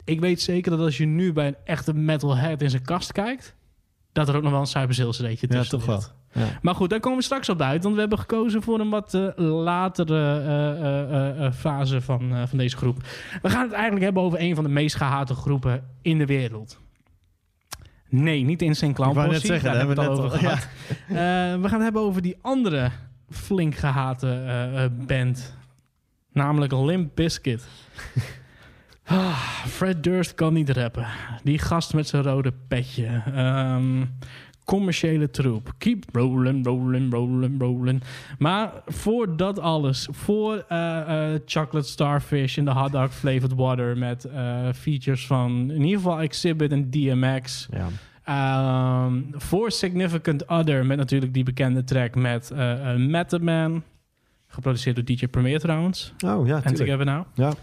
ik 0.05 0.19
weet 0.19 0.41
zeker 0.41 0.71
dat 0.71 0.79
als 0.79 0.97
je 0.97 1.05
nu 1.05 1.33
bij 1.33 1.47
een 1.47 1.55
echte 1.63 1.93
metalhead 1.93 2.61
in 2.61 2.69
zijn 2.69 2.81
kast 2.81 3.11
kijkt, 3.11 3.55
dat 4.11 4.29
er 4.29 4.35
ook 4.35 4.43
nog 4.43 4.51
wel 4.51 4.61
een 4.61 4.93
Hill 4.95 5.09
cd'tje 5.09 5.47
Ja, 5.49 5.55
tussen 5.55 5.79
toch 5.79 5.85
wel. 5.85 6.03
Ja. 6.31 6.59
Maar 6.61 6.75
goed, 6.75 6.89
daar 6.89 6.99
komen 6.99 7.17
we 7.17 7.23
straks 7.23 7.49
op 7.49 7.61
uit. 7.61 7.83
Want 7.83 7.95
we 7.95 8.01
hebben 8.01 8.19
gekozen 8.19 8.61
voor 8.61 8.79
een 8.79 8.89
wat 8.89 9.13
eh, 9.13 9.27
latere 9.35 10.39
eh, 10.39 11.45
eh, 11.45 11.53
fase 11.53 12.01
van, 12.01 12.47
van 12.47 12.57
deze 12.57 12.77
groep. 12.77 12.97
We 13.41 13.49
gaan 13.49 13.63
het 13.63 13.71
eigenlijk 13.71 14.03
hebben 14.03 14.23
over 14.23 14.39
een 14.39 14.55
van 14.55 14.63
de 14.63 14.69
meest 14.69 14.95
gehate 14.95 15.33
groepen 15.33 15.83
in 16.01 16.17
de 16.17 16.25
wereld. 16.25 16.79
Nee, 18.09 18.43
niet 18.43 18.61
in 18.61 18.75
zijn 18.75 18.93
Clown 18.93 19.09
Ik 19.09 19.15
wou 19.15 19.29
net 19.29 19.41
zeggen, 19.41 19.69
daar 19.69 19.77
hebben 19.77 19.95
we 19.95 20.01
het 20.01 20.11
al 20.11 20.23
over 20.23 20.37
gehad. 20.37 20.67
Eh, 21.07 21.15
we 21.61 21.69
gaan 21.69 21.73
het 21.73 21.81
hebben 21.81 22.01
over 22.01 22.21
die 22.21 22.37
andere 22.41 22.91
flink 23.29 23.75
gehate 23.75 24.27
eh, 24.27 24.83
eh, 24.83 24.91
band. 25.07 25.55
Namelijk 26.31 26.73
Limp 26.73 27.11
Bizkit. 27.15 27.67
Ah, 29.05 29.37
Fred 29.67 30.03
Durst 30.03 30.33
kan 30.33 30.53
niet 30.53 30.69
rappen. 30.69 31.05
Die 31.43 31.59
gast 31.59 31.93
met 31.93 32.07
zijn 32.07 32.23
rode 32.23 32.53
petje. 32.67 33.21
Ehm, 33.35 34.03
commerciële 34.63 35.29
troep. 35.29 35.73
Keep 35.77 36.03
rolling, 36.11 36.65
rolling, 36.65 37.13
rolling, 37.13 37.59
rolling. 37.61 38.01
Maar 38.37 38.71
voor 38.85 39.35
dat 39.37 39.59
alles, 39.59 40.07
voor 40.11 40.65
eh, 40.67 41.33
eh, 41.33 41.39
Chocolate 41.45 41.87
Starfish 41.87 42.57
in 42.57 42.65
de 42.65 42.71
hot 42.71 42.91
dog 42.91 43.13
flavored 43.13 43.53
water 43.53 43.97
met 43.97 44.23
eh, 44.23 44.59
features 44.73 45.25
van 45.27 45.51
in 45.71 45.81
ieder 45.81 45.97
geval 45.97 46.19
Exhibit 46.19 46.71
en 46.71 46.89
DMX. 46.89 47.67
Ja. 47.71 47.87
Ehm, 48.23 49.21
voor 49.31 49.71
Significant 49.71 50.47
Other 50.47 50.85
met 50.85 50.97
natuurlijk 50.97 51.33
die 51.33 51.43
bekende 51.43 51.83
track 51.83 52.15
met 52.15 52.51
eh 52.51 52.91
eh, 52.93 52.99
Method 52.99 53.41
Man. 53.41 53.83
Geproduceerd 54.47 54.95
door 54.95 55.05
DJ 55.05 55.27
Premier 55.27 55.59
trouwens. 55.59 56.13
Oh 56.25 56.47
ja, 56.47 56.55
En 56.55 56.61
tuurlijk. 56.61 56.77
Together 56.77 57.05
Now. 57.05 57.25
Ja. 57.33 57.53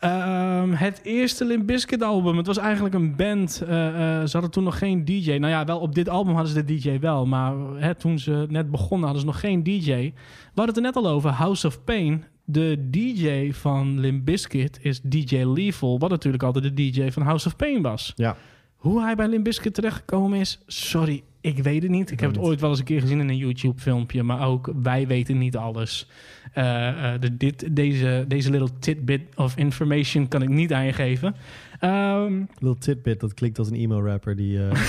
Ehm, 0.00 0.70
het 0.70 1.00
eerste 1.02 1.44
Limp 1.44 1.66
Bizkit 1.66 2.02
album. 2.02 2.36
Het 2.36 2.46
was 2.46 2.56
eigenlijk 2.56 2.94
een 2.94 3.16
band. 3.16 3.62
eh, 3.66 3.86
eh, 3.88 4.26
ze 4.26 4.32
hadden 4.32 4.50
toen 4.50 4.64
nog 4.64 4.78
geen 4.78 5.04
DJ. 5.04 5.30
Nou 5.30 5.52
ja, 5.52 5.64
wel 5.64 5.78
op 5.78 5.94
dit 5.94 6.08
album 6.08 6.34
hadden 6.34 6.52
ze 6.52 6.64
de 6.64 6.74
DJ 6.74 6.98
wel. 6.98 7.26
Maar 7.26 7.54
hè, 7.76 7.94
toen 7.94 8.18
ze 8.18 8.46
net 8.48 8.70
begonnen 8.70 9.08
hadden 9.08 9.20
ze 9.20 9.26
nog 9.26 9.40
geen 9.40 9.62
DJ. 9.62 9.84
We 9.84 10.12
hadden 10.54 10.66
het 10.74 10.76
er 10.76 10.82
net 10.82 10.96
al 10.96 11.08
over. 11.08 11.30
House 11.30 11.66
of 11.66 11.84
Pain. 11.84 12.24
De 12.44 12.88
DJ 12.90 13.52
van 13.52 14.00
Limp 14.00 14.24
Bizkit 14.24 14.78
is 14.82 15.00
DJ 15.02 15.36
Lethal. 15.44 15.98
Wat 15.98 16.10
natuurlijk 16.10 16.42
altijd 16.42 16.64
de 16.64 16.74
DJ 16.74 17.10
van 17.10 17.22
House 17.22 17.46
of 17.46 17.56
Pain 17.56 17.82
was. 17.82 18.12
Ja. 18.16 18.36
Hoe 18.76 19.00
hij 19.02 19.14
bij 19.14 19.28
Limp 19.28 19.44
Bizkit 19.44 19.74
terechtgekomen 19.74 20.38
is, 20.38 20.60
sorry, 20.66 21.22
ik 21.40 21.58
weet 21.58 21.82
het 21.82 21.90
niet. 21.90 22.10
Ik, 22.10 22.20
heb 22.20 22.30
het 22.30 22.38
ooit 22.38 22.60
wel 22.60 22.70
eens 22.70 22.78
een 22.78 22.84
keer 22.84 23.00
gezien 23.00 23.20
in 23.20 23.28
een 23.28 23.36
YouTube-filmpje, 23.36 24.22
maar 24.22 24.46
ook 24.46 24.72
wij 24.82 25.06
weten 25.06 25.38
niet 25.38 25.56
alles. 25.56 26.08
Eh, 26.52 27.14
eh, 27.14 27.20
de, 27.20 27.36
dit, 27.36 27.76
deze, 27.76 28.24
deze 28.28 28.50
little 28.50 28.78
tidbit 28.78 29.22
of 29.34 29.56
information 29.56 30.28
kan 30.28 30.42
ik 30.42 30.48
niet 30.48 30.72
aangeven. 30.72 31.34
Ehm 31.78 32.32
Little 32.58 32.78
tidbit, 32.78 33.20
dat 33.20 33.34
klinkt 33.34 33.58
als 33.58 33.70
een 33.70 33.76
emo-rapper 33.76 34.36
die... 34.36 34.68
eh, 34.68 34.80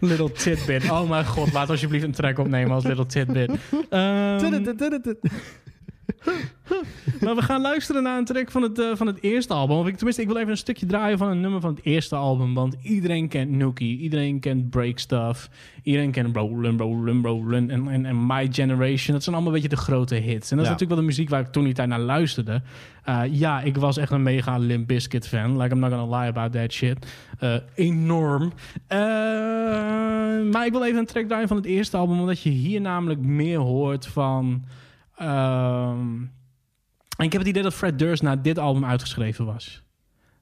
little 0.00 0.32
tidbit. 0.32 0.90
Oh 0.90 1.08
mijn 1.08 1.26
god, 1.26 1.52
laat 1.52 1.70
alsjeblieft 1.70 2.04
een 2.04 2.12
track 2.12 2.38
opnemen 2.38 2.74
als 2.74 2.84
little 2.84 3.06
tidbit. 3.06 3.50
Ehm, 3.90 4.38
maar 7.20 7.34
we 7.34 7.42
gaan 7.42 7.60
luisteren 7.60 8.02
naar 8.02 8.18
een 8.18 8.24
track 8.24 8.50
van 8.50 8.62
het, 8.62 8.78
eh, 8.78 8.86
van 8.94 9.06
het 9.06 9.22
eerste 9.22 9.52
album. 9.52 9.76
Of 9.76 9.86
ik, 9.86 9.94
tenminste, 9.96 10.22
ik 10.22 10.28
wil 10.28 10.36
even 10.36 10.50
een 10.50 10.56
stukje 10.56 10.86
draaien 10.86 11.18
van 11.18 11.28
een 11.28 11.40
nummer 11.40 11.60
van 11.60 11.74
het 11.74 11.84
eerste 11.84 12.16
album. 12.16 12.54
Want 12.54 12.76
iedereen 12.82 13.28
kent 13.28 13.50
Nookie. 13.50 13.98
Iedereen 13.98 14.40
kent 14.40 14.70
Break 14.70 14.98
Stuff. 14.98 15.48
Iedereen 15.82 16.10
kent 16.10 16.36
Rollin', 16.36 16.78
Rollin', 16.78 17.22
Rollin'. 17.22 17.70
En, 17.70 17.88
en, 17.88 18.06
en 18.06 18.26
My 18.26 18.48
Generation. 18.52 19.14
Dat 19.14 19.22
zijn 19.22 19.34
allemaal 19.34 19.54
een 19.54 19.60
beetje 19.60 19.76
de 19.76 19.82
grote 19.82 20.14
hits. 20.14 20.50
En 20.50 20.56
dat 20.56 20.66
is 20.66 20.72
natuurlijk 20.72 20.88
wel 20.88 20.98
de 21.00 21.06
muziek 21.14 21.28
waar 21.28 21.40
ik 21.40 21.52
toen 21.52 21.64
die 21.64 21.74
tijd 21.74 21.88
naar 21.88 22.00
luisterde. 22.00 22.62
Uh, 23.08 23.22
ja, 23.30 23.60
ik 23.60 23.76
was 23.76 23.96
echt 23.96 24.10
een 24.10 24.22
mega 24.22 24.58
Limp 24.58 24.86
Bizkit 24.86 25.28
fan. 25.28 25.56
Like, 25.56 25.74
I'm 25.74 25.80
not 25.80 25.92
gonna 25.92 26.18
lie 26.18 26.28
about 26.28 26.52
that 26.52 26.72
shit. 26.72 27.06
Uh, 27.40 27.54
enorm. 27.74 28.52
Maar 30.50 30.66
ik 30.66 30.72
wil 30.72 30.84
even 30.84 30.98
een 30.98 31.06
track 31.06 31.26
draaien 31.26 31.48
van 31.48 31.56
het 31.56 31.66
eerste 31.66 31.96
album. 31.96 32.20
Omdat 32.20 32.40
je 32.40 32.50
hier 32.50 32.80
namelijk 32.80 33.20
meer 33.20 33.58
hoort 33.58 34.06
van... 34.06 34.64
Ehm, 35.18 35.98
en 37.16 37.24
ik 37.24 37.32
heb 37.32 37.40
het 37.40 37.50
idee 37.50 37.62
dat 37.62 37.74
Fred 37.74 37.98
Durst 37.98 38.22
na 38.22 38.36
dit 38.36 38.58
album 38.58 38.84
uitgeschreven 38.84 39.44
was. 39.44 39.82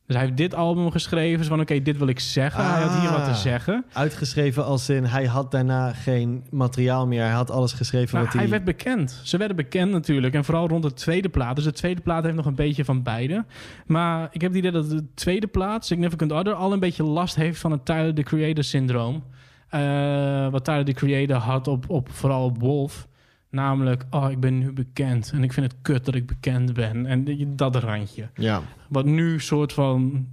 Dus 0.07 0.17
hij 0.17 0.25
heeft 0.25 0.37
dit 0.37 0.55
album 0.55 0.91
geschreven. 0.91 1.39
Dus 1.39 1.47
van 1.47 1.61
oké, 1.61 1.83
dit 1.83 1.97
wil 1.99 2.07
ik 2.07 2.21
zeggen. 2.21 2.65
Hij 2.73 2.83
had 2.83 3.01
hier 3.01 3.11
wat 3.11 3.25
te 3.25 3.31
Ah. 3.31 3.37
zeggen. 3.37 3.85
Uitgeschreven 3.93 4.65
als 4.65 4.89
in, 4.89 5.05
hij 5.05 5.27
had 5.27 5.51
daarna 5.51 5.93
geen 5.93 6.45
materiaal 6.51 7.07
meer. 7.07 7.23
Hij 7.23 7.31
had 7.33 7.51
alles 7.51 7.73
geschreven 7.73 8.13
Nou, 8.15 8.25
wat 8.25 8.33
hij 8.33 8.43
hij... 8.43 8.51
werd 8.51 8.65
bekend. 8.65 9.21
Ze 9.25 9.37
werden 9.37 9.57
bekend 9.57 9.91
natuurlijk. 9.93 10.35
En 10.35 10.45
vooral 10.45 10.69
rond 10.69 10.83
de 10.83 10.93
tweede 10.93 11.29
plaat. 11.29 11.57
Dus 11.57 11.65
de 11.65 11.73
tweede 11.73 12.01
plaat 12.01 12.25
heeft 12.25 12.37
nog 12.37 12.47
een 12.47 12.55
beetje 12.55 12.85
van 12.85 13.03
beide. 13.03 13.45
Maar 13.87 14.29
ik 14.33 14.41
heb 14.41 14.51
het 14.51 14.59
idee 14.59 14.71
dat 14.71 14.91
de 14.91 15.07
tweede 15.15 15.47
plaat, 15.47 15.87
Significant 15.87 16.33
Other, 16.33 16.55
al 16.55 16.73
een 16.73 16.81
beetje 16.81 17.03
last 17.03 17.35
heeft 17.37 17.61
van 17.61 17.71
het 17.71 17.85
Tyler, 17.85 18.15
the 18.15 18.23
Creator 18.23 18.65
syndroom. 18.65 19.25
Eh, 19.69 20.49
wat 20.49 20.65
Tyler, 20.65 20.85
the 20.85 20.93
Creator 20.93 21.37
had 21.37 21.69
op, 21.69 21.85
op 21.91 22.09
vooral 22.13 22.45
op 22.45 22.59
Wolf. 22.61 23.09
Namelijk, 23.57 24.05
oh, 24.11 24.31
ik 24.31 24.41
ben 24.41 24.59
nu 24.59 24.73
bekend. 24.73 25.31
En 25.35 25.43
ik 25.43 25.53
vind 25.53 25.73
het 25.73 25.81
kut 25.83 26.05
dat 26.05 26.15
ik 26.15 26.27
bekend 26.27 26.73
ben. 26.73 27.07
En 27.07 27.57
dat 27.57 27.77
randje. 27.77 28.29
Ja. 28.35 28.63
Wat 28.89 29.05
nu 29.05 29.41
soort 29.41 29.73
van 29.73 30.27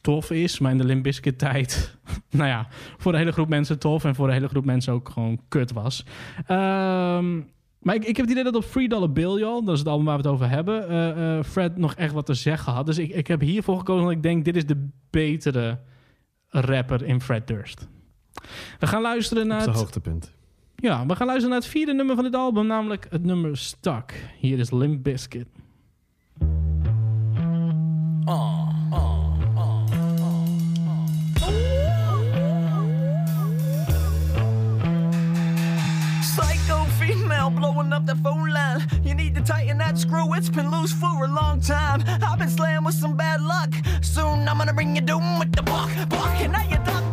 tof 0.00 0.30
is, 0.30 0.58
maar 0.58 0.70
in 0.70 0.78
de 0.78 0.84
Limp 0.84 1.02
Bizkit 1.02 1.38
tijd, 1.38 1.96
nou 2.30 2.48
ja, 2.48 2.66
voor 2.96 3.12
de 3.12 3.18
hele 3.18 3.32
groep 3.32 3.48
mensen 3.48 3.78
tof 3.78 4.04
en 4.04 4.14
voor 4.14 4.26
de 4.26 4.32
hele 4.32 4.48
groep 4.48 4.64
mensen 4.64 4.92
ook 4.92 5.08
gewoon 5.08 5.40
kut 5.48 5.72
was. 5.72 6.04
Ehm, 6.46 7.40
maar 7.78 7.94
ik, 7.94 8.04
ik 8.04 8.16
heb 8.16 8.26
het 8.26 8.30
idee 8.30 8.44
dat 8.44 8.54
op 8.54 8.64
Free 8.64 8.88
Dollar 8.88 9.12
Bill, 9.12 9.38
joh, 9.38 9.64
dat 9.64 9.74
is 9.74 9.78
het 9.78 9.88
album 9.88 10.04
waar 10.04 10.16
we 10.16 10.22
het 10.22 10.32
over 10.32 10.48
hebben, 10.48 10.88
eh, 10.88 11.38
eh, 11.38 11.44
Fred 11.44 11.76
nog 11.76 11.94
echt 11.94 12.12
wat 12.12 12.26
te 12.26 12.34
zeggen 12.34 12.72
had. 12.72 12.86
Dus 12.86 12.98
ik, 12.98 13.10
ik 13.10 13.26
heb 13.26 13.40
hiervoor 13.40 13.78
gekozen, 13.78 14.04
want 14.04 14.16
ik 14.16 14.22
denk, 14.22 14.44
dit 14.44 14.56
is 14.56 14.66
de 14.66 14.88
betere 15.10 15.78
rapper 16.48 17.04
in 17.04 17.20
Fred 17.20 17.46
Durst. 17.46 17.88
We 18.78 18.86
gaan 18.86 19.02
luisteren 19.02 19.42
Op 19.42 19.48
naar 19.48 19.60
zijn 19.60 19.72
het, 19.72 19.80
hoogtepunt. 19.80 20.35
Ja, 20.76 21.06
we 21.06 21.16
gaan 21.16 21.26
luisteren 21.26 21.50
naar 21.50 21.60
het 21.60 21.70
vierde 21.70 21.94
nummer 21.94 22.14
van 22.14 22.24
dit 22.24 22.34
album, 22.34 22.66
namelijk 22.66 23.06
het 23.10 23.24
nummer 23.24 23.56
Stuck. 23.56 24.12
Hier 24.40 24.58
is 24.58 24.70
Limp 24.70 25.02
Bizkit. 25.02 25.46
Psycho 36.20 36.84
female 36.98 37.50
blowing 37.50 37.92
up 37.92 38.06
the 38.06 38.16
phone 38.22 38.52
line. 38.52 38.86
You 39.02 39.14
need 39.14 39.34
to 39.34 39.42
tighten 39.42 39.78
that 39.78 39.98
screw, 39.98 40.34
it's 40.34 40.50
been 40.50 40.70
loose 40.70 40.94
for 40.94 41.24
a 41.24 41.28
long 41.28 41.60
time. 41.60 42.02
I've 42.22 42.38
been 42.38 42.50
slammed 42.50 42.84
with 42.86 42.94
some 42.94 43.16
bad 43.16 43.40
luck. 43.40 43.72
Soon 44.00 44.48
I'm 44.48 44.58
gonna 44.58 44.72
bring 44.74 44.94
you 44.96 45.02
doom 45.02 45.38
with 45.38 45.52
the 45.52 45.62
buck, 45.62 45.90
buck. 46.08 46.40
And 46.40 46.52
now 46.52 46.62
you 46.62 46.78
duck, 46.84 47.04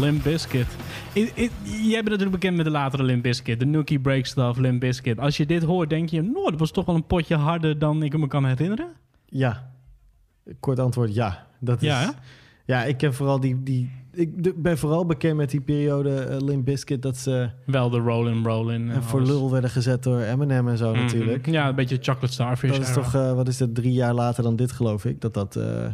Limp 0.00 0.22
Bizkit. 0.22 0.66
I- 1.14 1.20
I- 1.36 1.50
jij 1.64 1.90
bent 2.02 2.04
natuurlijk 2.04 2.30
bekend 2.30 2.56
met 2.56 2.64
de 2.64 2.70
latere 2.70 3.02
Limp 3.02 3.22
Bizkit. 3.22 3.58
De 3.60 3.66
Nookie 3.66 3.98
Break 4.00 4.26
Stuff, 4.26 4.58
Limp 4.58 4.80
Bizkit. 4.80 5.18
Als 5.20 5.36
je 5.36 5.46
dit 5.46 5.62
hoort, 5.62 5.90
denk 5.90 6.08
je... 6.08 6.22
Nou, 6.22 6.50
dat 6.50 6.58
was 6.58 6.70
toch 6.70 6.84
wel 6.84 6.94
een 6.94 7.06
potje 7.06 7.36
harder 7.36 7.78
dan 7.78 8.02
ik 8.02 8.18
me 8.18 8.26
kan 8.26 8.44
herinneren. 8.46 8.88
Ja. 9.26 9.70
Kort 10.60 10.78
antwoord, 10.78 11.14
ja. 11.14 11.46
Dat 11.60 11.82
is, 11.82 11.88
Ja, 11.88 12.00
hè? 12.00 12.08
ja, 12.64 12.84
ik 12.84 12.96
ken 12.96 13.14
vooral 13.14 13.40
die... 13.40 13.62
die 13.62 13.90
ik 14.12 14.62
ben 14.62 14.78
vooral 14.78 15.06
bekend 15.06 15.36
met 15.36 15.50
die 15.50 15.60
periode 15.60 16.26
uh, 16.30 16.36
Limp 16.46 16.64
Bizkit... 16.64 17.02
dat 17.02 17.16
ze 17.16 17.50
Wel 17.66 17.90
de 17.90 17.98
Rollin' 17.98 18.44
Rollin'. 18.44 18.90
eh, 18.90 19.00
voor 19.00 19.22
lul 19.22 19.50
werden 19.50 19.70
gezet 19.70 20.02
door 20.02 20.20
Eminem 20.20 20.68
en 20.68 20.76
zo 20.78 20.90
Mhm. 20.92 21.00
natuurlijk. 21.02 21.46
Ja, 21.46 21.68
een 21.68 21.74
beetje 21.74 21.98
Chocolate 22.00 22.32
Starfish. 22.32 22.70
Dat 22.70 22.80
is 22.80 22.90
era. 22.90 23.02
toch, 23.02 23.14
eh, 23.14 23.32
wat 23.32 23.48
is 23.48 23.58
het, 23.58 23.74
drie 23.74 23.92
jaar 23.92 24.14
later 24.14 24.42
dan 24.42 24.56
dit 24.56 24.72
geloof 24.72 25.04
ik? 25.04 25.20
Dat 25.20 25.34
dat... 25.34 25.56
eh, 25.56 25.86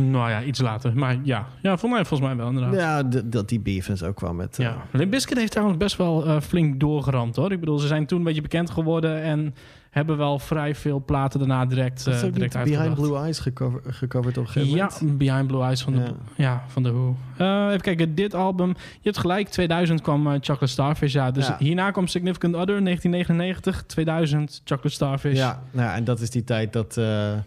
Nou 0.00 0.30
ja, 0.30 0.42
iets 0.42 0.60
later. 0.60 0.92
Maar 0.96 1.16
ja, 1.22 1.46
ja 1.62 1.76
voor 1.76 1.90
mij 1.90 2.04
volgens 2.04 2.28
mij 2.28 2.38
wel 2.38 2.48
inderdaad. 2.48 2.74
Ja, 2.74 3.20
dat 3.24 3.48
die 3.48 3.60
beefens 3.60 4.02
ook 4.02 4.16
kwam 4.16 4.36
met... 4.36 4.58
eh, 4.58 4.64
Ja, 4.66 4.76
Limp 4.92 5.10
Bizkit 5.10 5.38
heeft 5.38 5.50
trouwens 5.50 5.78
best 5.78 5.96
wel 5.96 6.26
eh, 6.26 6.40
flink 6.40 6.80
doorgeramd 6.80 7.36
hoor. 7.36 7.52
Ik 7.52 7.60
bedoel, 7.60 7.78
ze 7.78 7.86
zijn 7.86 8.06
toen 8.06 8.18
een 8.18 8.24
beetje 8.24 8.42
bekend 8.42 8.70
geworden 8.70 9.22
en 9.22 9.54
hebben 9.90 10.16
wel 10.16 10.38
vrij 10.38 10.74
veel 10.74 11.02
platen 11.06 11.38
daarna 11.38 11.66
direct, 11.66 12.06
eh 12.06 12.24
ook 12.24 12.32
direct 12.34 12.64
Behind. 12.64 12.94
Blue 12.94 13.16
Eyes 13.16 13.38
gecover, 13.38 13.80
gecoverd 13.86 14.38
op 14.38 14.44
een 14.44 14.50
gegeven 14.50 14.76
Ja, 14.76 14.90
moment. 15.00 15.18
Behind 15.18 15.46
Blue 15.46 15.62
Eyes 15.62 15.82
van 15.82 15.92
de, 15.92 15.98
Ja. 16.00 16.12
ja. 16.36 16.64
van 16.66 16.82
de 16.82 16.90
Who. 16.92 17.16
Eh, 17.36 17.66
even 17.68 17.80
kijken, 17.80 18.14
dit 18.14 18.34
album. 18.34 18.68
Je 18.68 18.74
hebt 19.02 19.18
gelijk, 19.18 19.48
2000 19.48 20.00
kwam 20.00 20.26
eh, 20.26 20.32
Chocolate 20.32 20.66
Starfish 20.66 21.16
uit. 21.16 21.34
Dus 21.34 21.46
Ja. 21.46 21.56
hierna 21.58 21.90
kwam 21.90 22.06
Significant 22.06 22.54
Other, 22.54 22.84
1999. 22.84 23.84
2000, 23.86 24.60
Chocolate 24.64 24.94
Starfish. 24.94 25.36
Ja, 25.38 25.62
nou, 25.70 25.88
ja, 25.88 25.94
en 25.94 26.04
dat 26.04 26.20
is 26.20 26.30
die 26.30 26.44
tijd 26.44 26.72
dat, 26.72 26.96
eh, 26.96 27.32
eh, 27.32 27.38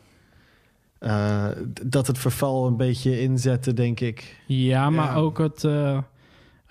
dat 1.86 2.08
het 2.08 2.18
verval 2.18 2.68
een 2.68 2.78
beetje 2.78 3.22
inzette, 3.22 3.74
denk 3.74 4.00
ik. 4.00 4.36
Ja, 4.48 4.90
maar 4.90 5.12
Ja. 5.12 5.16
ook 5.16 5.38
het 5.38 5.64
eh, 5.64 5.98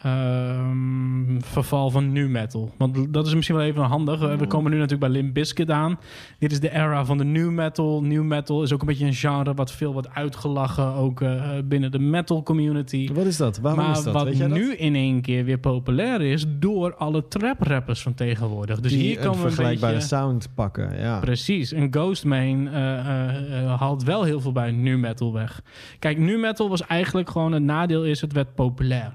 ehm, 0.05 1.40
verval 1.40 1.90
van 1.90 2.12
nu 2.12 2.28
metal. 2.28 2.70
Want 2.78 3.12
dat 3.12 3.26
is 3.26 3.35
misschien 3.35 3.56
wel 3.56 3.64
even 3.64 3.82
handig. 3.82 4.22
Eh, 4.22 4.36
We 4.36 4.47
komen 4.47 4.70
nu 4.70 4.76
natuurlijk 4.76 5.12
bij 5.12 5.22
Limp 5.22 5.35
Bizkit 5.35 5.70
aan. 5.70 5.98
Dit 6.39 6.52
is 6.52 6.60
de 6.60 6.70
era 6.74 7.05
van 7.05 7.18
de 7.18 7.24
new 7.24 7.51
metal. 7.51 8.02
New 8.02 8.22
metal 8.22 8.62
is 8.62 8.72
ook 8.72 8.81
een 8.81 8.86
beetje 8.86 9.06
een 9.06 9.14
genre 9.14 9.55
wat 9.55 9.72
veel 9.72 9.93
wordt 9.93 10.09
uitgelachen, 10.14 10.94
ook 10.94 11.20
eh, 11.20 11.43
binnen 11.64 11.90
de 11.90 11.98
metal 11.98 12.43
community. 12.43 13.12
Wat 13.12 13.26
is 13.26 13.36
dat? 13.36 13.59
Waarom 13.59 13.85
maar 13.85 13.97
is 13.97 14.02
dat? 14.02 14.12
wat 14.12 14.24
Weet 14.24 14.36
jij 14.36 14.48
dat? 14.48 14.56
nu 14.59 14.74
in 14.74 14.94
één 14.94 15.20
keer 15.20 15.44
weer 15.44 15.59
populair 15.59 16.20
is 16.20 16.44
door 16.48 16.94
alle 16.94 17.28
trap 17.28 17.62
rappers 17.62 18.02
van 18.02 18.14
tegenwoordig. 18.14 18.81
Dus 18.81 18.93
Die 18.93 19.01
hier 19.01 19.16
een 19.16 19.24
komen 19.24 19.39
we 19.39 19.44
een 19.44 19.52
vergelijkbare 19.52 19.93
beetje... 19.93 20.09
sound 20.09 20.48
pakken, 20.55 20.98
ja. 20.98 21.18
Precies. 21.20 21.72
En 21.72 21.89
Ghostman 21.90 22.68
eh, 22.68 22.98
eh, 22.98 23.62
eh, 23.62 23.81
haalt 23.81 24.02
wel 24.02 24.22
heel 24.22 24.40
veel 24.40 24.52
bij 24.52 24.70
nu 24.70 24.98
metal 24.98 25.32
weg. 25.32 25.62
Kijk, 25.98 26.18
nu 26.18 26.39
metal 26.39 26.68
was 26.68 26.86
eigenlijk 26.86 27.31
gewoon 27.31 27.52
het 27.52 27.62
nadeel 27.62 28.05
is 28.05 28.20
het 28.20 28.32
werd 28.32 28.55
populair. 28.55 29.12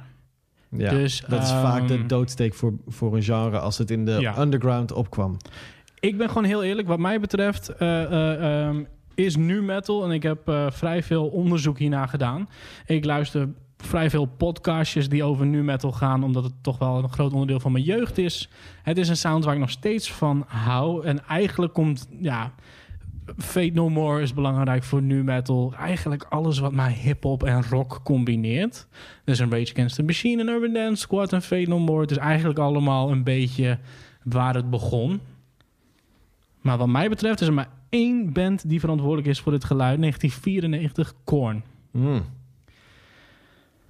Ja, 0.72 0.90
Dus, 0.90 1.24
dat 1.28 1.44
is 1.44 1.50
ehm, 1.50 1.62
vaak 1.62 1.88
de 1.88 2.06
doodsteek 2.06 2.54
voor, 2.54 2.74
voor 2.88 3.16
een 3.16 3.24
genre 3.24 3.60
als 3.60 3.78
het 3.78 3.92
in 3.92 4.06
de 4.06 4.12
Ja. 4.12 4.40
underground 4.42 4.92
opkwam. 4.92 5.38
Ik 6.00 6.18
ben 6.18 6.28
gewoon 6.28 6.44
heel 6.44 6.64
eerlijk, 6.64 6.88
wat 6.88 7.00
mij 7.00 7.20
betreft 7.20 7.70
eh, 7.70 8.04
eh, 8.04 8.66
ehm, 8.68 8.84
is 9.16 9.36
nu 9.36 9.62
metal 9.62 10.04
en 10.04 10.12
ik 10.12 10.24
heb 10.24 10.48
eh, 10.48 10.66
vrij 10.70 11.04
veel 11.04 11.28
onderzoek 11.28 11.78
hierna 11.78 12.06
gedaan. 12.06 12.50
Ik 12.86 13.06
luister 13.06 13.50
vrij 13.78 14.10
veel 14.10 14.26
podcastjes 14.26 15.10
die 15.10 15.24
over 15.24 15.46
nu 15.46 15.64
metal 15.64 15.92
gaan, 15.92 16.24
omdat 16.24 16.44
het 16.44 16.54
toch 16.62 16.78
wel 16.78 16.98
een 16.98 17.10
groot 17.12 17.32
onderdeel 17.34 17.60
van 17.60 17.72
mijn 17.72 17.84
jeugd 17.84 18.18
is. 18.18 18.50
Het 18.84 18.98
is 18.98 19.10
een 19.10 19.18
sound 19.18 19.44
waar 19.44 19.54
ik 19.54 19.60
nog 19.60 19.70
steeds 19.70 20.12
van 20.12 20.44
hou 20.48 21.06
en 21.06 21.26
eigenlijk 21.28 21.74
komt 21.74 22.08
ja. 22.22 22.54
Fate 23.38 23.72
No 23.74 23.90
More 23.90 24.22
is 24.22 24.34
belangrijk 24.34 24.84
voor 24.84 25.02
nu 25.02 25.24
metal. 25.24 25.74
Eigenlijk 25.78 26.24
alles 26.24 26.60
wat 26.60 26.72
maar 26.72 26.90
hip-hop 26.90 27.44
en 27.44 27.64
rock 27.70 28.00
combineert. 28.04 28.88
Dus 29.24 29.40
een 29.40 29.52
Rage 29.52 29.72
Against 29.72 29.96
the 29.96 30.04
Machine, 30.04 30.42
een 30.42 30.48
Urban 30.48 30.74
Dance 30.74 31.02
Squad 31.02 31.34
en 31.34 31.42
Fate 31.42 31.70
No 31.70 31.80
More. 31.80 32.02
Het 32.02 32.12
is 32.12 32.18
eigenlijk 32.18 32.60
allemaal 32.60 33.12
een 33.12 33.24
beetje 33.24 33.80
waar 34.24 34.56
het 34.56 34.70
begon. 34.70 35.22
Maar 36.62 36.78
wat 36.78 36.88
mij 36.88 37.10
betreft 37.10 37.42
is 37.42 37.48
er 37.48 37.54
maar 37.54 37.70
één 37.90 38.34
band 38.34 38.70
die 38.70 38.80
verantwoordelijk 38.80 39.28
is 39.28 39.40
voor 39.40 39.52
dit 39.52 39.64
geluid. 39.64 40.00
1994, 40.00 41.14
Korn. 41.24 41.64
Hmm. 41.92 42.22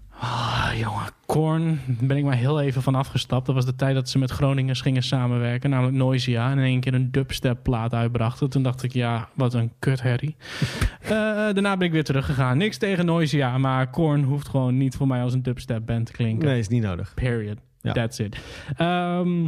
Ah, 0.09 0.71
jongen, 0.75 1.11
Korn 1.29 1.79
ben 1.85 2.17
ik 2.17 2.23
maar 2.23 2.35
heel 2.35 2.61
even 2.61 2.81
van 2.81 2.95
afgestapt. 2.95 3.45
Dat 3.45 3.55
was 3.55 3.65
de 3.65 3.75
tijd 3.75 3.95
dat 3.95 4.09
ze 4.09 4.17
met 4.17 4.31
Groningers 4.31 4.81
gingen 4.81 5.03
samenwerken, 5.03 5.69
namelijk 5.69 5.97
Noisia. 5.97 6.51
En 6.51 6.57
in 6.57 6.63
één 6.63 6.79
keer 6.79 6.93
een 6.93 7.11
dubstep 7.11 7.63
plaat 7.63 7.93
uitbrachten. 7.93 8.49
Toen 8.49 8.63
dacht 8.63 8.83
ik, 8.83 8.93
ja, 8.93 9.29
wat 9.33 9.53
een 9.53 9.71
kutherrie. 9.79 10.35
Eh, 11.01 11.15
daarna 11.15 11.77
ben 11.77 11.87
ik 11.87 11.93
weer 11.93 12.03
teruggegaan. 12.03 12.57
Niks 12.57 12.77
tegen 12.77 13.05
Noisia, 13.05 13.57
maar 13.57 13.89
Korn 13.89 14.23
hoeft 14.23 14.47
gewoon 14.47 14.77
niet 14.77 14.95
voor 14.95 15.07
mij 15.07 15.21
als 15.21 15.33
een 15.33 15.43
dubstep 15.43 15.85
band 15.85 16.05
te 16.05 16.11
klinken. 16.11 16.47
Nee, 16.47 16.59
is 16.59 16.67
niet 16.67 16.83
nodig. 16.83 17.13
Period. 17.13 17.57
Ja. 17.81 17.91
That's 17.91 18.19
it. 18.19 18.37
Ehm, 18.75 19.41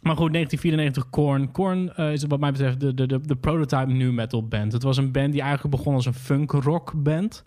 maar 0.00 0.16
goed, 0.16 0.32
1994 0.32 1.10
Korn. 1.10 1.52
Korn 1.52 1.94
eh, 1.94 2.12
is 2.12 2.24
wat 2.24 2.40
mij 2.40 2.50
betreft 2.50 2.80
de, 2.80 2.94
de, 2.94 3.06
de, 3.06 3.20
de 3.20 3.36
prototype 3.36 3.92
new 3.92 4.12
metal 4.12 4.48
band. 4.48 4.72
Het 4.72 4.82
was 4.82 4.96
een 4.96 5.12
band 5.12 5.32
die 5.32 5.42
eigenlijk 5.42 5.76
begon 5.76 5.94
als 5.94 6.06
een 6.06 6.14
funk 6.14 6.52
rock 6.52 6.92
band. 6.96 7.42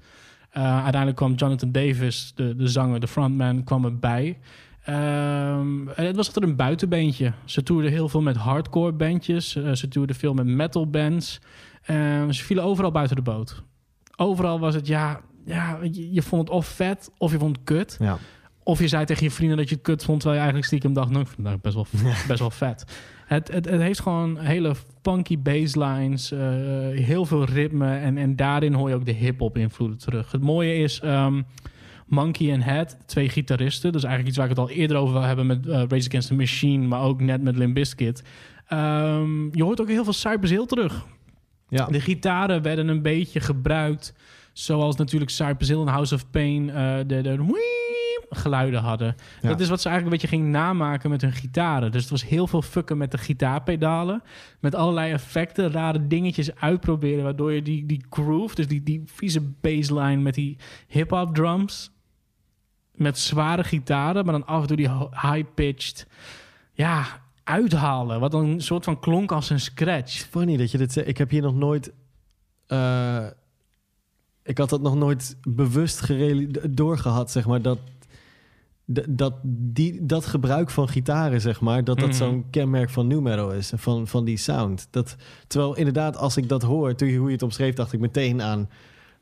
Eh, 0.52 0.74
uiteindelijk 0.74 1.16
kwam 1.16 1.34
Jonathan 1.34 1.72
Davis, 1.72 2.32
de, 2.36 2.56
de 2.56 2.68
zanger, 2.68 3.00
de 3.00 3.08
frontman, 3.08 3.64
kwam 3.64 3.86
erbij. 3.86 4.38
En 4.84 6.06
het 6.06 6.16
was 6.16 6.28
altijd 6.28 6.46
een 6.46 6.56
buitenbeentje. 6.56 7.34
Ze 7.46 7.64
toerden 7.64 7.92
heel 7.92 8.10
veel 8.10 8.22
met 8.22 8.36
hardcore 8.36 8.92
bandjes. 8.92 9.56
Eh, 9.56 9.72
ze 9.72 9.88
toerden 9.88 10.16
veel 10.16 10.34
met 10.34 10.46
metal 10.46 10.90
bands. 10.90 11.40
Ehm, 11.82 12.32
ze 12.32 12.44
vielen 12.44 12.64
overal 12.64 12.92
buiten 12.92 13.16
de 13.16 13.22
boot. 13.22 13.64
Overal 14.16 14.60
was 14.60 14.76
het, 14.76 14.88
ja, 14.88 15.22
ja 15.46 15.80
je, 15.82 16.14
je 16.14 16.22
vond 16.22 16.42
het 16.42 16.58
of 16.58 16.66
vet 16.66 17.12
of 17.18 17.32
je 17.32 17.38
vond 17.38 17.56
het 17.56 17.66
kut. 17.66 17.96
Ja. 18.00 18.18
Of 18.64 18.80
je 18.80 18.88
zei 18.88 19.06
tegen 19.06 19.24
je 19.24 19.32
vrienden 19.32 19.58
dat 19.58 19.70
je 19.70 19.76
het 19.76 19.84
kut 19.84 20.04
vond, 20.04 20.20
terwijl 20.20 20.42
je 20.42 20.48
eigenlijk 20.50 20.66
stiekem 20.66 20.94
dacht, 20.94 21.10
nou, 21.10 21.22
ik 21.22 21.28
vind 21.28 21.48
het 21.48 21.62
best 21.62 21.76
wel, 21.76 21.86
best 22.28 22.40
wel 22.40 22.52
vet. 22.52 22.86
Het, 23.32 23.52
het, 23.52 23.70
het 23.70 23.82
heeft 23.82 24.00
gewoon 24.00 24.38
hele 24.38 24.76
funky 25.02 25.40
basslines, 25.40 26.32
eh, 26.32 26.40
heel 26.90 27.26
veel 27.26 27.46
ritme 27.46 27.98
en, 27.98 28.18
en 28.18 28.36
daarin 28.36 28.74
hoor 28.74 28.90
je 28.90 28.96
ook 28.96 29.06
de 29.06 29.12
hip-hop 29.12 29.58
invloeden 29.58 29.98
terug. 29.98 30.32
Het 30.32 30.42
mooie 30.42 30.76
is, 30.76 31.00
ehm, 31.00 31.42
Monkey 32.08 32.52
en 32.52 32.62
Head, 32.62 32.98
twee 33.06 33.30
gitaristen, 33.30 33.92
dus 33.92 34.04
eigenlijk 34.04 34.28
iets 34.28 34.38
waar 34.38 34.50
ik 34.50 34.58
het 34.58 34.70
al 34.70 34.76
eerder 34.76 34.98
over 34.98 35.14
wil 35.14 35.22
hebben 35.22 35.46
met 35.46 35.68
eh, 35.68 35.74
Rage 35.74 36.08
Against 36.08 36.28
the 36.28 36.36
Machine, 36.36 36.88
maar 36.88 37.02
ook 37.02 37.22
net 37.22 37.42
met 37.42 37.58
Limp 37.58 37.74
Bizkit. 37.74 38.24
Ehm, 38.68 39.56
je 39.56 39.64
hoort 39.64 39.82
ook 39.82 39.90
heel 39.90 40.04
veel 40.04 40.14
Cypress 40.14 40.52
Hill 40.52 40.66
terug. 40.66 41.06
Ja. 41.70 41.86
De 41.86 42.02
gitaren 42.02 42.62
werden 42.62 42.88
een 42.88 43.02
beetje 43.02 43.40
gebruikt. 43.40 44.14
Zoals 44.54 44.96
natuurlijk 44.96 45.32
Cypress 45.32 45.70
Hill 45.70 45.82
en 45.82 45.88
House 45.88 46.16
of 46.16 46.30
Pain 46.30 46.70
eh, 46.70 46.98
de, 46.98 47.22
de 47.22 47.38
geluiden 48.30 48.82
hadden. 48.82 49.16
Ja. 49.42 49.50
Dat 49.50 49.60
is 49.60 49.70
wat 49.70 49.82
ze 49.82 49.90
eigenlijk 49.90 50.16
een 50.16 50.22
beetje 50.22 50.38
ging 50.38 50.52
namaken 50.52 51.10
met 51.10 51.22
hun 51.22 51.32
gitaren. 51.32 51.92
Dus 51.92 52.02
het 52.02 52.12
was 52.12 52.26
heel 52.26 52.48
veel 52.48 52.62
fucken 52.62 52.98
met 52.98 53.12
de 53.12 53.18
gitaarpedalen. 53.18 54.24
Met 54.60 54.76
allerlei 54.76 55.12
effecten, 55.12 55.72
rare 55.72 56.08
dingetjes 56.08 56.56
uitproberen. 56.56 57.24
Waardoor 57.24 57.52
je 57.52 57.62
die, 57.62 57.86
die 57.86 58.06
groove, 58.10 58.56
dus 58.56 58.68
die, 58.68 58.84
die 58.84 59.02
vieze 59.06 59.42
bassline 59.42 60.22
met 60.22 60.34
die 60.34 60.58
hip-hop 60.88 61.36
drums. 61.36 61.92
Met 62.92 63.20
zware 63.20 63.64
gitaren, 63.64 64.26
maar 64.26 64.34
dan 64.34 64.46
af 64.46 64.62
en 64.62 64.68
toe 64.68 64.78
die 64.78 64.90
high-pitched. 65.12 66.08
Ja, 66.74 67.06
uithalen. 67.44 68.20
Wat 68.20 68.32
dan 68.32 68.46
een 68.46 68.62
soort 68.62 68.84
van 68.84 69.00
klonk 69.00 69.32
als 69.32 69.50
een 69.50 69.60
scratch. 69.60 70.14
Funny 70.14 70.58
dat 70.58 70.72
je 70.72 70.78
dit 70.78 70.92
zegt. 70.92 71.08
Ik 71.08 71.18
heb 71.18 71.30
hier 71.30 71.42
nog 71.42 71.56
nooit... 71.56 71.94
eh, 72.68 73.26
ik 74.44 74.58
had 74.58 74.70
dat 74.70 74.82
nog 74.82 74.96
nooit 74.96 75.38
bewust 75.48 76.08
doorgehad, 76.70 77.32
zeg 77.32 77.46
maar, 77.48 77.62
dat... 77.62 77.80
Dat, 79.10 79.34
die, 79.44 80.06
dat 80.06 80.26
gebruik 80.26 80.70
van 80.70 80.88
gitaren, 80.88 81.42
zeg 81.42 81.62
maar, 81.62 81.84
dat 81.84 82.00
dat 82.00 82.08
Mhm. 82.08 82.18
zo'n 82.18 82.46
kenmerk 82.50 82.90
van 82.90 83.08
new 83.08 83.22
metal 83.22 83.52
is. 83.52 83.72
Van, 83.76 84.08
van 84.08 84.26
die 84.26 84.38
sound. 84.38 84.88
Dat, 84.90 85.16
terwijl 85.48 85.76
inderdaad, 85.76 86.18
als 86.18 86.38
ik 86.38 86.50
dat 86.50 86.62
hoor, 86.62 86.96
toen 86.96 87.08
je, 87.08 87.18
hoe 87.18 87.28
je 87.28 87.34
het 87.34 87.44
omschreef, 87.44 87.76
dacht 87.76 87.94
ik 87.94 88.00
meteen 88.00 88.42
aan 88.42 88.70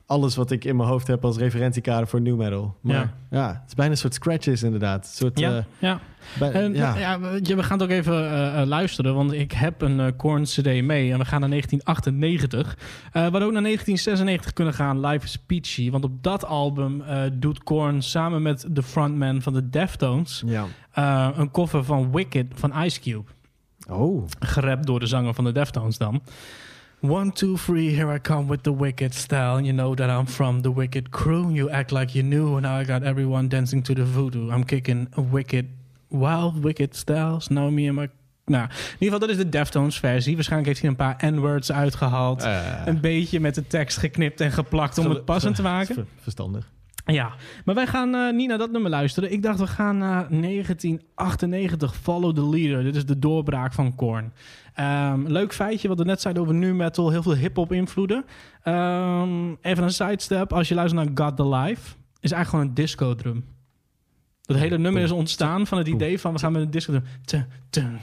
alles 0.09 0.35
wat 0.35 0.51
ik 0.51 0.65
in 0.65 0.75
mijn 0.75 0.89
hoofd 0.89 1.07
heb 1.07 1.25
als 1.25 1.37
referentiekader 1.37 2.07
voor 2.07 2.21
new 2.21 2.37
metal. 2.37 2.75
Maar 2.81 2.95
Ja. 2.95 3.13
ja, 3.29 3.47
het 3.47 3.61
is 3.67 3.73
bijna 3.73 3.91
een 3.91 3.97
soort 3.97 4.13
scratches 4.13 4.63
inderdaad. 4.63 5.05
Een 5.05 5.11
soort, 5.15 5.39
Ja, 5.39 5.57
eh, 5.57 5.63
ja. 5.79 5.99
bij- 6.39 6.69
ja. 6.69 6.97
ja. 6.97 7.19
weet 7.19 7.47
je, 7.47 7.55
we 7.55 7.63
gaan 7.63 7.79
het 7.79 7.87
ook 7.89 7.95
even 7.97 8.13
eh, 8.31 8.61
eh, 8.61 8.67
luisteren, 8.67 9.15
want 9.15 9.31
ik 9.31 9.51
heb 9.51 9.81
een 9.81 9.99
eh 9.99 10.07
Korn 10.17 10.43
CD 10.43 10.65
mee 10.83 11.11
en 11.11 11.17
we 11.19 11.25
gaan 11.25 11.39
naar 11.39 11.49
1998. 11.49 12.77
Eh 12.77 13.11
we 13.13 13.19
hadden 13.19 13.41
ook 13.43 13.51
naar 13.53 13.61
1996 13.61 14.53
kunnen 14.53 14.73
gaan, 14.73 14.99
Life 14.99 15.25
is 15.25 15.37
Peachy. 15.37 15.91
Want 15.91 16.03
op 16.03 16.23
dat 16.23 16.45
album 16.45 17.01
eh, 17.01 17.21
doet 17.33 17.63
Korn 17.63 18.01
samen 18.01 18.41
met 18.41 18.65
de 18.69 18.83
frontman 18.83 19.41
van 19.41 19.53
de 19.53 19.69
Deftones 19.69 20.43
ja. 20.45 20.65
eh, 20.91 21.29
een 21.35 21.51
cover 21.51 21.83
van 21.83 22.11
Wicked 22.11 22.45
van 22.55 22.83
Ice 22.83 22.99
Cube. 22.99 23.23
Oh, 23.89 24.25
Gerapt 24.39 24.85
door 24.85 24.99
de 24.99 25.05
zanger 25.07 25.33
van 25.33 25.43
de 25.43 25.51
Deftones 25.51 25.97
dan. 25.97 26.21
One, 27.01 27.31
two, 27.31 27.55
three, 27.57 27.93
here 27.95 28.09
I 28.15 28.19
come 28.19 28.47
with 28.49 28.63
the 28.63 28.73
wicked 28.73 29.13
style. 29.13 29.61
You 29.61 29.71
know 29.73 29.95
that 29.95 30.09
I'm 30.09 30.25
from 30.25 30.61
the 30.61 30.69
wicked 30.71 31.09
crew. 31.11 31.49
You 31.53 31.69
act 31.69 31.91
like 31.91 32.13
you 32.13 32.23
knew, 32.27 32.53
and 32.55 32.61
now 32.61 32.77
I 32.81 32.83
got 32.85 33.03
everyone 33.03 33.47
dancing 33.47 33.83
to 33.85 33.93
the 33.93 34.03
voodoo. 34.05 34.49
I'm 34.51 34.65
kicking 34.65 35.07
a 35.17 35.21
wicked, 35.31 35.65
wild, 36.09 36.63
wicked 36.63 36.95
styles. 36.95 37.47
Now 37.49 37.69
me 37.71 37.87
and 37.87 37.95
my... 37.95 38.09
Nou, 38.45 38.63
in 38.63 38.69
ieder 38.93 38.97
geval, 38.99 39.19
dat 39.19 39.29
is 39.29 39.37
de 39.37 39.49
Deftones 39.49 39.99
versie. 39.99 40.35
Waarschijnlijk 40.35 40.67
heeft 40.69 40.81
hij 40.81 40.89
een 40.89 40.95
paar 40.95 41.31
N-words 41.33 41.71
uitgehaald. 41.71 42.43
Eh. 42.43 42.81
Een 42.85 42.99
beetje 43.01 43.39
met 43.39 43.55
de 43.55 43.67
tekst 43.67 43.97
geknipt 43.97 44.41
en 44.41 44.51
geplakt 44.51 44.97
om 44.97 45.09
het 45.09 45.25
passend 45.25 45.55
te 45.55 45.61
maken. 45.73 45.95
Ver- 45.95 46.05
Verstandig. 46.21 46.69
Ja, 47.05 47.31
maar 47.65 47.75
wij 47.75 47.87
gaan 47.87 48.15
eh, 48.15 48.33
niet 48.33 48.47
naar 48.47 48.57
dat 48.57 48.71
nummer 48.71 48.91
luisteren. 48.91 49.31
Ik 49.31 49.43
dacht, 49.43 49.59
we 49.59 49.67
gaan 49.67 49.97
naar 49.97 50.27
1998, 50.29 51.95
Follow 51.95 52.35
the 52.35 52.49
Leader. 52.49 52.83
Dit 52.83 52.95
is 52.95 53.05
de 53.05 53.19
doorbraak 53.19 53.73
van 53.73 53.95
Korn. 53.95 54.33
Ehm, 54.79 55.27
leuk 55.27 55.53
feitje, 55.53 55.87
wat 55.87 55.97
we 55.97 56.03
net 56.03 56.21
zeiden 56.21 56.43
over 56.43 56.55
nu 56.55 56.73
metal. 56.73 57.09
Heel 57.09 57.23
veel 57.23 57.35
hip-hop 57.35 57.71
invloeden. 57.71 58.25
Ehm, 58.63 59.53
even 59.61 59.83
een 59.83 59.91
sidestep. 59.91 60.53
Als 60.53 60.67
je 60.67 60.75
luistert 60.75 61.05
naar 61.05 61.27
God 61.27 61.37
the 61.37 61.47
Life, 61.47 61.95
is 62.19 62.31
eigenlijk 62.31 62.49
gewoon 62.49 62.65
een 62.65 62.73
disco 62.73 63.15
drum. 63.15 63.45
Dat 64.41 64.57
hele 64.57 64.77
nummer 64.77 65.01
is 65.01 65.11
ontstaan 65.11 65.67
van 65.67 65.77
het 65.77 65.87
idee 65.87 66.19
van 66.19 66.33
we 66.33 66.39
gaan 66.39 66.51
met 66.51 66.61
een 66.61 66.71
disco 66.71 67.01
drum. 67.69 67.99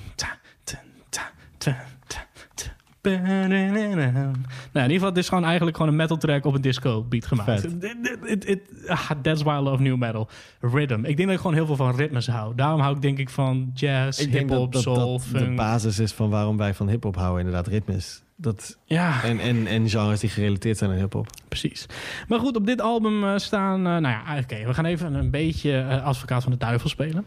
Nou, 3.11 4.35
in 4.73 4.83
ieder 4.83 4.93
geval, 4.93 5.09
dit 5.13 5.23
is 5.23 5.29
gewoon 5.29 5.45
eigenlijk 5.45 5.77
gewoon 5.77 5.91
een 5.93 5.99
metal 5.99 6.17
track 6.17 6.45
op 6.45 6.55
een 6.55 6.61
disco 6.61 7.03
beat 7.09 7.27
gemaakt. 7.27 7.81
Dit- 7.81 8.43
dit- 8.47 8.61
ah, 8.87 9.11
That's 9.23 9.43
why 9.43 9.57
I 9.59 9.61
love 9.63 9.83
new 9.83 9.97
metal. 9.97 10.29
Rhythm. 10.61 11.05
Ik 11.05 11.17
denk 11.17 11.19
dat 11.19 11.31
ik 11.31 11.37
gewoon 11.37 11.55
heel 11.55 11.67
veel 11.67 11.77
van 11.77 11.97
ritmes 11.97 12.27
hou. 12.27 12.55
Daarom 12.55 12.81
hou 12.81 12.95
ik 12.97 13.03
denk 13.03 13.19
ik 13.19 13.31
van 13.31 13.71
jazz, 13.75 14.19
dat 14.19 14.29
hip-hop, 14.29 14.73
dat, 14.73 14.83
soul, 14.83 15.21
dat 15.33 15.41
de 15.41 15.55
basis 15.55 15.99
is 15.99 16.13
van 16.13 16.31
waarom 16.31 16.57
wij 16.57 16.75
van 16.75 16.89
hip-hop 16.89 17.17
houden, 17.17 17.39
inderdaad, 17.45 17.67
ritmes. 17.67 18.23
Dat, 18.37 18.79
Ja. 18.85 19.23
en, 19.25 19.39
en, 19.39 19.67
en 19.67 19.89
genres 19.89 20.21
die 20.21 20.31
gerelateerd 20.31 20.79
zijn 20.79 20.91
aan 20.91 20.97
hip-hop. 20.97 21.27
Precies. 21.49 21.87
Maar 22.29 22.39
goed, 22.39 22.57
op 22.57 22.67
dit 22.67 22.81
album 22.81 23.25
eh, 23.25 23.37
staan... 23.37 23.77
eh, 23.79 23.85
nou 23.97 24.09
ja, 24.09 24.39
oké, 24.43 24.67
we 24.67 24.75
gaan 24.75 24.85
even 24.85 25.15
een 25.15 25.31
beetje 25.31 25.79
eh, 25.79 26.05
advocaat 26.05 26.43
van 26.43 26.53
de 26.53 26.59
duivel 26.59 26.89
spelen. 26.89 27.25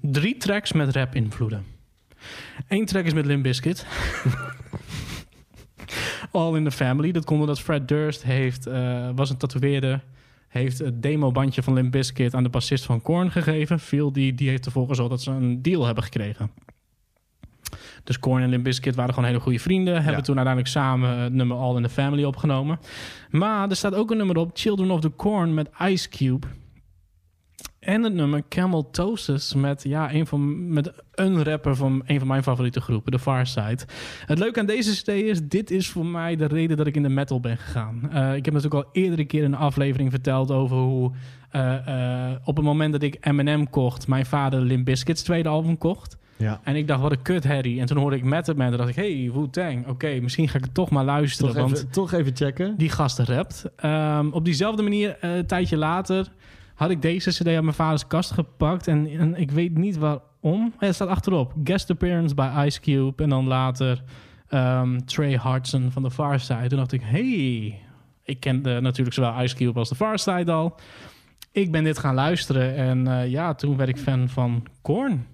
Drie 0.00 0.36
tracks 0.36 0.72
met 0.72 0.94
rap-invloeden. 0.96 1.64
Eén 2.68 2.84
track 2.86 3.04
is 3.04 3.12
met 3.14 3.26
Limp 3.26 3.42
Bizkit. 3.42 3.86
All 6.30 6.56
in 6.56 6.64
the 6.64 6.70
Family. 6.70 7.12
Dat 7.12 7.24
komt 7.24 7.40
omdat 7.40 7.60
Fred 7.60 7.88
Durst 7.88 8.22
heeft, 8.22 8.66
eh, 8.66 9.08
was 9.14 9.30
een 9.30 9.36
tatoeëerder. 9.36 10.04
Heeft 10.48 10.78
het 10.78 11.02
demobandje 11.02 11.62
van 11.62 11.72
Limp 11.74 11.92
Bizkit 11.92 12.34
aan 12.34 12.42
de 12.42 12.48
bassist 12.48 12.84
van 12.84 13.02
Korn 13.02 13.30
gegeven. 13.30 13.78
Phil, 13.80 14.12
die, 14.12 14.34
die 14.34 14.48
heeft 14.48 14.66
ervoor 14.66 14.88
gezorgd 14.88 15.10
dat 15.10 15.22
ze 15.22 15.30
een 15.30 15.62
deal 15.62 15.84
hebben 15.86 16.04
gekregen. 16.04 16.50
Dus 18.04 18.18
Korn 18.18 18.42
en 18.42 18.48
Limp 18.48 18.64
Bizkit 18.64 18.94
waren 18.94 19.14
gewoon 19.14 19.28
hele 19.28 19.40
goede 19.40 19.58
vrienden. 19.58 19.94
Hebben 19.94 20.12
Ja. 20.12 20.20
toen 20.20 20.36
uiteindelijk 20.36 20.74
samen 20.74 21.18
het 21.18 21.32
nummer 21.32 21.56
All 21.56 21.76
in 21.76 21.82
the 21.82 21.88
Family 21.88 22.24
opgenomen. 22.24 22.78
Maar 23.30 23.70
er 23.70 23.76
staat 23.76 23.94
ook 23.94 24.10
een 24.10 24.16
nummer 24.16 24.36
op, 24.36 24.50
Children 24.54 24.90
of 24.90 25.00
the 25.00 25.12
Corn 25.16 25.54
met 25.54 25.70
Ice 25.82 26.08
Cube. 26.08 26.46
En 27.80 28.02
het 28.02 28.14
nummer 28.14 28.42
Camel 28.48 28.90
met, 29.54 29.82
ja, 29.82 30.12
een, 30.12 30.26
van, 30.26 30.72
met 30.72 30.92
een 31.14 31.44
rapper 31.44 31.76
van 31.76 32.02
een 32.06 32.18
van 32.18 32.28
mijn 32.28 32.42
favoriete 32.42 32.80
groepen, 32.80 33.12
The 33.12 33.18
Far 33.18 33.46
Side. 33.46 33.78
Het 34.26 34.38
leuke 34.38 34.60
aan 34.60 34.66
deze 34.66 35.02
CD 35.02 35.08
is, 35.08 35.42
dit 35.42 35.70
is 35.70 35.88
voor 35.88 36.06
mij 36.06 36.36
de 36.36 36.46
reden 36.46 36.76
dat 36.76 36.86
ik 36.86 36.96
in 36.96 37.02
de 37.02 37.08
metal 37.08 37.40
ben 37.40 37.56
gegaan. 37.56 38.10
Eh, 38.10 38.34
ik 38.34 38.44
heb 38.44 38.54
natuurlijk 38.54 38.84
al 38.84 38.90
eerdere 38.92 39.24
keer 39.24 39.42
in 39.42 39.52
een 39.52 39.58
aflevering 39.58 40.10
verteld 40.10 40.50
over 40.50 40.76
hoe 40.76 41.12
eh, 41.50 42.30
eh, 42.30 42.36
op 42.44 42.56
het 42.56 42.64
moment 42.64 42.92
dat 42.92 43.02
ik 43.02 43.16
Eminem 43.20 43.70
kocht, 43.70 44.08
mijn 44.08 44.26
vader 44.26 44.60
Limp 44.60 44.84
Bizkit's 44.84 45.22
tweede 45.22 45.48
album 45.48 45.78
kocht. 45.78 46.16
Ja. 46.36 46.60
En 46.64 46.76
ik 46.76 46.86
dacht, 46.86 47.00
wat 47.00 47.12
een 47.12 47.22
kut 47.22 47.44
Harry. 47.44 47.80
En 47.80 47.86
toen 47.86 47.98
hoorde 47.98 48.16
ik 48.16 48.24
Method 48.24 48.56
Man. 48.56 48.68
Toen 48.68 48.76
dacht 48.76 48.88
ik, 48.88 48.96
hey, 48.96 49.30
Wu-Tang. 49.34 49.86
Oké, 49.86 50.20
misschien 50.20 50.48
ga 50.48 50.58
ik 50.58 50.64
het 50.64 50.74
toch 50.74 50.90
maar 50.90 51.04
luisteren. 51.04 51.54
Toch 51.54 51.62
want 51.62 51.76
even, 51.76 51.90
toch 51.90 52.12
even 52.12 52.36
checken. 52.36 52.74
die 52.76 52.88
gasten 52.88 53.24
rapt. 53.24 53.64
Ehm, 53.76 54.28
op 54.30 54.44
diezelfde 54.44 54.82
manier, 54.82 55.16
een 55.20 55.46
tijdje 55.46 55.76
later, 55.76 56.30
had 56.80 56.90
ik 56.90 57.02
deze 57.02 57.30
cd 57.30 57.46
uit 57.46 57.62
mijn 57.62 57.74
vaders 57.74 58.06
kast 58.06 58.30
gepakt. 58.30 58.86
En, 58.86 59.06
en 59.18 59.34
ik 59.34 59.50
weet 59.50 59.76
niet 59.78 59.96
waarom. 59.96 60.72
Het 60.78 60.94
staat 60.94 61.08
achterop. 61.08 61.54
Guest 61.64 61.90
appearance 61.90 62.34
bij 62.34 62.66
Ice 62.66 62.80
Cube. 62.80 63.22
En 63.22 63.28
dan 63.28 63.46
later 63.46 64.02
ehm, 64.48 64.98
Trey 64.98 65.34
Hartson 65.34 65.90
van 65.90 66.02
The 66.02 66.10
Far 66.10 66.40
Side. 66.40 66.66
Toen 66.68 66.78
dacht 66.78 66.92
ik, 66.92 67.02
hey, 67.04 67.78
ik 68.24 68.40
kende 68.40 68.80
natuurlijk 68.80 69.14
zowel 69.14 69.42
Ice 69.42 69.56
Cube 69.56 69.78
als 69.78 69.88
The 69.88 69.94
Far 69.94 70.18
Side 70.18 70.52
al. 70.52 70.74
Ik 71.52 71.72
ben 71.72 71.84
dit 71.84 71.98
gaan 71.98 72.14
luisteren. 72.14 72.76
En 72.76 73.06
eh, 73.06 73.30
ja, 73.30 73.54
toen 73.54 73.76
werd 73.76 73.88
ik 73.88 73.98
fan 73.98 74.28
van 74.28 74.66
Korn. 74.82 75.26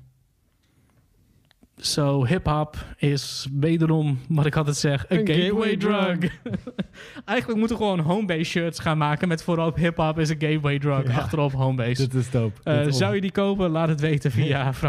So 1.81 2.25
hip-hop 2.25 2.77
is 2.97 3.49
wederom, 3.53 4.19
wat 4.29 4.47
ik 4.47 4.57
altijd 4.57 4.77
zeg, 4.77 5.05
een 5.09 5.19
gateway, 5.27 5.71
gateway 5.71 6.17
drug. 6.17 6.33
Eigenlijk 7.25 7.59
moeten 7.59 7.77
we 7.77 7.83
gewoon 7.83 8.01
homebase 8.01 8.45
shirts 8.45 8.79
gaan 8.79 8.99
maken 8.99 9.29
met 9.29 9.43
voorop 9.43 9.77
hip-hop 9.77 10.19
is 10.19 10.29
een 10.31 10.41
gateway 10.41 10.79
drug. 10.79 11.07
Ja. 11.09 11.15
Achterop 11.19 11.53
homebase. 11.53 12.03
Dit 12.09 12.15
is 12.15 12.31
dope. 12.31 12.61
Eh, 12.63 12.85
Dit 12.85 12.97
zou 12.97 13.15
je 13.15 13.21
die 13.21 13.33
kopen? 13.33 13.71
Laat 13.71 13.89
het 13.89 14.01
weten 14.01 14.31
via 14.31 14.73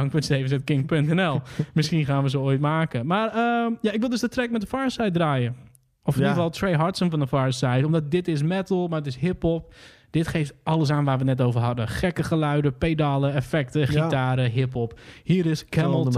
frank.stevens.king.nl. 0.52 1.42
Misschien 1.74 2.06
gaan 2.06 2.24
we 2.24 2.30
ze 2.30 2.40
ooit 2.40 2.60
maken. 2.60 3.06
Maar 3.06 3.28
ehm, 3.30 3.72
ja, 3.82 3.92
ik 3.92 4.00
wil 4.00 4.10
dus 4.10 4.20
de 4.22 4.30
track 4.30 4.50
met 4.50 4.62
de 4.62 4.68
Farside 4.68 5.12
draaien. 5.12 5.56
Of 6.04 6.16
in 6.16 6.22
Ja. 6.22 6.28
ieder 6.28 6.44
geval 6.44 6.50
Trey 6.60 6.74
Hartson 6.74 7.10
van 7.10 7.20
de 7.20 7.28
Farside. 7.28 7.86
Omdat 7.86 8.12
dit 8.12 8.28
is 8.28 8.44
metal, 8.44 8.88
maar 8.88 8.98
het 8.98 9.08
is 9.08 9.16
hip-hop. 9.18 9.74
Dit 10.10 10.28
geeft 10.28 10.54
alles 10.64 10.90
aan 10.90 11.06
waar 11.06 11.18
we 11.18 11.24
net 11.24 11.42
over 11.42 11.62
hadden. 11.62 11.88
Gekke 11.88 12.24
geluiden, 12.24 12.78
pedalen, 12.78 13.34
effecten, 13.34 13.82
Ja. 13.82 13.88
gitaren, 13.88 14.52
hip-hop. 14.52 15.00
Hier 15.24 15.46
is 15.46 15.66
Camel 15.66 16.12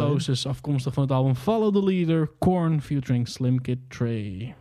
afkomstig 0.47 0.93
van 0.93 1.03
het 1.03 1.11
album 1.11 1.35
Follow 1.35 1.73
the 1.73 1.83
Leader, 1.83 2.31
Korn 2.39 2.81
featuring 2.81 3.27
Slim 3.27 3.61
Kid 3.61 3.77
Trey. 3.87 4.55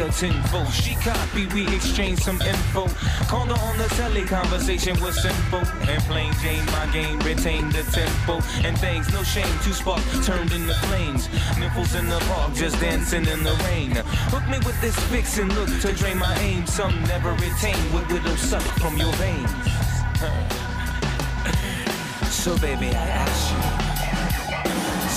A 0.00 0.08
tenfold. 0.08 0.72
She 0.72 0.94
copy, 0.94 1.46
we 1.48 1.66
exchange 1.74 2.20
some 2.20 2.40
info. 2.40 2.88
Called 3.26 3.48
her 3.48 3.66
on 3.66 3.76
the 3.76 3.86
telly, 3.96 4.24
conversation 4.24 4.98
was 4.98 5.20
simple. 5.20 5.60
And 5.88 6.02
plain 6.04 6.32
Jane, 6.40 6.64
my 6.66 6.86
game, 6.90 7.18
retained 7.20 7.72
the 7.72 7.82
tempo. 7.92 8.40
And 8.66 8.78
things, 8.78 9.12
no 9.12 9.22
shame, 9.22 9.52
two 9.62 9.74
spark 9.74 10.00
turned 10.24 10.52
into 10.52 10.72
flames. 10.88 11.28
Nipples 11.58 11.94
in 11.94 12.08
the 12.08 12.18
park, 12.30 12.54
just 12.54 12.80
dancing 12.80 13.26
in 13.26 13.42
the 13.42 13.52
rain. 13.66 13.90
Hook 14.32 14.48
me 14.48 14.58
with 14.64 14.80
this 14.80 14.98
fix 15.10 15.36
and 15.38 15.52
look 15.54 15.68
to 15.82 15.92
drain 15.92 16.18
my 16.18 16.34
aim. 16.38 16.66
Some 16.66 16.98
never 17.04 17.32
retain 17.32 17.76
what 17.92 18.10
will 18.10 18.36
suck 18.36 18.62
from 18.80 18.96
your 18.96 19.12
veins. 19.14 19.50
So 22.30 22.56
baby, 22.58 22.88
I 22.88 23.06
ask 23.26 23.52
you. 23.52 23.60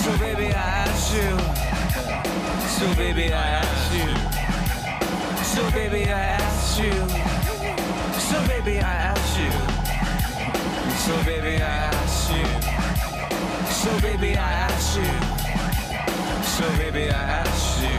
So 0.03 0.17
baby, 0.17 0.47
I 0.47 0.67
ask 0.83 1.13
you. 1.15 1.37
So 2.67 2.95
baby, 2.95 3.31
I 3.31 3.47
ask 3.61 3.77
you. 3.77 3.82
So 5.53 5.69
baby, 5.69 6.05
I 6.05 6.19
ask 6.41 6.79
you. 6.81 6.91
So 8.27 8.37
baby, 8.47 8.79
I 8.79 8.93
ask 9.11 9.39
you. 9.39 9.51
So 11.05 11.13
baby, 11.25 11.61
I 11.61 11.75
ask 11.93 12.31
you. 12.33 12.47
So 13.69 13.91
baby, 14.01 14.35
I 14.35 14.51
ask 14.65 14.97
you. 14.97 15.13
So 16.55 16.65
baby, 16.79 17.11
I 17.11 17.21
ask 17.45 17.81
you. 17.83 17.97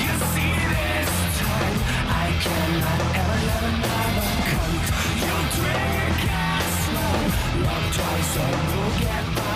You 0.00 0.12
see 0.32 0.52
this 0.74 1.12
time, 1.40 1.78
I 2.04 2.28
cannot 2.44 3.00
ever 3.20 3.38
let 3.48 3.62
another 3.72 4.36
come. 4.50 4.76
You 5.24 5.36
drink 5.56 6.20
as 6.28 6.72
slow, 6.84 7.64
love 7.64 7.86
twice 7.96 8.36
and 8.36 8.60
we'll 8.68 8.92
get 9.00 9.24
lost. 9.36 9.49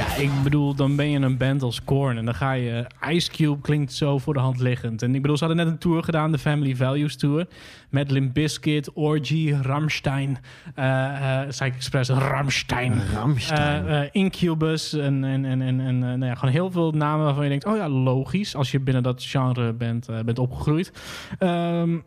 Ja, 0.00 0.14
ik 0.16 0.30
bedoel, 0.42 0.74
dan 0.74 0.96
ben 0.96 1.10
je 1.10 1.18
een 1.18 1.36
band 1.36 1.62
als 1.62 1.84
Korn 1.84 2.16
en 2.18 2.24
dan 2.24 2.34
ga 2.34 2.52
je... 2.52 2.86
Ice 3.08 3.30
Cube 3.30 3.60
klinkt 3.60 3.92
zo 3.92 4.18
voor 4.18 4.34
de 4.34 4.40
hand 4.40 4.60
liggend. 4.60 5.02
En 5.02 5.14
ik 5.14 5.22
bedoel, 5.22 5.36
ze 5.36 5.44
hadden 5.44 5.64
net 5.64 5.74
een 5.74 5.80
tour 5.80 6.02
gedaan, 6.02 6.32
de 6.32 6.38
Family 6.38 6.76
Values 6.76 7.16
Tour. 7.16 7.46
Met 7.90 8.10
Limp 8.10 8.34
Bizkit, 8.34 8.92
Orgy, 8.92 9.54
Ramstein. 9.62 10.38
eh 10.74 11.42
eh 11.42 11.50
zei 11.50 11.70
ik 11.70 11.76
expres, 11.76 12.08
Ramstein. 12.08 12.92
Ramstein. 13.14 13.86
Eh, 13.86 14.02
eh, 14.02 14.08
Incubus 14.12 14.92
en, 14.92 15.24
en, 15.24 15.44
en, 15.44 15.62
en, 15.62 15.80
en 15.80 16.02
eh, 16.02 16.08
nou 16.08 16.24
ja, 16.24 16.34
gewoon 16.34 16.54
heel 16.54 16.70
veel 16.70 16.90
namen 16.90 17.24
waarvan 17.24 17.42
je 17.44 17.50
denkt... 17.50 17.66
oh 17.66 17.76
ja, 17.76 17.88
logisch, 17.88 18.56
als 18.56 18.70
je 18.70 18.80
binnen 18.80 19.02
dat 19.02 19.24
genre 19.24 19.72
bent, 19.72 20.08
eh, 20.08 20.20
bent 20.20 20.38
opgegroeid. 20.38 20.92
Ehm, 21.38 21.98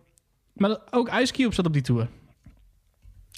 maar 0.53 0.77
ook 0.91 1.09
Ice 1.21 1.33
Cube 1.33 1.53
zat 1.53 1.65
op 1.65 1.73
die 1.73 1.81
tour. 1.81 2.07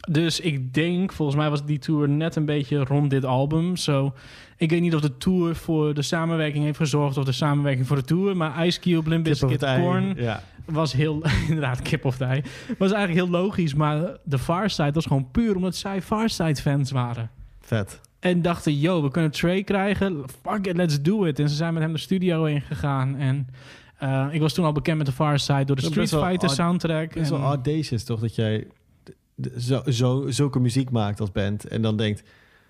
Dus 0.10 0.40
ik 0.40 0.74
denk, 0.74 1.14
volgens 1.14 1.38
mij 1.38 1.50
was 1.50 1.66
die 1.66 1.80
tour 1.80 2.10
net 2.10 2.36
een 2.36 2.46
beetje 2.46 2.84
rond 2.84 3.10
dit 3.10 3.26
album. 3.26 3.76
Zo, 3.76 4.14
ik 4.58 4.70
weet 4.70 4.82
niet 4.82 4.96
of 4.96 5.02
de 5.02 5.18
tour 5.18 5.56
voor 5.56 5.94
de 5.94 6.02
samenwerking 6.02 6.64
heeft 6.64 6.78
gezorgd... 6.78 7.18
of 7.18 7.24
de 7.26 7.32
samenwerking 7.32 7.88
voor 7.88 7.96
de 7.96 8.04
tour. 8.04 8.38
Maar 8.38 8.66
Ice 8.66 8.80
Cube, 8.80 9.10
Limp 9.10 9.24
Bizkit. 9.24 9.60
Korn 9.60 10.14
Ja. 10.18 10.44
was 10.66 10.94
heel... 10.94 11.24
inderdaad, 11.48 11.82
kip 11.82 12.06
of 12.06 12.20
ei. 12.20 12.42
Was 12.78 12.92
eigenlijk 12.92 13.26
heel 13.26 13.42
logisch. 13.42 13.74
Maar 13.74 14.18
de 14.24 14.40
Farside 14.40 14.92
was 14.92 15.06
gewoon 15.06 15.32
puur 15.32 15.56
omdat 15.56 15.76
zij 15.76 16.02
Farside-fans 16.02 16.92
waren. 16.92 17.30
Vet. 17.62 18.02
En 18.20 18.42
dachten, 18.42 18.80
yo, 18.80 19.02
we 19.04 19.12
kunnen 19.12 19.32
Trey 19.32 19.64
krijgen. 19.64 20.24
Fuck 20.42 20.68
it, 20.68 20.76
let's 20.76 21.02
do 21.02 21.24
it. 21.26 21.40
En 21.40 21.50
ze 21.50 21.56
zijn 21.56 21.74
met 21.74 21.84
hem 21.84 21.94
de 21.94 22.00
studio 22.00 22.44
in 22.46 22.62
gegaan. 22.62 23.16
En 23.16 23.48
eh, 23.98 24.28
ik 24.32 24.42
was 24.42 24.54
toen 24.54 24.66
al 24.66 24.72
bekend 24.72 24.98
met 24.98 25.06
de 25.06 25.12
Farside 25.12 25.66
door 25.66 25.76
de 25.76 25.82
Street 25.82 26.10
Fighter 26.10 26.50
soundtrack. 26.50 27.14
Het 27.14 27.24
is 27.24 27.30
wel 27.30 27.42
audacious 27.42 28.04
toch 28.04 28.20
dat 28.20 28.36
jij 28.36 28.68
zo, 29.58 29.82
zo, 29.86 30.26
zulke 30.30 30.60
muziek 30.60 30.90
maakt 30.90 31.20
als 31.20 31.32
band 31.32 31.68
en 31.68 31.82
dan 31.82 31.98
denkt 31.98 32.24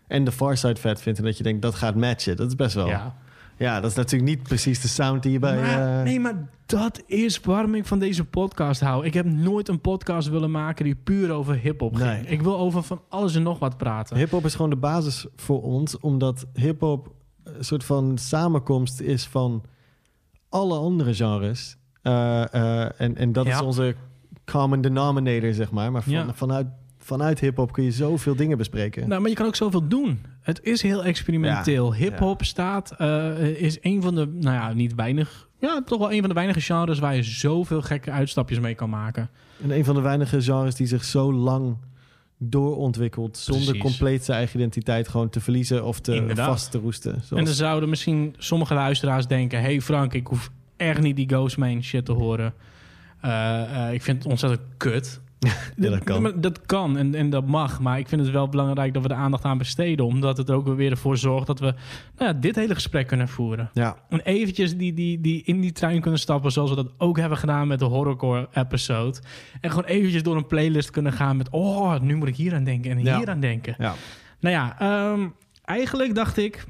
en 0.08 0.24
de 0.24 0.32
Farside 0.32 0.80
vet 0.82 1.02
vindt 1.02 1.20
en 1.20 1.26
dat 1.26 1.38
je 1.38 1.44
denkt 1.44 1.62
dat 1.62 1.76
gaat 1.76 1.96
matchen. 1.96 2.36
Dat 2.36 2.48
is 2.48 2.56
best 2.56 2.76
wel. 2.76 2.88
Ja. 2.88 3.16
Ja, 3.58 3.80
dat 3.80 3.90
is 3.90 3.96
natuurlijk 3.98 4.30
niet 4.30 4.44
precies 4.44 4.82
de 4.82 4.88
sound 4.88 5.24
die 5.24 5.32
je 5.32 5.40
bij... 5.40 5.56
Maar- 5.56 5.98
eh, 6.00 6.04
nee, 6.04 6.20
maar 6.20 6.48
dat 6.66 7.04
is 7.06 7.40
waarom 7.40 7.76
ik 7.76 7.86
van 7.86 8.00
deze 8.00 8.26
podcast 8.26 8.82
hou. 8.82 9.06
Ik 9.06 9.14
heb 9.14 9.26
nooit 9.26 9.68
een 9.68 9.82
podcast 9.82 10.30
willen 10.30 10.52
maken 10.52 10.86
die 10.86 10.96
puur 10.96 11.32
over 11.32 11.56
hip-hop 11.56 11.96
ging. 11.96 12.10
Nee. 12.10 12.26
Ik 12.26 12.42
wil 12.42 12.58
over 12.58 12.84
van 12.84 13.02
alles 13.10 13.36
en 13.36 13.44
nog 13.44 13.60
wat 13.60 13.78
praten. 13.78 14.18
Hip-hop 14.18 14.46
is 14.46 14.56
gewoon 14.56 14.70
de 14.70 14.76
basis 14.76 15.26
voor 15.36 15.62
ons, 15.62 16.00
omdat 16.00 16.46
hip-hop 16.54 17.14
een 17.44 17.66
soort 17.66 17.84
van 17.84 18.18
samenkomst 18.18 19.00
is 19.00 19.26
van 19.26 19.64
alle 20.50 20.78
andere 20.78 21.14
genres. 21.14 21.78
Eh, 22.02 22.54
eh, 22.54 22.90
en, 22.98 23.16
en 23.18 23.32
dat 23.32 23.46
Ja. 23.46 23.54
is 23.54 23.62
onze 23.62 23.96
common 24.46 24.82
denominator, 24.82 25.54
zeg 25.54 25.72
maar. 25.72 25.92
Maar 25.92 26.04
van, 26.04 26.12
Ja. 26.14 26.34
vanuit, 26.34 26.68
vanuit 26.98 27.40
hip-hop 27.40 27.72
kun 27.72 27.84
je 27.84 27.92
zoveel 27.92 28.36
dingen 28.36 28.58
bespreken. 28.58 29.08
Nou, 29.08 29.22
maar 29.22 29.30
je 29.30 29.36
kan 29.36 29.46
ook 29.46 29.56
zoveel 29.56 29.88
doen. 29.88 30.20
Het 30.42 30.60
is 30.64 30.82
heel 30.82 31.04
experimenteel. 31.04 31.94
Ja, 31.94 32.00
Hip-hop 32.00 32.44
staat, 32.44 32.92
eh, 32.98 33.40
is 33.62 33.78
een 33.82 34.02
van 34.02 34.16
de, 34.16 34.26
nou 34.26 34.56
ja, 34.56 34.74
niet 34.74 34.96
weinig, 34.96 35.48
ja, 35.60 35.82
toch 35.86 36.00
wel 36.00 36.12
een 36.12 36.20
van 36.20 36.30
de 36.30 36.36
weinige 36.36 36.62
genres 36.62 37.00
waar 37.00 37.16
je 37.16 37.24
zoveel 37.24 37.82
gekke 37.82 38.12
uitstapjes 38.12 38.60
mee 38.60 38.76
kan 38.76 38.90
maken. 38.90 39.30
En 39.64 39.72
een 39.72 39.86
van 39.86 39.96
de 39.96 40.02
weinige 40.02 40.42
genres 40.42 40.76
die 40.76 40.88
zich 40.88 41.04
zo 41.04 41.34
lang 41.34 41.78
doorontwikkelt... 42.38 43.38
zonder 43.38 43.64
Precies. 43.66 43.82
compleet 43.82 44.26
zijn 44.26 44.38
eigen 44.38 44.60
identiteit 44.60 45.08
gewoon 45.08 45.30
te 45.30 45.40
verliezen 45.40 45.86
of 45.86 46.00
te 46.00 46.16
Inderdaad. 46.16 46.48
vast 46.48 46.72
te 46.72 46.78
roesten. 46.78 47.12
Zoals- 47.12 47.30
En 47.30 47.46
dan 47.46 47.54
zouden 47.54 47.90
misschien 47.90 48.36
sommige 48.38 48.74
luisteraars 48.74 49.28
denken: 49.28 49.62
hey 49.62 49.82
Frank, 49.82 50.14
ik 50.14 50.28
hoef 50.28 50.50
echt 50.78 51.02
niet 51.02 51.16
die 51.16 51.28
Ghostman 51.30 51.84
shit 51.84 52.06
te 52.06 52.12
horen. 52.12 52.54
Eh, 53.22 53.88
eh, 53.88 53.94
ik 53.94 54.02
vind 54.02 54.18
het 54.18 54.28
ontzettend 54.32 54.62
kut. 54.78 55.20
Ja, 55.76 55.90
dat 55.90 56.04
kan. 56.04 56.34
Dat 56.36 56.66
kan 56.66 56.98
en, 56.98 57.16
en 57.16 57.30
dat 57.30 57.48
mag. 57.48 57.80
Maar 57.80 58.00
ik 58.00 58.08
vind 58.08 58.22
het 58.22 58.32
wel 58.32 58.50
belangrijk 58.50 58.94
dat 58.94 59.02
we 59.02 59.08
de 59.08 59.14
aandacht 59.14 59.44
aan 59.44 59.58
besteden. 59.58 60.06
Omdat 60.06 60.38
het 60.38 60.52
ook 60.52 60.76
weer 60.76 60.92
ervoor 60.92 61.18
zorgt 61.18 61.48
dat 61.48 61.60
we 61.60 61.74
nou 62.18 62.32
ja, 62.32 62.34
dit 62.34 62.56
hele 62.56 62.74
gesprek 62.74 63.08
kunnen 63.08 63.28
voeren. 63.28 63.70
Ja, 63.74 63.96
En 64.10 64.20
eventjes 64.20 64.78
die, 64.78 64.94
die, 64.94 65.22
die 65.22 65.44
in 65.46 65.62
die 65.62 65.72
trein 65.72 66.02
kunnen 66.02 66.20
stappen. 66.20 66.52
Zoals 66.52 66.70
we 66.70 66.76
dat 66.76 66.92
ook 66.98 67.18
hebben 67.18 67.38
gedaan 67.38 67.68
met 67.68 67.80
de 67.80 67.86
horrorcore 67.86 68.48
episode. 68.54 69.20
En 69.62 69.70
gewoon 69.70 69.86
eventjes 69.86 70.24
door 70.24 70.36
een 70.36 70.48
playlist 70.48 70.90
kunnen 70.92 71.14
gaan 71.14 71.38
met... 71.38 71.50
Oh, 71.50 72.00
nu 72.00 72.16
moet 72.16 72.28
ik 72.28 72.36
hier 72.36 72.54
aan 72.56 72.64
denken 72.64 72.92
en 72.92 73.04
Ja. 73.04 73.18
hier 73.18 73.30
aan 73.30 73.40
denken. 73.40 73.76
ja. 73.78 73.94
Nou 74.40 74.56
ja, 74.56 74.80
ehm, 74.80 75.28
eigenlijk 75.66 76.16
dacht 76.16 76.38
ik... 76.38 76.66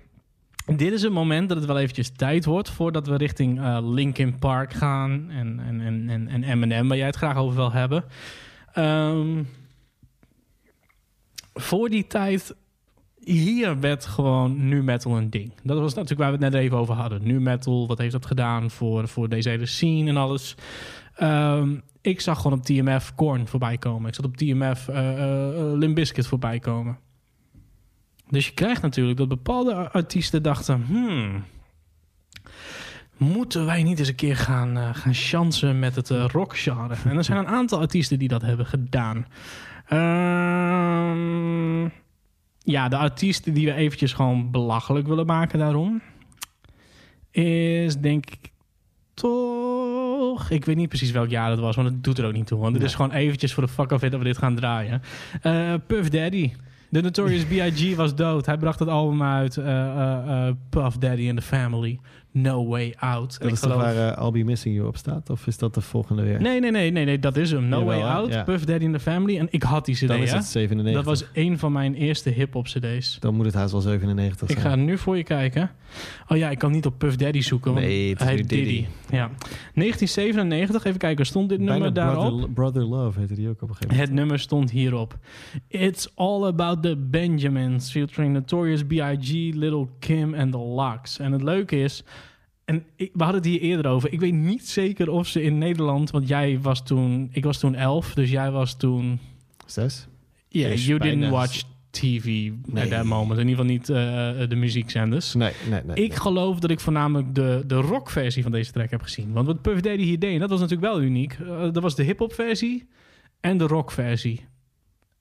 Dit 0.75 0.91
is 0.93 1.01
het 1.01 1.11
moment 1.11 1.49
dat 1.49 1.57
het 1.57 1.65
wel 1.67 1.77
eventjes 1.77 2.09
tijd 2.09 2.45
wordt... 2.45 2.69
voordat 2.69 3.07
we 3.07 3.15
richting 3.15 3.59
eh, 3.61 3.77
Linkin 3.81 4.39
Park 4.39 4.73
gaan... 4.73 5.25
en, 5.29 5.59
en, 5.67 5.81
en, 5.81 6.09
en, 6.09 6.27
en 6.27 6.43
Eminem, 6.43 6.87
waar 6.87 6.97
jij 6.97 7.05
het 7.05 7.15
graag 7.15 7.37
over 7.37 7.55
wil 7.55 7.71
hebben. 7.71 8.03
Ehm, 8.75 9.43
voor 11.53 11.89
die 11.89 12.07
tijd... 12.07 12.55
Hier 13.23 13.79
werd 13.79 14.05
gewoon 14.05 14.67
nu 14.67 14.83
metal 14.83 15.17
een 15.17 15.29
ding. 15.29 15.51
Dat 15.63 15.79
was 15.79 15.93
natuurlijk 15.93 16.21
waar 16.21 16.37
we 16.37 16.43
het 16.45 16.53
net 16.53 16.61
even 16.61 16.77
over 16.77 16.95
hadden. 16.95 17.23
Nu 17.23 17.39
metal, 17.39 17.87
wat 17.87 17.97
heeft 17.97 18.11
dat 18.11 18.25
gedaan 18.25 18.71
voor, 18.71 19.07
voor 19.07 19.29
deze 19.29 19.49
hele 19.49 19.65
scene 19.65 20.09
en 20.09 20.17
alles. 20.17 20.55
Ehm, 21.15 21.75
ik 22.01 22.21
zag 22.21 22.41
gewoon 22.41 22.57
op 22.57 22.65
TMF 22.65 23.15
Korn 23.15 23.47
voorbij 23.47 23.77
komen. 23.77 24.07
Ik 24.07 24.15
zat 24.15 24.25
op 24.25 24.37
TMF 24.37 24.87
Limp 25.73 25.95
Bizkit 25.95 26.27
voorbij 26.27 26.59
komen. 26.59 26.97
Dus 28.29 28.45
je 28.45 28.53
krijgt 28.53 28.81
natuurlijk 28.81 29.17
dat 29.17 29.27
bepaalde 29.27 29.91
artiesten 29.91 30.43
dachten... 30.43 30.85
Hmm, 30.87 31.43
moeten 33.17 33.65
wij 33.65 33.83
niet 33.83 33.99
eens 33.99 34.07
een 34.07 34.15
keer 34.15 34.37
gaan, 34.37 34.77
eh, 34.77 34.89
gaan 34.93 35.13
chansen 35.13 35.79
met 35.79 35.95
het 35.95 36.11
eh, 36.11 36.25
rockgenre? 36.27 36.95
En 37.05 37.17
er 37.17 37.23
zijn 37.23 37.37
een 37.37 37.47
aantal 37.47 37.79
artiesten 37.79 38.19
die 38.19 38.27
dat 38.27 38.41
hebben 38.41 38.65
gedaan. 38.65 39.25
Ehm, 39.87 41.15
ja, 42.59 42.87
de 42.89 42.97
artiesten 42.97 43.53
die 43.53 43.65
we 43.65 43.73
eventjes 43.73 44.13
gewoon 44.13 44.51
belachelijk 44.51 45.07
willen 45.07 45.25
maken 45.25 45.59
daarom... 45.59 46.01
is 47.31 47.97
denk 47.97 48.25
ik 48.29 48.51
toch... 49.13 50.49
Ik 50.49 50.65
weet 50.65 50.75
niet 50.75 50.89
precies 50.89 51.11
welk 51.11 51.29
jaar 51.29 51.49
het 51.49 51.59
was, 51.59 51.75
want 51.75 51.87
het 51.87 52.03
doet 52.03 52.17
er 52.17 52.25
ook 52.25 52.33
niet 52.33 52.47
toe. 52.47 52.59
Want 52.59 52.73
het 52.73 52.83
is 52.83 52.95
gewoon 52.95 53.11
eventjes 53.11 53.53
voor 53.53 53.63
de 53.63 53.69
fuck 53.69 53.91
of 53.91 54.03
it 54.03 54.11
dat 54.11 54.19
we 54.19 54.25
dit 54.25 54.37
gaan 54.37 54.55
draaien. 54.55 55.01
Eh, 55.41 55.73
Puff 55.87 56.09
Daddy. 56.09 56.51
De 56.89 57.01
Notorious 57.01 57.45
B.I.G. 57.45 57.95
was 57.95 58.15
dood. 58.15 58.45
Hij 58.45 58.57
bracht 58.57 58.79
het 58.79 58.89
album 58.89 59.23
uit. 59.23 59.53
Puff 60.69 60.97
Daddy 60.97 61.29
and 61.29 61.37
the 61.37 61.45
Family. 61.45 61.99
No 62.37 62.67
Way 62.67 62.93
Out. 62.99 63.39
Dat 63.39 63.47
ik 63.47 63.53
is 63.53 63.59
geloof- 63.59 63.81
waar 63.81 64.13
eh, 64.17 64.23
I'll 64.23 64.31
Be 64.31 64.43
Missing 64.43 64.75
You 64.75 64.87
op 64.87 64.97
staat? 64.97 65.29
Of 65.29 65.47
is 65.47 65.57
dat 65.57 65.73
de 65.73 65.81
volgende 65.81 66.23
weer? 66.23 66.41
Nee, 66.41 66.59
nee, 66.59 66.71
nee, 66.71 66.91
nee, 66.91 67.05
nee, 67.05 67.19
dat 67.19 67.37
is 67.37 67.51
hem. 67.51 67.67
No 67.67 67.79
Jawel, 67.79 67.99
Way? 67.99 68.09
Out, 68.11 68.33
Ja. 68.33 68.43
Puff 68.43 68.65
Daddy 68.65 68.85
and 68.85 68.93
the 68.93 68.99
Family. 68.99 69.37
En 69.37 69.47
ik 69.49 69.63
had 69.63 69.85
die 69.85 69.95
cd, 69.95 70.07
Dan 70.07 70.17
is 70.17 70.29
hè? 70.31 70.35
het 70.37 70.45
97. 70.45 71.03
Dat 71.03 71.19
was 71.19 71.29
een 71.33 71.59
van 71.59 71.71
mijn 71.71 71.93
eerste 71.95 72.29
hip-hop 72.29 72.65
cd's. 72.65 73.17
Dan 73.19 73.35
moet 73.35 73.45
het 73.45 73.53
haast 73.53 73.71
wel 73.71 73.81
97 73.81 74.49
Ik 74.49 74.57
zijn. 74.59 74.69
ga 74.69 74.75
nu 74.75 74.97
voor 74.97 75.17
je 75.17 75.23
kijken. 75.23 75.71
Oh 76.27 76.37
ja, 76.37 76.49
ik 76.49 76.57
kan 76.57 76.71
niet 76.71 76.85
op 76.85 76.93
Puff 76.97 77.15
Daddy 77.15 77.41
zoeken. 77.41 77.73
Nee, 77.73 78.09
het 78.09 78.19
is 78.19 78.25
hij 78.25 78.35
Diddy. 78.35 78.85
Ja. 79.11 79.29
1997, 79.73 80.83
even 80.85 80.99
kijken, 80.99 81.25
stond 81.25 81.49
dit 81.49 81.57
Bijna 81.57 81.71
nummer 81.73 81.93
daarop? 81.93 82.29
Brother, 82.29 82.49
Brother 82.53 82.83
Love 82.83 83.19
heette 83.19 83.33
die 83.35 83.49
ook 83.49 83.61
op 83.61 83.69
een 83.69 83.75
gegeven 83.75 83.87
moment. 83.89 84.07
Het 84.09 84.17
nummer 84.17 84.39
stond 84.39 84.71
hierop. 84.71 85.17
It's 85.67 86.11
all 86.15 86.43
about 86.45 86.81
the 86.83 86.97
Benjamins, 86.97 87.91
featuring 87.91 88.33
Notorious 88.33 88.83
B.I.G., 88.85 89.53
Little 89.55 89.87
Kim 89.99 90.33
en 90.33 90.51
The 90.51 90.73
Lux. 90.75 91.19
En 91.19 91.31
het 91.31 91.41
leuke 91.41 91.79
is, 91.79 92.03
en 92.65 92.83
ik, 92.95 93.09
we 93.13 93.23
hadden 93.23 93.41
het 93.41 93.51
hier 93.51 93.59
eerder 93.61 93.87
over, 93.91 94.13
ik 94.13 94.19
weet 94.19 94.33
niet 94.33 94.67
zeker 94.67 95.09
of 95.09 95.27
ze 95.27 95.41
in 95.43 95.57
Nederland, 95.57 96.11
want 96.11 96.27
jij 96.27 96.59
was 96.61 96.85
toen, 96.85 97.29
ik 97.31 97.43
was 97.43 97.59
toen 97.59 97.75
elf, 97.75 98.13
dus 98.13 98.29
jij 98.29 98.51
was 98.51 98.77
toen, 98.77 99.19
Zes? 99.65 100.07
yeah, 100.49 100.71
Ish, 100.71 100.85
you 100.87 100.99
didn't 100.99 101.29
watch 101.29 101.61
TV 101.89 102.51
at 102.67 102.73
Nee. 102.73 102.87
that 102.87 103.03
moment. 103.03 103.39
In 103.39 103.47
ieder 103.47 103.65
geval 103.65 103.71
niet 103.77 103.89
eh, 103.89 104.49
de 104.49 104.55
muziekzenders. 104.55 105.33
Nee, 105.33 105.51
nee, 105.69 105.81
nee. 105.85 105.95
Ik 106.05 106.13
geloof 106.13 106.59
dat 106.59 106.69
ik 106.71 106.79
voornamelijk 106.79 107.35
de, 107.35 107.63
de 107.67 107.75
rockversie 107.75 108.43
van 108.43 108.51
deze 108.51 108.71
track 108.71 108.89
heb 108.91 109.01
gezien. 109.01 109.31
Want 109.33 109.47
wat 109.47 109.61
Puff 109.61 109.81
Daddy 109.81 110.03
hier 110.03 110.19
deed, 110.19 110.33
en 110.33 110.39
dat 110.39 110.49
was 110.49 110.59
natuurlijk 110.59 110.91
wel 110.93 111.01
uniek. 111.01 111.33
eh, 111.41 111.61
dat 111.71 111.83
was 111.83 111.95
de 111.95 112.03
hip-hop 112.03 112.33
versie 112.33 112.87
en 113.39 113.57
de 113.57 113.67
rockversie. 113.67 114.45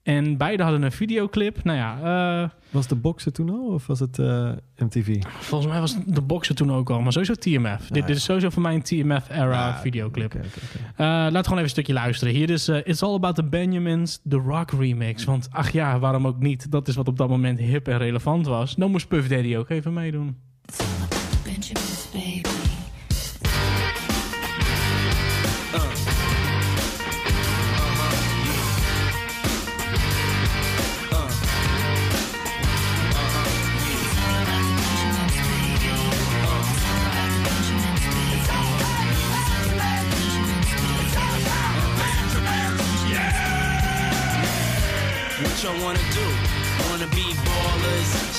En 0.05 0.37
beide 0.37 0.63
hadden 0.63 0.81
een 0.81 0.91
videoclip. 0.91 1.63
Nou 1.63 1.77
ja, 1.77 1.97
eh, 2.43 2.49
Was 2.69 2.87
de 2.87 2.95
boxer 2.95 3.31
toen 3.31 3.49
al 3.49 3.65
of 3.73 3.87
was 3.87 3.99
het 3.99 4.19
eh, 4.19 4.49
MTV? 4.77 5.21
volgens 5.39 5.71
mij 5.71 5.79
was 5.79 5.97
de 6.05 6.21
boxer 6.21 6.55
toen 6.55 6.71
ook 6.71 6.89
al. 6.89 7.01
Maar 7.01 7.11
sowieso 7.11 7.33
TMF. 7.33 7.87
dit, 7.87 7.95
ja. 7.97 8.05
dit 8.05 8.15
is 8.15 8.23
sowieso 8.23 8.49
voor 8.49 8.61
mij 8.61 8.73
een 8.73 8.81
TMF-era 8.81 9.67
Ah, 9.69 9.79
videoclip. 9.81 10.33
Eh, 10.33 10.41
laten 10.97 11.31
we 11.31 11.31
gewoon 11.31 11.41
even 11.41 11.57
een 11.63 11.69
stukje 11.69 11.93
luisteren. 11.93 12.33
Hier 12.33 12.49
is 12.49 12.67
eh, 12.67 12.77
It's 12.83 13.03
All 13.03 13.13
About 13.13 13.35
The 13.35 13.43
Benjamins, 13.43 14.19
The 14.29 14.37
Rock 14.37 14.71
remix. 14.71 15.23
Want 15.23 15.47
ach 15.51 15.69
ja, 15.71 15.99
waarom 15.99 16.27
ook 16.27 16.39
niet? 16.39 16.71
Dat 16.71 16.87
is 16.87 16.95
wat 16.95 17.07
op 17.07 17.17
dat 17.17 17.29
moment 17.29 17.59
hip 17.59 17.87
en 17.87 17.97
relevant 17.97 18.45
was. 18.45 18.75
Dan 18.75 18.91
moest 18.91 19.07
Puff 19.07 19.27
Daddy 19.27 19.55
ook 19.55 19.69
even 19.69 19.93
meedoen. 19.93 20.35
Benjamin's 21.43 22.07
baby. 22.13 22.49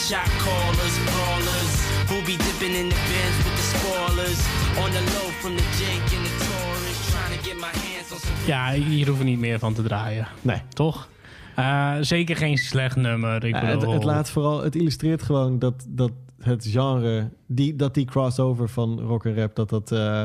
Shot 0.08 0.30
callers, 0.44 0.96
brawlers. 1.08 1.72
Who 2.10 2.16
be 2.30 2.36
dipping 2.46 2.74
in 2.80 2.88
the 2.92 3.00
bins 3.10 3.36
with 3.44 3.56
the 3.60 3.66
spoilers? 3.74 4.40
On 4.82 4.90
the 4.96 5.02
low 5.14 5.28
from 5.40 5.52
the 5.56 5.66
Jake 5.78 6.08
and 6.16 6.24
the 6.26 6.34
Taurus. 6.44 6.98
Trying 7.12 7.34
to 7.38 7.40
get 7.48 7.56
my 7.66 7.72
hands 7.84 8.12
on 8.12 8.18
some. 8.18 8.46
Ja, 8.46 8.70
hier 8.72 9.06
hoeven 9.06 9.24
we 9.24 9.30
niet 9.30 9.38
meer 9.38 9.58
van 9.58 9.74
te 9.74 9.82
draaien. 9.82 10.26
Nee. 10.42 10.62
Toch? 10.68 11.08
Eh, 11.56 11.94
zeker 12.00 12.36
geen 12.36 12.58
slecht 12.58 12.96
nummer. 12.96 13.44
Ik 13.44 13.54
het, 13.54 13.78
bedoel- 13.78 13.92
het, 13.92 14.04
laat 14.04 14.30
vooral, 14.30 14.62
het 14.62 14.74
illustreert 14.74 15.22
gewoon 15.22 15.58
dat, 15.58 15.86
dat 15.88 16.10
het 16.40 16.66
genre, 16.66 17.30
die, 17.46 17.76
dat 17.76 17.94
die 17.94 18.04
crossover 18.04 18.68
van 18.68 19.00
rock 19.00 19.24
en 19.24 19.34
rap, 19.34 19.54
dat 19.56 19.68
dat 19.68 19.92
eh, 19.92 20.24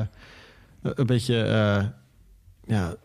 een 0.81 1.05
beetje, 1.05 1.41
eh, 1.41 1.83
ja, 2.65 2.95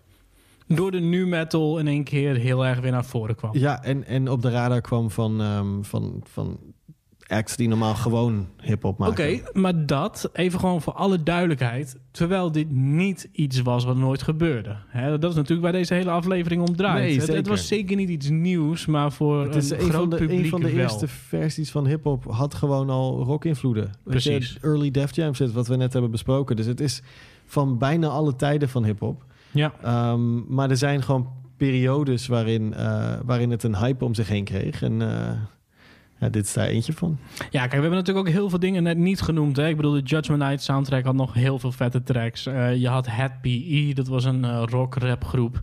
Door 0.66 0.90
de 0.90 1.00
nu 1.00 1.26
metal 1.26 1.78
in 1.78 1.86
één 1.88 2.04
keer 2.04 2.36
heel 2.36 2.66
erg 2.66 2.80
weer 2.80 2.90
naar 2.90 3.04
voren 3.04 3.34
kwam. 3.36 3.50
ja 3.58 3.82
en, 3.82 4.04
en 4.06 4.30
op 4.30 4.42
de 4.42 4.50
radar 4.50 4.80
kwam 4.80 5.10
van, 5.10 5.40
ehm, 5.40 5.82
van, 5.82 6.20
van 6.24 6.58
acts 7.26 7.56
die 7.56 7.68
normaal 7.68 7.94
gewoon 7.94 8.48
hip-hop 8.60 9.00
Oké, 9.00 9.08
maken. 9.08 9.40
maar 9.52 9.86
dat, 9.86 10.30
even 10.32 10.60
gewoon 10.60 10.82
voor 10.82 10.92
alle 10.92 11.22
duidelijkheid... 11.22 11.98
terwijl 12.10 12.52
dit 12.52 12.70
niet 12.70 13.28
iets 13.32 13.62
was 13.62 13.84
wat 13.84 13.96
nooit 13.96 14.22
gebeurde. 14.22 14.76
Hè, 14.88 15.18
dat 15.18 15.30
is 15.30 15.36
natuurlijk 15.36 15.62
waar 15.62 15.72
deze 15.72 15.94
hele 15.94 16.10
aflevering 16.10 16.68
om 16.68 16.76
draait. 16.76 17.26
Nee, 17.26 17.36
het, 17.36 17.46
was 17.46 17.66
zeker 17.66 17.96
niet 17.96 18.08
iets 18.08 18.28
nieuws, 18.28 18.86
maar 18.86 19.12
voor 19.12 19.42
Het 19.42 19.54
is 19.54 19.70
een, 19.70 19.80
een 19.80 19.82
groot 19.82 20.00
van, 20.00 20.10
de, 20.10 20.16
publiek 20.16 20.42
een 20.42 20.48
van 20.48 20.60
de 20.60 20.70
wel. 20.70 20.82
eerste 20.82 21.08
versies 21.08 21.70
van 21.70 21.86
hip-hop 21.86 22.24
had 22.24 22.54
gewoon 22.54 22.90
al 22.90 23.22
rock-invloeden. 23.22 23.84
Je, 23.84 24.10
Precies. 24.10 24.58
Early 24.60 24.90
Def 24.90 25.14
Jam 25.14 25.34
zit, 25.34 25.52
wat 25.52 25.66
we 25.66 25.76
net 25.76 25.92
hebben 25.92 26.10
besproken. 26.10 26.56
Dus 26.56 26.66
het 26.66 26.80
is 26.80 27.02
van 27.46 27.78
bijna 27.78 28.08
alle 28.08 28.36
tijden 28.36 28.68
van 28.68 28.84
hip-hop. 28.84 29.24
Ja. 29.50 29.72
Ehm, 29.82 30.54
maar 30.54 30.70
er 30.70 30.76
zijn 30.76 31.02
gewoon 31.02 31.28
periodes 31.56 32.26
waarin, 32.26 32.74
eh, 32.74 33.12
waarin 33.24 33.50
het 33.50 33.62
een 33.62 33.76
hype 33.76 34.04
om 34.04 34.14
zich 34.14 34.28
heen 34.28 34.44
kreeg. 34.44 34.82
En 34.82 35.02
eh, 35.02 35.30
Ja, 36.18 36.28
dit 36.28 36.44
is 36.44 36.52
daar 36.52 36.66
eentje 36.66 36.92
van. 36.92 37.18
Ja, 37.38 37.60
kijk, 37.60 37.70
we 37.70 37.80
hebben 37.80 37.90
natuurlijk 37.90 38.26
ook 38.26 38.32
heel 38.32 38.48
veel 38.48 38.58
dingen 38.58 38.82
net 38.82 38.96
niet 38.96 39.20
genoemd. 39.20 39.56
Hè? 39.56 39.68
Ik 39.68 39.76
bedoel, 39.76 39.92
de 39.92 40.02
Judgment 40.02 40.42
Night 40.42 40.62
soundtrack 40.62 41.04
had 41.04 41.14
nog 41.14 41.34
heel 41.34 41.58
veel 41.58 41.72
vette 41.72 42.02
tracks. 42.02 42.46
Eh, 42.46 42.76
je 42.76 42.88
had 42.88 43.06
Het 43.10 43.40
PE, 43.40 43.90
dat 43.94 44.06
was 44.06 44.24
een 44.24 44.44
eh, 44.44 44.62
rock-rap 44.64 45.24
groep. 45.24 45.60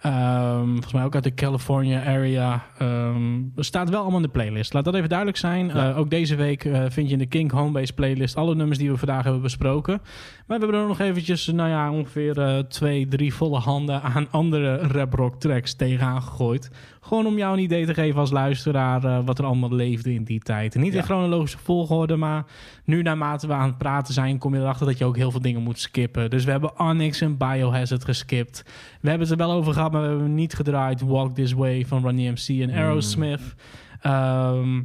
Ehm, 0.00 0.68
volgens 0.68 0.92
mij 0.92 1.04
ook 1.04 1.14
uit 1.14 1.24
de 1.24 1.34
California 1.34 2.04
area. 2.04 2.66
Ehm 2.78 3.42
staat 3.56 3.90
wel 3.90 4.00
allemaal 4.00 4.16
in 4.16 4.26
de 4.26 4.32
playlist. 4.32 4.72
Laat 4.72 4.84
dat 4.84 4.94
even 4.94 5.08
duidelijk 5.08 5.38
zijn. 5.38 5.70
Eh, 5.70 5.98
ook 5.98 6.10
deze 6.10 6.34
week 6.34 6.68
vind 6.88 7.06
je 7.06 7.12
in 7.12 7.18
de 7.18 7.26
King 7.26 7.50
Homebase 7.50 7.92
playlist 7.92 8.36
alle 8.36 8.54
nummers 8.54 8.78
die 8.78 8.90
we 8.90 8.96
vandaag 8.96 9.24
hebben 9.24 9.42
besproken. 9.42 10.00
Maar 10.46 10.58
we 10.58 10.64
hebben 10.64 10.80
er 10.80 10.86
nog 10.86 11.00
eventjes, 11.00 11.46
nou 11.46 11.68
ja, 11.68 11.90
ongeveer 11.90 12.64
twee, 12.68 13.08
drie 13.08 13.34
volle 13.34 13.58
handen 13.58 14.02
aan 14.02 14.30
andere 14.30 14.76
rap-rock 14.76 15.40
tracks 15.40 15.74
tegenaan 15.74 16.22
gegooid. 16.22 16.70
Gewoon 17.04 17.26
om 17.26 17.38
jou 17.38 17.52
een 17.52 17.62
idee 17.62 17.86
te 17.86 17.94
geven 17.94 18.20
als 18.20 18.30
luisteraar 18.30 19.04
eh, 19.04 19.18
wat 19.24 19.38
er 19.38 19.44
allemaal 19.44 19.72
leefde 19.72 20.14
in 20.14 20.24
die 20.24 20.40
tijd. 20.40 20.74
En 20.74 20.80
niet 20.80 20.94
in 20.94 21.02
chronologische 21.02 21.58
volgorde, 21.58 22.16
maar 22.16 22.44
nu 22.84 23.02
naarmate 23.02 23.46
we 23.46 23.52
aan 23.52 23.68
het 23.68 23.78
praten 23.78 24.14
zijn, 24.14 24.38
kom 24.38 24.54
je 24.54 24.60
erachter 24.60 24.86
dat 24.86 24.98
je 24.98 25.04
ook 25.04 25.16
heel 25.16 25.30
veel 25.30 25.40
dingen 25.40 25.62
moet 25.62 25.78
skippen. 25.78 26.30
Dus 26.30 26.44
we 26.44 26.50
hebben 26.50 26.80
Onyx 26.80 27.20
en 27.20 27.36
Biohazard 27.36 28.04
geskipt. 28.04 28.62
We 29.00 29.08
hebben 29.08 29.28
het 29.28 29.40
er 29.40 29.46
wel 29.46 29.56
over 29.56 29.72
gehad, 29.72 29.92
maar 29.92 30.02
we 30.02 30.08
hebben 30.08 30.34
niet 30.34 30.54
gedraaid 30.54 31.00
Walk 31.00 31.34
This 31.34 31.52
Way 31.52 31.86
van 31.86 32.02
Run 32.02 32.16
DMC 32.16 32.48
en 32.48 32.70
Aerosmith. 32.70 33.54
Ehm, 34.00 34.82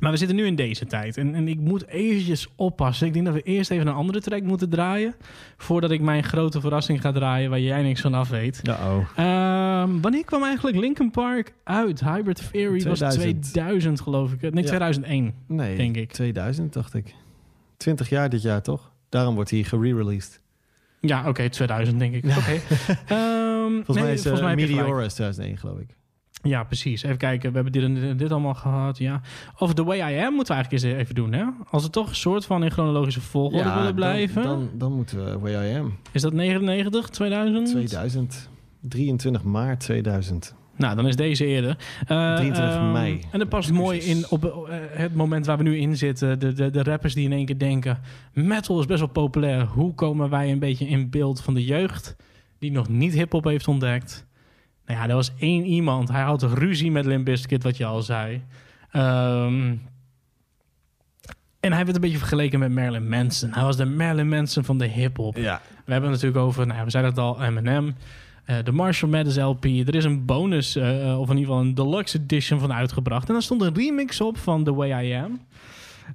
maar 0.00 0.10
we 0.10 0.16
zitten 0.16 0.36
nu 0.36 0.46
in 0.46 0.54
deze 0.54 0.86
tijd. 0.86 1.16
En, 1.16 1.34
en 1.34 1.48
ik 1.48 1.58
moet 1.58 1.86
eventjes 1.86 2.48
oppassen. 2.56 3.06
Ik 3.06 3.12
denk 3.12 3.24
dat 3.24 3.34
we 3.34 3.42
eerst 3.42 3.70
even 3.70 3.86
een 3.86 3.94
andere 3.94 4.20
track 4.20 4.42
moeten 4.42 4.68
draaien. 4.68 5.14
Voordat 5.56 5.90
ik 5.90 6.00
mijn 6.00 6.24
grote 6.24 6.60
verrassing 6.60 7.00
ga 7.00 7.12
draaien 7.12 7.50
waar 7.50 7.60
jij 7.60 7.82
niks 7.82 8.00
van 8.00 8.14
af 8.14 8.28
weet. 8.28 8.60
Ehm, 9.16 10.00
wanneer 10.00 10.24
kwam 10.24 10.42
eigenlijk 10.44 10.76
Linkin 10.76 11.10
Park 11.10 11.52
uit? 11.64 12.00
Hybrid 12.00 12.50
Theory 12.52 12.82
was 12.82 12.98
2000. 12.98 13.42
2000 13.42 14.00
geloof 14.00 14.32
ik. 14.32 14.40
Nee, 14.40 14.62
Ja. 14.62 14.68
2001 14.68 15.34
Nee, 15.46 15.76
denk 15.76 15.96
ik. 15.96 16.12
2000 16.12 16.72
dacht 16.72 16.94
ik. 16.94 17.14
20 17.76 18.08
jaar 18.08 18.28
dit 18.28 18.42
jaar, 18.42 18.62
toch? 18.62 18.92
Daarom 19.08 19.34
wordt 19.34 19.50
hij 19.50 19.62
gerereleased. 19.62 20.40
Ja, 21.00 21.28
oké, 21.28 21.48
2000 21.48 21.98
denk 21.98 22.14
ik. 22.14 22.24
Oké. 22.24 22.50
Ehm, 23.06 23.72
Volgens 23.84 23.96
nee, 23.96 24.04
mij 24.04 24.12
is 24.12 24.22
volgens 24.22 24.42
uh, 24.42 24.54
mij 24.96 25.04
is 25.04 25.14
2001, 25.14 25.56
geloof 25.56 25.78
ik. 25.78 25.96
Ja, 26.42 26.64
precies. 26.64 27.02
Even 27.02 27.16
kijken. 27.16 27.48
We 27.48 27.54
hebben 27.54 27.72
dit 27.72 27.82
en 27.82 28.16
dit, 28.16 28.30
allemaal 28.30 28.54
gehad. 28.54 28.98
Ja. 28.98 29.20
Of 29.58 29.74
The 29.74 29.84
Way 29.84 29.98
I 29.98 30.24
Am 30.24 30.34
moeten 30.34 30.54
we 30.54 30.62
eigenlijk 30.62 30.84
eens 30.84 31.00
even 31.02 31.14
doen. 31.14 31.32
Hè? 31.32 31.44
Als 31.70 31.82
we 31.82 31.90
toch 31.90 32.08
een 32.08 32.14
soort 32.14 32.44
van 32.44 32.64
in 32.64 32.70
chronologische 32.70 33.20
volgorde 33.20 33.72
willen 33.74 33.94
blijven. 33.94 34.42
Dan, 34.42 34.58
dan, 34.58 34.70
dan 34.74 34.92
moeten 34.92 35.24
we 35.24 35.38
Way 35.38 35.72
I 35.72 35.78
Am. 35.78 35.98
Is 36.12 36.22
dat 36.22 36.32
99, 36.32 37.08
2000? 37.08 37.66
2000. 37.68 38.48
23 38.80 39.42
maart 39.42 39.80
2000. 39.80 40.54
Nou, 40.76 40.96
dan 40.96 41.06
is 41.06 41.16
deze 41.16 41.46
eerder. 41.46 41.76
Eh, 42.06 42.34
23 42.34 42.74
ehm, 42.74 42.92
mei. 42.92 43.20
En 43.30 43.38
dat 43.38 43.48
past 43.48 43.72
mooi 43.72 43.98
in 43.98 44.24
op 44.28 44.44
eh, 44.44 44.76
het 44.90 45.14
moment 45.14 45.46
waar 45.46 45.56
we 45.56 45.62
nu 45.62 45.78
in 45.78 45.96
zitten. 45.96 46.38
De, 46.38 46.52
de, 46.52 46.70
de 46.70 46.82
rappers 46.82 47.14
die 47.14 47.24
in 47.24 47.32
één 47.32 47.46
keer 47.46 47.58
denken... 47.58 47.98
metal 48.32 48.80
is 48.80 48.86
best 48.86 48.98
wel 48.98 49.08
populair. 49.08 49.66
Hoe 49.66 49.94
komen 49.94 50.30
wij 50.30 50.50
een 50.50 50.58
beetje 50.58 50.88
in 50.88 51.10
beeld 51.10 51.40
van 51.40 51.54
de 51.54 51.64
jeugd... 51.64 52.16
die 52.58 52.72
nog 52.72 52.88
niet 52.88 53.12
hiphop 53.12 53.44
heeft 53.44 53.68
ontdekt? 53.68 54.26
Nou 54.90 55.02
ja, 55.02 55.08
er 55.08 55.14
was 55.14 55.32
één 55.38 55.64
iemand. 55.64 56.08
Hij 56.08 56.22
had 56.22 56.42
ruzie 56.42 56.90
met 56.90 57.04
Limp 57.04 57.24
Bizkit, 57.24 57.62
wat 57.62 57.76
je 57.76 57.84
al 57.84 58.02
zei. 58.02 58.42
Ehm, 58.90 59.74
en 61.60 61.72
hij 61.72 61.84
werd 61.84 61.94
een 61.94 62.00
beetje 62.00 62.18
vergeleken 62.18 62.58
met 62.58 62.72
Marilyn 62.72 63.08
Manson. 63.08 63.50
Hij 63.52 63.62
was 63.62 63.76
de 63.76 63.84
Marilyn 63.84 64.28
Manson 64.28 64.64
van 64.64 64.78
de 64.78 64.86
hip-hop. 64.86 65.36
Ja. 65.36 65.60
We 65.84 65.92
hebben 65.92 66.10
het 66.10 66.20
natuurlijk 66.20 66.46
over, 66.46 66.66
nou, 66.66 66.84
we 66.84 66.90
zeiden 66.90 67.12
het 67.12 67.20
al, 67.20 67.42
Eminem. 67.42 67.94
eh, 68.44 68.56
de 68.64 68.72
Marshall 68.72 69.10
Mathers 69.10 69.36
LP. 69.36 69.64
Er 69.64 69.94
is 69.94 70.04
een 70.04 70.24
bonus, 70.24 70.76
eh, 70.76 71.20
of 71.20 71.30
in 71.30 71.36
ieder 71.36 71.52
geval 71.52 71.60
een 71.60 71.74
deluxe 71.74 72.18
edition 72.18 72.60
van 72.60 72.72
uitgebracht. 72.72 73.26
En 73.28 73.32
daar 73.32 73.42
stond 73.42 73.62
een 73.62 73.74
remix 73.74 74.20
op 74.20 74.38
van 74.38 74.64
The 74.64 74.74
Way 74.74 75.06
I 75.06 75.14
Am. 75.14 75.40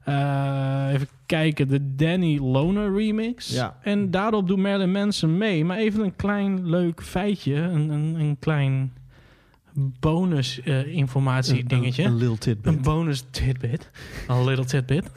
Eh, 0.03 0.89
even 0.93 1.07
kijken, 1.25 1.67
de 1.67 1.95
Danny 1.95 2.39
Loner 2.39 2.95
remix. 2.95 3.49
Ja. 3.49 3.77
En 3.81 4.11
daarop 4.11 4.47
doet 4.47 4.57
Marilyn 4.57 4.91
Manson 4.91 5.37
mee. 5.37 5.65
Maar 5.65 5.77
even 5.77 6.03
een 6.03 6.15
klein 6.15 6.69
leuk 6.69 7.03
feitje. 7.03 7.55
Een, 7.55 7.89
een, 7.89 8.15
een 8.19 8.37
klein 8.39 8.93
bonus 9.99 10.61
eh, 10.61 10.87
informatie 10.87 11.63
dingetje. 11.63 12.03
Een, 12.03 12.11
een 12.11 12.17
little 12.17 12.37
tidbit. 12.37 12.73
Een 12.73 12.81
bonus 12.81 13.23
tidbit. 13.29 13.89
Een 14.27 14.43
little 14.43 14.65
tidbit. 14.65 15.05
Uh, 15.07 15.13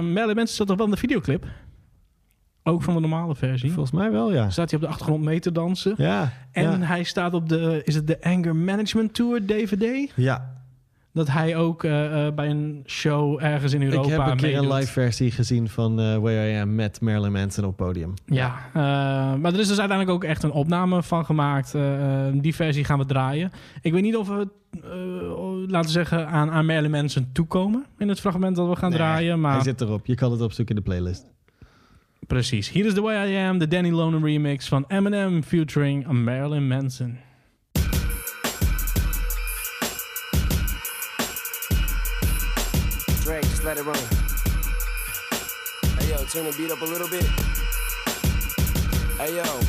Marilyn 0.00 0.36
Manson 0.36 0.56
zat 0.56 0.66
toch 0.66 0.76
wel 0.76 0.86
in 0.86 0.92
de 0.92 0.98
videoclip? 0.98 1.46
Ook 2.62 2.82
van 2.82 2.94
de 2.94 3.00
normale 3.00 3.34
versie. 3.34 3.70
Volgens 3.70 3.94
mij 3.94 4.10
wel, 4.10 4.32
ja. 4.32 4.50
Staat 4.50 4.70
hij 4.70 4.78
op 4.78 4.84
de 4.84 4.90
achtergrond 4.90 5.24
mee 5.24 5.40
te 5.40 5.52
dansen. 5.52 5.94
Ja. 5.96 6.32
En 6.52 6.70
ja. 6.70 6.86
hij 6.86 7.02
staat 7.02 7.34
op 7.34 7.48
de, 7.48 7.82
is 7.84 7.94
het 7.94 8.06
de 8.06 8.22
Anger 8.22 8.56
Management 8.56 9.14
Tour 9.14 9.46
DVD? 9.46 10.12
Ja. 10.16 10.53
Dat 11.14 11.28
hij 11.28 11.56
ook 11.56 11.84
eh, 11.84 12.26
eh, 12.26 12.34
bij 12.34 12.50
een 12.50 12.82
show 12.86 13.42
ergens 13.42 13.72
in 13.72 13.82
Europa 13.82 14.04
Ik 14.04 14.10
heb 14.10 14.26
een 14.26 14.36
keer 14.36 14.58
een 14.58 14.72
live 14.72 14.92
versie 14.92 15.30
gezien 15.30 15.68
van 15.68 16.00
eh 16.00 16.16
Where 16.18 16.52
I 16.52 16.60
Am 16.60 16.74
met 16.74 17.00
Marilyn 17.00 17.32
Manson 17.32 17.64
op 17.64 17.76
podium. 17.76 18.14
Ja, 18.26 18.54
maar 19.36 19.52
er 19.52 19.58
is 19.58 19.68
dus 19.68 19.78
uiteindelijk 19.78 20.10
ook 20.10 20.24
echt 20.24 20.42
een 20.42 20.50
opname 20.50 21.02
van 21.02 21.24
gemaakt. 21.24 21.74
Die 22.32 22.54
versie 22.54 22.84
gaan 22.84 22.98
we 22.98 23.06
draaien. 23.06 23.52
Ik 23.82 23.92
weet 23.92 24.02
niet 24.02 24.16
of 24.16 24.28
we, 24.28 24.48
laten 25.68 25.86
we 25.86 25.92
zeggen, 25.92 26.28
aan, 26.28 26.50
aan 26.50 26.66
Marilyn 26.66 26.90
Manson 26.90 27.28
toekomen 27.32 27.84
in 27.98 28.08
het 28.08 28.20
fragment 28.20 28.56
dat 28.56 28.68
we 28.68 28.76
gaan 28.76 28.88
Nee, 28.90 28.98
draaien. 28.98 29.40
Maar 29.40 29.52
Hij 29.54 29.62
zit 29.62 29.80
erop. 29.80 30.06
Je 30.06 30.14
kan 30.14 30.32
het 30.32 30.40
opzoeken 30.40 30.76
in 30.76 30.82
de 30.82 30.88
playlist. 30.90 31.24
precies. 32.26 32.70
Hier 32.70 32.86
is 32.86 32.94
The 32.94 33.00
Way 33.02 33.32
I 33.32 33.48
Am, 33.48 33.58
de 33.58 33.68
Danny 33.68 33.90
Loner 33.90 34.20
remix 34.20 34.68
van 34.68 34.84
Eminem 34.88 35.42
featuring 35.42 36.06
Marilyn 36.06 36.66
Manson. 36.66 37.16
Let 43.64 43.78
it 43.78 43.84
run. 43.84 43.96
Hey 45.98 46.10
yo, 46.10 46.18
turn 46.24 46.44
the 46.44 46.54
beat 46.58 46.70
up 46.70 46.82
a 46.82 46.84
little 46.84 47.08
bit. 47.08 47.24
Hey 49.16 49.36
yo, 49.36 49.60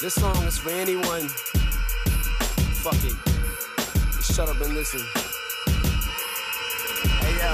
this 0.00 0.14
song 0.14 0.42
is 0.44 0.56
for 0.56 0.70
anyone. 0.70 1.28
Fuck 2.80 3.04
it. 3.04 3.14
Just 4.12 4.34
shut 4.34 4.48
up 4.48 4.58
and 4.62 4.72
listen. 4.74 5.00
Hey 7.20 7.36
yo. 7.36 7.52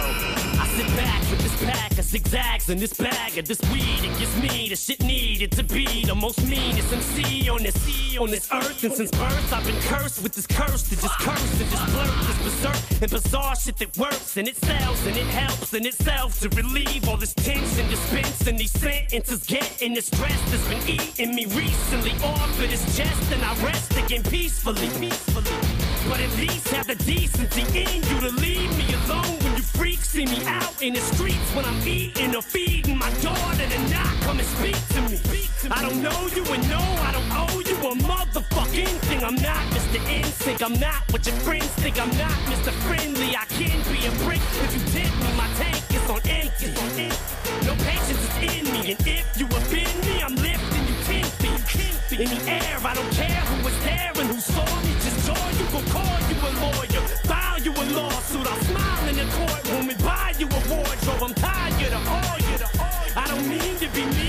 I 0.61 0.67
sit 0.77 0.87
back 0.97 1.34
pack 1.65 1.99
of 1.99 2.05
zigzags 2.05 2.69
in 2.69 2.79
this 2.79 2.95
bag 2.95 3.39
of 3.39 3.47
this 3.47 3.61
weed. 3.73 4.01
It 4.03 4.19
gives 4.19 4.37
me 4.41 4.69
the 4.69 4.77
shit 4.77 5.03
needed 5.03 5.53
to 5.53 5.63
be 5.63 6.05
the 6.05 6.15
most 6.15 6.43
meanest 6.47 6.93
MC 6.93 7.49
on 7.49 7.63
this 7.63 7.75
on 8.19 8.31
this 8.31 8.49
earth. 8.53 8.85
And 8.85 8.93
since 8.93 9.11
birth, 9.11 9.53
I've 9.53 9.65
been 9.67 9.81
cursed 9.83 10.23
with 10.23 10.35
this 10.35 10.47
curse 10.47 10.89
to 10.89 10.97
just 10.97 11.19
curse 11.19 11.61
and 11.61 11.71
just 11.71 11.93
blurt 11.93 12.15
this 12.27 12.39
berserk 12.45 13.03
and 13.03 13.11
bizarre 13.11 13.57
shit 13.57 13.77
that 13.79 13.97
works 13.99 14.37
and 14.37 14.49
it 14.49 14.57
sells 14.57 15.07
and 15.07 15.17
it 15.17 15.27
helps 15.27 15.75
in 15.75 15.87
itself 15.87 16.41
to 16.41 16.49
relieve 16.51 17.09
all 17.09 17.17
this 17.17 17.35
tension, 17.35 17.89
dispense 17.89 18.47
and 18.47 18.59
these 18.59 18.71
sentences 18.71 19.45
getting 19.45 19.95
the 19.95 20.03
stress 20.03 20.41
that's 20.51 20.69
been 20.69 20.89
eating 20.89 21.35
me 21.35 21.47
recently 21.47 22.13
off 22.25 22.51
of 22.61 22.71
this 22.71 22.97
chest 22.97 23.33
and 23.33 23.43
I 23.43 23.55
rest 23.65 23.97
again 23.97 24.23
peacefully, 24.23 24.89
peacefully. 25.01 25.51
But 26.09 26.21
at 26.21 26.37
least 26.37 26.69
have 26.69 26.87
the 26.87 26.97
decency 26.97 27.63
in 27.79 28.03
you 28.03 28.21
to 28.21 28.31
leave 28.37 28.71
me 28.79 28.95
alone 29.05 29.44
freaks 29.65 30.09
see 30.11 30.27
me 30.27 30.45
out 30.47 30.83
in 30.83 30.95
the 30.95 31.01
streets 31.01 31.51
when 31.55 31.65
I'm 31.65 31.81
eating 31.87 32.35
or 32.37 32.43
feeding 32.43 32.99
my 32.99 33.11
daughter 33.21 33.67
to 33.67 33.79
not 33.91 34.15
come 34.23 34.39
and 34.39 34.49
speak 34.49 34.77
to 34.95 35.01
me. 35.09 35.19
I 35.71 35.83
don't 35.83 36.03
know 36.03 36.29
you 36.35 36.45
and 36.53 36.69
no, 36.69 36.81
I 36.81 37.11
don't 37.13 37.31
owe 37.33 37.61
you 37.61 37.77
a 37.89 37.95
motherfucking 37.97 38.95
thing. 39.09 39.25
I'm 39.25 39.37
not 39.37 39.63
Mr. 39.73 39.99
Insync, 40.07 40.63
I'm 40.63 40.79
not 40.79 41.01
what 41.13 41.27
your 41.27 41.37
friends 41.37 41.67
think. 41.83 42.01
I'm 42.01 42.15
not 42.19 42.37
Mr. 42.53 42.73
Friendly, 42.85 43.35
I 43.37 43.45
can 43.57 43.79
be 43.93 44.07
a 44.07 44.13
brick 44.25 44.43
if 44.65 44.71
you 44.75 44.83
tip 44.93 45.13
me. 45.23 45.31
My 45.37 45.49
tank 45.57 45.83
is 45.91 46.11
on 46.11 46.21
empty. 46.29 47.09
No 47.67 47.75
patience 47.85 48.23
is 48.29 48.37
in 48.57 48.65
me, 48.73 48.93
and 48.93 49.01
if 49.07 49.25
you 49.39 49.47
offend 49.47 49.97
me, 50.07 50.23
I'm 50.23 50.37
lifting 50.37 50.85
you 50.89 50.97
ten 51.09 51.25
feet 51.41 52.21
in 52.21 52.29
the 52.31 52.51
air. 52.51 52.79
I 52.85 52.95
don't 52.95 53.13
care 53.13 53.41
who 53.51 53.65
was 53.65 53.77
there 53.85 54.13
and 54.15 54.29
who 54.29 54.39
saw 54.39 54.65
me. 54.83 54.93
Just 55.05 55.27
joy, 55.27 55.49
you 55.59 55.67
gon' 55.73 55.87
call 55.91 56.19
you 56.29 56.37
a 56.49 56.51
lawyer, 56.63 57.03
file 57.25 57.61
you 57.61 57.73
a 57.73 57.85
lawsuit. 57.97 58.47
I'll 58.47 58.74
you 60.39 60.47
a 60.47 60.61
wardrobe. 60.69 61.23
I'm 61.23 61.35
tired 61.35 61.93
of 61.93 62.09
all 62.09 62.39
you. 62.39 62.57
I 63.17 63.27
don't 63.29 63.49
mean 63.49 63.77
to 63.79 63.89
be 63.89 64.05
mean, 64.17 64.24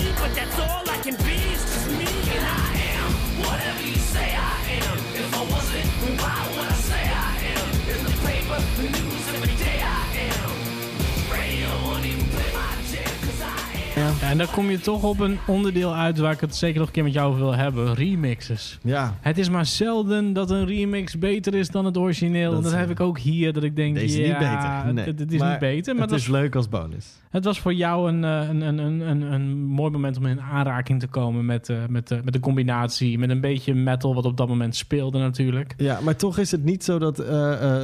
En 14.35 14.41
dan 14.41 14.53
kom 14.53 14.69
je 14.69 14.79
toch 14.79 15.03
op 15.03 15.19
een 15.19 15.37
onderdeel 15.47 15.95
uit 15.95 16.17
waar 16.17 16.31
ik 16.31 16.39
het 16.39 16.55
zeker 16.55 16.77
nog 16.79 16.87
een 16.87 16.93
keer 16.93 17.03
met 17.03 17.13
jou 17.13 17.27
over 17.27 17.39
wil 17.39 17.55
hebben. 17.55 17.93
Remixes. 17.93 18.79
Ja. 18.83 19.17
Het 19.21 19.37
is 19.37 19.49
maar 19.49 19.65
zelden 19.65 20.33
dat 20.33 20.49
een 20.49 20.65
remix 20.65 21.17
beter 21.19 21.53
is 21.53 21.69
dan 21.69 21.85
het 21.85 21.97
origineel. 21.97 22.51
Dat 22.51 22.63
Dat, 22.63 22.73
heb 22.73 22.89
ik 22.89 22.99
ook 22.99 23.19
hier, 23.19 23.53
dat 23.53 23.63
ik 23.63 23.75
denk, 23.75 23.95
Deze 23.95 24.21
ja, 24.21 24.27
niet 24.27 24.37
beter. 24.37 24.93
Nee. 24.93 25.05
het, 25.05 25.19
het 25.19 25.33
is 25.33 25.39
Maar 25.39 25.49
niet 25.49 25.59
beter. 25.59 25.93
Maar 25.93 26.01
het 26.01 26.11
het 26.11 26.19
is 26.19 26.27
was, 26.27 26.39
leuk 26.39 26.55
als 26.55 26.69
bonus. 26.69 27.05
het 27.29 27.43
was 27.43 27.59
voor 27.59 27.73
jou 27.73 28.09
een, 28.09 28.23
eh, 28.23 28.49
een, 28.49 28.61
een, 28.61 28.77
een, 28.77 28.99
een, 28.99 29.21
een 29.21 29.57
mooi 29.57 29.91
moment 29.91 30.17
om 30.17 30.25
in 30.25 30.41
aanraking 30.41 30.99
te 30.99 31.07
komen 31.07 31.45
met, 31.45 31.69
eh, 31.69 31.77
met, 31.89 32.11
eh, 32.11 32.17
met 32.23 32.33
de 32.33 32.39
combinatie. 32.39 33.19
Met 33.19 33.29
een 33.29 33.41
beetje 33.41 33.73
metal 33.73 34.15
wat 34.15 34.25
op 34.25 34.37
dat 34.37 34.47
moment 34.47 34.75
speelde 34.75 35.19
natuurlijk. 35.19 35.73
Ja, 35.77 35.99
maar 36.01 36.15
toch 36.15 36.37
is 36.37 36.51
het 36.51 36.63
niet 36.63 36.83
zo 36.83 36.99
dat 36.99 37.23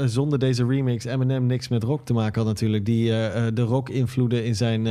zonder 0.05 0.39
deze 0.39 0.65
remix 0.65 1.05
Eminem 1.05 1.45
niks 1.45 1.67
met 1.67 1.83
rock 1.83 2.05
te 2.05 2.13
maken 2.13 2.41
had 2.41 2.49
natuurlijk. 2.49 2.85
Die 2.85 3.09
de 3.53 3.61
rock-invloeden 3.61 4.45
in 4.45 4.55
zijn 4.55 4.87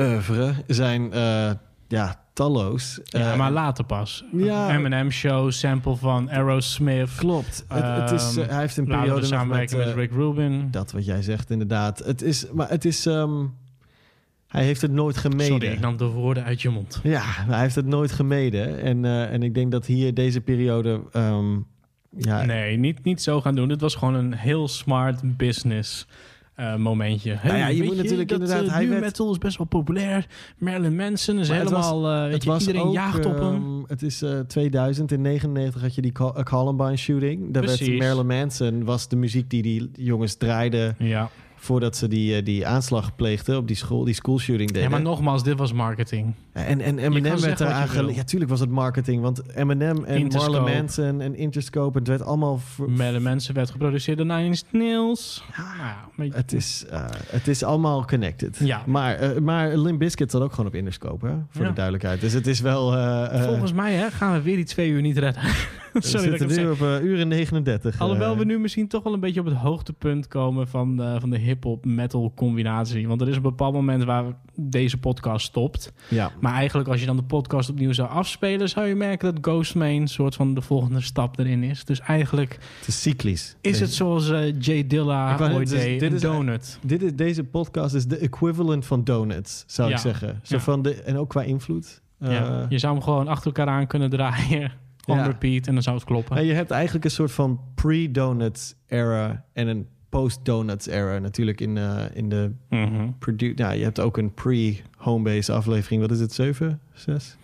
oeuvre 0.00 0.52
zijn 0.66 1.12
eh, 1.12 1.50
ja, 1.88 2.24
talloos. 2.32 3.00
Ja, 3.04 3.32
Eh, 3.32 3.38
maar 3.38 3.50
later 3.50 3.84
pas. 3.84 4.24
ja. 4.32 4.76
Eminem 4.76 5.10
Show, 5.10 5.50
sample 5.50 5.96
van 5.96 6.30
Aerosmith. 6.30 7.14
Klopt. 7.16 7.64
Het, 7.68 7.84
het 8.00 8.10
is, 8.20 8.36
eh, 8.36 8.48
hij 8.48 8.60
heeft 8.60 8.76
een 8.76 8.84
periode 8.84 9.26
samenwerking 9.26 9.78
met, 9.80 9.88
eh, 9.88 9.94
Rick 9.94 10.10
Rubin. 10.12 10.68
Dat 10.70 10.92
wat 10.92 11.04
jij 11.04 11.22
zegt, 11.22 11.50
inderdaad. 11.50 11.98
Het 11.98 12.22
is, 12.22 12.46
maar 12.52 12.68
het 12.68 12.84
is... 12.84 13.06
ehm, 13.06 13.44
hij 14.46 14.64
heeft 14.64 14.80
het 14.82 14.90
nooit 14.92 15.16
gemeden. 15.16 15.46
Sorry, 15.46 15.66
ik 15.66 15.80
nam 15.80 15.96
de 15.96 16.04
woorden 16.04 16.44
uit 16.44 16.62
je 16.62 16.68
mond. 16.68 17.00
Ja, 17.02 17.22
hij 17.24 17.60
heeft 17.60 17.74
het 17.74 17.86
nooit 17.86 18.12
gemeden. 18.12 18.80
En, 18.82 19.04
en 19.04 19.42
ik 19.42 19.54
denk 19.54 19.70
dat 19.72 19.86
hier 19.86 20.14
deze 20.14 20.40
periode... 20.40 21.00
ehm, 21.12 21.56
ja, 22.16 22.44
Nee, 22.44 22.76
niet, 22.76 23.04
niet 23.04 23.22
zo 23.22 23.40
gaan 23.40 23.54
doen. 23.54 23.68
Het 23.68 23.80
was 23.80 23.94
gewoon 23.94 24.14
een 24.14 24.32
heel 24.34 24.68
smart 24.68 25.36
business 25.36 26.06
eh, 26.60 26.76
momentje. 26.76 27.38
Nou 27.44 27.56
ja, 27.56 27.66
je 27.66 27.82
moet 27.82 27.96
natuurlijk 27.96 28.28
dat, 28.28 28.40
inderdaad- 28.40 28.66
eh, 28.66 28.72
hij 28.72 28.84
nu 28.84 28.90
werd- 28.90 29.02
metal 29.02 29.30
is 29.30 29.38
best 29.38 29.58
wel 29.58 29.66
populair. 29.66 30.26
Marilyn 30.58 30.96
Manson 30.96 31.38
is 31.38 31.48
Maar 31.48 31.58
het 31.58 31.70
was- 31.70 31.86
helemaal... 31.90 32.12
eh, 32.14 32.22
weet 32.24 32.32
het 32.32 32.42
je, 32.42 32.48
was 32.50 32.66
iedereen 32.66 32.86
ook, 32.88 32.92
jaagt 32.94 33.26
op 33.26 33.38
hem. 33.38 33.54
ehm, 33.54 33.82
het 33.86 34.02
is 34.02 34.22
eh 34.22 34.38
2000. 34.38 35.12
In 35.12 35.20
99 35.22 35.80
had 35.82 35.94
je 35.94 36.02
die 36.02 36.12
Col- 36.12 36.42
Columbine 36.42 36.96
shooting. 36.96 37.52
Daar 37.52 37.62
werd 37.64 37.76
Precies. 37.76 37.98
Marilyn 37.98 38.26
Manson 38.26 38.84
was 38.84 39.08
de 39.08 39.16
muziek 39.16 39.50
die 39.50 39.62
die 39.62 39.90
jongens 39.94 40.34
draaiden... 40.34 40.94
Ja. 40.98 41.30
Voordat 41.62 41.96
ze 41.96 42.08
die, 42.08 42.36
eh, 42.36 42.44
die 42.44 42.66
aanslag 42.66 43.16
pleegden 43.16 43.56
op 43.56 43.66
die 43.66 43.76
school, 43.76 44.04
die 44.04 44.14
school 44.14 44.38
shooting 44.38 44.68
deden. 44.70 44.82
Ja, 44.82 44.88
maar 44.88 45.00
nogmaals, 45.02 45.42
dit 45.42 45.58
was 45.58 45.72
marketing. 45.72 46.34
En, 46.52 46.80
en 46.80 46.98
Eminem 46.98 47.40
werd 47.40 47.60
eraan 47.60 47.86
wil. 47.88 47.96
gele- 47.96 48.14
Ja, 48.14 48.22
tuurlijk 48.24 48.50
was 48.50 48.60
het 48.60 48.70
marketing. 48.70 49.22
Want 49.22 49.42
Eminem 49.54 50.04
en 50.04 50.16
Interscope. 50.18 50.58
Marlon 50.60 50.76
Manson 50.76 51.20
en 51.20 51.34
Interscope... 51.34 51.98
het 51.98 52.08
werd 52.08 52.22
allemaal... 52.22 52.60
Marilyn 52.86 53.22
Manson 53.22 53.54
werd 53.54 53.70
geproduceerd 53.70 54.16
door 54.18 54.26
Nine 54.26 54.44
Inch 54.44 54.60
Nails. 54.70 55.44
Ja, 55.56 55.96
maar- 56.14 56.26
Het 56.32 56.52
is, 56.52 56.84
eh, 56.90 57.04
het 57.26 57.48
is 57.48 57.62
allemaal 57.62 58.04
connected. 58.04 58.56
Ja. 58.58 58.82
Maar, 58.86 59.14
eh, 59.14 59.40
maar 59.40 59.76
Limp 59.76 59.98
Bizkit 59.98 60.30
zat 60.30 60.42
ook 60.42 60.50
gewoon 60.50 60.66
op 60.66 60.74
Interscope, 60.74 61.26
hè? 61.26 61.34
Voor 61.50 61.62
Ja. 61.62 61.68
de 61.68 61.74
duidelijkheid. 61.74 62.20
Dus 62.20 62.32
het 62.32 62.46
is 62.46 62.60
wel... 62.60 62.92
Volgens 63.44 63.72
mij 63.72 63.94
hè, 63.94 64.10
gaan 64.10 64.32
we 64.32 64.42
weer 64.42 64.56
die 64.56 64.64
twee 64.64 64.88
uur 64.90 65.00
niet 65.00 65.18
redden. 65.18 65.42
we 65.92 66.00
Sorry 66.06 66.24
ik 66.32 66.38
zitten 66.38 66.48
nu 66.48 66.54
zeg. 66.54 66.70
op 66.70 66.80
eh, 66.80 67.04
uur 67.04 67.20
en 67.20 67.28
39. 67.28 67.94
eh. 67.94 68.00
Alhoewel 68.00 68.36
we 68.36 68.44
nu 68.44 68.58
misschien 68.58 68.88
toch 68.88 69.02
wel 69.02 69.12
een 69.12 69.20
beetje 69.20 69.40
op 69.40 69.46
het 69.46 69.54
hoogtepunt 69.54 70.28
komen 70.28 70.68
van, 70.68 71.02
eh, 71.02 71.20
van 71.20 71.30
de 71.30 71.38
hip-hop 71.38 71.84
metal 71.84 72.32
combinatie. 72.36 73.08
Want 73.08 73.20
er 73.20 73.28
is 73.28 73.36
een 73.36 73.42
bepaald 73.42 73.72
moment 73.74 74.04
waar 74.04 74.24
deze 74.54 74.98
podcast 74.98 75.46
stopt. 75.46 75.92
Ja. 76.08 76.30
Maar 76.40 76.52
eigenlijk 76.54 76.88
als 76.88 77.00
je 77.00 77.06
dan 77.06 77.16
de 77.16 77.22
podcast 77.22 77.70
opnieuw 77.70 77.92
zou 77.92 78.08
afspelen, 78.08 78.68
zou 78.68 78.86
je 78.86 78.94
merken 78.94 79.34
dat 79.34 79.44
Ghostman 79.52 79.88
een 79.88 80.08
soort 80.08 80.34
van 80.34 80.54
de 80.54 80.60
volgende 80.62 81.00
stap 81.00 81.38
erin 81.38 81.62
is. 81.62 81.84
Dus 81.84 82.00
eigenlijk 82.00 82.58
Het 82.78 82.88
is 82.88 83.02
cyclisch. 83.02 83.56
is 83.60 83.70
Deze- 83.72 83.82
het 83.84 83.92
zoals 83.92 84.30
eh, 84.30 84.58
Jay 84.60 84.86
Dilla 84.86 85.38
ooit 85.52 85.68
deed, 85.70 86.00
dit 86.00 86.12
is- 86.12 86.20
donut. 86.20 86.78
Dit 86.82 87.02
is, 87.02 87.14
deze 87.14 87.44
podcast 87.44 87.94
is 87.94 88.06
de 88.06 88.16
equivalent 88.16 88.86
van 88.86 89.04
donuts, 89.04 89.64
zou 89.66 89.88
Ja. 89.88 89.94
ik 89.94 90.00
zeggen. 90.00 90.40
Zo 90.42 90.54
Ja. 90.56 90.60
van 90.62 90.82
de, 90.82 90.94
en 90.94 91.16
ook 91.16 91.28
qua 91.28 91.42
invloed. 91.42 92.00
Eh, 92.18 92.32
ja. 92.32 92.66
Je 92.68 92.78
zou 92.78 92.94
hem 92.94 93.02
gewoon 93.02 93.28
achter 93.28 93.46
elkaar 93.46 93.66
aan 93.74 93.86
kunnen 93.86 94.10
draaien. 94.10 94.72
On 95.10 95.16
Ja. 95.16 95.26
repeat 95.26 95.66
en 95.66 95.74
dan 95.74 95.82
zou 95.82 95.96
het 95.96 96.04
kloppen. 96.04 96.36
en 96.36 96.44
je 96.44 96.52
hebt 96.54 96.70
eigenlijk 96.70 97.04
een 97.04 97.10
soort 97.10 97.32
van 97.32 97.60
pre-donuts 97.74 98.74
era 98.86 99.44
en 99.52 99.68
een 99.68 99.86
post-donuts 100.08 100.86
era. 100.86 101.18
Natuurlijk 101.18 101.60
in, 101.60 101.76
eh, 101.76 101.96
in 102.12 102.28
de 102.28 102.52
produ- 103.18 103.54
nou, 103.56 103.74
je 103.74 103.82
hebt 103.84 104.00
ook 104.00 104.16
een 104.16 104.34
pre-homebase 104.34 105.52
aflevering. 105.52 106.00
Wat 106.02 106.10
is 106.10 106.20
het? 106.20 106.32
7? 106.32 106.80
6? 106.94 107.36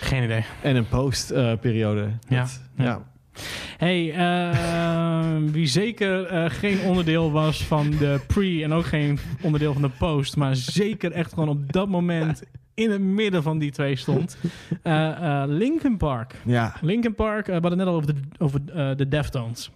Geen 0.00 0.22
idee. 0.24 0.44
En 0.62 0.76
een 0.76 0.88
post-periode. 0.88 2.08
Ja, 2.28 2.46
ja. 2.76 3.02
Hey, 3.76 4.12
eh, 4.14 5.36
wie 5.52 5.66
zeker 5.66 6.24
eh, 6.26 6.50
geen 6.50 6.80
onderdeel 6.80 7.30
was 7.32 7.64
van 7.64 7.90
de 7.90 8.20
pre 8.26 8.62
en 8.62 8.72
ook 8.72 8.84
geen 8.86 9.18
onderdeel 9.40 9.72
van 9.72 9.82
de 9.82 9.90
post, 9.98 10.36
maar 10.36 10.56
zeker 10.56 11.12
echt 11.12 11.32
gewoon 11.32 11.48
op 11.48 11.72
dat 11.72 11.88
moment 11.88 12.42
in 12.74 12.90
het 12.90 13.00
midden 13.00 13.42
van 13.42 13.58
die 13.58 13.70
twee 13.70 13.96
stond. 13.96 14.36
eh 14.82 15.42
Linkin 15.46 15.96
Park. 15.96 16.34
Ja. 16.44 16.76
Linkin 16.80 17.14
Park, 17.14 17.46
we 17.46 17.52
hadden 17.52 17.70
het 17.70 17.78
net 17.78 17.88
al 17.88 17.94
over 17.94 18.14
de, 18.14 18.20
over, 18.38 18.96
de 18.96 19.08
Deftones. 19.08 19.70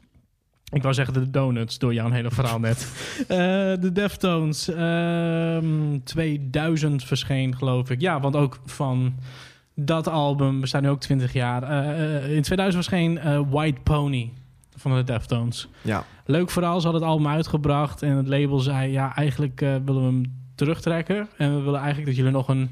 Ik 0.72 0.82
wou 0.82 0.94
zeggen 0.94 1.14
de 1.14 1.30
Donuts 1.30 1.78
door 1.78 1.94
jouw 1.94 2.10
hele 2.10 2.30
verhaal 2.30 2.58
net. 2.60 2.88
De 3.80 3.90
Deftones. 3.92 4.68
ehm 4.68 5.98
2000 6.04 7.04
verscheen, 7.04 7.56
geloof 7.56 7.90
ik. 7.90 8.00
Ja, 8.00 8.20
want 8.20 8.36
ook 8.36 8.58
van 8.64 9.14
dat 9.78 10.08
album, 10.08 10.60
we 10.60 10.66
staan 10.66 10.82
nu 10.82 10.88
ook 10.88 11.00
20 11.00 11.32
jaar. 11.32 11.62
eh, 11.62 12.16
eh, 12.16 12.34
in 12.34 12.42
2000 12.42 12.84
verscheen 12.84 13.18
eh, 13.18 13.40
White 13.50 13.80
Pony 13.80 14.32
van 14.76 14.94
de 14.94 15.04
Deftones. 15.04 15.68
Ja. 15.82 16.04
Leuk 16.24 16.50
verhaal, 16.50 16.80
ze 16.80 16.86
hadden 16.86 17.02
het 17.02 17.10
album 17.10 17.28
uitgebracht 17.28 18.02
en 18.02 18.16
het 18.16 18.28
label 18.28 18.58
zei... 18.58 18.92
ja, 18.92 19.16
eigenlijk 19.16 19.60
willen 19.60 20.00
we 20.00 20.00
hem 20.00 20.44
terugtrekken... 20.54 21.28
en 21.36 21.56
we 21.56 21.62
willen 21.62 21.78
eigenlijk 21.78 22.06
dat 22.06 22.16
jullie 22.16 22.32
nog 22.32 22.48
een 22.48 22.70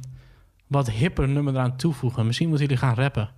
wat 0.66 0.90
hipper 0.90 1.28
nummer 1.28 1.54
eraan 1.54 1.76
toevoegen. 1.76 2.26
Misschien 2.26 2.48
moeten 2.48 2.66
jullie 2.66 2.82
gaan 2.82 2.94
rappen. 2.94 3.30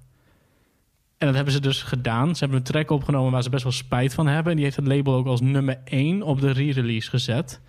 En 1.18 1.26
dat 1.26 1.34
hebben 1.34 1.52
ze 1.52 1.60
dus 1.60 1.82
gedaan. 1.82 2.34
Ze 2.34 2.38
hebben 2.38 2.58
een 2.58 2.64
track 2.64 2.90
opgenomen 2.90 3.32
waar 3.32 3.42
ze 3.42 3.50
best 3.50 3.62
wel 3.62 3.72
spijt 3.72 4.14
van 4.14 4.26
hebben. 4.26 4.50
En 4.50 4.56
die 4.56 4.64
heeft 4.64 4.76
het 4.76 4.86
label 4.86 5.14
ook 5.14 5.26
als 5.26 5.40
nummer 5.40 5.78
1 5.84 6.22
op 6.22 6.40
de 6.40 6.50
re-release 6.50 7.10
gezet. 7.10 7.60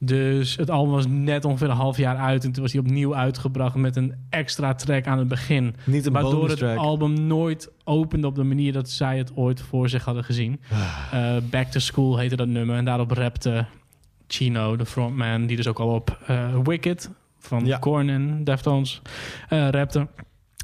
Dus 0.00 0.56
het 0.56 0.70
album 0.70 0.92
was 0.92 1.06
net 1.06 1.44
ongeveer 1.44 1.68
een 1.70 1.76
half 1.76 1.96
jaar 1.96 2.16
uit. 2.16 2.44
En 2.44 2.52
toen 2.52 2.62
was 2.62 2.72
hij 2.72 2.80
opnieuw 2.80 3.14
uitgebracht 3.14 3.74
met 3.74 3.96
een 3.96 4.14
extra 4.30 4.74
track 4.74 5.06
aan 5.06 5.18
het 5.18 5.28
begin. 5.28 5.74
Niet 5.84 6.06
een 6.06 6.12
waardoor 6.12 6.48
het 6.48 6.62
album 6.62 7.26
nooit 7.26 7.70
opende 7.84 8.26
op 8.26 8.34
de 8.34 8.42
manier 8.42 8.72
dat 8.72 8.90
zij 8.90 9.18
het 9.18 9.36
ooit 9.36 9.60
voor 9.60 9.88
zich 9.88 10.04
hadden 10.04 10.24
gezien. 10.24 10.60
Eh, 11.12 11.36
Back 11.50 11.66
to 11.66 11.78
School 11.78 12.18
heette 12.18 12.36
dat 12.36 12.48
nummer. 12.48 12.76
En 12.76 12.84
daarop 12.84 13.10
rapte 13.10 13.66
Chino, 14.26 14.76
de 14.76 14.86
frontman, 14.86 15.46
die 15.46 15.56
dus 15.56 15.66
ook 15.66 15.78
al 15.78 15.94
op 15.94 16.18
eh, 16.26 16.58
Wicked 16.64 17.10
van 17.38 17.66
Ja. 17.66 17.78
Korn 17.78 18.08
en 18.08 18.44
Deftones 18.44 19.02
eh 19.48 19.68
rapte. 19.68 20.06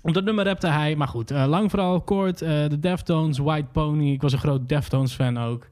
Op 0.03 0.15
dat 0.15 0.25
nummer 0.25 0.45
rapte 0.45 0.67
hij, 0.67 0.97
maar 0.97 1.09
goed, 1.09 1.31
lang 1.31 1.71
verhaal 1.71 2.01
kort. 2.01 2.39
de 2.39 2.77
Deftones, 2.81 3.39
White 3.39 3.69
Pony. 3.73 4.13
Ik 4.13 4.23
was 4.23 4.33
een 4.33 4.39
groot 4.39 4.69
Deftones 4.69 5.13
fan 5.13 5.39
ook. 5.39 5.69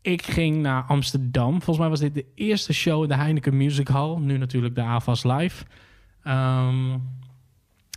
Ik 0.00 0.26
ging 0.26 0.56
naar 0.56 0.82
Amsterdam. 0.82 1.52
Volgens 1.52 1.78
mij 1.78 1.88
was 1.88 2.00
dit 2.00 2.14
de 2.14 2.26
eerste 2.34 2.72
show 2.72 3.02
in 3.02 3.08
de 3.08 3.14
Heineken 3.14 3.56
Music 3.56 3.88
Hall. 3.88 4.16
Nu 4.18 4.36
natuurlijk 4.38 4.74
de 4.74 4.82
AVAS 4.82 5.24
Live. 5.24 5.64
Ehm, 6.22 6.94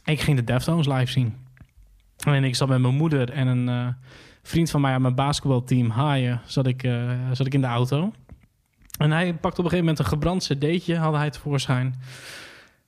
ik 0.03 0.21
ging 0.21 0.37
de 0.37 0.43
Deftones 0.43 0.87
live 0.87 1.11
zien. 1.11 1.35
En 2.17 2.43
ik 2.43 2.55
zat 2.55 2.67
met 2.67 2.81
mijn 2.81 2.95
moeder 2.95 3.29
en 3.29 3.47
een 3.47 3.69
eh, 3.69 3.87
vriend 4.43 4.69
van 4.69 4.81
mij 4.81 4.93
aan 4.93 5.01
mijn 5.01 5.15
basketbalteam, 5.15 5.89
Haaien, 5.89 6.41
zat 6.45 6.67
ik, 6.67 6.83
eh, 6.83 7.11
zat 7.31 7.45
ik 7.45 7.53
in 7.53 7.61
de 7.61 7.67
auto. 7.67 8.13
En 8.97 9.11
hij 9.11 9.33
pakte 9.33 9.59
op 9.59 9.65
een 9.65 9.71
gegeven 9.71 9.79
moment 9.79 9.99
een 9.99 10.05
gebrand 10.05 10.43
cd'tje, 10.43 10.97
had 10.97 11.13
hij 11.13 11.29
tevoorschijn. 11.29 11.95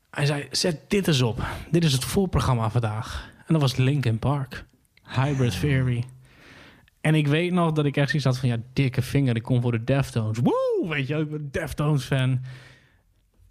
Hij 0.09 0.25
zei, 0.25 0.47
zet 0.51 0.89
dit 0.89 1.07
eens 1.07 1.21
op. 1.21 1.43
Dit 1.71 1.83
is 1.83 1.93
het 1.93 2.03
voorprogramma 2.03 2.69
vandaag. 2.69 3.31
En 3.37 3.53
dat 3.53 3.61
was 3.61 3.75
Linkin 3.75 4.19
Park. 4.19 4.65
Hybrid 5.03 5.59
Theory. 5.59 6.03
En 7.03 7.15
ik 7.15 7.27
weet 7.27 7.51
nog 7.51 7.71
dat 7.71 7.85
ik 7.85 7.97
echt 7.97 8.07
zoiets 8.09 8.27
had 8.27 8.37
van... 8.37 8.49
ja, 8.49 8.57
dikke 8.73 9.01
vinger, 9.01 9.35
ik 9.35 9.41
kom 9.43 9.61
voor 9.61 9.71
de 9.71 9.83
Deftones. 9.83 10.37
Woe! 10.43 10.87
Weet 10.89 11.07
je, 11.07 11.15
ik 11.15 11.29
ben 11.29 11.39
een 11.39 11.47
Deftones 11.51 12.03
fan. 12.03 12.39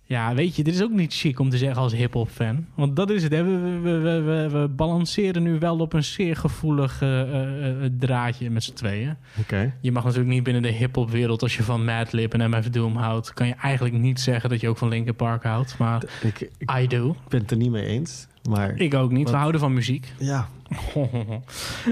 Ja, 0.05 0.35
weet 0.35 0.57
je, 0.57 0.65
dit 0.65 0.75
is 0.75 0.83
ook 0.83 0.91
niet 0.91 1.15
chic 1.15 1.39
om 1.39 1.51
te 1.51 1.57
zeggen 1.57 1.83
als 1.83 1.93
hip-hop 1.93 2.29
fan. 2.29 2.67
Want 2.75 2.97
dat 2.97 3.11
is 3.11 3.23
het. 3.23 3.33
Hè? 3.33 3.45
We, 3.45 3.79
we, 3.81 3.91
we, 3.99 4.21
we, 4.21 4.49
we 4.61 4.69
balanceren 4.69 5.43
nu 5.43 5.59
wel 5.59 5.79
op 5.79 5.93
een 5.93 6.05
zeer 6.05 6.37
gevoelig 6.37 7.03
eh, 7.03 7.85
eh, 7.85 7.91
draadje 7.99 8.51
met 8.51 8.65
z'n 8.65 8.73
tweeën. 8.73 9.17
Oké. 9.41 9.75
Je 9.81 9.93
mag 9.93 10.05
natuurlijk 10.05 10.31
niet 10.31 10.43
binnen 10.43 10.63
de 10.63 10.69
hip-hop 10.69 11.11
wereld, 11.11 11.43
als 11.43 11.57
je 11.57 11.63
van 11.63 11.85
Madlib 11.85 12.35
en 12.35 12.51
MF 12.51 12.71
Doom 12.71 12.97
houdt, 12.97 13.35
kan 13.35 13.47
je 13.47 13.55
eigenlijk 13.55 13.95
niet 13.95 14.21
zeggen 14.21 14.51
dat 14.51 14.61
je 14.61 14.69
ook 14.69 14.79
van 14.79 14.89
Linkin 14.89 15.15
Park 15.17 15.43
houdt. 15.43 15.79
Maar 15.79 16.03
Ik, 16.23 16.51
ik 16.59 16.71
I 16.79 16.87
do. 16.87 17.17
ben 17.29 17.41
het 17.41 17.51
er 17.51 17.57
niet 17.57 17.71
mee 17.71 17.87
eens. 17.87 18.27
Maar 18.49 18.77
Ik 18.77 18.95
ook 18.95 19.11
niet. 19.11 19.23
Wat? 19.23 19.33
We 19.33 19.39
houden 19.39 19.61
van 19.61 19.73
muziek. 19.75 20.13
ja, 20.19 20.49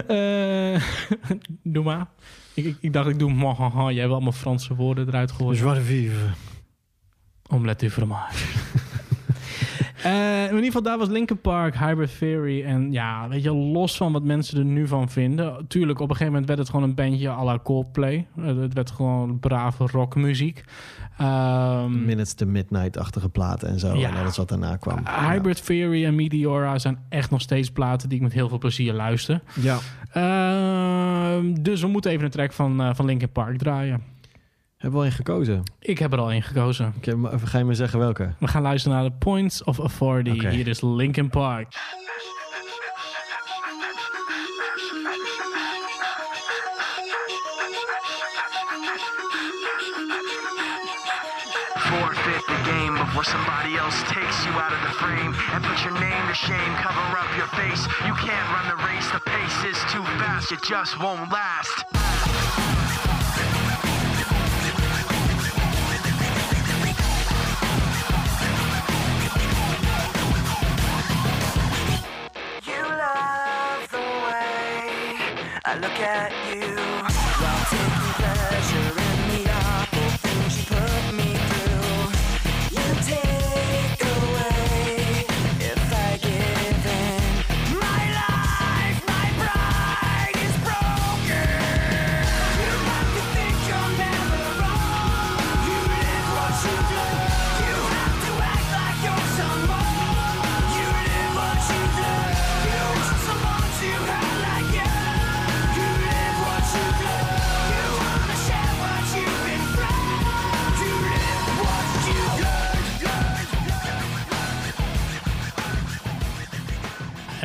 Eh, 0.07 0.83
doe 1.63 1.85
maar. 1.85 2.07
Ik, 2.55 2.65
ik, 2.65 2.77
ik 2.81 2.93
dacht, 2.93 3.09
ik 3.09 3.19
doe. 3.19 3.33
Jij 3.93 4.01
hebt 4.01 4.13
allemaal 4.13 4.33
Franse 4.33 4.75
woorden 4.75 5.09
eruit 5.09 5.31
gegooid. 5.31 5.59
joie 5.59 5.75
de 5.75 5.83
vivre. 5.85 6.27
Omelette 7.49 7.85
du 7.85 7.91
fromage. 7.91 8.45
Eh, 10.03 10.43
in 10.43 10.49
ieder 10.49 10.65
geval, 10.65 10.83
daar 10.83 10.99
was 10.99 11.09
Linkin 11.09 11.41
Park, 11.41 11.79
Hybrid 11.79 12.19
Theory. 12.19 12.65
En 12.65 12.93
ja, 12.93 13.29
weet 13.29 13.43
je, 13.43 13.55
los 13.55 13.97
van 13.97 14.13
wat 14.13 14.25
mensen 14.25 14.59
er 14.59 14.65
nu 14.65 14.87
van 14.87 15.09
vinden. 15.09 15.67
Tuurlijk, 15.69 15.99
op 15.99 16.11
een 16.11 16.17
gegeven 16.17 16.33
moment 16.33 16.47
werd 16.47 16.59
het 16.59 16.71
gewoon 16.71 16.85
een 16.85 16.95
bandje 16.95 17.29
à 17.29 17.45
la 17.45 17.59
Coldplay. 17.59 18.27
Eh, 18.37 18.45
het 18.45 18.75
werd 18.75 18.91
gewoon 18.91 19.39
brave 19.39 19.87
rockmuziek. 19.87 20.65
Ehm, 21.19 22.05
Minutes 22.05 22.35
to 22.35 22.47
Midnight-achtige 22.47 23.29
platen 23.29 23.69
en 23.69 23.79
zo. 23.79 23.95
Ja. 23.95 24.09
En 24.09 24.17
alles 24.17 24.37
wat 24.37 24.49
daarna 24.49 24.77
kwam. 24.77 24.99
Hybrid 25.29 25.67
Theory 25.67 26.05
en 26.05 26.15
Meteora 26.15 26.79
zijn 26.79 26.99
echt 27.09 27.31
nog 27.31 27.41
steeds 27.41 27.71
platen 27.71 28.09
die 28.09 28.19
ik 28.19 28.25
met 28.25 28.33
heel 28.33 28.49
veel 28.49 28.59
plezier 28.59 28.93
luister. 28.93 29.41
Ja. 29.61 29.79
Ehm, 30.13 31.63
dus 31.63 31.81
we 31.81 31.89
moeten 31.89 32.11
even 32.11 32.25
een 32.25 32.31
track 32.31 32.53
van, 32.53 32.81
eh, 32.81 32.91
van 32.95 33.05
Linkin 33.05 33.33
Park 33.33 33.59
draaien. 33.59 34.10
Hebben 34.81 35.01
we 35.01 35.05
al 35.07 35.11
in 35.11 35.17
gekozen? 35.17 35.63
Ik 35.79 35.99
heb 35.99 36.13
er 36.13 36.19
al 36.19 36.33
in 36.33 36.43
gekozen. 36.43 36.95
Oké, 36.97 37.15
maar 37.15 37.39
ga 37.45 37.59
je 37.59 37.65
me 37.65 37.75
zeggen 37.75 37.99
welke? 37.99 38.33
We 38.39 38.49
gaan 38.49 38.63
luisteren 38.63 38.97
naar 38.97 39.07
de 39.11 39.17
Points 39.19 39.65
of 39.65 39.79
Authority. 39.79 40.31
Oké. 40.31 40.49
Hier 40.49 40.69
is 40.69 40.81
Linkin 40.81 41.31
Park. 41.31 41.67
Forfeit 51.77 52.45
the 52.47 52.71
game 52.71 52.99
before 52.99 53.25
somebody 53.25 53.77
else 53.77 54.03
takes 54.03 54.45
you 54.45 54.53
out 54.53 54.73
of 54.73 54.81
the 54.89 54.95
frame 55.03 55.35
and 55.53 55.65
put 55.65 55.79
your 55.85 55.93
name 56.01 56.27
to 56.29 56.35
shame. 56.35 56.73
Cover 56.83 57.19
up 57.19 57.31
your 57.37 57.51
face. 57.61 57.83
You 58.07 58.15
can't 58.15 58.49
run 58.55 58.67
the 58.69 58.81
race. 58.89 59.11
The 59.11 59.21
pace 59.21 59.59
is 59.73 59.79
too 59.93 60.05
fast. 60.21 60.53
It 60.53 60.63
just 60.63 60.99
won't 61.03 61.31
last. 61.33 62.00
I 75.65 75.77
look 75.77 76.01
at 76.01 76.33
you 76.57 77.10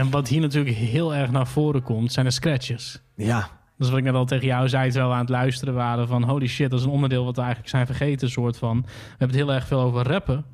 En 0.06 0.12
wat 0.12 0.28
hier 0.28 0.42
natuurlijk 0.42 0.76
heel 0.76 1.16
erg 1.16 1.32
naar 1.32 1.48
voren 1.48 1.82
komt, 1.82 2.12
zijn 2.12 2.26
de 2.26 2.32
scratches. 2.32 3.02
Ja. 3.16 3.50
Dus 3.78 3.90
wat 3.90 3.98
ik 3.98 4.04
net 4.04 4.14
al 4.14 4.26
tegen 4.26 4.48
jou 4.48 4.70
zei, 4.70 4.90
terwijl 4.90 5.08
we 5.08 5.16
aan 5.16 5.22
het 5.22 5.30
luisteren 5.30 5.74
waren 5.74 6.08
van... 6.08 6.24
holy 6.24 6.48
shit, 6.48 6.70
dat 6.70 6.80
is 6.80 6.86
een 6.86 6.92
onderdeel 6.92 7.26
wat 7.26 7.36
we 7.36 7.42
eigenlijk 7.42 7.70
zijn 7.70 7.86
vergeten, 7.86 8.30
soort 8.30 8.58
van. 8.58 8.82
We 8.82 8.92
hebben 9.10 9.28
het 9.28 9.38
heel 9.38 9.54
erg 9.54 9.68
veel 9.68 9.80
over 9.80 10.08
rappen. 10.08 10.46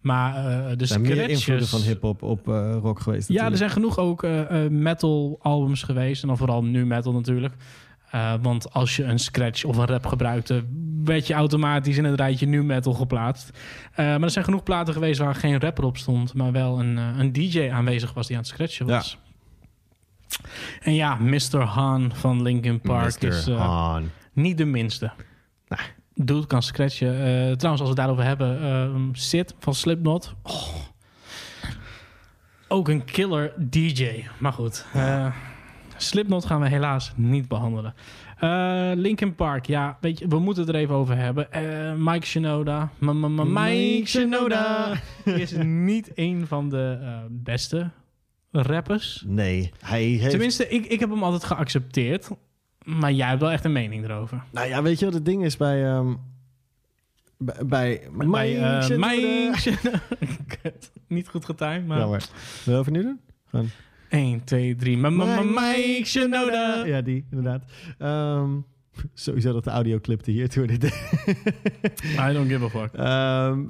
Maar 0.00 0.36
eh, 0.36 0.68
de 0.68 0.76
Er 0.78 0.86
zijn 0.86 1.00
meer 1.00 1.10
invloeden 1.10 1.38
scratches... 1.38 1.70
van 1.70 1.80
hip-hop 1.80 2.22
op 2.22 2.48
eh, 2.48 2.76
rock 2.80 3.00
geweest. 3.00 3.28
Ja, 3.28 3.50
er 3.50 3.56
zijn 3.56 3.70
genoeg 3.70 3.98
ook 3.98 4.22
eh, 4.22 4.66
metal 4.68 5.38
albums 5.42 5.82
geweest. 5.82 6.22
En 6.22 6.28
dan 6.28 6.36
vooral 6.36 6.64
nu 6.64 6.86
metal 6.86 7.12
natuurlijk. 7.12 7.54
Eh, 8.12 8.34
want 8.42 8.72
als 8.72 8.96
je 8.96 9.04
een 9.04 9.18
scratch 9.18 9.64
of 9.64 9.76
een 9.76 9.86
rap 9.86 10.06
gebruikte, 10.06 10.64
werd 11.04 11.26
je 11.26 11.34
automatisch 11.34 11.96
in 11.96 12.04
het 12.04 12.20
rijtje 12.20 12.46
nu 12.46 12.64
metal 12.64 12.92
geplaatst. 12.92 13.50
Eh, 13.90 14.06
maar 14.06 14.22
er 14.22 14.30
zijn 14.30 14.44
genoeg 14.44 14.62
platen 14.62 14.94
geweest 14.94 15.18
waar 15.20 15.34
geen 15.34 15.60
rapper 15.60 15.84
op 15.84 15.96
stond, 15.96 16.34
maar 16.34 16.52
wel 16.52 16.80
een, 16.80 16.98
eh, 16.98 17.18
een 17.18 17.32
DJ 17.32 17.70
aanwezig 17.70 18.14
was 18.14 18.26
die 18.26 18.36
aan 18.36 18.42
het 18.42 18.50
scratchen 18.50 18.86
was. 18.86 19.18
En 20.80 20.94
ja, 20.94 21.14
Mr. 21.14 21.60
Han 21.60 22.12
van 22.14 22.42
Linkin 22.42 22.80
Park 22.80 23.22
Mr. 23.22 23.28
is 23.28 23.48
niet 24.32 24.58
de 24.58 24.64
minste. 24.64 25.12
Dude 26.14 26.46
kan 26.46 26.62
scratchen. 26.62 27.14
Trouwens, 27.58 27.64
als 27.64 27.80
we 27.80 27.86
het 27.86 27.96
daarover 27.96 28.24
hebben, 28.24 28.62
eh, 28.62 28.90
Sid 29.12 29.54
van 29.58 29.74
Slipknot. 29.74 30.34
Oh. 30.42 30.74
Ook 32.68 32.88
een 32.88 33.04
killer 33.04 33.52
DJ. 33.70 34.24
Maar 34.38 34.52
goed, 34.52 34.86
eh, 34.92 35.26
Slipknot 36.02 36.44
gaan 36.44 36.60
we 36.60 36.68
helaas 36.68 37.12
niet 37.16 37.48
behandelen. 37.48 37.94
Eh, 38.38 38.90
Linkin 38.94 39.34
Park, 39.34 39.66
ja, 39.66 39.98
weet 40.00 40.18
je, 40.18 40.28
we 40.28 40.38
moeten 40.38 40.64
het 40.66 40.74
er 40.74 40.80
even 40.80 40.94
over 40.94 41.16
hebben. 41.16 41.52
Eh, 41.52 41.92
Mike 41.96 42.26
Shinoda. 42.26 42.90
M- 42.98 43.06
m- 43.10 43.34
m- 43.34 43.52
Mike 43.52 44.06
Shinoda 44.06 44.92
is 45.24 45.52
niet 45.62 46.10
een 46.14 46.46
van 46.46 46.68
de 46.68 46.98
eh, 47.02 47.18
beste 47.30 47.90
rappers. 48.50 49.24
Nee, 49.26 49.72
hij 49.80 50.02
heeft... 50.02 50.30
Tenminste, 50.30 50.68
ik, 50.68 50.86
ik 50.86 51.00
heb 51.00 51.10
hem 51.10 51.22
altijd 51.22 51.44
geaccepteerd. 51.44 52.28
Maar 52.84 53.12
jij 53.12 53.28
hebt 53.28 53.40
wel 53.40 53.50
echt 53.50 53.64
een 53.64 53.72
mening 53.72 54.04
erover. 54.04 54.42
Nou 54.50 54.68
ja, 54.68 54.82
weet 54.82 54.98
je 54.98 55.04
wat 55.04 55.14
het 55.14 55.24
ding 55.24 55.44
is 55.44 55.56
bij... 55.56 55.84
ehm, 55.84 56.14
bij, 57.38 57.56
bij 57.66 58.26
Bij, 58.28 58.62
eh, 58.62 58.82
Shinoda? 58.82 59.06
Mike 59.08 59.52
Shinoda. 59.58 60.00
Kut. 60.62 60.92
Niet 61.06 61.28
goed 61.28 61.44
getimed, 61.44 61.86
maar... 61.86 61.98
Jammer. 61.98 62.24
Wil 62.64 62.74
je 62.74 62.80
over 62.80 62.92
nu 62.92 63.02
doen? 63.02 63.20
Gewoon. 63.50 63.68
1, 64.12 64.44
2, 64.44 64.74
3. 64.74 64.96
Mike 64.96 66.06
Shinoda. 66.06 66.84
Ja, 66.86 67.02
die, 67.02 67.24
inderdaad. 67.30 67.64
Ehm, 67.98 68.62
sowieso 69.14 69.52
dat 69.52 69.64
de 69.64 69.70
audioclipte 69.70 70.30
hier 70.30 70.48
toen 70.48 70.66
dit 70.78 70.84
I 72.28 72.32
don't 72.32 72.48
give 72.50 72.64
a 72.64 72.68
fuck. 72.68 72.92
Ehm, 72.92 73.60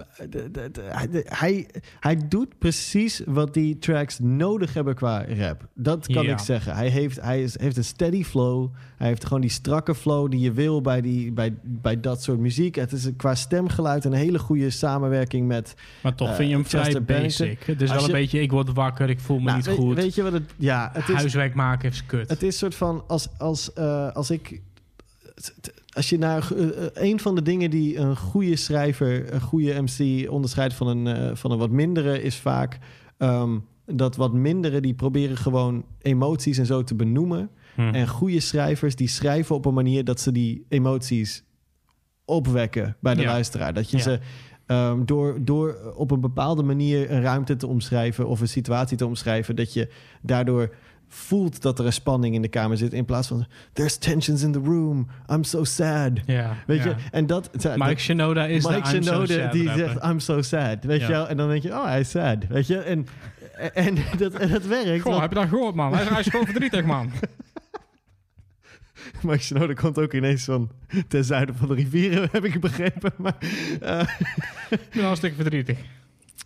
hij- 1.24 1.66
hij, 2.00 2.28
doet 2.28 2.58
precies 2.58 3.22
wat 3.26 3.54
die 3.54 3.78
tracks 3.78 4.18
nodig 4.18 4.74
hebben 4.74 4.94
qua 4.94 5.24
rap. 5.28 5.68
Dat 5.74 6.06
kan 6.06 6.24
ik 6.26 6.38
zeggen. 6.38 6.74
Hij, 6.74 6.88
heeft, 6.88 7.20
hij 7.20 7.42
is, 7.42 7.58
heeft 7.60 7.76
een 7.76 7.84
steady 7.84 8.24
flow. 8.24 8.68
Hij 8.96 9.06
heeft 9.08 9.24
gewoon 9.24 9.40
die 9.40 9.50
strakke 9.50 9.94
flow 9.94 10.30
die 10.30 10.40
je 10.40 10.52
wil 10.52 10.80
bij, 10.80 11.00
die, 11.00 11.32
bij, 11.32 11.54
bij 11.62 12.00
dat 12.00 12.22
soort 12.22 12.38
muziek. 12.38 12.74
Het 12.74 12.92
is 12.92 13.08
qua 13.16 13.34
stemgeluid 13.34 14.04
een 14.04 14.12
hele 14.12 14.38
goede 14.38 14.70
samenwerking 14.70 15.46
met. 15.46 15.74
Maar 16.02 16.14
toch 16.14 16.28
eh, 16.28 16.34
vind 16.34 16.48
je 16.48 16.54
hem 16.54 16.66
vrij 16.66 16.82
Bennington. 17.02 17.46
basic. 17.46 17.62
Het 17.62 17.82
is 17.82 17.90
Als 17.90 17.98
wel 17.98 18.08
een 18.08 18.14
je- 18.16 18.20
beetje, 18.22 18.40
ik 18.40 18.50
word 18.50 18.72
wakker, 18.72 19.10
ik 19.10 19.20
voel 19.20 19.38
me 19.38 19.44
Nou, 19.44 19.56
niet 19.56 19.66
weet, 19.66 19.76
goed. 19.76 19.94
Weet 19.96 20.14
je 20.14 20.22
wat 20.22 20.32
het... 20.32 20.54
Ja, 20.56 20.90
het 20.92 21.08
is, 21.08 21.14
Huiswerk 21.14 21.54
maken 21.54 21.90
is 21.90 22.06
kut. 22.06 22.28
het 22.30 22.42
is 22.42 22.58
soort 22.58 22.74
van 22.74 23.04
als, 23.06 23.28
als, 23.38 23.72
eh, 23.72 24.10
als 24.12 24.30
ik. 24.30 24.60
Als 25.92 26.08
je 26.08 26.18
naar 26.18 26.52
eh, 26.52 26.68
eh, 26.68 26.90
een 26.92 27.20
van 27.20 27.34
de 27.34 27.42
dingen 27.42 27.70
die 27.70 27.96
een 27.96 28.16
goede 28.16 28.56
schrijver, 28.56 29.32
een 29.34 29.40
goede 29.40 29.82
MC 29.82 30.30
onderscheidt 30.30 30.74
van 30.74 30.86
een, 30.86 31.06
eh, 31.06 31.36
van 31.36 31.50
een 31.50 31.58
wat 31.58 31.70
mindere, 31.70 32.22
is 32.22 32.36
vaak 32.36 32.78
ehm, 33.18 33.58
dat 33.86 34.16
wat 34.16 34.32
mindere 34.32 34.80
die 34.80 34.94
proberen 34.94 35.36
gewoon 35.36 35.84
emoties 36.02 36.58
en 36.58 36.66
zo 36.66 36.82
te 36.84 36.94
benoemen. 36.94 37.50
Hmm. 37.74 37.94
En 37.94 38.08
goede 38.08 38.40
schrijvers 38.40 38.96
die 38.96 39.08
schrijven 39.08 39.54
op 39.54 39.64
een 39.64 39.74
manier 39.74 40.04
dat 40.04 40.20
ze 40.20 40.32
die 40.32 40.64
emoties 40.68 41.44
opwekken 42.24 42.96
bij 43.00 43.14
de 43.14 43.20
Ja. 43.20 43.26
luisteraar. 43.26 43.74
Dat 43.74 43.90
je 43.90 43.96
Ja. 43.96 44.02
ze 44.02 44.20
ehm, 44.66 45.04
door, 45.04 45.38
door 45.40 45.92
op 45.94 46.10
een 46.10 46.20
bepaalde 46.20 46.62
manier 46.62 47.10
een 47.10 47.22
ruimte 47.22 47.56
te 47.56 47.66
omschrijven 47.66 48.26
of 48.28 48.40
een 48.40 48.48
situatie 48.48 48.96
te 48.96 49.06
omschrijven, 49.06 49.56
dat 49.56 49.72
je 49.72 49.88
daardoor 50.22 50.74
voelt 51.14 51.62
dat 51.62 51.78
er 51.78 51.86
een 51.86 51.92
spanning 51.92 52.34
in 52.34 52.42
de 52.42 52.48
kamer 52.48 52.76
zit 52.76 52.92
in 52.92 53.04
plaats 53.04 53.28
van 53.28 53.46
there's 53.72 53.96
tensions 53.98 54.42
in 54.42 54.52
the 54.52 54.58
room, 54.58 55.08
I'm 55.30 55.44
so 55.44 55.64
sad. 55.64 56.10
Ja, 56.26 56.56
Weet 56.66 56.82
ja. 56.82 56.88
je? 56.88 56.94
En 57.10 57.26
dat 57.26 57.50
Mike 57.76 58.00
Shinoda 58.00 58.46
is 58.46 58.66
Mike 58.66 58.76
I'm 58.78 58.84
so 59.02 59.10
Shinoda 59.12 59.26
sad 59.42 59.52
die 59.52 59.70
zegt 59.76 60.04
I'm 60.04 60.18
so 60.20 60.42
sad, 60.42 60.84
weet 60.84 61.00
Ja. 61.00 61.06
je 61.06 61.12
wel? 61.12 61.28
En 61.28 61.36
dan 61.36 61.48
denk 61.48 61.62
je, 61.62 61.70
oh, 61.70 61.84
hij 61.84 62.00
is 62.00 62.10
sad, 62.10 62.46
weet 62.48 62.66
je? 62.66 62.78
En, 62.78 63.06
en, 63.74 63.94
dat, 64.18 64.32
en 64.34 64.48
dat 64.50 64.66
werkt. 64.66 65.02
Goh, 65.02 65.10
want- 65.10 65.20
heb 65.20 65.32
je 65.32 65.38
dat 65.38 65.48
gehoord, 65.48 65.74
man? 65.74 65.92
Hij 65.92 66.02
is, 66.02 66.08
hij 66.08 66.20
is 66.20 66.26
gewoon 66.26 66.46
verdrietig, 66.46 66.84
man. 66.84 67.10
Mike 69.22 69.42
Shinoda 69.42 69.72
komt 69.72 69.98
ook 69.98 70.12
ineens 70.12 70.44
van 70.44 70.70
ten 71.08 71.24
zuiden 71.24 71.54
van 71.54 71.68
de 71.68 71.74
rivieren, 71.74 72.28
heb 72.32 72.44
ik 72.44 72.60
begrepen. 72.60 73.12
Maar, 73.16 73.36
eh, 73.80 74.00
Ik 74.70 74.88
ben 74.94 75.04
hartstikke 75.04 75.36
verdrietig. 75.36 75.78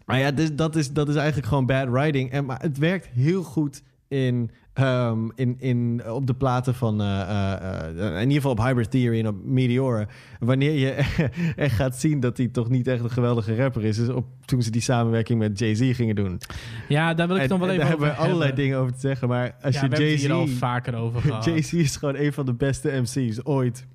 maar 0.06 0.18
ja, 0.18 0.30
dus 0.30 0.54
dat, 0.54 0.76
is, 0.76 0.92
dat 0.92 1.08
is 1.08 1.14
eigenlijk 1.14 1.46
gewoon 1.48 1.66
bad 1.66 1.88
writing. 1.88 2.30
En, 2.30 2.44
maar 2.44 2.60
het 2.60 2.78
werkt 2.78 3.06
heel 3.06 3.42
goed 3.42 3.82
in, 4.08 4.50
ehm, 4.72 5.28
in, 5.34 5.56
in, 5.58 6.02
op 6.10 6.26
de 6.26 6.34
platen 6.34 6.74
van... 6.74 7.00
eh, 7.00 7.20
eh, 7.20 7.88
eh, 8.06 8.14
in 8.14 8.20
ieder 8.20 8.34
geval 8.34 8.50
op 8.50 8.58
Hybrid 8.62 8.90
Theory 8.90 9.18
en 9.18 9.26
op 9.28 9.44
Meteora. 9.44 10.06
Wanneer 10.38 10.72
je 10.72 10.90
echt 11.56 11.74
gaat 11.74 11.96
zien 11.96 12.20
dat 12.20 12.36
hij 12.36 12.48
toch 12.48 12.68
niet 12.68 12.86
echt 12.86 13.02
een 13.04 13.10
geweldige 13.10 13.56
rapper 13.56 13.84
is. 13.84 13.98
is 13.98 14.08
op, 14.08 14.26
toen 14.44 14.62
ze 14.62 14.70
die 14.70 14.80
samenwerking 14.82 15.38
met 15.38 15.58
Jay-Z 15.58 15.94
gingen 15.96 16.14
doen. 16.14 16.40
Ja, 16.88 17.14
daar 17.14 17.26
wil 17.26 17.36
ik 17.36 17.42
En- 17.42 17.48
nog 17.48 17.58
wel 17.58 17.68
en 17.68 17.74
even 17.74 17.86
daar 17.86 17.94
over 17.94 18.06
hebben 18.06 18.24
we 18.24 18.30
allerlei 18.30 18.52
dingen 18.54 18.78
over 18.78 18.92
te 18.92 19.00
zeggen. 19.00 19.28
Maar 19.28 19.54
als 19.62 19.74
Ja, 19.74 19.82
je 19.82 19.88
we 19.88 19.94
hebben 19.94 19.98
het 19.98 20.08
Jay-Z... 20.08 20.22
hier 20.22 20.32
al 20.32 20.46
vaker 20.46 20.94
over 20.94 21.20
gehad. 21.22 21.44
Jay-Z 21.44 21.72
is 21.72 21.96
gewoon 21.96 22.16
een 22.16 22.32
van 22.32 22.46
de 22.46 22.54
beste 22.54 23.00
MC's 23.02 23.40
ooit. 23.42 23.86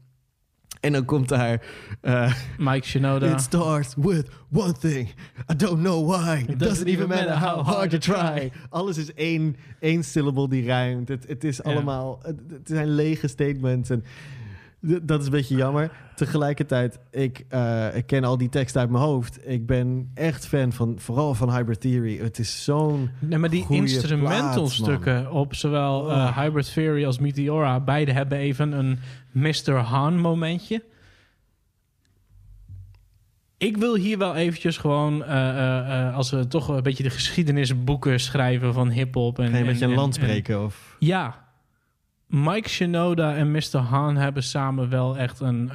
En 0.81 0.91
dan 0.91 1.05
komt 1.05 1.29
daar... 1.29 1.61
eh, 2.01 2.33
Mike 2.57 2.87
Shinoda. 2.87 3.27
It 3.33 3.41
starts 3.41 3.93
with 3.97 4.29
one 4.51 4.73
thing. 4.73 5.07
I 5.51 5.55
don't 5.55 5.79
know 5.79 6.09
why. 6.09 6.45
It 6.47 6.59
doesn't 6.59 6.87
even 6.87 7.07
matter 7.07 7.37
how 7.37 7.65
hard 7.65 7.91
you 7.91 8.01
try. 8.01 8.51
Alles 8.69 8.97
is 8.97 9.13
één, 9.13 9.55
één 9.79 10.03
syllable 10.03 10.49
die 10.49 10.63
rijmt. 10.63 11.07
Het, 11.07 11.27
het 11.27 11.43
is 11.43 11.63
allemaal... 11.63 12.19
Het, 12.21 12.35
het 12.49 12.67
zijn 12.67 12.95
lege 12.95 13.27
statements. 13.27 13.89
En 13.89 14.03
dat 15.01 15.19
is 15.19 15.25
een 15.25 15.31
beetje 15.31 15.55
jammer. 15.55 15.91
Tegelijkertijd, 16.15 16.99
ik, 17.11 17.45
eh, 17.49 17.95
ik 17.95 18.05
ken 18.05 18.23
al 18.23 18.37
die 18.37 18.49
teksten 18.49 18.81
uit 18.81 18.89
mijn 18.89 19.03
hoofd. 19.03 19.39
Ik 19.47 19.65
ben 19.65 20.11
echt 20.13 20.47
fan 20.47 20.71
van... 20.71 20.95
Vooral 20.97 21.33
van 21.33 21.55
Hybrid 21.55 21.81
Theory. 21.81 22.17
Het 22.17 22.39
is 22.39 22.63
zo'n 22.63 23.09
Nee, 23.19 23.37
maar 23.37 23.49
die 23.49 23.65
instrumental 23.69 24.67
stukken 24.67 25.31
op 25.31 25.55
zowel 25.55 26.11
eh, 26.11 26.37
Hybrid 26.37 26.73
Theory 26.73 27.05
als 27.05 27.19
Meteora, 27.19 27.79
beide 27.79 28.11
hebben 28.11 28.37
even 28.37 28.71
een 28.71 28.99
Mr. 29.31 29.73
Han 29.73 30.17
momentje. 30.19 30.83
Ik 33.57 33.77
wil 33.77 33.95
hier 33.95 34.17
wel 34.17 34.35
eventjes 34.35 34.77
gewoon, 34.77 35.23
eh, 35.23 35.49
eh, 35.49 36.07
eh, 36.07 36.15
als 36.15 36.31
we 36.31 36.47
toch 36.47 36.67
een 36.67 36.83
beetje 36.83 37.03
de 37.03 37.09
geschiedenisboeken 37.09 38.19
schrijven 38.19 38.73
van 38.73 38.89
hip-hop. 38.89 39.39
En, 39.39 39.49
Ga 39.51 39.57
je 39.57 39.63
met 39.63 39.79
je 39.79 39.85
een 39.85 39.93
land 39.93 40.17
en- 40.17 40.23
spreken? 40.23 40.63
Of? 40.63 40.95
Ja. 40.99 41.49
Mike 42.27 42.69
Shinoda 42.69 43.35
en 43.35 43.51
Mr. 43.51 43.77
Han 43.77 44.15
hebben 44.15 44.43
samen 44.43 44.89
wel 44.89 45.17
echt 45.17 45.39
een 45.39 45.71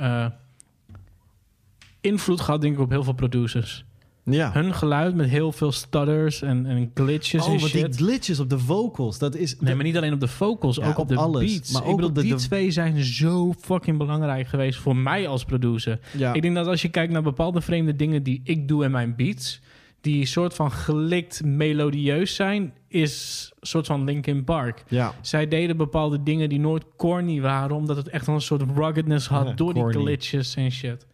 invloed 2.00 2.40
gehad, 2.40 2.60
denk 2.60 2.74
ik, 2.74 2.80
op 2.80 2.90
heel 2.90 3.04
veel 3.04 3.12
producers. 3.12 3.85
Ja. 4.30 4.52
Hun 4.52 4.74
geluid 4.74 5.14
met 5.14 5.28
heel 5.28 5.52
veel 5.52 5.72
stutters 5.72 6.42
en, 6.42 6.66
en 6.66 6.90
glitches 6.94 7.46
Oh, 7.46 7.52
en 7.52 7.60
shit. 7.60 7.72
die 7.98 8.06
glitches 8.06 8.40
op 8.40 8.50
de 8.50 8.58
vocals, 8.58 9.18
dat 9.18 9.34
is... 9.34 9.56
Nee, 9.60 9.74
maar 9.74 9.84
niet 9.84 9.96
alleen 9.96 10.12
op 10.12 10.20
de 10.20 10.28
vocals, 10.28 10.76
Ja, 10.76 10.86
ook 10.88 10.92
op, 10.98 10.98
op 10.98 11.08
de 11.08 11.16
alles. 11.16 11.52
beats. 11.52 11.72
Maar 11.72 11.82
ik 11.82 11.88
ook 11.88 11.94
bedoel, 11.94 12.08
op 12.10 12.14
de- 12.16 12.22
die 12.22 12.34
de- 12.34 12.40
twee 12.40 12.70
zijn 12.70 13.04
zo 13.04 13.52
fucking 13.60 13.98
belangrijk 13.98 14.46
geweest 14.46 14.78
voor 14.78 14.96
mij 14.96 15.28
als 15.28 15.44
producer. 15.44 15.98
Ja. 16.16 16.32
Ik 16.32 16.42
denk 16.42 16.54
dat 16.54 16.66
als 16.66 16.82
je 16.82 16.88
kijkt 16.88 17.12
naar 17.12 17.22
bepaalde 17.22 17.60
vreemde 17.60 17.96
dingen 17.96 18.22
die 18.22 18.40
ik 18.44 18.68
doe 18.68 18.84
in 18.84 18.90
mijn 18.90 19.14
beats, 19.16 19.60
die 20.00 20.26
soort 20.26 20.54
van 20.54 20.72
gelikt 20.72 21.44
melodieus 21.44 22.34
zijn, 22.34 22.72
is 22.88 23.50
een 23.60 23.66
soort 23.66 23.86
van 23.86 24.04
Linkin 24.04 24.44
Park. 24.44 24.84
Ja. 24.88 25.14
Zij 25.20 25.48
deden 25.48 25.76
bepaalde 25.76 26.22
dingen 26.22 26.48
die 26.48 26.60
nooit 26.60 26.84
corny 26.96 27.40
waren, 27.40 27.76
omdat 27.76 27.96
het 27.96 28.08
echt 28.08 28.26
wel 28.26 28.34
een 28.34 28.40
soort 28.40 28.62
ruggedness 28.76 29.26
had 29.28 29.56
door 29.56 29.72
corny. 29.72 29.92
die 29.92 30.00
glitches 30.02 30.54
en 30.54 30.70
shit. 30.72 31.06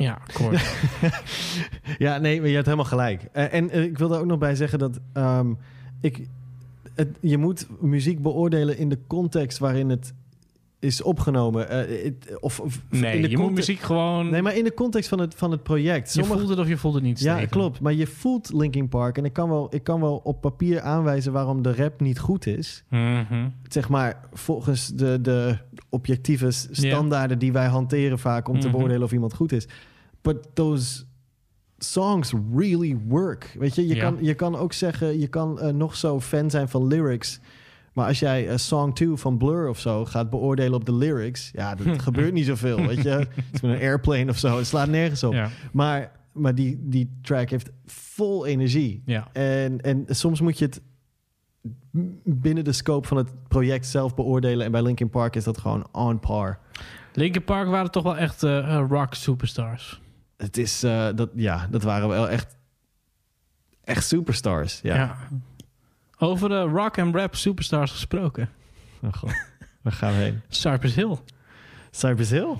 Ja, 0.00 0.18
corny. 0.32 0.58
Ja, 1.98 2.18
nee, 2.18 2.38
maar 2.38 2.48
je 2.48 2.54
hebt 2.54 2.64
helemaal 2.66 2.86
gelijk. 2.86 3.22
Eh, 3.32 3.54
en 3.54 3.70
eh, 3.70 3.82
ik 3.82 3.98
wil 3.98 4.12
er 4.12 4.20
ook 4.20 4.26
nog 4.26 4.38
bij 4.38 4.54
zeggen 4.54 4.78
dat 4.78 5.00
ehm, 5.12 5.52
ik, 6.00 6.26
het, 6.94 7.08
je 7.20 7.38
moet 7.38 7.66
muziek 7.80 8.22
beoordelen 8.22 8.78
in 8.78 8.88
de 8.88 8.98
context 9.06 9.58
waarin 9.58 9.88
het 9.88 10.14
is 10.78 11.02
opgenomen. 11.02 11.68
Eh, 11.68 12.10
of, 12.40 12.60
of 12.60 12.80
Nee, 12.90 13.16
in 13.16 13.22
de 13.22 13.30
je 13.30 13.38
moet 13.38 13.52
muziek 13.54 13.80
gewoon... 13.80 14.30
Nee, 14.30 14.42
maar 14.42 14.56
in 14.56 14.64
de 14.64 14.74
context 14.74 15.08
van 15.08 15.18
het, 15.18 15.34
van 15.34 15.50
het 15.50 15.62
project. 15.62 16.14
je 16.14 16.24
voelt 16.24 16.48
het 16.48 16.58
of 16.58 16.68
je 16.68 16.76
voelt 16.76 16.94
het 16.94 17.02
niet. 17.02 17.20
Ja, 17.20 17.46
klopt. 17.46 17.80
Maar 17.80 17.92
je 17.92 18.06
voelt 18.06 18.52
Linkin 18.52 18.88
Park. 18.88 19.18
En 19.18 19.24
ik 19.24 19.32
kan, 19.32 19.48
wel, 19.48 19.66
ik 19.74 19.84
kan 19.84 20.00
wel 20.00 20.20
op 20.24 20.40
papier 20.40 20.80
aanwijzen 20.80 21.32
waarom 21.32 21.62
de 21.62 21.74
rap 21.74 22.00
niet 22.00 22.18
goed 22.18 22.46
is. 22.46 22.84
Mhm. 22.88 23.48
Zeg 23.68 23.88
maar, 23.88 24.20
volgens 24.32 24.86
de, 24.88 25.20
de 25.20 25.56
objectieve 25.88 26.50
standaarden 26.50 27.38
die 27.38 27.52
wij 27.52 27.66
hanteren 27.66 28.18
vaak 28.18 28.48
om 28.48 28.60
te 28.60 28.66
Mhm. 28.66 28.76
beoordelen 28.76 29.02
of 29.02 29.12
iemand 29.12 29.34
goed 29.34 29.52
is. 29.52 29.66
But 30.22 30.54
those 30.54 31.04
songs 31.78 32.32
really 32.54 32.98
work. 33.08 33.56
Weet 33.58 33.74
je, 33.74 33.86
je, 33.86 33.96
kan, 33.96 34.16
je 34.20 34.34
kan 34.34 34.56
ook 34.56 34.72
zeggen, 34.72 35.18
je 35.18 35.28
kan 35.28 35.60
eh, 35.60 35.72
nog 35.72 35.96
zo 35.96 36.20
fan 36.20 36.50
zijn 36.50 36.68
van 36.68 36.86
lyrics. 36.86 37.40
Maar 37.92 38.06
als 38.06 38.18
jij 38.18 38.48
eh, 38.48 38.56
Song 38.56 38.92
2 38.92 39.16
van 39.16 39.38
Blur 39.38 39.68
of 39.68 39.78
zo 39.78 40.04
gaat 40.04 40.30
beoordelen 40.30 40.74
op 40.74 40.84
de 40.84 40.94
lyrics, 40.94 41.50
ja, 41.52 41.74
dat 41.74 42.02
gebeurt 42.02 42.32
niet 42.32 42.46
zoveel. 42.46 42.86
Weet 42.86 43.02
je, 43.02 43.08
het 43.36 43.44
is 43.52 43.60
met 43.60 43.70
een 43.70 43.80
airplane 43.80 44.30
of 44.30 44.38
zo, 44.38 44.56
het 44.56 44.66
slaat 44.66 44.88
nergens 44.88 45.24
op. 45.24 45.36
Maar, 45.72 46.12
maar 46.32 46.54
die, 46.54 46.78
die 46.82 47.18
track 47.22 47.50
heeft 47.50 47.70
vol 47.86 48.46
energie. 48.46 49.02
Ja. 49.06 49.28
En, 49.32 49.80
en 49.80 50.04
soms 50.08 50.40
moet 50.40 50.58
je 50.58 50.64
het 50.64 50.80
binnen 52.24 52.64
de 52.64 52.72
scope 52.72 53.08
van 53.08 53.16
het 53.16 53.48
project 53.48 53.86
zelf 53.86 54.14
beoordelen. 54.14 54.66
En 54.66 54.72
bij 54.72 54.82
Linkin 54.82 55.10
Park 55.10 55.36
is 55.36 55.44
dat 55.44 55.58
gewoon 55.58 55.86
on 55.92 56.20
par. 56.20 56.58
Linkin 57.12 57.44
Park 57.44 57.68
waren 57.68 57.90
toch 57.90 58.02
wel 58.02 58.16
echt 58.16 58.42
eh, 58.42 58.84
rock 58.88 59.14
superstars. 59.14 60.00
Het 60.40 60.56
is, 60.56 60.82
eh, 60.82 61.08
dat, 61.14 61.30
ja, 61.34 61.66
dat 61.70 61.82
waren 61.82 62.08
wel 62.08 62.28
echt, 62.28 62.56
echt 63.84 64.06
superstars. 64.06 64.80
Ja. 64.82 64.94
Ja. 64.94 65.16
Over 66.18 66.48
de 66.48 66.60
rock 66.60 66.96
en 66.96 67.12
rap 67.12 67.34
superstars 67.36 67.90
gesproken. 67.90 68.48
Oh 69.02 69.12
god, 69.12 69.32
waar 69.82 69.92
gaan 69.92 70.12
we 70.12 70.18
heen? 70.18 70.40
Cypress 70.48 70.94
Hill. 70.94 71.16
Cypress 71.90 72.30
Hill? 72.30 72.54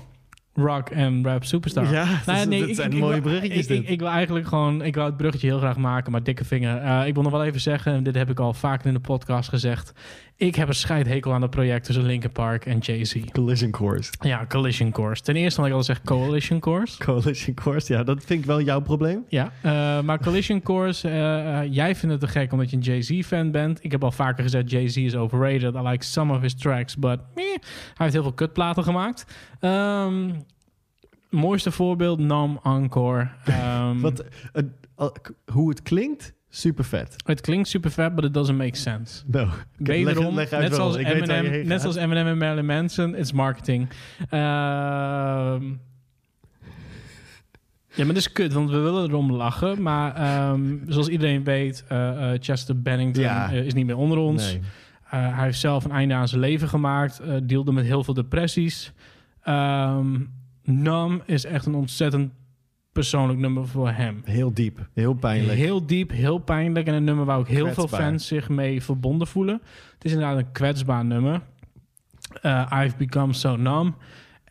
Rock 0.54 0.88
en 0.88 1.24
rap 1.24 1.44
superstar. 1.44 1.92
Ja, 1.92 2.04
dat 2.26 2.36
is- 2.52 2.66
dat 2.66 2.76
zijn 2.76 2.96
mooie 2.96 3.12
wil- 3.12 3.20
bruggetjes 3.22 3.64
Ik, 3.66 3.70
ik, 3.76 3.80
dit. 3.82 3.90
ik 3.90 3.98
wil 3.98 4.08
eigenlijk 4.08 4.46
gewoon, 4.46 4.82
ik 4.82 4.94
wil 4.94 5.04
het 5.04 5.16
bruggetje 5.16 5.46
heel 5.46 5.58
graag 5.58 5.76
maken, 5.76 6.12
maar 6.12 6.22
dikke 6.22 6.44
vinger. 6.44 6.76
Eh, 6.76 7.06
ik 7.06 7.14
wil 7.14 7.22
nog 7.22 7.32
wel 7.32 7.44
even 7.44 7.60
zeggen, 7.60 7.92
en 7.92 8.02
dit 8.02 8.14
heb 8.14 8.30
ik 8.30 8.40
al 8.40 8.54
vaker 8.54 8.86
in 8.86 8.94
de 8.94 9.00
podcast 9.00 9.48
gezegd. 9.48 9.92
Ik 10.40 10.54
heb 10.54 10.68
een 10.68 10.74
scheidhekel 10.74 11.32
aan 11.32 11.42
het 11.42 11.50
project 11.50 11.84
tussen 11.84 12.04
Linkin 12.04 12.32
Park 12.32 12.66
en 12.66 12.78
Jay-Z. 12.78 13.24
Collision 13.32 13.70
Course. 13.70 14.12
Ja, 14.20 14.46
Collision 14.46 14.90
Course. 14.90 15.22
Ten 15.22 15.36
eerste, 15.36 15.60
want 15.60 15.72
ik 15.72 15.78
al 15.78 15.84
zeg 15.84 16.02
Coalition 16.02 16.60
Course. 16.60 16.98
Coalition 16.98 17.54
Course, 17.54 17.92
ja, 17.92 18.02
dat 18.02 18.24
vind 18.24 18.40
ik 18.40 18.46
wel 18.46 18.60
jouw 18.60 18.80
probleem. 18.80 19.24
Ja, 19.28 19.52
eh, 19.62 20.00
maar 20.00 20.20
Collision 20.20 20.62
Course, 20.62 21.08
eh, 21.08 21.58
eh, 21.60 21.72
jij 21.72 21.94
vindt 21.94 22.14
het 22.14 22.20
te 22.20 22.38
gek 22.38 22.52
omdat 22.52 22.70
je 22.70 22.76
een 22.76 22.82
Jay-Z-fan 22.82 23.50
bent. 23.50 23.84
Ik 23.84 23.90
heb 23.90 24.04
al 24.04 24.12
vaker 24.12 24.42
gezegd, 24.42 24.70
Jay-Z 24.70 24.96
is 24.96 25.16
overrated. 25.16 25.74
I 25.74 25.80
like 25.88 26.04
some 26.04 26.34
of 26.34 26.40
his 26.40 26.54
tracks, 26.54 26.96
but 26.96 27.20
meh. 27.34 27.44
hij 27.44 27.60
heeft 27.94 28.12
heel 28.12 28.22
veel 28.22 28.32
kutplaten 28.32 28.84
gemaakt. 28.84 29.24
Ehm, 29.60 30.30
mooiste 31.30 31.70
voorbeeld, 31.70 32.18
Nam 32.18 32.60
Encore. 32.62 33.28
Ehm, 33.44 34.00
Wat, 34.00 34.24
hoe 35.52 35.68
het 35.68 35.82
klinkt, 35.82 36.32
super 36.52 36.84
vet. 36.84 37.14
Het 37.24 37.40
klinkt 37.40 37.68
super 37.68 37.90
vet, 37.90 38.14
but 38.14 38.24
it 38.24 38.34
doesn't 38.34 38.58
make 38.58 38.76
sense. 38.76 39.22
No. 39.26 39.48
Wederom, 39.76 40.34
net, 40.34 40.50
waarom. 40.50 40.72
zoals 40.72 40.96
Eminem, 40.96 41.66
net 41.66 41.80
zoals 41.80 41.96
Eminem 41.96 42.26
en 42.26 42.38
Marilyn 42.38 42.66
Manson, 42.66 43.14
it's 43.16 43.32
marketing. 43.32 43.88
Ehm, 44.28 45.62
ja, 47.94 48.04
maar 48.04 48.14
dat 48.14 48.16
is 48.16 48.32
kut, 48.32 48.52
want 48.52 48.70
we 48.70 48.78
willen 48.78 49.08
erom 49.08 49.32
lachen. 49.32 49.82
Maar 49.82 50.14
ehm, 50.14 50.76
zoals 50.86 51.08
iedereen 51.08 51.44
weet, 51.44 51.84
eh, 51.88 52.32
eh, 52.32 52.38
Chester 52.42 52.80
Bennington 52.82 53.22
Ja. 53.22 53.50
eh, 53.52 53.66
is 53.66 53.74
niet 53.74 53.86
meer 53.86 53.96
onder 53.96 54.18
ons. 54.18 54.52
Nee. 54.52 54.60
Hij 55.04 55.44
heeft 55.44 55.58
zelf 55.58 55.84
een 55.84 55.90
einde 55.90 56.14
aan 56.14 56.28
zijn 56.28 56.40
leven 56.40 56.68
gemaakt. 56.68 57.20
deelde 57.42 57.72
met 57.72 57.84
heel 57.84 58.04
veel 58.04 58.14
depressies. 58.14 58.92
Ehm 59.42 60.16
Numb 60.62 61.22
is 61.26 61.44
echt 61.44 61.66
een 61.66 61.74
ontzettend 61.74 62.32
persoonlijk 62.92 63.38
nummer 63.38 63.68
voor 63.68 63.90
hem. 63.90 64.20
Heel 64.24 64.54
diep, 64.54 64.88
heel 64.94 65.14
pijnlijk. 65.14 65.58
Heel 65.58 65.86
diep, 65.86 66.10
heel 66.10 66.38
pijnlijk. 66.38 66.86
En 66.86 66.94
een 66.94 67.04
nummer 67.04 67.24
waar 67.24 67.38
ook 67.38 67.48
heel 67.48 67.72
veel 67.72 67.88
fans 67.88 68.26
zich 68.26 68.48
mee 68.48 68.82
verbonden 68.82 69.26
voelen. 69.26 69.60
Het 69.94 70.04
is 70.04 70.12
inderdaad 70.12 70.38
een 70.38 70.52
kwetsbaar 70.52 71.04
nummer. 71.04 71.40
Eh, 72.42 72.82
I've 72.84 72.96
Become 72.96 73.32
So 73.32 73.56
Numb. 73.56 73.94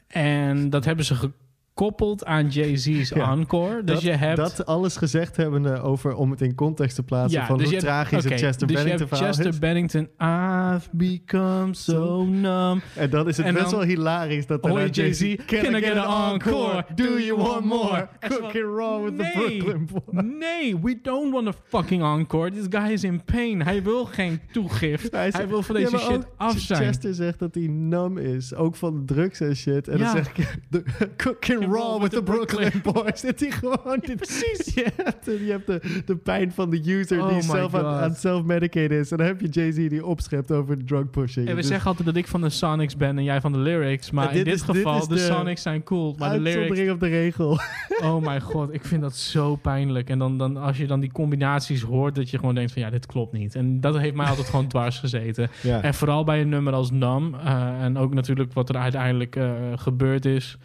En 0.08 0.70
dat 0.70 0.86
hebben 0.86 1.06
ze 1.06 1.32
gekoppeld 1.80 2.26
aan 2.26 2.48
Jay-Z's 2.48 3.10
Ja. 3.10 3.32
Encore. 3.32 3.84
Dus 3.84 3.94
dat, 3.94 4.02
je 4.02 4.12
hebt... 4.12 4.38
dat 4.38 4.66
alles 4.66 4.98
gezegd 4.98 5.38
hebbende 5.38 5.82
over, 5.82 6.16
om 6.16 6.32
het 6.32 6.42
in 6.42 6.56
context 6.56 6.96
te 6.96 7.04
plaatsen, 7.04 7.46
van 7.46 7.58
dus 7.58 7.70
hoe 7.70 7.80
tragisch 7.80 8.24
het 8.24 8.34
Chester 8.34 8.68
dus 8.68 8.76
Bennington 8.76 9.08
verhaal 9.08 9.28
Chester 9.28 9.48
is. 9.48 9.60
Bennington, 9.60 10.10
I've 10.18 10.88
become 10.92 11.74
so 11.74 12.26
numb. 12.26 12.82
En 12.96 13.10
dan 13.10 13.28
is 13.28 13.38
het 13.38 13.46
En 13.46 13.54
best 13.54 13.72
wel 13.72 13.82
hilarisch 13.82 14.48
dat 14.48 14.62
hoor 14.62 14.78
daarna 14.78 14.94
je 14.94 15.02
Jay-Z, 15.02 15.36
can 15.46 15.76
I 15.76 15.82
get 15.82 15.98
an 15.98 16.34
encore? 16.34 16.86
Do 16.96 17.20
you 17.20 17.38
want 17.38 17.66
more? 17.66 18.08
Cooking 18.20 18.78
raw 18.78 19.04
with 19.04 19.18
the. 19.18 19.32
Brooklyn 19.34 19.90
boy. 19.92 20.24
Nee, 20.24 20.80
we 20.80 21.00
don't 21.02 21.32
want 21.32 21.48
a 21.48 21.54
fucking 21.68 22.04
encore. 22.04 22.52
This 22.52 22.66
guy 22.70 22.92
is 22.92 23.04
in 23.04 23.24
pain. 23.24 23.62
Hij 23.62 23.84
wil 23.84 24.06
geen 24.06 24.40
toegift. 24.52 25.12
Hij, 25.12 25.32
zegt- 25.32 25.50
wil 25.50 25.62
van 25.62 25.76
deze 25.76 25.98
shit 25.98 26.26
af 26.38 26.60
zijn. 26.60 26.84
Chester 26.84 27.14
zegt 27.14 27.40
dat 27.40 27.56
hij 27.56 27.68
numb 27.68 28.18
is, 28.18 28.54
ook 28.54 28.76
van 28.76 29.06
drugs 29.06 29.40
en 29.40 29.56
shit. 29.56 29.88
En 29.88 29.98
dan 29.98 30.10
zeg 30.10 30.38
ik, 30.38 30.58
cooking 31.24 31.69
raw 31.72 32.02
with 32.02 32.12
the 32.12 32.24
Brooklyn 32.24 32.72
boys. 32.94 33.22
Dat 33.22 33.40
hij 33.40 33.52
gewoon... 33.52 34.00
Precies. 34.16 34.74
Je 34.80 34.86
hebt, 35.04 35.26
de, 35.26 35.46
je 35.46 35.52
hebt 35.52 35.68
de, 35.68 36.02
de 36.06 36.16
pijn 36.16 36.52
van 36.52 36.70
de 36.70 36.94
user 36.94 37.22
Oh 37.22 37.28
die 37.28 37.36
my 37.36 37.42
zelf 37.42 37.74
aan, 37.76 37.84
God. 37.94 38.02
aan 38.02 38.14
self-medicaten 38.16 39.00
is. 39.00 39.12
En 39.12 39.18
dan 39.18 39.26
heb 39.26 39.42
je 39.42 39.48
Jay-Z 39.48 39.76
die 39.76 40.06
opschept 40.06 40.52
over 40.52 40.86
drug 40.86 41.10
pushing. 41.10 41.48
En 41.48 41.52
we 41.56 41.60
Dus 41.60 41.70
zeggen 41.70 41.88
altijd 41.90 42.08
dat 42.08 42.16
ik 42.16 42.28
van 42.28 42.42
de 42.42 42.50
Sonics 42.50 42.96
ben 42.98 43.18
en 43.18 43.24
jij 43.24 43.42
van 43.42 43.52
de 43.52 43.58
lyrics. 43.58 44.12
Maar 44.12 44.24
Ja, 44.26 44.32
in 44.32 44.44
dit 44.44 44.54
is- 44.54 44.62
geval, 44.62 45.08
de, 45.08 45.14
de 45.16 45.20
Sonics 45.20 45.62
zijn 45.62 45.84
cool. 45.84 46.16
Maar 46.18 46.32
de 46.34 46.40
lyrics... 46.40 46.92
op 46.92 47.00
de 47.00 47.08
regel. 47.08 47.60
Oh 48.04 48.22
mijn 48.24 48.42
god, 48.42 48.74
ik 48.74 48.86
vind 48.86 49.02
dat 49.02 49.16
zo 49.16 49.56
pijnlijk. 49.56 50.10
En 50.10 50.20
dan, 50.20 50.38
dan 50.38 50.58
als 50.58 50.78
je 50.78 50.88
dan 50.88 51.00
die 51.00 51.12
combinaties 51.12 51.82
hoort, 51.82 52.16
dat 52.16 52.30
je 52.30 52.38
gewoon 52.38 52.56
denkt 52.56 52.72
van 52.72 52.82
ja, 52.82 52.90
dit 52.90 53.06
klopt 53.06 53.34
niet. 53.34 53.56
En 53.56 53.82
dat 53.82 53.98
heeft 53.98 54.16
mij 54.16 54.26
altijd 54.28 54.48
gewoon 54.50 54.68
dwars 54.68 55.00
gezeten. 55.00 55.50
Ja. 55.62 55.82
En 55.82 55.94
vooral 55.94 56.24
bij 56.24 56.42
een 56.42 56.50
nummer 56.50 56.74
als 56.74 56.92
Nam. 56.92 57.36
eh, 57.36 57.84
en 57.84 57.98
ook 57.98 58.14
natuurlijk 58.14 58.54
wat 58.54 58.70
er 58.70 58.76
uiteindelijk 58.76 59.36
eh, 59.36 59.52
gebeurd 59.76 60.26
is. 60.26 60.58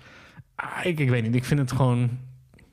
Ah, 0.56 0.68
ik, 0.84 0.98
ik 0.98 1.08
weet 1.10 1.22
niet, 1.22 1.34
ik 1.34 1.44
vind 1.44 1.60
het 1.60 1.72
gewoon... 1.72 2.10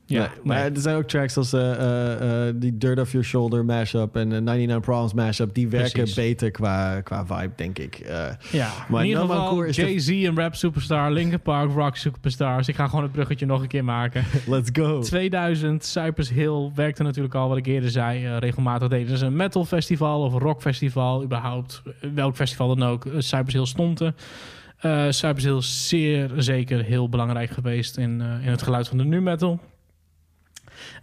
Ja, 0.06 0.20
Nee, 0.20 0.30
maar 0.44 0.58
er 0.58 0.72
zijn 0.80 0.96
ook 0.96 1.08
tracks 1.08 1.38
als 1.38 1.54
eh, 1.54 2.48
eh, 2.48 2.56
die 2.58 2.78
Dirt 2.78 3.00
Off 3.00 3.12
Your 3.12 3.28
Shoulder 3.28 3.66
mashup 3.66 4.16
en 4.16 4.34
eh, 4.34 4.42
99 4.42 4.80
Problems 4.82 5.14
mashup. 5.14 5.54
Die 5.54 5.68
werken 5.68 5.92
Precies. 5.92 6.16
beter 6.16 6.52
qua, 6.52 7.02
qua 7.02 7.26
vibe, 7.26 7.52
denk 7.56 7.80
ik. 7.80 8.06
Ja, 8.52 8.70
maar 8.90 9.02
in 9.02 9.08
ieder 9.08 9.24
No 9.26 9.30
geval 9.30 9.56
de- 9.56 9.72
Jay-Z 9.72 10.10
en 10.10 10.36
rap 10.36 10.56
superstar, 10.56 11.12
Linkin 11.12 11.42
Park 11.42 11.72
rock 11.72 11.96
superstars. 11.96 12.68
Ik 12.68 12.76
ga 12.76 12.88
gewoon 12.88 13.04
het 13.04 13.12
bruggetje 13.12 13.46
nog 13.46 13.62
een 13.62 13.68
keer 13.68 13.84
maken. 13.84 14.24
Let's 14.48 14.70
go. 14.74 15.00
2000, 15.02 15.84
Cypress 15.86 16.30
Hill 16.30 16.72
werkte 16.76 17.04
natuurlijk 17.04 17.36
al, 17.36 17.48
wat 17.48 17.58
ik 17.58 17.66
eerder 17.66 17.90
zei, 17.90 18.38
regelmatig 18.38 18.88
deden 18.88 19.18
ze 19.18 19.26
een 19.26 19.36
metal 19.36 19.66
festival 19.66 20.22
of 20.24 20.34
een 20.34 20.40
rock 20.40 20.62
festival, 20.62 21.24
überhaupt 21.24 21.82
welk 22.14 22.36
festival 22.36 22.76
dan 22.76 22.90
ook. 22.90 23.06
Cypress 23.18 23.54
Hill 23.56 23.66
stond 23.66 24.00
er. 24.00 24.14
Eh, 24.82 25.06
Cypress 25.10 25.46
Hill 25.46 25.58
is 25.58 25.88
zeer 25.88 26.32
zeker 26.38 26.84
heel 26.84 27.10
belangrijk 27.10 27.50
geweest 27.50 27.98
in, 27.98 28.22
eh, 28.22 28.46
in 28.46 28.52
het 28.52 28.62
geluid 28.62 28.88
van 28.88 28.98
de 28.98 29.04
nu 29.04 29.22
metal. 29.22 29.60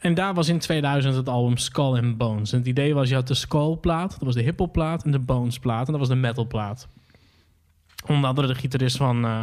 En 0.01 0.15
daar 0.15 0.35
was 0.35 0.49
in 0.49 0.59
2000 0.59 1.15
het 1.15 1.29
album 1.29 1.57
Skull 1.57 1.99
and 1.99 2.17
Bones. 2.17 2.53
En 2.53 2.59
het 2.59 2.67
idee 2.67 2.95
was, 2.95 3.09
je 3.09 3.15
had 3.15 3.29
de 3.29 3.35
Skull 3.35 3.77
plaat, 3.77 4.11
dat 4.11 4.23
was 4.23 4.35
de 4.35 4.43
hip-hop 4.43 4.73
plaat, 4.73 5.05
en 5.05 5.11
de 5.11 5.19
Bones 5.19 5.59
plaat, 5.59 5.87
en 5.87 5.93
dat 5.93 6.01
was 6.01 6.09
de 6.09 6.15
metal 6.15 6.47
plaat. 6.47 6.89
Onder 8.07 8.29
andere 8.29 8.47
de 8.47 8.55
gitarist 8.55 8.97
van... 8.97 9.25
eh, 9.25 9.43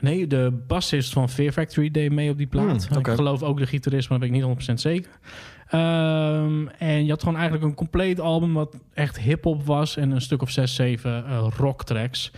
nee, 0.00 0.26
de 0.26 0.62
bassist 0.66 1.12
van 1.12 1.28
Fear 1.28 1.52
Factory 1.52 1.90
deed 1.90 2.12
mee 2.12 2.30
op 2.30 2.38
die 2.38 2.46
plaat. 2.46 2.86
Hmm, 2.86 2.96
oké. 2.98 3.10
Ik 3.10 3.16
geloof 3.16 3.42
ook 3.42 3.58
de 3.58 3.66
gitarist, 3.66 4.08
maar 4.08 4.18
dat 4.18 4.28
weet 4.28 4.38
ik 4.38 4.46
niet 4.46 4.70
100% 4.70 4.80
zeker. 4.80 5.10
Ehm, 5.68 6.66
en 6.78 7.04
je 7.04 7.10
had 7.10 7.20
gewoon 7.20 7.38
eigenlijk 7.38 7.64
een 7.64 7.74
compleet 7.74 8.20
album 8.20 8.52
wat 8.52 8.76
echt 8.94 9.20
hip-hop 9.20 9.64
was 9.64 9.96
en 9.96 10.10
een 10.10 10.20
stuk 10.20 10.42
of 10.42 10.50
zes, 10.50 10.74
zeven 10.74 11.26
eh, 11.26 11.46
rock 11.56 11.84
tracks. 11.84 12.32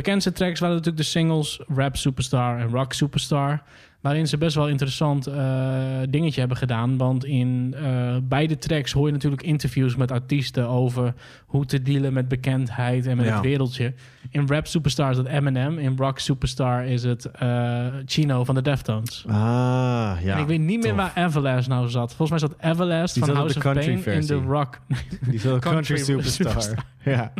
Bekendste 0.00 0.32
tracks 0.32 0.60
waren 0.60 0.76
natuurlijk 0.76 1.02
de 1.02 1.10
singles 1.10 1.60
Rap 1.66 1.96
Superstar 1.96 2.58
en 2.58 2.68
Rock 2.68 2.92
Superstar. 2.92 3.62
Waarin 4.00 4.26
ze 4.28 4.38
best 4.38 4.54
wel 4.54 4.68
interessant 4.68 5.26
eh, 5.26 5.74
dingetje 6.08 6.40
hebben 6.40 6.58
gedaan. 6.58 6.96
Want 6.96 7.24
in 7.24 7.74
eh, 7.76 8.16
beide 8.22 8.58
tracks 8.58 8.92
hoor 8.92 9.06
je 9.06 9.12
natuurlijk 9.12 9.42
interviews 9.42 9.96
met 9.96 10.10
artiesten 10.12 10.68
over 10.68 11.14
hoe 11.46 11.66
te 11.66 11.82
dealen 11.82 12.12
met 12.12 12.28
bekendheid 12.28 13.06
en 13.06 13.16
met 13.16 13.26
Ja. 13.26 13.32
het 13.34 13.42
wereldje. 13.44 13.94
In 14.30 14.46
Rap 14.48 14.66
Superstar 14.66 15.10
is 15.10 15.16
het 15.16 15.26
Eminem. 15.26 15.78
In 15.78 15.94
Rock 15.96 16.18
Superstar 16.18 16.84
is 16.84 17.02
het 17.02 17.24
eh, 17.24 17.86
Chino 18.06 18.44
van 18.44 18.54
de 18.54 18.62
Deftones. 18.62 19.24
Ah, 19.28 19.34
ja. 20.22 20.34
en 20.34 20.38
ik 20.38 20.46
weet 20.46 20.60
niet 20.60 20.82
meer 20.82 20.94
waar 20.94 21.12
Everlast 21.14 21.68
nou 21.68 21.88
zat. 21.88 22.14
Volgens 22.14 22.40
mij 22.40 22.50
zat 22.50 22.70
Everlast 22.72 23.14
Die 23.14 23.24
van 23.24 23.32
zat 23.34 23.38
House 23.42 23.58
de 23.60 23.66
of 23.68 23.72
country 23.72 23.84
Pain 24.02 24.14
in 24.14 24.20
de 24.20 24.26
versie. 24.26 24.46
rock. 24.50 24.80
Die 25.30 25.38
zat 25.40 25.54
op 25.54 25.60
country 25.60 25.96
superstar. 25.96 26.84
Ja. 27.04 27.32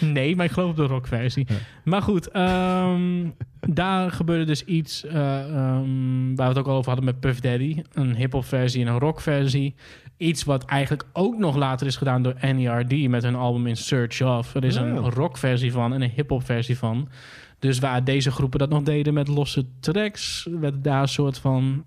Nee, 0.00 0.36
maar 0.36 0.44
ik 0.46 0.52
geloof 0.52 0.70
op 0.70 0.76
de 0.76 0.82
rockversie. 0.86 1.46
Maar 1.84 2.02
goed, 2.02 2.28
ehm, 2.30 3.28
daar 3.68 4.10
gebeurde 4.10 4.44
dus 4.44 4.64
iets 4.64 5.04
eh, 5.04 5.40
ehm, 5.40 6.34
waar 6.34 6.48
we 6.48 6.54
het 6.54 6.58
ook 6.58 6.66
al 6.66 6.76
over 6.76 6.86
hadden 6.86 7.04
met 7.04 7.20
Puff 7.20 7.40
Daddy. 7.40 7.82
Een 7.92 8.14
hip-hop 8.14 8.44
versie 8.44 8.84
en 8.86 8.92
een 8.92 8.98
rock 8.98 9.20
versie. 9.20 9.74
Iets 10.16 10.44
wat 10.44 10.64
eigenlijk 10.64 11.04
ook 11.12 11.38
nog 11.38 11.56
later 11.56 11.86
is 11.86 11.96
gedaan 11.96 12.22
door 12.22 12.34
NERD 12.40 13.08
met 13.08 13.22
hun 13.22 13.34
album 13.34 13.66
In 13.66 13.76
Search 13.76 14.22
Of. 14.22 14.54
Er 14.54 14.64
is 14.64 14.74
een 14.76 14.98
Oh. 14.98 15.12
rock 15.12 15.36
versie 15.36 15.72
van 15.72 15.92
en 15.92 16.02
een 16.02 16.10
hip-hop 16.14 16.44
versie 16.44 16.78
van. 16.78 17.08
Dus 17.58 17.78
waar 17.78 18.04
deze 18.04 18.30
groepen 18.30 18.58
dat 18.58 18.68
nog 18.68 18.82
deden 18.82 19.14
met 19.14 19.28
losse 19.28 19.66
tracks, 19.80 20.48
werd 20.60 20.84
daar 20.84 21.02
een 21.02 21.08
soort 21.08 21.38
van 21.38 21.84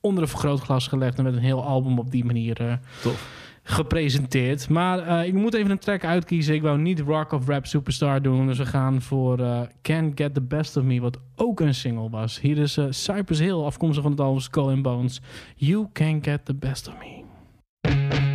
onder 0.00 0.22
een 0.22 0.28
vergrootglas 0.28 0.86
gelegd 0.86 1.18
en 1.18 1.24
met 1.24 1.32
een 1.34 1.42
heel 1.42 1.64
album 1.64 1.98
op 1.98 2.10
die 2.10 2.24
manier 2.24 2.60
eh, 2.60 2.72
gepresenteerd. 3.66 4.68
Maar 4.68 4.98
eh, 4.98 5.26
ik 5.26 5.32
moet 5.32 5.54
even 5.54 5.70
een 5.70 5.78
track 5.78 6.04
uitkiezen. 6.04 6.54
Ik 6.54 6.62
wou 6.62 6.78
niet 6.78 7.00
Rock 7.00 7.32
of 7.32 7.48
Rap 7.48 7.66
Superstar 7.66 8.22
doen, 8.22 8.46
dus 8.46 8.58
we 8.58 8.66
gaan 8.66 9.02
voor 9.02 9.38
eh, 9.38 9.60
Can't 9.82 10.12
Get 10.14 10.34
The 10.34 10.42
Best 10.42 10.76
Of 10.76 10.84
Me, 10.84 11.00
wat 11.00 11.18
ook 11.36 11.60
een 11.60 11.74
single 11.74 12.10
was. 12.10 12.40
Hier 12.40 12.58
is 12.58 12.76
eh, 12.76 12.84
Cypress 12.90 13.40
Hill, 13.40 13.62
afkomstig 13.62 14.02
van 14.02 14.12
het 14.12 14.20
album 14.20 14.40
Skull 14.40 14.72
and 14.72 14.82
Bones. 14.82 15.20
You 15.56 15.86
Can't 15.92 16.24
Get 16.24 16.44
The 16.44 16.54
Best 16.54 16.88
Of 16.88 16.94
Me. 16.98 18.33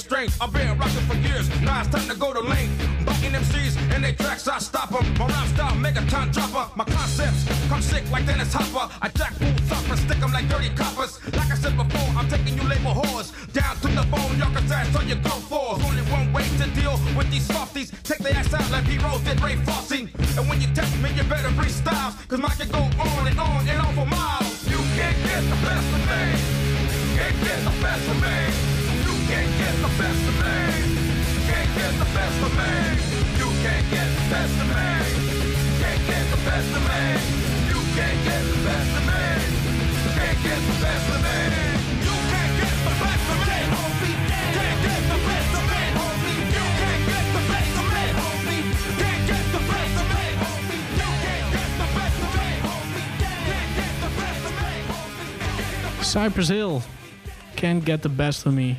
Superior 0.00 0.28
strength. 0.28 0.42
I've 0.42 0.52
been 0.52 0.78
rocking 0.78 1.06
for 1.06 1.16
years. 1.16 1.48
Now 1.60 1.80
it's 1.80 1.90
time 1.90 2.08
to 2.08 2.16
go 2.16 2.32
to 2.32 2.40
length. 2.40 2.72
Biting 3.04 3.32
MCs 3.32 3.76
and 3.94 4.04
their 4.04 4.12
tracks, 4.12 4.48
I 4.48 4.58
stop 4.58 4.90
them. 4.90 5.04
My 5.18 5.26
rhyme 5.26 5.48
style, 5.54 5.76
megaton 5.76 6.32
dropper. 6.32 6.70
My 6.76 6.84
concepts 6.84 7.44
come 7.68 7.82
sick 7.82 8.04
like 8.10 8.26
Dennis 8.26 8.52
Hopper. 8.52 8.92
I 9.02 9.08
jack 9.08 9.38
boots 9.38 9.70
up 9.70 9.88
and 9.88 9.98
stick 9.98 10.18
them 10.18 10.32
like 10.32 10.48
dirty 10.48 10.70
coppers. 10.70 11.20
Like 11.36 11.50
I 11.50 11.56
said 11.56 11.76
before, 11.76 12.08
I'm 12.16 12.28
taking 12.28 12.56
you 12.56 12.64
label 12.64 12.92
whores. 12.92 13.30
Down 13.52 13.76
to 13.82 13.88
the 13.88 14.04
bone, 14.10 14.38
y'all 14.38 14.52
can 14.54 14.70
ass 14.72 14.96
on 14.96 15.06
your 15.06 15.18
go 15.18 15.36
for. 15.50 15.78
Only 15.86 16.02
one 16.10 16.32
way 16.32 16.44
to 16.58 16.66
deal 16.74 16.98
with 17.16 17.30
these 17.30 17.46
softies. 17.46 17.92
Take 18.02 18.18
their 18.18 18.34
ass 18.34 18.52
out 18.54 18.70
like 18.70 18.84
heroes 18.84 19.20
did 19.20 19.40
Ray 19.40 19.56
Fosse. 19.66 19.92
And 20.38 20.48
when 20.48 20.60
you 20.60 20.68
test 20.74 20.94
me, 21.02 21.10
you 21.14 21.24
better 21.24 21.50
bring 21.54 21.70
styles. 21.70 22.14
Cause 22.28 22.40
mine 22.40 22.56
can 22.58 22.70
go 22.70 22.82
on 22.82 23.26
and 23.26 23.38
on 23.38 23.68
and 23.68 23.80
on 23.80 23.94
for 23.94 24.06
miles. 24.06 24.68
You 24.68 24.78
can't 24.98 25.18
get 25.28 25.42
the 25.52 25.58
best 25.66 25.88
of 25.96 26.02
me. 26.10 26.24
Can't 27.16 27.36
get 27.46 27.58
the 27.62 27.74
best 27.82 28.08
of 28.08 28.22
me. 28.22 28.73
Can't 29.28 29.52
get 29.58 29.74
the 29.82 29.90
best 29.98 30.24
of 30.30 30.36
me. 30.42 30.58
Can't 31.48 31.70
get 31.76 31.92
the 31.98 32.08
best 32.16 32.38
of 32.46 32.52
me. 32.58 32.72
Can't 33.64 33.86
get 33.90 34.08
the 34.16 34.24
best 34.30 34.58
of 34.60 34.68
me. 34.68 34.88
You 35.64 35.68
can't 35.94 36.08
get 36.12 36.24
the 36.30 36.38
best 36.46 36.72
of 36.76 36.82
me. 36.84 37.00
Can't 37.64 37.64
get 37.64 37.64
the 37.64 37.64
best 37.64 37.70
of 37.70 37.70
me. 37.70 37.70
You 37.70 37.80
can't 37.90 38.18
get 38.28 38.42
the 38.48 38.58
best 38.66 38.90
of 38.94 39.02
me. 39.04 39.30
Can't 40.14 40.38
get 40.44 40.60
the 40.60 40.76
best 40.84 41.06
of 41.06 41.08
me. 41.08 41.40
You 42.04 42.14
can't 42.30 42.52
get 42.58 42.74
the 42.84 42.92
best 43.00 43.18
of 43.30 43.36
me. 43.40 43.54
Can't 44.56 44.82
get 44.84 45.02
the 45.08 45.18
best 45.28 45.52
of 45.54 45.64
me. 45.64 45.84
You 46.54 46.66
can't 46.80 47.02
get 47.02 47.14
the 49.44 49.60
best 49.70 49.88
of 49.90 50.06
me. 50.12 50.28
Can't 53.00 53.70
get 53.78 53.94
the 54.02 54.10
best 54.20 54.44
of 54.44 54.54
me. 54.60 56.04
Cypress 56.04 56.48
Hill. 56.48 56.82
Can't 57.56 57.84
Get 57.84 58.02
The 58.02 58.08
Best 58.08 58.46
Of 58.46 58.54
Me. 58.54 58.76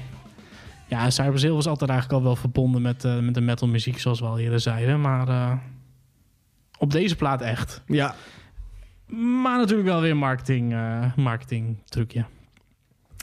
Ja, 0.88 1.10
Cypress 1.10 1.44
Hill 1.44 1.54
was 1.54 1.68
altijd 1.68 1.90
eigenlijk 1.90 2.20
al 2.20 2.26
wel 2.26 2.36
verbonden 2.36 2.82
met, 2.82 3.04
eh, 3.04 3.20
met 3.20 3.34
de 3.34 3.42
metal 3.42 3.68
muziek, 3.68 4.00
zoals 4.00 4.20
we 4.20 4.26
al 4.26 4.40
eerder 4.40 4.60
zeiden. 4.60 5.02
Maar 5.02 5.28
eh, 5.28 5.52
op 6.78 6.92
deze 6.92 7.16
plaat 7.16 7.42
echt. 7.42 7.82
Ja. 7.88 8.16
Maar 9.42 9.58
natuurlijk 9.58 9.88
wel 9.88 10.02
weer 10.02 10.12
een 10.12 10.18
marketing, 10.18 10.74
eh, 10.74 11.16
marketing 11.16 11.78
trucje. 11.86 12.26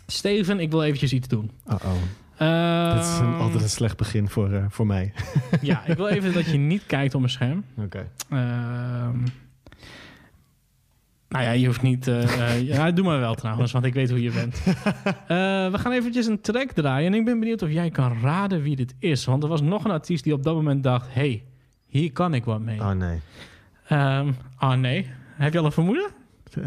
Steven, 0.07 0.61
ik 0.61 0.71
wil 0.71 0.83
eventjes 0.83 1.13
iets 1.13 1.29
doen. 1.29 1.51
Uh-oh. 1.69 1.93
Ehm, 2.37 2.97
Dit 2.97 3.05
is 3.05 3.19
een, 3.19 3.35
altijd 3.35 3.63
een 3.63 3.69
slecht 3.69 3.97
begin 3.97 4.29
voor, 4.29 4.67
voor 4.69 4.87
mij. 4.87 5.13
Ja, 5.61 5.87
ik 5.87 5.97
wil 5.97 6.09
even 6.09 6.33
dat 6.33 6.51
je 6.51 6.59
niet 6.59 6.87
kijkt 6.87 7.15
op 7.15 7.21
mijn 7.21 7.33
scherm. 7.33 7.65
Oké. 7.85 8.09
Ehm, 8.31 9.27
nou 11.33 11.45
ja, 11.45 11.51
je 11.51 11.67
hoeft 11.67 11.83
niet... 11.83 12.09
eh, 12.09 12.55
eh, 12.55 12.63
ja, 12.75 12.91
doe 12.91 13.05
maar 13.05 13.21
wel 13.21 13.35
trouwens, 13.35 13.73
want 13.73 13.85
ik 13.85 13.95
weet 13.95 14.11
hoe 14.11 14.23
je 14.23 14.31
bent. 14.31 14.63
Eh, 15.27 15.71
we 15.71 15.79
gaan 15.79 15.93
eventjes 15.93 16.27
een 16.27 16.41
track 16.41 16.73
draaien. 16.73 17.13
En 17.13 17.19
ik 17.19 17.25
ben 17.25 17.39
benieuwd 17.39 17.63
of 17.63 17.71
jij 17.71 17.91
kan 17.91 18.21
raden 18.23 18.63
wie 18.63 18.77
dit 18.77 18.95
is. 18.99 19.25
Want 19.25 19.43
er 19.43 19.49
was 19.49 19.63
nog 19.63 19.85
een 19.85 19.91
artiest 19.91 20.25
die 20.25 20.33
op 20.33 20.43
dat 20.43 20.55
moment 20.55 20.83
dacht... 20.83 21.15
hey, 21.15 21.45
hier 21.87 22.13
kan 22.13 22.35
ik 22.35 22.45
wat 22.45 22.61
mee. 22.61 22.81
Oh 22.81 22.91
nee. 22.91 23.21
Oh 24.59 24.73
nee. 24.73 25.07
Heb 25.35 25.53
je 25.53 25.59
al 25.59 25.65
een 25.65 25.73
vermoeden? 25.73 26.11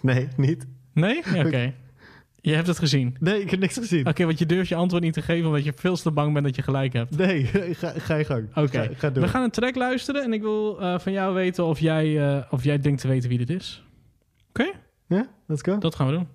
Nee, 0.00 0.28
niet. 0.36 0.66
Nee? 0.92 1.18
Oké. 1.44 1.74
Je 2.44 2.54
hebt 2.54 2.66
het 2.66 2.78
gezien? 2.78 3.16
Nee, 3.20 3.40
ik 3.40 3.50
heb 3.50 3.60
niks 3.60 3.74
gezien. 3.74 4.06
Oké, 4.08 4.24
want 4.24 4.38
je 4.38 4.46
durft 4.46 4.68
je 4.68 4.74
antwoord 4.74 5.02
niet 5.02 5.12
te 5.12 5.22
geven... 5.22 5.46
omdat 5.46 5.64
je 5.64 5.72
veel 5.76 5.96
te 5.96 6.10
bang 6.10 6.32
bent 6.32 6.44
dat 6.44 6.56
je 6.56 6.62
gelijk 6.62 6.92
hebt. 6.92 7.16
Nee, 7.16 7.44
ga, 7.80 7.92
ga 7.96 8.14
je 8.14 8.24
gang. 8.24 8.48
Oké, 8.54 8.68
Ga, 8.78 8.88
ga 8.96 9.12
we 9.12 9.28
gaan 9.28 9.42
een 9.42 9.50
track 9.50 9.74
luisteren 9.74 10.22
en 10.22 10.32
ik 10.32 10.42
wil 10.42 10.80
eh, 10.80 10.98
van 10.98 11.12
jou 11.12 11.34
weten 11.34 11.64
of 11.64 11.80
jij, 11.80 12.36
eh, 12.36 12.42
of 12.50 12.64
jij 12.64 12.78
denkt 12.78 13.00
te 13.00 13.08
weten 13.08 13.28
wie 13.28 13.38
dit 13.38 13.50
is. 13.50 13.84
Oké? 14.48 14.70
Ja, 15.06 15.28
let's 15.46 15.62
go. 15.62 15.78
Dat 15.78 15.94
gaan 15.94 16.06
we 16.06 16.12
doen. 16.12 16.28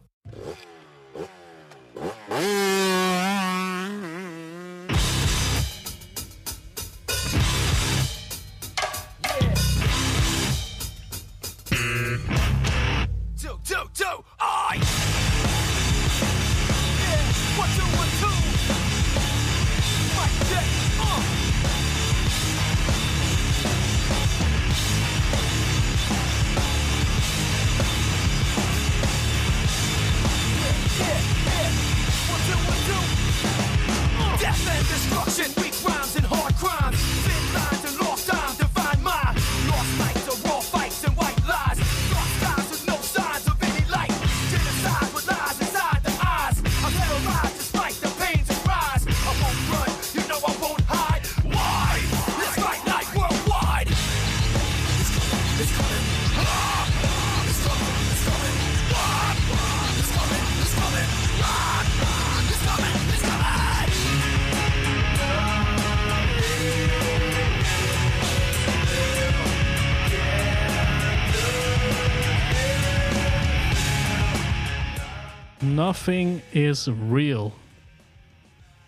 Nothing 75.79 76.41
is 76.49 76.87
real. 77.09 77.53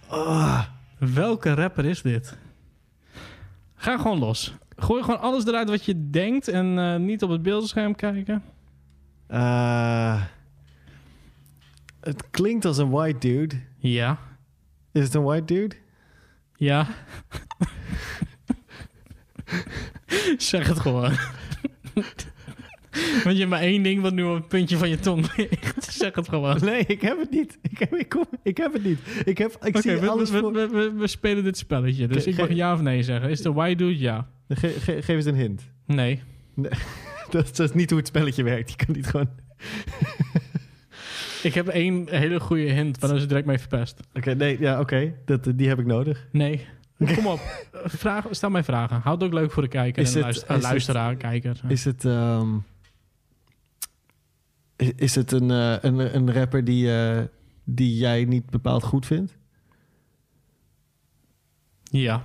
Ah. 0.07 0.65
Welke 0.97 1.53
rapper 1.53 1.85
is 1.85 2.01
dit? 2.01 2.37
Ga 3.75 3.97
gewoon 3.97 4.19
los. 4.19 4.53
Gooi 4.75 5.03
gewoon 5.03 5.19
alles 5.19 5.45
eruit 5.45 5.69
wat 5.69 5.85
je 5.85 6.09
denkt 6.09 6.47
en 6.47 6.79
eh, 6.79 6.95
niet 6.95 7.23
op 7.23 7.29
het 7.29 7.41
beeldscherm 7.41 7.95
kijken. 7.95 8.43
Eh, 9.27 10.21
het 12.01 12.29
klinkt 12.29 12.65
als 12.65 12.77
een 12.77 12.89
white 12.89 13.19
dude. 13.19 13.55
Ja. 13.77 14.17
Is 14.91 15.03
het 15.03 15.13
een 15.13 15.23
white 15.23 15.53
dude? 15.53 15.75
Ja. 16.55 16.87
zeg 20.37 20.67
het 20.67 20.79
gewoon. 20.79 21.17
Want 23.23 23.35
je 23.35 23.37
hebt 23.37 23.49
maar 23.49 23.59
één 23.61 23.83
ding 23.83 24.01
wat 24.01 24.13
nu 24.13 24.23
op 24.23 24.33
het 24.35 24.47
puntje 24.47 24.77
van 24.77 24.89
je 24.89 24.99
tong 24.99 25.35
ligt. 25.35 25.83
zeg 25.93 26.15
het 26.15 26.29
gewoon. 26.29 26.57
Nee, 26.63 26.83
ik 26.87 27.01
heb 27.01 27.19
het 27.19 27.29
niet. 27.31 27.57
Ik 27.61 27.77
heb, 27.79 27.95
ik 27.95 28.09
kom, 28.09 28.25
ik 28.43 28.57
heb 28.57 28.73
het 28.73 28.83
niet. 28.83 28.99
Ik, 29.25 29.37
heb, 29.37 29.57
ik 29.63 29.77
zie 29.77 29.97
we, 29.97 30.09
alles 30.09 30.29
we, 30.29 30.39
voor... 30.39 30.53
we, 30.53 30.67
we, 30.67 30.91
we 30.97 31.07
spelen 31.07 31.43
dit 31.43 31.57
spelletje. 31.57 32.07
Dus 32.07 32.23
Ge- 32.23 32.29
ik 32.29 32.37
mag 32.37 32.49
ja 32.53 32.73
of 32.73 32.81
nee 32.81 33.03
zeggen. 33.03 33.29
Is 33.29 33.41
de 33.41 33.53
white 33.53 33.75
dude? 33.75 33.99
Ja. 33.99 34.27
Ge- 34.49 34.67
ge- 34.79 35.01
geef 35.01 35.07
eens 35.15 35.25
een 35.25 35.35
hint. 35.35 35.61
Nee. 35.85 36.21
Nee, 36.55 36.71
dat, 37.29 37.55
dat 37.55 37.59
is 37.69 37.73
niet 37.75 37.89
hoe 37.89 37.99
het 37.99 38.07
spelletje 38.07 38.43
werkt. 38.43 38.69
Je 38.69 38.85
kan 38.85 38.95
niet 38.95 39.07
gewoon... 39.07 39.29
Ik 41.43 41.53
heb 41.53 41.67
één 41.67 42.07
hele 42.09 42.39
goede 42.39 42.71
hint, 42.71 42.99
maar 42.99 43.07
dan 43.07 43.13
is 43.15 43.19
het 43.19 43.29
direct 43.29 43.47
mee 43.47 43.59
verpest. 43.59 43.99
Oké, 44.13 44.33
nee, 44.33 44.57
ja, 44.59 44.79
oké. 44.79 45.13
Dat, 45.25 45.51
die 45.55 45.67
heb 45.67 45.79
ik 45.79 45.85
nodig. 45.85 46.27
Nee. 46.31 46.65
Kom 47.15 47.27
op. 47.27 47.39
Eh, 47.71 47.79
Vraag, 47.85 48.25
stel 48.31 48.49
mij 48.49 48.63
vragen. 48.63 48.99
Houd 49.03 49.21
het 49.21 49.29
ook 49.33 49.39
leuk 49.39 49.51
voor 49.51 49.63
de 49.63 49.69
kijker 49.69 50.01
Is 50.01 50.15
en 50.15 50.21
de 50.21 50.25
het- 50.27 50.35
luister, 50.35 50.49
eh, 50.49 50.55
is 50.55 50.61
het- 50.63 50.71
luisteraar, 50.71 51.15
kijker. 51.15 51.59
Is 51.67 51.85
het... 51.85 52.05
ehm, 52.05 52.47
is, 54.81 55.15
het 55.15 55.31
een, 55.31 55.51
eh, 55.51 55.77
een, 55.81 56.15
een 56.15 56.33
rapper 56.33 56.63
die, 56.63 56.95
eh, 56.97 57.23
die 57.63 57.97
jij 57.97 58.25
niet 58.25 58.49
bepaald 58.49 58.83
goed 58.83 59.05
vindt? 59.05 59.37
Ja. 61.83 62.23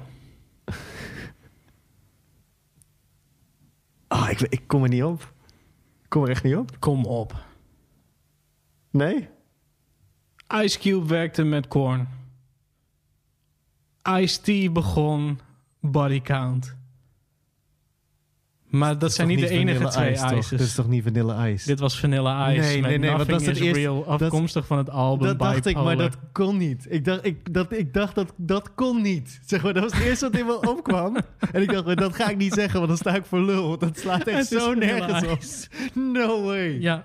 Ah, 4.09 4.31
ik, 4.31 4.41
ik 4.41 4.63
kom 4.67 4.83
er 4.83 4.89
niet 4.89 5.03
op. 5.03 5.33
Ik 6.03 6.09
kom 6.09 6.23
er 6.23 6.31
echt 6.31 6.45
niet 6.45 6.57
op. 6.57 6.81
Kom 6.81 7.05
op. 7.05 7.45
Nee? 8.91 9.29
Ice 10.55 10.79
Cube 10.79 11.07
werkte 11.07 11.43
met 11.43 11.69
Korn. 11.69 12.09
Ice-T 14.03 14.73
begon 14.73 15.41
Body 15.81 16.21
Count. 16.21 16.77
Maar 18.79 18.99
dat 18.99 19.13
zijn 19.13 19.29
niet 19.29 19.41
de 19.41 19.49
enige 19.49 19.89
twee 19.89 20.13
Ice, 20.13 20.23
toch? 20.23 20.33
ices. 20.33 20.49
Dit 20.49 20.61
is 20.61 20.75
toch 20.75 20.89
niet 20.89 21.03
Vanilla 21.03 21.47
Ice? 21.49 21.67
Dit 21.67 21.79
was 21.81 22.01
Vanilla 22.01 22.53
Ice 22.53 22.61
Nee, 22.61 22.81
nee, 22.81 22.99
nee, 22.99 23.11
want 23.11 23.29
dat 23.29 23.41
is 23.41 23.47
het 23.47 23.57
eerste- 23.57 23.81
Real, 23.81 24.05
dat- 24.05 24.23
afkomstig 24.23 24.67
van 24.67 24.79
het 24.79 24.91
album 24.91 25.27
Dat 25.27 25.39
dacht 25.39 25.67
ik, 25.67 25.75
maar 25.77 25.97
dat 25.97 26.17
kon 26.33 26.57
niet. 26.57 26.87
Ik 26.89 27.05
dacht, 27.05 27.27
ik, 27.27 27.55
dat, 27.55 27.73
ik 27.73 27.95
dacht 27.95 28.15
dat 28.15 28.33
dat 28.37 28.75
kon 28.75 29.03
niet. 29.03 29.41
Zeg 29.47 29.63
maar, 29.63 29.73
dat 29.75 29.83
was 29.83 29.93
het 29.93 30.03
eerste 30.03 30.25
wat 30.31 30.41
in 30.41 30.47
me 30.47 30.61
opkwam. 30.77 31.17
En 31.53 31.63
ik 31.63 31.73
dacht, 31.73 31.97
dat 31.97 32.15
ga 32.15 32.29
ik 32.29 32.37
niet 32.37 32.53
zeggen, 32.55 32.75
want 32.75 32.89
dan 32.89 32.97
sta 32.99 33.15
ik 33.15 33.25
voor 33.25 33.41
lul. 33.41 33.79
Dat 33.79 33.99
slaat 33.99 34.27
echt 34.27 34.47
zo 34.47 34.75
nergens 34.75 35.23
op. 35.27 35.39
No 35.95 36.43
way. 36.45 36.81
Ja. 36.81 37.03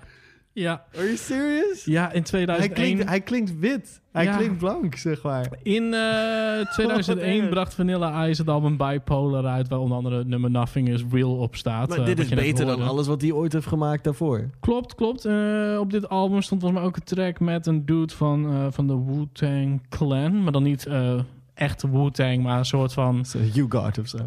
Ja. 0.54 0.84
Are 0.94 1.04
you 1.04 1.16
serious? 1.16 1.84
Ja, 1.84 2.04
in 2.06 2.12
Hij 2.12 2.22
2001... 2.22 2.72
klinkt, 2.72 3.08
hij 3.08 3.20
klinkt 3.20 3.58
wit. 3.58 4.00
Hij 4.12 4.24
Ja. 4.24 4.36
klinkt 4.36 4.58
blank, 4.58 4.96
zeg 4.96 5.22
maar. 5.22 5.48
In 5.62 5.94
eh, 5.94 6.72
2001 6.72 7.40
erg. 7.40 7.48
bracht 7.54 7.74
Vanilla 7.74 8.26
Ice 8.28 8.40
het 8.40 8.50
album 8.50 8.76
Bipolar 8.76 9.46
uit... 9.46 9.68
waar 9.68 9.78
onder 9.78 9.96
andere 9.96 10.16
het 10.16 10.26
nummer 10.26 10.50
Nothing 10.50 10.88
is 10.88 11.04
Real 11.10 11.36
op 11.36 11.56
staat. 11.56 11.88
Maar 11.88 11.98
eh, 11.98 12.04
dit 12.04 12.18
is 12.18 12.28
beter 12.28 12.66
dan 12.66 12.82
alles 12.82 13.06
wat 13.06 13.20
hij 13.20 13.32
ooit 13.32 13.52
heeft 13.52 13.66
gemaakt 13.66 14.04
daarvoor. 14.04 14.50
Klopt, 14.60 14.94
klopt. 14.94 15.24
Eh, 15.24 15.76
op 15.80 15.90
dit 15.90 16.08
album 16.08 16.42
stond 16.42 16.60
volgens 16.60 16.80
mij 16.80 16.90
ook 16.90 16.96
een 16.96 17.04
track 17.04 17.40
met 17.40 17.66
een 17.66 17.86
dude 17.86 18.14
van, 18.14 18.50
eh, 18.50 18.66
van 18.70 18.86
de 18.86 18.98
Wu-Tang 19.06 19.82
Clan. 19.88 20.42
Maar 20.42 20.52
dan 20.52 20.62
niet 20.62 20.86
eh, 20.86 21.20
echt 21.54 21.82
Wu-Tang, 21.82 22.42
maar 22.42 22.58
een 22.58 22.64
soort 22.64 22.92
van... 22.92 23.24
You 23.52 23.66
God 23.68 23.98
of 23.98 24.08
zo. 24.08 24.18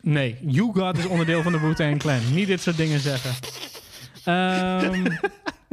Nee, 0.00 0.36
You 0.46 0.72
God 0.74 0.98
is 0.98 1.06
onderdeel 1.06 1.42
van 1.42 1.52
de 1.52 1.60
Wu-Tang 1.60 1.98
Clan. 1.98 2.18
Niet 2.34 2.46
dit 2.46 2.60
soort 2.60 2.76
dingen 2.76 3.00
zeggen. 3.00 3.30
Ehm, 4.24 5.04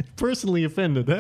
Personally 0.16 0.66
offended, 0.66 1.08
hè? 1.08 1.20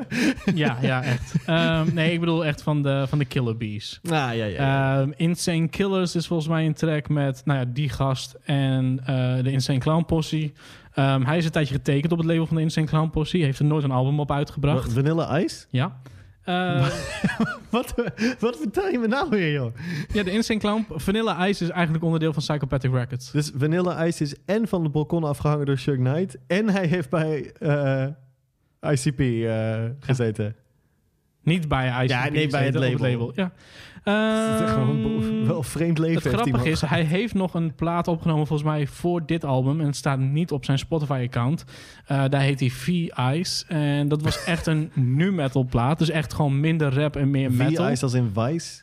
ja, 0.53 0.77
ja, 0.81 1.03
echt. 1.03 1.35
Ehm, 1.45 1.93
nee, 1.93 2.13
ik 2.13 2.19
bedoel 2.19 2.45
echt 2.45 2.61
van 2.61 2.83
de, 2.83 3.05
van 3.07 3.17
de 3.17 3.25
Killer 3.25 3.57
Bees. 3.57 3.99
Ah, 4.03 4.11
ja, 4.11 4.31
ja. 4.31 4.45
ja. 4.45 4.99
Ehm, 4.99 5.11
Insane 5.15 5.67
Killers 5.67 6.15
is 6.15 6.27
volgens 6.27 6.49
mij 6.49 6.65
een 6.65 6.73
track 6.73 7.09
met 7.09 7.41
nou 7.45 7.59
ja, 7.59 7.65
die 7.65 7.89
gast 7.89 8.37
en 8.43 8.99
eh, 9.05 9.43
de 9.43 9.51
Insane 9.51 9.79
Clown 9.79 10.05
Posse. 10.05 10.51
Ehm, 10.93 11.23
hij 11.23 11.37
is 11.37 11.45
een 11.45 11.51
tijdje 11.51 11.73
getekend 11.73 12.11
op 12.11 12.17
het 12.17 12.27
label 12.27 12.45
van 12.45 12.55
de 12.55 12.61
Insane 12.61 12.87
Clown 12.87 13.09
Posse. 13.09 13.37
Heeft 13.37 13.59
er 13.59 13.65
nooit 13.65 13.83
een 13.83 13.91
album 13.91 14.19
op 14.19 14.31
uitgebracht. 14.31 14.93
Vanilla 14.93 15.39
Ice? 15.39 15.65
Ja. 15.69 16.01
Wat, 17.69 17.93
wat 18.39 18.57
vertel 18.57 18.87
je 18.87 18.99
me 18.99 19.07
nou 19.07 19.29
weer, 19.29 19.51
joh? 19.51 19.75
ja, 20.13 20.23
de 20.23 20.31
Insane 20.31 20.59
Clown... 20.59 20.85
Vanilla 20.89 21.47
Ice 21.47 21.63
is 21.63 21.69
eigenlijk 21.69 22.03
onderdeel 22.03 22.33
van 22.33 22.41
Psychopathic 22.43 22.91
Records. 22.91 23.31
Dus 23.31 23.51
Vanilla 23.55 24.05
Ice 24.05 24.23
is 24.23 24.35
en 24.45 24.67
van 24.67 24.83
de 24.83 24.89
balkon 24.89 25.23
afgehangen 25.23 25.65
door 25.65 25.77
Shug 25.77 25.95
Knight... 25.95 26.37
en 26.47 26.69
hij 26.69 26.85
heeft 26.85 27.09
bij 27.09 27.51
eh, 27.59 28.05
ICP 28.81 29.19
eh, 29.19 29.83
gezeten. 29.99 30.55
Niet 31.43 31.67
bij 31.67 31.87
ICP. 31.87 32.09
Ja, 32.09 32.29
nee, 32.29 32.47
bij 32.47 32.65
het 32.65 32.75
op 32.75 32.99
label. 32.99 33.31
Ja. 33.35 33.51
Het 34.03 34.55
is 34.55 34.61
echt 34.61 34.71
gewoon 34.71 35.01
Ehm, 35.41 35.47
wel 35.47 35.63
vreemd 35.63 35.97
leven 35.97 36.23
Het 36.23 36.33
grappige 36.33 36.69
is, 36.69 36.81
hij 36.81 37.03
heeft 37.03 37.33
nog 37.33 37.53
een 37.53 37.75
plaat 37.75 38.07
opgenomen 38.07 38.47
volgens 38.47 38.69
mij 38.69 38.87
voor 38.87 39.25
dit 39.25 39.45
album. 39.45 39.79
En 39.79 39.85
het 39.85 39.95
staat 39.95 40.19
niet 40.19 40.51
op 40.51 40.65
zijn 40.65 40.79
Spotify-account. 40.79 41.63
Eh, 42.05 42.23
daar 42.29 42.41
heet 42.41 42.59
hij 42.59 42.69
V-Ice. 42.69 43.65
En 43.67 44.07
dat 44.07 44.21
was 44.21 44.43
echt 44.43 44.67
een 44.67 44.91
nu 44.93 45.31
metal 45.31 45.65
plaat. 45.65 45.99
Dus 45.99 46.09
echt 46.09 46.33
gewoon 46.33 46.59
minder 46.59 46.93
rap 46.93 47.15
en 47.15 47.31
meer 47.31 47.51
metal. 47.51 47.87
V-Ice 47.87 48.03
als 48.03 48.13
in 48.13 48.31
Vice? 48.33 48.81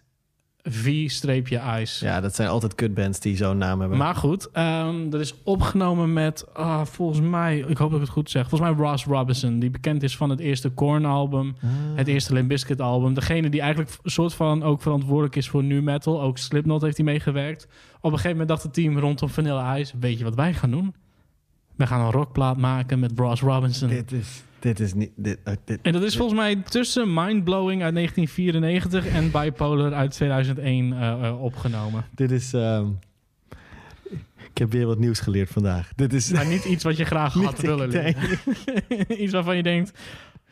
V-Ice. 0.62 2.05
Ja, 2.05 2.20
dat 2.20 2.35
zijn 2.35 2.48
altijd 2.48 2.74
kutbands 2.74 3.20
die 3.20 3.36
zo'n 3.36 3.59
naam 3.59 3.80
hebben. 3.80 3.98
Maar 3.98 4.14
goed, 4.14 4.51
ehm, 4.51 5.10
dat 5.10 5.20
is 5.20 5.35
opgenomen 5.44 6.12
met, 6.12 6.55
ah, 6.55 6.85
volgens 6.85 7.20
mij, 7.20 7.59
ik 7.59 7.76
hoop 7.76 7.90
dat 7.90 7.98
ik 8.01 8.05
het 8.05 8.14
goed 8.14 8.30
zeg, 8.30 8.48
volgens 8.48 8.70
mij 8.70 8.86
Ross 8.86 9.05
Robinson, 9.05 9.59
die 9.59 9.70
bekend 9.70 10.02
is 10.02 10.16
van 10.16 10.30
het 10.30 10.40
eerste 10.40 10.68
Korn-album, 10.68 11.56
Ah. 11.62 11.68
het 11.94 12.09
eerste 12.09 12.32
Limp 12.32 12.48
Bizkit-album. 12.48 13.14
Degene 13.14 13.48
die 13.48 13.60
eigenlijk 13.60 13.90
een 14.02 14.10
soort 14.10 14.35
van 14.35 14.62
ook 14.62 14.82
verantwoordelijk 14.82 15.36
is 15.36 15.48
voor 15.48 15.62
nu 15.62 15.82
metal. 15.82 16.22
Ook 16.22 16.39
Slipknot 16.39 16.82
heeft 16.82 16.97
hij 16.97 17.06
meegewerkt. 17.06 17.64
Op 17.97 18.05
een 18.05 18.10
gegeven 18.10 18.30
moment 18.30 18.48
dacht 18.48 18.62
het 18.62 18.74
team 18.74 18.98
rondom 18.98 19.28
Vanilla 19.28 19.78
Ice, 19.78 19.94
weet 19.98 20.18
je 20.18 20.24
wat 20.24 20.35
wij 20.35 20.55
gaan 20.55 20.70
doen? 20.70 20.94
We 21.76 21.86
gaan 21.86 22.01
een 22.01 22.10
rockplaat 22.12 22.56
maken 22.56 22.98
met 22.98 23.12
Ross 23.16 23.43
Robinson. 23.43 23.89
Dit 23.89 24.12
is, 24.12 24.43
dit 24.59 24.80
is 24.80 24.94
niet... 24.94 25.10
Dit, 25.16 25.39
eh, 25.44 25.55
dit, 25.64 25.78
En 25.82 25.93
dat 25.93 26.02
is 26.02 26.16
volgens 26.16 26.39
mij 26.39 26.56
tussen 26.56 27.14
Mindblowing 27.14 27.82
uit 27.82 27.94
1994 27.94 29.06
en 29.06 29.30
Bipolar 29.30 29.93
uit 29.93 30.10
2001 30.10 30.93
eh, 30.93 31.26
eh, 31.26 31.43
opgenomen. 31.43 32.05
dit 32.14 32.30
is... 32.30 32.52
ehm, 32.52 32.86
ik 34.51 34.59
heb 34.64 34.72
weer 34.72 34.86
wat 34.86 34.98
nieuws 34.98 35.20
geleerd 35.20 35.51
vandaag. 35.51 35.93
Dit 35.97 36.12
is... 36.12 36.30
Maar 36.30 36.47
niet 36.47 36.64
iets 36.64 36.85
wat 36.85 36.97
je 36.97 37.05
graag 37.05 37.32
had 37.44 37.60
willen 37.60 37.89
leren. 37.89 38.39
iets 39.22 39.32
waarvan 39.32 39.56
je 39.56 39.62
denkt, 39.62 39.98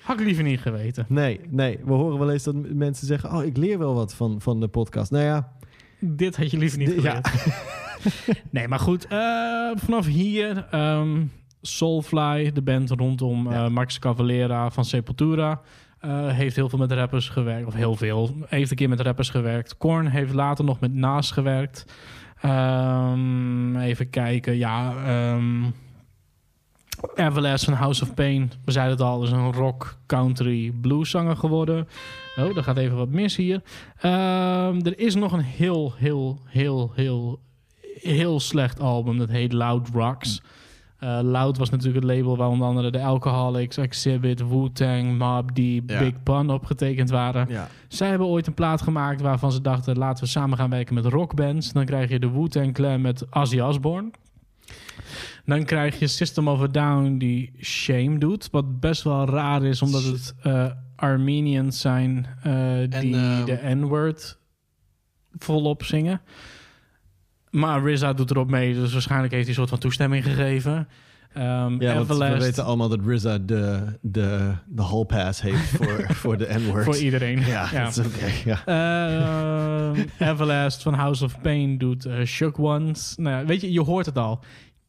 had 0.02 0.20
ik 0.20 0.26
liever 0.26 0.44
niet 0.44 0.60
geweten. 0.60 1.06
Nee, 1.08 1.40
nee. 1.48 1.78
We 1.84 1.92
horen 1.92 2.18
wel 2.18 2.30
eens 2.30 2.42
dat 2.42 2.54
mensen 2.54 3.06
zeggen... 3.06 3.32
oh, 3.32 3.44
ik 3.44 3.56
leer 3.56 3.78
wel 3.78 3.94
wat 3.94 4.14
van, 4.14 4.40
van 4.40 4.60
de 4.60 4.68
podcast. 4.68 5.10
Nou 5.10 5.24
ja... 5.24 5.52
Dit 5.98 6.36
had 6.36 6.50
je 6.50 6.58
liever 6.58 6.78
niet 6.78 7.02
ja. 7.02 7.20
geleerd. 7.22 7.56
nee, 8.50 8.68
maar 8.68 8.78
goed. 8.78 9.06
vanaf 9.78 10.06
hier... 10.06 10.66
ehm, 10.70 11.22
Soulfly, 11.66 12.52
de 12.52 12.62
band 12.62 12.90
rondom 12.90 13.52
eh, 13.52 13.68
Max 13.68 13.98
Cavalera 13.98 14.70
van 14.70 14.84
Sepultura... 14.84 15.60
eh, 15.98 16.28
heeft 16.28 16.56
heel 16.56 16.68
veel 16.68 16.78
met 16.78 16.92
rappers 16.92 17.28
gewerkt. 17.28 17.66
Of 17.66 17.74
heel 17.74 17.96
veel. 17.96 18.36
Heeft 18.46 18.70
een 18.70 18.76
keer 18.76 18.88
met 18.88 19.00
rappers 19.00 19.30
gewerkt. 19.30 19.76
Korn 19.76 20.06
heeft 20.06 20.34
later 20.34 20.64
nog 20.64 20.80
met 20.80 20.94
Naas 20.94 21.30
gewerkt. 21.30 21.84
Ehm, 22.40 23.76
even 23.76 24.10
kijken. 24.10 24.56
Ja... 24.56 24.94
ehm 25.06 25.64
Everlast 27.14 27.64
van 27.64 27.74
House 27.74 28.02
of 28.02 28.14
Pain. 28.14 28.52
We 28.64 28.72
zeiden 28.72 28.96
het 28.96 29.06
al, 29.06 29.22
is 29.22 29.30
een 29.30 29.52
rock, 29.52 29.98
country, 30.06 30.72
blues 30.80 31.10
zanger 31.10 31.36
geworden. 31.36 31.88
Oh, 32.36 32.56
er 32.56 32.62
gaat 32.62 32.76
even 32.76 32.96
wat 32.96 33.08
mis 33.08 33.36
hier. 33.36 33.62
Ehm, 34.00 34.80
er 34.84 34.98
is 34.98 35.14
nog 35.14 35.32
een 35.32 35.40
heel, 35.40 35.94
heel, 35.96 36.40
heel, 36.44 36.92
heel, 36.94 37.40
heel 38.00 38.40
slecht 38.40 38.80
album. 38.80 39.18
Dat 39.18 39.28
heet 39.28 39.52
Loud 39.52 39.88
Rocks. 39.92 40.42
Eh, 40.98 41.18
Loud 41.22 41.58
was 41.58 41.70
natuurlijk 41.70 42.04
het 42.04 42.14
label 42.14 42.36
waar 42.36 42.48
onder 42.48 42.66
andere 42.66 42.90
de 42.90 43.02
Alcoholics, 43.02 43.76
Exhibit, 43.76 44.48
Wu-Tang, 44.48 45.18
Mob 45.18 45.54
Deep, 45.54 45.90
Ja. 45.90 45.98
Big 45.98 46.22
Pun 46.22 46.50
opgetekend 46.50 47.10
waren. 47.10 47.46
Ja. 47.48 47.68
Zij 47.88 48.08
hebben 48.08 48.26
ooit 48.26 48.46
een 48.46 48.54
plaat 48.54 48.82
gemaakt 48.82 49.20
waarvan 49.20 49.52
ze 49.52 49.60
dachten... 49.60 49.98
laten 49.98 50.24
we 50.24 50.30
samen 50.30 50.58
gaan 50.58 50.70
werken 50.70 50.94
met 50.94 51.04
rockbands. 51.04 51.72
Dan 51.72 51.84
krijg 51.84 52.10
je 52.10 52.18
de 52.18 52.30
Wu-Tang 52.30 52.74
Clan 52.74 53.00
met 53.00 53.24
Ozzy 53.30 53.60
Osbourne. 53.60 54.10
Dan 55.44 55.64
krijg 55.64 55.98
je 55.98 56.06
System 56.06 56.48
of 56.48 56.60
a 56.62 56.66
Down 56.66 57.16
die 57.18 57.52
Shame 57.60 58.18
doet. 58.18 58.48
Wat 58.50 58.80
best 58.80 59.02
wel 59.02 59.28
raar 59.28 59.62
is, 59.64 59.82
omdat 59.82 60.02
het 60.04 60.34
eh, 60.42 60.66
Armenians 60.96 61.80
zijn 61.80 62.26
eh, 62.42 62.52
die 63.00 63.16
ehm, 63.16 63.44
de 63.44 63.60
N-word 63.62 64.38
volop 65.38 65.84
zingen. 65.84 66.20
Maar 67.56 67.92
RZA 67.92 68.12
doet 68.12 68.30
erop 68.30 68.50
mee, 68.50 68.74
dus 68.74 68.92
waarschijnlijk 68.92 69.32
heeft 69.32 69.44
hij 69.46 69.50
een 69.52 69.58
soort 69.60 69.70
van 69.70 69.78
toestemming 69.78 70.24
gegeven. 70.24 70.88
Ehm, 71.32 71.46
Ja, 71.46 71.94
want 71.94 72.06
we 72.06 72.12
Everlast- 72.14 72.42
weten 72.42 72.64
allemaal 72.64 72.88
dat 72.88 73.00
RZA 73.06 73.38
de, 73.38 73.82
de, 74.00 74.52
de 74.66 74.82
hall 74.82 75.04
pass 75.04 75.40
heeft 75.40 75.68
voor, 75.76 76.06
voor 76.08 76.36
de 76.36 76.48
N-word. 76.58 76.84
Voor 76.84 76.96
iedereen. 76.96 77.40
Ja, 77.40 77.68
Ja. 77.72 77.84
dat 77.84 77.96
is 77.96 78.06
oké. 78.06 78.26
ja. 78.44 78.64
Ehm, 78.66 80.04
Everlast 80.18 80.82
van 80.82 80.94
House 80.94 81.24
of 81.24 81.40
Pain 81.40 81.78
doet 81.78 82.04
eh, 82.04 82.22
Shook 82.24 82.58
Ones. 82.58 83.14
Nou 83.16 83.36
ja, 83.40 83.44
weet 83.44 83.60
je, 83.60 83.72
je 83.72 83.80
hoort 83.80 84.06
het 84.06 84.18
al. 84.18 84.40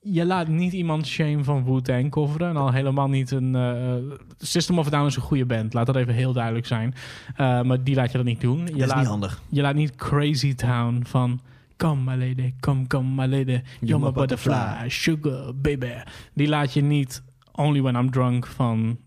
Je 0.01 0.25
laat 0.25 0.47
niet 0.47 0.73
iemand 0.73 1.07
Shame 1.07 1.43
van 1.43 1.63
Wu-Tang 1.65 2.11
coveren. 2.11 2.49
En 2.49 2.55
al 2.57 2.71
helemaal 2.71 3.07
niet 3.09 3.31
een... 3.31 3.55
eh, 3.55 3.93
System 4.37 4.79
of 4.79 4.87
a 4.87 4.89
Down 4.89 5.05
is 5.05 5.15
een 5.15 5.21
goede 5.21 5.45
band. 5.45 5.73
Laat 5.73 5.85
dat 5.85 5.95
even 5.95 6.13
heel 6.13 6.33
duidelijk 6.33 6.65
zijn. 6.65 6.93
Eh, 7.35 7.61
maar 7.61 7.83
die 7.83 7.95
laat 7.95 8.11
je 8.11 8.17
dat 8.17 8.25
niet 8.25 8.41
doen. 8.41 8.67
Je 8.67 8.75
is 8.75 8.85
laat, 8.87 8.97
niet 8.97 9.07
handig. 9.07 9.41
Je 9.49 9.61
laat 9.61 9.75
niet 9.75 9.95
Crazy 9.95 10.55
Town 10.55 11.01
van... 11.05 11.39
Come 11.77 12.03
my 12.03 12.15
lady, 12.15 12.53
come, 12.59 12.87
come 12.87 13.15
my 13.15 13.27
lady. 13.27 13.61
You're 13.79 13.99
my 13.99 14.11
butterfly, 14.11 14.89
sugar 14.89 15.55
baby. 15.55 16.03
Die 16.33 16.47
laat 16.47 16.73
je 16.73 16.81
niet 16.81 17.23
Only 17.51 17.81
When 17.81 17.95
I'm 17.95 18.11
Drunk 18.11 18.47
van 18.47 18.99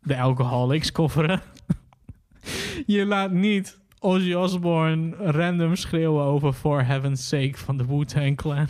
de 0.00 0.16
Alcoholics 0.16 0.92
coveren. 0.92 1.40
je 2.86 3.06
laat 3.06 3.30
niet 3.30 3.80
Ozzy 3.98 4.32
Osbourne 4.32 5.16
random 5.16 5.76
schreeuwen 5.76 6.24
over 6.24 6.52
For 6.52 6.84
Heaven's 6.84 7.28
Sake 7.28 7.58
van 7.58 7.76
de 7.76 7.86
Wu-Tang 7.86 8.36
Clan. 8.36 8.68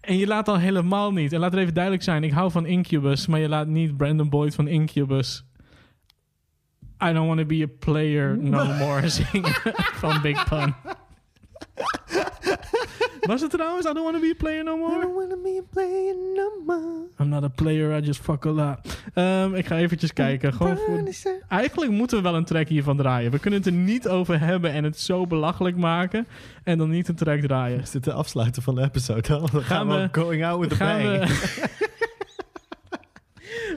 En 0.00 0.18
je 0.18 0.26
laat 0.26 0.48
al 0.48 0.58
helemaal 0.58 1.12
niet, 1.12 1.32
en 1.32 1.40
laat 1.40 1.52
het 1.52 1.60
even 1.60 1.74
duidelijk 1.74 2.04
zijn, 2.04 2.24
ik 2.24 2.32
hou 2.32 2.50
van 2.50 2.66
Incubus, 2.66 3.26
maar 3.26 3.40
je 3.40 3.48
laat 3.48 3.66
niet 3.66 3.96
Brandon 3.96 4.28
Boyd 4.28 4.54
van 4.54 4.68
Incubus 4.68 5.44
I 7.02 7.12
don't 7.12 7.26
want 7.26 7.40
to 7.40 7.44
be 7.44 7.62
a 7.62 7.66
player 7.66 8.36
no 8.36 8.64
more 8.84 9.08
zingen 9.08 9.52
van 9.94 10.22
Big 10.22 10.44
Pun. 10.48 10.74
Was 13.26 13.40
het 13.40 13.50
trouwens 13.50 13.86
I 13.86 13.92
don't 13.92 14.02
want 14.04 14.14
to 14.14 14.20
be 14.20 14.30
a 14.32 14.34
player 14.38 14.64
no 14.64 14.76
more? 14.76 14.96
I 14.98 15.00
don't 15.00 15.14
want 15.14 15.30
to 15.30 15.36
be 15.42 15.60
a 15.60 15.64
player 15.72 16.14
no 16.34 16.50
more. 16.66 17.06
I'm 17.20 17.28
not 17.28 17.44
a 17.44 17.48
player, 17.48 17.96
I 17.98 18.00
just 18.06 18.20
fuck 18.20 18.46
a 18.46 18.50
lot. 18.50 18.78
Ehm, 19.14 19.54
ik 19.54 19.66
ga 19.66 19.76
eventjes 19.76 20.12
kijken. 20.12 20.52
Gewoon 20.54 20.76
voor... 20.76 21.02
Eigenlijk 21.48 21.90
moeten 21.92 22.16
we 22.16 22.22
wel 22.22 22.34
een 22.34 22.44
track 22.44 22.68
hiervan 22.68 22.96
draaien. 22.96 23.30
We 23.30 23.38
kunnen 23.38 23.58
het 23.60 23.68
er 23.68 23.74
niet 23.74 24.08
over 24.08 24.40
hebben 24.40 24.72
en 24.72 24.84
het 24.84 25.00
zo 25.00 25.26
belachelijk 25.26 25.76
maken. 25.76 26.26
En 26.64 26.78
dan 26.78 26.90
niet 26.90 27.08
een 27.08 27.14
track 27.14 27.40
draaien. 27.40 27.80
Is 27.80 27.90
dit 27.90 28.04
de 28.04 28.12
afsluiter 28.12 28.62
van 28.62 28.74
de 28.74 28.82
episode? 28.82 29.28
Dan 29.28 29.48
gaan, 29.48 29.62
Gaan 29.62 29.88
we, 29.88 29.94
we- 29.94 30.08
going 30.20 30.44
out 30.44 30.60
with 30.60 30.72
a 30.72 30.74
gaan 30.76 31.02
bang. 31.02 31.18
we- 31.28 31.68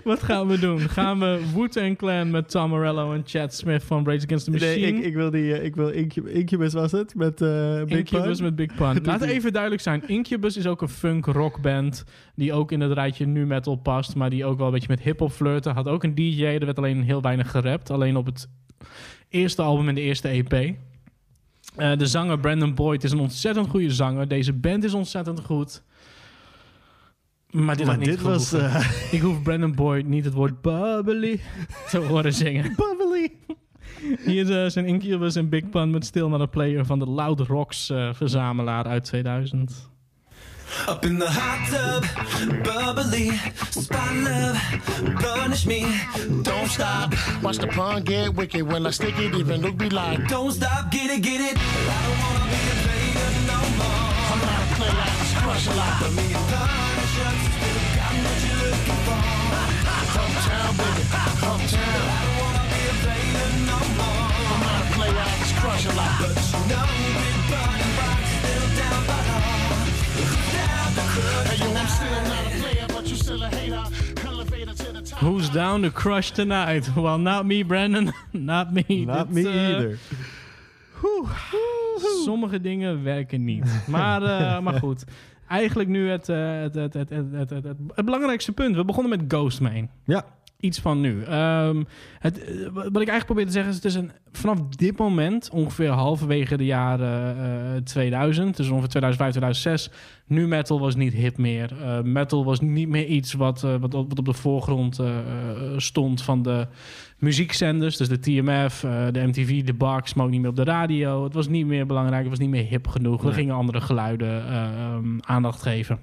Wat 0.06 0.24
gaan 0.24 0.48
we 0.48 0.60
doen? 0.60 0.80
Gaan 0.80 1.20
we 1.20 1.42
Wu-Tang 1.56 1.98
Clan 1.98 2.32
met 2.32 2.50
Tom 2.50 2.70
Morello 2.70 3.14
en 3.14 3.22
Chad 3.26 3.54
Smith 3.54 3.84
van 3.84 4.06
Rage 4.06 4.26
Against 4.26 4.46
the 4.46 4.52
Machine? 4.52 4.76
Nee, 4.76 4.94
ik, 4.94 5.04
ik 5.04 5.14
wil 5.14 5.30
die, 5.30 5.54
eh, 5.54 5.66
ik 5.66 5.76
wil 5.76 5.90
Incubus, 5.90 6.32
Incubus 6.32 6.74
was 6.74 6.92
het, 6.92 7.16
met 7.16 7.36
Big 7.38 7.98
Incubus 7.98 8.38
Pun. 8.38 8.44
met 8.44 8.56
Big 8.56 8.76
Pun. 8.76 9.04
Laat 9.06 9.22
even 9.22 9.52
duidelijk 9.52 9.82
zijn. 9.82 10.08
Incubus 10.08 10.58
is 10.58 10.68
ook 10.68 10.82
een 10.82 10.90
funk 10.90 11.26
rock 11.26 11.62
band 11.62 12.04
die 12.36 12.54
ook 12.54 12.72
in 12.72 12.82
het 12.82 12.92
rijtje 12.92 13.26
nu 13.26 13.46
metal 13.46 13.76
past, 13.76 14.16
maar 14.16 14.30
die 14.30 14.46
ook 14.46 14.58
wel 14.58 14.68
een 14.68 14.74
beetje 14.74 14.88
met 14.90 15.02
hip-hop 15.02 15.32
flirten. 15.32 15.74
Had 15.74 15.88
ook 15.88 16.04
een 16.04 16.16
DJ, 16.16 16.44
er 16.44 16.66
werd 16.66 16.78
alleen 16.78 17.04
heel 17.04 17.22
weinig 17.22 17.52
gerapt. 17.52 17.90
Alleen 17.90 18.16
op 18.16 18.26
het 18.26 18.48
eerste 19.30 19.62
album 19.62 19.88
en 19.88 19.96
de 19.96 20.02
eerste 20.02 20.28
EP. 20.28 20.76
Eh, 21.76 21.98
de 21.98 22.06
zanger 22.06 22.40
Brandon 22.40 22.76
Boyd 22.76 23.04
is 23.04 23.12
een 23.12 23.20
ontzettend 23.20 23.68
goede 23.68 23.92
zanger. 23.92 24.28
Deze 24.28 24.54
band 24.54 24.84
is 24.84 24.94
ontzettend 24.94 25.40
goed. 25.40 25.84
Maar 27.56 27.78
dit, 27.78 27.86
Maar 27.86 28.22
was, 28.22 28.54
eh, 28.54 28.90
Ik 29.12 29.22
hoef 29.22 29.42
Brandon 29.42 29.76
Boyd 29.76 30.08
niet 30.08 30.26
het 30.26 30.34
woord 30.34 30.62
bubbly 30.62 31.40
te 31.90 31.98
horen 31.98 32.34
zingen. 32.34 32.76
Bubbly. 32.78 33.32
Hier 34.26 34.64
eh, 34.64 34.70
zijn 34.70 34.86
Incubus 34.86 35.36
en 35.36 35.50
Big 35.50 35.70
Pun 35.70 35.90
met 35.90 36.06
Still 36.06 36.28
Not 36.28 36.42
a 36.42 36.46
Player 36.46 36.86
van 36.86 37.00
de 37.00 37.06
Loud 37.06 37.40
Rocks 37.40 37.90
eh, 37.90 38.10
verzamelaar 38.14 38.86
uit 38.86 39.04
2000. 39.04 39.90
Up 40.90 41.06
in 41.06 41.18
the 41.20 41.26
hot 41.26 41.70
tub, 41.70 42.04
bubbly, 42.64 43.32
spot 43.70 44.14
love, 44.14 44.60
punish 45.16 45.66
me, 45.66 46.02
don't 46.42 46.68
stop. 46.68 47.14
Watch 47.42 47.58
the 47.58 47.68
pun 47.68 48.02
get 48.04 48.36
wicked 48.36 48.62
when 48.62 48.86
I 48.86 48.92
stick 48.92 49.18
it, 49.18 49.36
even 49.36 49.62
Luke 49.62 49.78
be 49.78 49.90
like, 49.90 50.28
Don't 50.28 50.52
stop, 50.52 50.92
get 50.92 51.12
it, 51.12 51.22
get 51.22 51.40
it. 51.40 51.58
I 51.58 51.98
don't 52.06 52.20
wanna 52.20 52.46
be 52.50 52.60
a 52.72 52.78
player 52.84 53.32
no 53.48 53.60
more. 53.78 54.12
I'm 54.32 54.40
not 54.42 54.62
a 54.62 54.76
player, 54.76 55.02
I 55.02 55.10
just 55.20 55.36
crush 55.36 55.68
a 55.68 55.74
lot. 55.76 56.95
Who's 75.20 75.50
down 75.50 75.82
to 75.82 75.92
crush 75.92 76.32
tonight? 76.32 76.88
Well, 76.96 77.18
not 77.18 77.46
me, 77.46 77.64
Brandon. 77.64 78.14
not 78.34 78.74
me. 78.74 79.06
Not 79.06 79.34
Dit, 79.34 79.44
me 79.44 79.52
eh, 79.52 79.70
either. 79.70 79.98
Sommige 82.24 82.62
dingen 82.62 83.04
werken 83.04 83.44
niet. 83.44 83.84
Maar, 83.88 84.24
eh, 84.24 84.60
maar 84.60 84.74
goed. 84.74 85.04
Eigenlijk 85.48 85.90
nu 85.90 86.10
het, 86.10 86.30
eh, 86.30 86.60
het, 86.62 86.76
het, 86.76 86.94
het, 86.94 87.10
het, 87.10 87.26
het, 87.32 87.50
het, 87.50 87.64
het- 87.96 88.06
belangrijkste 88.06 88.52
punt. 88.52 88.76
We 88.76 88.86
begonnen 88.86 89.18
met 89.20 89.34
Ghostman. 89.34 89.90
Ja. 90.06 90.26
Iets 90.60 90.80
van 90.80 91.02
nu. 91.02 91.24
Ehm, 91.24 91.84
het, 92.20 92.44
eh, 92.44 92.66
wat 92.74 92.86
ik 92.86 92.94
eigenlijk 92.96 93.26
probeer 93.26 93.46
te 93.46 93.52
zeggen 93.52 93.70
is... 93.72 93.76
Het 93.76 93.86
is 93.86 93.96
een, 93.96 94.12
vanaf 94.32 94.60
dit 94.70 94.98
moment, 94.98 95.50
ongeveer 95.50 95.90
halverwege 95.90 96.58
de 96.58 96.66
jaren 96.66 97.38
eh 97.76 97.82
2000... 97.82 98.58
dus 98.58 98.70
ongeveer 98.70 98.90
2005, 98.90 99.30
2006... 99.30 99.90
nu 100.28 100.48
metal 100.48 100.80
was 100.80 100.96
niet 100.96 101.14
hip 101.14 101.38
meer. 101.38 101.74
Eh, 101.82 102.02
metal 102.02 102.46
was 102.46 102.60
niet 102.60 102.88
meer 102.90 103.06
iets 103.06 103.34
wat, 103.34 103.64
eh, 103.64 103.76
wat, 103.80 103.94
op- 103.94 104.10
wat 104.10 104.20
op 104.20 104.26
de 104.26 104.34
voorgrond 104.34 105.00
eh, 105.00 105.18
eh, 105.18 105.24
stond 105.78 106.22
van 106.22 106.42
de 106.42 106.68
muziekzenders. 107.18 107.98
Dus 107.98 108.08
de 108.08 108.20
TMF, 108.20 108.84
eh, 108.84 109.08
de 109.12 109.28
MTV, 109.28 109.64
de 109.64 109.74
Box, 109.74 110.14
maar 110.14 110.26
ook 110.26 110.32
niet 110.32 110.42
meer 110.42 110.50
op 110.50 110.56
de 110.56 110.64
radio. 110.64 111.24
Het 111.24 111.34
was 111.34 111.48
niet 111.48 111.66
meer 111.66 111.86
belangrijk, 111.86 112.22
het 112.22 112.30
was 112.30 112.40
niet 112.40 112.50
meer 112.50 112.66
hip 112.66 112.88
genoeg. 112.88 113.22
We 113.22 113.34
gingen 113.34 113.56
andere 113.56 113.82
geluiden 113.82 114.48
eh, 114.48 114.64
ehm, 114.64 115.18
aandacht 115.20 115.62
geven. 115.62 116.00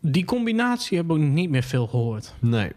Die 0.00 0.24
combinatie 0.24 0.96
hebben 0.96 1.16
we 1.16 1.22
ook 1.22 1.28
niet 1.28 1.50
meer 1.50 1.62
veel 1.62 1.86
gehoord. 1.86 2.34
Nee. 2.40 2.72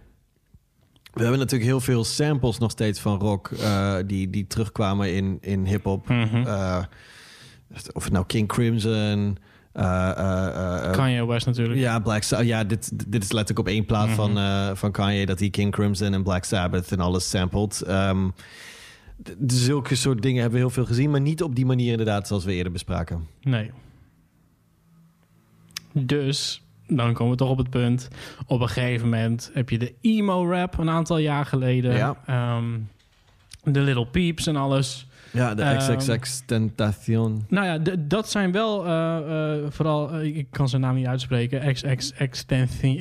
We 1.13 1.21
hebben 1.23 1.39
natuurlijk 1.39 1.69
heel 1.69 1.79
veel 1.79 2.03
samples 2.03 2.57
nog 2.57 2.71
steeds 2.71 2.99
van 2.99 3.19
rock 3.19 3.47
eh, 3.51 3.95
die, 4.05 4.29
die 4.29 4.47
terugkwamen 4.47 5.13
in, 5.13 5.37
in 5.41 5.65
hip-hop. 5.65 6.09
Mhm. 6.09 6.85
Of 7.93 8.03
het 8.03 8.13
nou 8.13 8.25
King 8.25 8.47
Crimson. 8.47 9.37
Eh, 9.85 10.09
eh, 10.09 10.85
eh, 10.85 10.91
Kanye 10.91 11.25
West 11.25 11.45
natuurlijk. 11.45 11.79
Ja, 11.79 11.99
Black 11.99 12.23
Sabbath. 12.23 12.47
Ja, 12.47 12.63
dit, 12.63 13.09
dit 13.09 13.23
is 13.23 13.31
letterlijk 13.31 13.67
op 13.67 13.73
één 13.73 13.85
plaat 13.85 14.05
Mhm. 14.07 14.15
van, 14.15 14.37
eh, 14.37 14.69
van 14.73 14.91
Kanye 14.91 15.25
dat 15.25 15.39
hij 15.39 15.49
King 15.49 15.71
Crimson 15.71 16.13
en 16.13 16.23
Black 16.23 16.43
Sabbath 16.43 16.91
en 16.91 16.99
alles 16.99 17.29
sampled. 17.29 17.83
D- 19.23 19.35
zulke 19.53 19.95
soort 19.95 20.21
dingen 20.21 20.41
hebben 20.41 20.59
we 20.59 20.65
heel 20.65 20.73
veel 20.73 20.85
gezien, 20.85 21.11
maar 21.11 21.21
niet 21.21 21.43
op 21.43 21.55
die 21.55 21.65
manier 21.65 21.91
inderdaad 21.91 22.27
zoals 22.27 22.45
we 22.45 22.53
eerder 22.53 22.71
bespraken. 22.71 23.27
Nee. 23.41 23.71
Dus, 25.93 26.63
dan 26.87 27.13
komen 27.13 27.31
we 27.31 27.37
toch 27.37 27.49
op 27.49 27.57
het 27.57 27.69
punt. 27.69 28.07
Op 28.47 28.61
een 28.61 28.69
gegeven 28.69 29.09
moment 29.09 29.51
heb 29.53 29.69
je 29.69 29.77
de 29.77 29.93
emo-rap 30.01 30.77
een 30.77 30.89
aantal 30.89 31.17
jaar 31.17 31.45
geleden. 31.45 31.95
Ja. 31.95 32.17
Ehm, 32.25 32.65
de 33.63 33.79
Little 33.79 34.07
Peeps 34.07 34.47
en 34.47 34.55
alles. 34.55 35.06
Ja, 35.37 35.55
de 35.55 35.61
Ehm, 35.61 35.97
XXX 35.97 36.41
Tentacion. 36.45 37.45
Nou 37.49 37.65
ja, 37.65 37.95
dat 37.99 38.29
zijn 38.29 38.51
wel 38.51 38.85
eh, 38.85 39.17
eh, 39.17 39.63
vooral... 39.69 40.11
eh, 40.11 40.35
ik 40.37 40.47
kan 40.51 40.69
zijn 40.69 40.81
naam 40.81 40.95
niet 40.95 41.05
uitspreken. 41.07 41.73
XXX 41.73 42.43
Tentacion. 42.45 42.95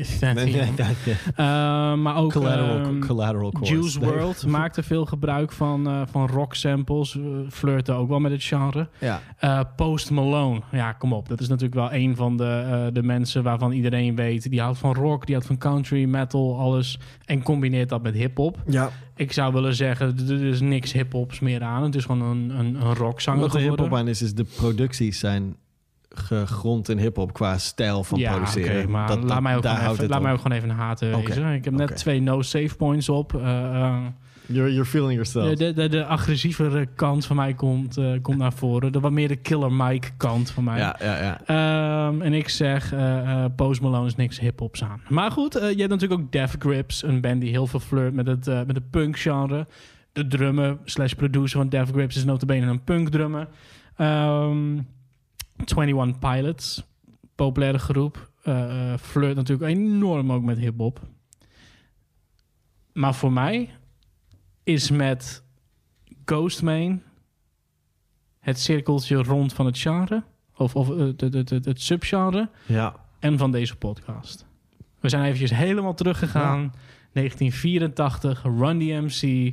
Maar 2.02 2.16
ook 2.16 2.32
Collateral- 2.32 2.78
ehm, 2.78 2.98
collateral. 3.00 3.52
Juice. 3.62 4.00
WRLD 4.00 4.46
maakte 4.58 4.82
veel 4.82 5.04
gebruik 5.04 5.52
van, 5.52 6.06
van 6.10 6.26
rock 6.28 6.54
samples. 6.54 7.18
flirten 7.50 7.94
ook 7.94 8.08
wel 8.08 8.18
met 8.18 8.32
het 8.32 8.44
genre. 8.44 8.88
Ja. 8.98 9.20
Post 9.76 10.10
Malone. 10.10 10.60
Ja, 10.72 10.92
kom 10.92 11.12
op. 11.12 11.28
Dat 11.28 11.40
is 11.40 11.48
natuurlijk 11.48 11.74
wel 11.74 11.92
een 11.92 12.16
van 12.16 12.36
de, 12.36 12.90
de 12.92 13.02
mensen 13.02 13.42
waarvan 13.42 13.72
iedereen 13.72 14.16
weet. 14.16 14.50
Die 14.50 14.60
houdt 14.60 14.78
van 14.78 14.94
rock, 14.94 15.24
die 15.26 15.34
houdt 15.34 15.46
van 15.48 15.58
country, 15.58 16.04
metal, 16.04 16.58
alles. 16.58 16.98
En 17.24 17.42
combineert 17.42 17.88
dat 17.88 18.02
met 18.02 18.14
hip-hop. 18.14 18.58
Ja. 18.66 18.90
Ik 19.16 19.32
zou 19.32 19.52
willen 19.52 19.74
zeggen, 19.74 20.18
er 20.28 20.44
is 20.44 20.60
niks 20.60 20.93
hip-hops 20.93 21.40
meer 21.40 21.62
aan. 21.62 21.82
Het 21.82 21.94
is 21.94 22.05
gewoon 22.05 22.22
een, 22.22 22.51
een, 22.59 22.74
een 22.74 22.94
rockzanger 22.94 23.40
Wat 23.40 23.51
geworden. 23.51 23.70
hip-hop 23.80 23.98
aan 23.98 24.09
is, 24.09 24.22
is 24.22 24.34
de 24.34 24.44
producties 24.56 25.18
zijn 25.18 25.56
gegrond 26.09 26.88
in 26.88 26.98
hip-hop 26.98 27.32
qua 27.32 27.59
stijl 27.59 28.05
van 28.05 28.18
ja, 28.18 28.32
produceren. 28.32 28.78
oké, 28.80 28.90
maar 28.90 29.09
Dat- 29.09 29.20
dat- 29.20 29.28
laat, 29.30 29.43
mij 29.43 29.56
ook 29.56 29.64
even, 29.64 30.09
laat 30.09 30.22
mij 30.22 30.32
ook 30.32 30.40
gewoon 30.40 30.56
even 30.56 30.70
een 30.70 30.76
haten 30.76 31.14
Oké, 31.14 31.26
wezen. 31.28 31.52
Ik 31.55 31.64
heb 31.64 31.74
net 31.74 31.97
twee 31.97 32.20
no-save 32.20 32.76
points 32.76 33.09
op. 33.09 33.34
Eh, 33.34 33.74
eh, 33.82 33.97
You're, 34.47 34.70
you're 34.70 34.85
feeling 34.85 35.12
yourself. 35.12 35.48
de, 35.48 35.56
de, 35.56 35.73
de, 35.73 35.89
de 35.89 36.05
agressievere 36.05 36.86
kant 36.94 37.27
van 37.27 37.36
mij 37.36 37.55
komt, 37.55 37.97
eh, 37.97 38.12
komt 38.23 38.39
naar 38.39 38.52
voren. 38.52 38.93
De 38.93 39.01
wat 39.01 39.12
meer 39.12 39.28
de 39.28 39.36
Killer 39.36 39.73
Mike 39.73 40.09
kant 40.16 40.51
van 40.51 40.64
mij. 40.64 40.78
Ja, 40.78 40.97
ja, 41.01 41.23
ja. 41.23 41.40
Ehm, 41.47 42.23
en 42.23 42.32
ik 42.32 42.48
zeg, 42.48 42.93
eh, 42.93 43.44
eh, 43.44 43.51
Post 43.56 43.81
Malone 43.81 44.06
is 44.06 44.16
niks 44.16 44.40
hip-hops 44.40 44.82
aan. 44.85 45.01
Maar 45.09 45.31
goed, 45.31 45.55
eh, 45.55 45.70
je 45.70 45.78
hebt 45.78 45.90
natuurlijk 45.90 46.20
ook 46.20 46.32
Death 46.32 46.56
Grips. 46.59 47.02
Een 47.02 47.20
band 47.20 47.40
die 47.40 47.51
heel 47.51 47.66
veel 47.66 47.81
flirt 47.81 48.14
met 48.14 48.27
het, 48.27 48.47
eh, 48.47 48.62
met 48.66 48.77
het 48.77 48.90
punk 48.90 49.18
genre. 49.18 49.66
De 50.12 50.27
drummer 50.27 50.78
slash 50.85 51.12
producer 51.12 51.59
van 51.59 51.68
Death 51.68 51.89
Grips 51.89 52.16
is 52.16 52.24
notabene 52.24 52.66
een 52.66 52.85
punk 52.85 53.09
drummer. 53.09 53.48
Ehm 53.97 54.78
21 55.64 56.18
Pilots, 56.18 56.85
populaire 57.35 57.78
groep. 57.78 58.31
flirt 59.01 59.36
natuurlijk 59.36 59.70
enorm 59.70 60.32
ook 60.32 60.43
met 60.43 60.59
hip-hop. 60.59 61.01
Maar 62.93 63.14
voor 63.14 63.32
mij 63.32 63.70
is 64.66 64.90
met 64.90 65.43
Ghostman 66.24 67.02
het 68.40 68.60
cirkeltje 68.60 69.16
rond 69.16 69.52
van 69.52 69.66
het 69.66 69.78
genre. 69.78 70.22
Of, 70.56 70.76
of 70.76 70.90
eh, 70.90 70.98
het, 70.98 71.20
het, 71.20 71.51
het, 71.51 71.64
het 71.64 71.80
subgenre. 71.80 72.48
Ja. 72.66 72.97
En 73.18 73.38
van 73.38 73.52
deze 73.52 73.76
podcast. 73.76 74.47
We 75.01 75.09
zijn 75.09 75.24
eventjes 75.24 75.51
helemaal 75.51 75.94
teruggegaan. 75.94 76.74
1984, 77.12 78.43
Run 78.43 78.78
DMC. 78.78 79.52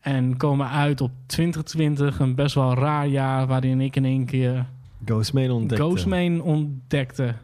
En 0.00 0.36
komen 0.36 0.68
uit 0.68 1.00
op 1.00 1.10
2020. 1.26 2.18
Een 2.18 2.34
best 2.34 2.54
wel 2.54 2.74
raar 2.74 3.06
jaar 3.06 3.46
waarin 3.46 3.80
ik 3.80 3.96
in 3.96 4.04
één 4.04 4.24
keer 4.24 4.66
Ghostman 5.04 5.50
ontdekte. 5.50 5.84
Ghostman 5.84 6.40
ontdekte. 6.40 7.34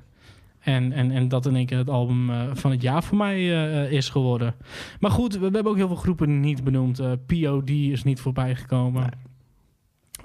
En, 0.66 0.92
en, 0.92 1.10
en 1.10 1.28
dat 1.28 1.46
in 1.46 1.56
één 1.56 1.66
keer 1.66 1.78
het 1.78 1.90
album 1.90 2.30
eh, 2.30 2.40
van 2.52 2.70
het 2.70 2.82
jaar 2.82 3.02
voor 3.02 3.16
mij 3.16 3.36
eh, 3.36 3.92
is 3.92 4.08
geworden. 4.08 4.54
Maar 5.00 5.10
goed, 5.10 5.38
we, 5.38 5.44
hebben 5.44 5.66
ook 5.66 5.76
heel 5.76 5.86
veel 5.86 5.96
groepen 5.96 6.40
niet 6.40 6.64
benoemd. 6.64 6.98
Eh, 6.98 7.12
POD 7.26 7.70
is 7.70 8.04
niet 8.04 8.20
voorbij 8.20 8.54
gekomen. 8.54 9.10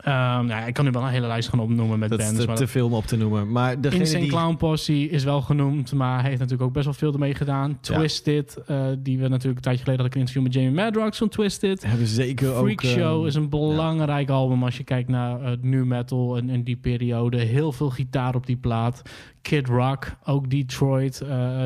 Ehm, 0.01 0.45
nou, 0.45 0.67
ik 0.67 0.73
kan 0.73 0.85
nu 0.85 0.91
wel 0.91 1.01
een 1.01 1.09
hele 1.09 1.27
lijst 1.27 1.49
gaan 1.49 1.59
opnoemen 1.59 1.99
met 1.99 2.09
Dat 2.09 2.19
is 2.19 2.25
bands. 2.25 2.39
te, 2.39 2.47
maar 2.47 2.55
te 2.55 2.67
veel 2.67 2.85
om 2.85 2.93
op 2.93 3.05
te 3.05 3.17
noemen. 3.17 3.51
Maar 3.51 3.81
degene 3.81 3.99
Insane 3.99 4.19
die... 4.19 4.29
Clown 4.29 4.55
Posse 4.55 5.09
is 5.09 5.23
wel 5.23 5.41
genoemd, 5.41 5.93
maar 5.93 6.23
heeft 6.23 6.39
natuurlijk 6.39 6.61
ook 6.61 6.73
best 6.73 6.85
wel 6.85 6.93
veel 6.93 7.13
ermee 7.13 7.35
gedaan. 7.35 7.69
Ja. 7.69 7.97
Twisted, 7.97 8.57
eh, 8.67 8.85
die 8.99 9.19
we 9.19 9.27
natuurlijk 9.27 9.55
een 9.55 9.61
tijdje 9.61 9.83
geleden 9.83 10.01
hadden 10.01 10.21
een 10.21 10.27
interview 10.27 10.43
met 10.43 10.53
Jamie 10.53 10.71
Madrox 10.71 11.17
van 11.17 11.29
Twisted. 11.29 11.85
Hebben 11.85 12.07
zeker 12.07 12.53
ook... 12.53 12.63
Freak 12.63 12.83
Show 12.83 13.17
ehm, 13.17 13.27
is 13.27 13.35
een 13.35 13.49
belangrijk 13.49 14.29
album 14.29 14.63
als 14.63 14.77
je 14.77 14.83
kijkt 14.83 15.09
naar 15.09 15.41
uh, 15.41 15.49
nu 15.61 15.85
metal 15.85 16.37
en, 16.37 16.49
en 16.49 16.63
die 16.63 16.77
periode. 16.77 17.37
Heel 17.37 17.71
veel 17.71 17.89
gitaar 17.89 18.35
op 18.35 18.45
die 18.45 18.57
plaat. 18.57 19.01
Kid 19.41 19.67
Rock, 19.67 20.15
ook 20.23 20.49
Detroit. 20.49 21.21
eh, 21.21 21.63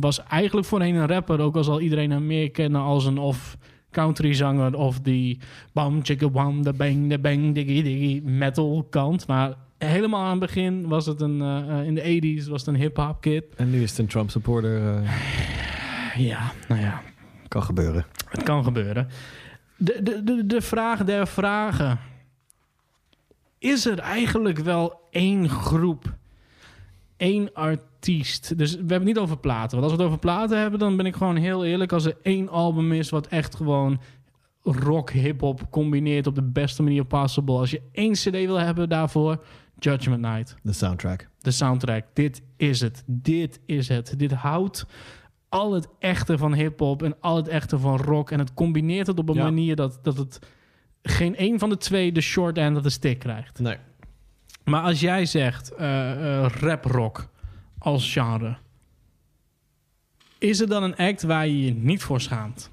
was 0.00 0.22
eigenlijk 0.22 0.66
voorheen 0.66 0.94
een 0.94 1.06
rapper, 1.06 1.40
ook 1.40 1.56
al 1.56 1.80
iedereen 1.80 2.10
hem 2.10 2.26
meer 2.26 2.50
kennen 2.50 2.80
als 2.80 3.04
een 3.04 3.18
of 3.18 3.56
country 3.96 4.34
zanger 4.34 4.74
of 4.76 5.00
die 5.00 5.38
bam 5.72 6.04
chicka 6.04 6.28
bam 6.28 6.62
de 6.62 6.72
bang 6.72 7.08
de 7.08 7.18
bang 7.18 7.54
diggy 7.54 7.82
diggy 7.82 8.20
metal 8.24 8.86
kant. 8.90 9.26
Maar 9.26 9.54
helemaal 9.78 10.22
aan 10.24 10.30
het 10.30 10.38
begin 10.40 10.88
was 10.88 11.06
het 11.06 11.20
een 11.20 11.40
eh, 11.40 11.78
eh, 11.80 11.86
in 11.86 11.94
de 11.94 12.40
80s 12.42 12.48
was 12.48 12.60
het 12.60 12.74
een 12.74 12.80
hip 12.80 12.96
hop 12.96 13.20
kid. 13.20 13.44
En 13.56 13.70
nu 13.70 13.82
is 13.82 13.90
het 13.90 13.98
een 13.98 14.06
Trump 14.06 14.30
supporter. 14.30 14.96
eh, 15.02 15.10
Ja, 16.16 16.52
nou 16.68 16.80
ja. 16.80 17.02
kan 17.48 17.62
gebeuren. 17.62 18.06
Het 18.28 18.42
kan 18.42 18.64
gebeuren. 18.64 19.08
De, 19.76 20.00
de, 20.02 20.24
de, 20.24 20.46
de 20.46 20.60
vraag 20.60 21.04
der 21.04 21.26
vragen. 21.26 21.98
Is 23.58 23.86
er 23.86 23.98
eigenlijk 23.98 24.58
wel 24.58 25.00
één 25.10 25.48
groep, 25.48 26.14
één 27.16 27.52
artiest? 27.54 27.95
Dus 28.56 28.72
we 28.72 28.76
hebben 28.78 28.96
het 28.96 29.04
niet 29.04 29.18
over 29.18 29.38
platen. 29.38 29.70
Want 29.70 29.82
als 29.82 29.92
we 29.92 29.98
het 29.98 30.06
over 30.06 30.18
platen 30.18 30.58
hebben, 30.58 30.78
dan 30.78 30.96
ben 30.96 31.06
ik 31.06 31.16
gewoon 31.16 31.36
heel 31.36 31.64
eerlijk. 31.64 31.92
Als 31.92 32.04
er 32.04 32.16
één 32.22 32.48
album 32.48 32.92
is 32.92 33.10
wat 33.10 33.26
echt 33.26 33.54
gewoon 33.54 34.00
rock, 34.62 35.10
hip-hop 35.10 35.70
combineert 35.70 36.26
op 36.26 36.34
de 36.34 36.42
beste 36.42 36.82
manier 36.82 37.04
possible. 37.04 37.58
Als 37.58 37.70
je 37.70 37.82
één 37.92 38.12
CD 38.12 38.30
wil 38.30 38.60
hebben 38.60 38.88
daarvoor, 38.88 39.44
Judgment 39.78 40.20
Night. 40.20 40.56
De 40.62 40.72
soundtrack. 40.72 41.28
De 41.38 41.50
soundtrack. 41.50 42.04
Dit 42.12 42.42
is 42.56 42.80
het. 42.80 43.02
Dit 43.06 43.60
is 43.66 43.88
het. 43.88 44.14
Dit 44.18 44.32
houdt 44.32 44.86
al 45.48 45.72
het 45.72 45.88
echte 45.98 46.38
van 46.38 46.54
hip-hop 46.54 47.02
en 47.02 47.16
al 47.20 47.36
het 47.36 47.48
echte 47.48 47.78
van 47.78 47.96
rock. 47.96 48.30
En 48.30 48.38
het 48.38 48.54
combineert 48.54 49.06
het 49.06 49.18
op 49.18 49.28
een 49.28 49.34
Ja. 49.34 49.42
manier 49.42 49.76
dat, 49.76 49.98
dat 50.02 50.16
het 50.16 50.38
geen 51.02 51.34
een 51.36 51.58
van 51.58 51.68
de 51.68 51.76
twee 51.76 52.12
de 52.12 52.20
short 52.20 52.58
end 52.58 52.76
of 52.76 52.82
the 52.82 52.90
stick 52.90 53.18
krijgt. 53.18 53.58
Nee. 53.58 53.76
Maar 54.64 54.82
als 54.82 55.00
jij 55.00 55.26
zegt 55.26 55.74
eh, 55.74 56.10
eh, 56.44 56.50
rap-rock 56.60 57.28
als 57.86 58.12
genre, 58.12 58.56
is 60.38 60.60
er 60.60 60.68
dan 60.68 60.82
een 60.82 60.96
act 60.96 61.22
waar 61.22 61.46
je 61.46 61.64
je 61.64 61.74
niet 61.74 62.02
voor 62.02 62.20
schaamt? 62.20 62.70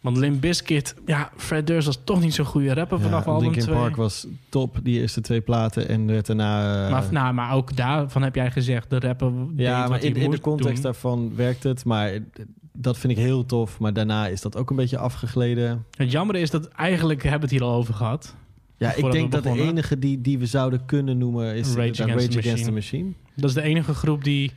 Want 0.00 0.16
Limp 0.16 0.40
Bizkit, 0.40 0.94
ja, 1.06 1.30
Fred 1.36 1.66
Durst 1.66 1.86
was 1.86 2.00
toch 2.04 2.20
niet 2.20 2.34
zo'n 2.34 2.44
goede 2.44 2.74
rapper 2.74 3.00
vanaf 3.00 3.24
Ja, 3.24 3.30
album 3.30 3.42
Linkin 3.42 3.62
2. 3.62 3.74
Park 3.74 3.96
was 3.96 4.26
top, 4.48 4.78
die 4.82 5.00
eerste 5.00 5.20
twee 5.20 5.40
platen. 5.40 5.88
En 5.88 6.06
werd 6.06 6.26
daarna... 6.26 6.84
eh, 6.84 6.90
maar, 6.90 7.04
nou, 7.10 7.34
maar 7.34 7.54
ook 7.54 7.76
daarvan 7.76 8.22
heb 8.22 8.34
jij 8.34 8.50
gezegd, 8.50 8.90
de 8.90 8.98
rapper 8.98 9.32
ja, 9.56 9.88
maar 9.88 10.02
in, 10.02 10.14
in 10.16 10.30
de 10.30 10.40
context 10.40 10.74
doen. 10.74 10.82
daarvan 10.82 11.32
werkt 11.34 11.62
het. 11.62 11.84
Maar 11.84 12.18
dat 12.72 12.98
vind 12.98 13.12
ik 13.12 13.18
heel 13.18 13.46
tof. 13.46 13.78
Maar 13.78 13.92
daarna 13.92 14.26
is 14.26 14.40
dat 14.40 14.56
ook 14.56 14.70
een 14.70 14.76
beetje 14.76 14.98
afgegleden. 14.98 15.84
Het 15.96 16.10
jammer 16.10 16.36
is 16.36 16.50
dat 16.50 16.68
eigenlijk 16.68 17.22
hebben 17.22 17.48
we 17.48 17.54
het 17.54 17.62
hier 17.62 17.70
al 17.70 17.76
over 17.76 17.94
gehad. 17.94 18.34
Ja, 18.76 18.94
ik 18.94 19.12
denk 19.12 19.32
dat 19.32 19.42
de 19.42 19.50
enige 19.50 19.98
die, 19.98 20.20
die 20.20 20.38
we 20.38 20.46
zouden 20.46 20.84
kunnen 20.84 21.18
noemen 21.18 21.54
is 21.54 21.74
Rage 21.74 21.90
the 21.90 22.04
Rage 22.04 22.38
Against 22.38 22.64
the 22.64 22.72
Machine. 22.72 23.12
Dat 23.36 23.48
is 23.50 23.54
de 23.54 23.62
enige 23.62 23.94
groep 23.94 24.24
die, 24.24 24.52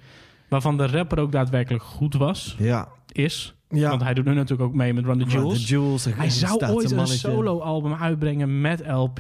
waarvan 0.48 0.78
de 0.78 0.88
rapper 0.88 1.20
ook 1.20 1.32
daadwerkelijk 1.32 1.84
goed 1.84 2.14
was. 2.14 2.56
Ja. 2.60 2.88
Is. 3.12 3.56
Ja. 3.70 3.90
Want 3.90 4.02
hij 4.04 4.14
doet 4.14 4.26
nu 4.26 4.34
natuurlijk 4.34 4.70
ook 4.70 4.76
mee 4.76 4.94
met 4.94 5.06
Run 5.06 5.20
the 5.20 5.26
Jewels. 5.56 6.06
Hij 6.06 6.30
zou 6.30 6.66
ooit 6.66 6.92
een 6.92 7.08
solo-album 7.08 7.94
uitbrengen 7.94 8.62
met 8.62 8.88
LP. 8.88 9.20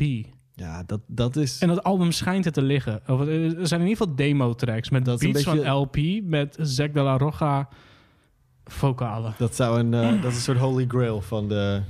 Ja, 0.54 0.84
dat, 0.86 1.00
dat 1.08 1.36
is... 1.36 1.60
En 1.60 1.68
dat 1.68 1.84
album 1.84 2.12
schijnt 2.12 2.46
er 2.46 2.52
te 2.52 2.62
liggen. 2.62 3.02
Of, 3.08 3.22
eh, 3.22 3.44
Er 3.60 3.68
zijn 3.68 3.82
in 3.82 3.88
ieder 3.88 4.04
geval 4.04 4.16
demo-tracks 4.16 4.90
met 4.90 5.06
Dat 5.06 5.20
beats 5.20 5.44
beetje- 5.44 5.64
van 5.64 5.76
LP 5.76 5.98
met 6.24 6.58
Zack 6.62 6.94
de 6.94 7.02
la 7.02 7.18
Rocha 7.18 7.68
vocalen. 8.66 9.34
Dat, 9.38 9.56
zou 9.56 9.80
een, 9.80 9.94
eh, 9.94 10.22
dat 10.22 10.32
is 10.32 10.36
een 10.38 10.42
soort 10.44 10.58
holy 10.58 10.86
grail 10.88 11.22
van 11.22 11.48
de... 11.48 11.82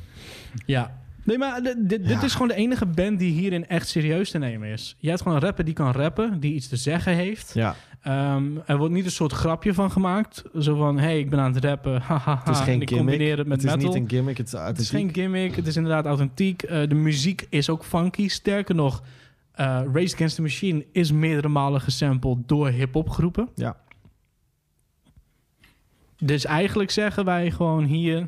Ja. 0.66 0.98
Nee, 1.28 1.38
maar 1.38 1.62
dit, 1.64 1.76
dit, 1.78 1.90
dit 2.08 2.10
Ja. 2.10 2.24
is 2.24 2.32
gewoon 2.34 2.48
de 2.48 2.54
enige 2.54 2.86
band 2.86 3.20
die 3.20 3.32
hierin 3.32 3.68
echt 3.68 3.88
serieus 3.88 4.32
te 4.32 4.38
nemen 4.38 4.70
is. 4.70 4.96
Je 5.00 5.10
hebt 5.10 5.22
gewoon 5.22 5.38
een 5.38 5.44
rapper 5.44 5.66
die 5.66 5.74
kan 5.74 5.92
rappen, 5.92 6.40
die 6.40 6.54
iets 6.54 6.68
te 6.68 6.76
zeggen 6.76 7.14
heeft. 7.16 7.52
Ja. 7.54 7.76
Ehm, 8.02 8.46
er 8.66 8.78
wordt 8.78 8.94
niet 8.94 9.06
een 9.06 9.12
soort 9.12 9.32
grapje 9.32 9.74
van 9.74 9.92
gemaakt. 9.92 10.44
Zo 10.60 10.76
van, 10.76 10.98
hey, 11.00 11.20
ik 11.20 11.30
ben 11.30 11.40
aan 11.40 11.54
het 11.54 11.64
rappen. 11.66 12.02
hahaha, 12.08 12.40
Het 12.44 12.54
is 12.54 12.60
en 12.60 12.66
geen 12.66 12.82
ik 12.82 12.90
gimmick. 12.90 13.08
combineer 13.10 13.38
het 13.38 13.48
met 13.48 13.62
het 13.62 13.70
is 13.72 13.76
metal. 13.76 13.92
niet 13.94 14.02
een 14.02 14.10
gimmick, 14.10 14.38
het 14.38 14.48
is 14.48 14.52
Het 14.54 14.62
is 14.62 14.68
authentiek. 14.68 14.92
geen 15.16 15.24
gimmick, 15.24 15.56
het 15.56 15.68
is 15.68 15.76
inderdaad 15.76 16.06
authentiek. 16.06 16.64
Eh, 16.64 16.88
de 16.90 16.96
muziek 16.96 17.46
is 17.50 17.70
ook 17.70 17.84
funky. 17.84 18.28
Sterker 18.28 18.76
nog, 18.76 19.04
eh 19.52 19.82
Race 19.94 20.14
Against 20.16 20.36
the 20.36 20.42
Machine 20.42 20.86
is 20.92 21.12
meerdere 21.12 21.48
malen 21.48 21.82
gesampled 21.82 22.38
door 22.48 22.68
hip-hop 22.70 23.10
groepen. 23.10 23.50
Ja. 23.56 23.78
Dus 26.18 26.46
eigenlijk 26.46 26.92
zeggen 26.92 27.26
wij 27.26 27.52
gewoon 27.52 27.84
hier 27.84 28.28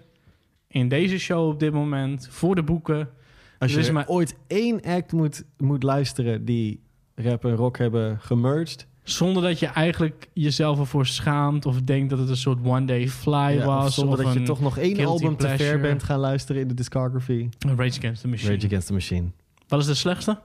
in 0.70 0.88
deze 0.88 1.20
show 1.20 1.48
op 1.50 1.60
dit 1.60 1.74
moment 1.74 2.28
voor 2.32 2.56
de 2.56 2.64
boeken. 2.64 3.10
Als 3.58 3.74
je 3.74 3.92
maar 3.92 4.08
ooit 4.08 4.36
één 4.48 4.82
act 4.82 5.12
moet, 5.12 5.44
moet 5.58 5.84
luisteren 5.84 6.46
die 6.46 6.82
rap 7.16 7.46
en 7.46 7.56
rock 7.56 7.78
hebben 7.78 8.20
gemerged... 8.22 8.88
zonder 9.04 9.44
dat 9.44 9.60
je 9.60 9.68
eigenlijk 9.68 10.30
jezelf 10.34 10.80
ervoor 10.80 11.06
schaamt 11.06 11.66
of 11.66 11.82
denkt 11.82 12.10
dat 12.10 12.20
het 12.20 12.30
een 12.30 12.38
soort 12.38 12.60
one 12.64 12.86
day 12.86 13.08
fly 13.08 13.34
Ja, 13.34 13.58
of 13.58 13.64
was. 13.64 13.96
zonder 13.96 14.20
of 14.20 14.26
dat 14.26 14.34
je 14.34 14.42
toch 14.42 14.60
nog 14.60 14.78
één 14.78 15.06
album 15.06 15.36
te 15.38 15.48
ver 15.48 15.80
bent 15.80 16.04
gaan 16.04 16.20
luisteren 16.20 16.62
in 16.62 16.68
de 16.68 16.74
discography. 16.74 17.50
Rage 17.60 17.98
Against 17.98 18.22
the 18.22 18.28
Machine. 18.28 18.54
Rage 18.54 18.66
Against 18.66 18.88
the 18.88 18.94
Machine. 18.94 19.28
Wat 19.68 19.80
is 19.80 19.86
de 19.86 19.94
slechtste 19.94 20.40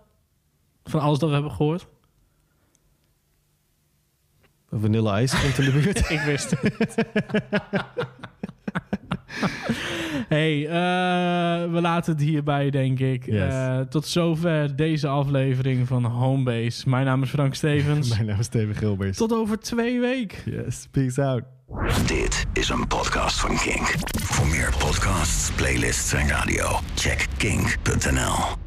van 0.85 1.01
alles 1.01 1.19
dat 1.19 1.29
we 1.29 1.35
hebben 1.35 1.53
gehoord? 1.53 1.87
Vanilla 4.71 5.21
Ice 5.21 5.37
komt 5.41 5.59
in 5.59 5.65
de 5.65 5.71
buurt. 5.71 6.11
Ik 6.17 6.21
wist 6.21 6.51
het. 6.51 6.95
hey, 10.35 10.67
eh, 10.67 11.73
we 11.73 11.81
laten 11.81 12.13
het 12.13 12.23
hierbij, 12.23 12.71
denk 12.71 12.99
ik. 12.99 13.27
Yes. 13.27 13.53
Eh, 13.53 13.81
tot 13.81 14.07
zover 14.07 14.77
deze 14.77 15.09
aflevering 15.09 15.87
van 15.87 16.05
Homebase. 16.05 16.89
Mijn 16.89 17.05
naam 17.05 17.23
is 17.23 17.31
Frank 17.31 17.55
Stevens. 17.55 18.09
Mijn 18.15 18.27
naam 18.27 18.39
is 18.39 18.45
Steven 18.45 18.75
Gilbert. 18.75 19.17
Tot 19.17 19.33
over 19.33 19.59
twee 19.59 20.01
weken. 20.01 20.39
Yes, 20.45 20.89
peace 20.91 21.23
out. 21.23 21.43
Dit 22.07 22.47
is 22.53 22.69
een 22.69 22.87
podcast 22.87 23.41
van 23.41 23.57
Kink. 23.57 23.95
Voor 24.23 24.47
meer 24.47 24.75
podcasts, 24.79 25.51
playlists 25.51 26.13
en 26.13 26.29
radio, 26.29 26.81
check 26.95 27.27
kink.nl. 27.37 28.65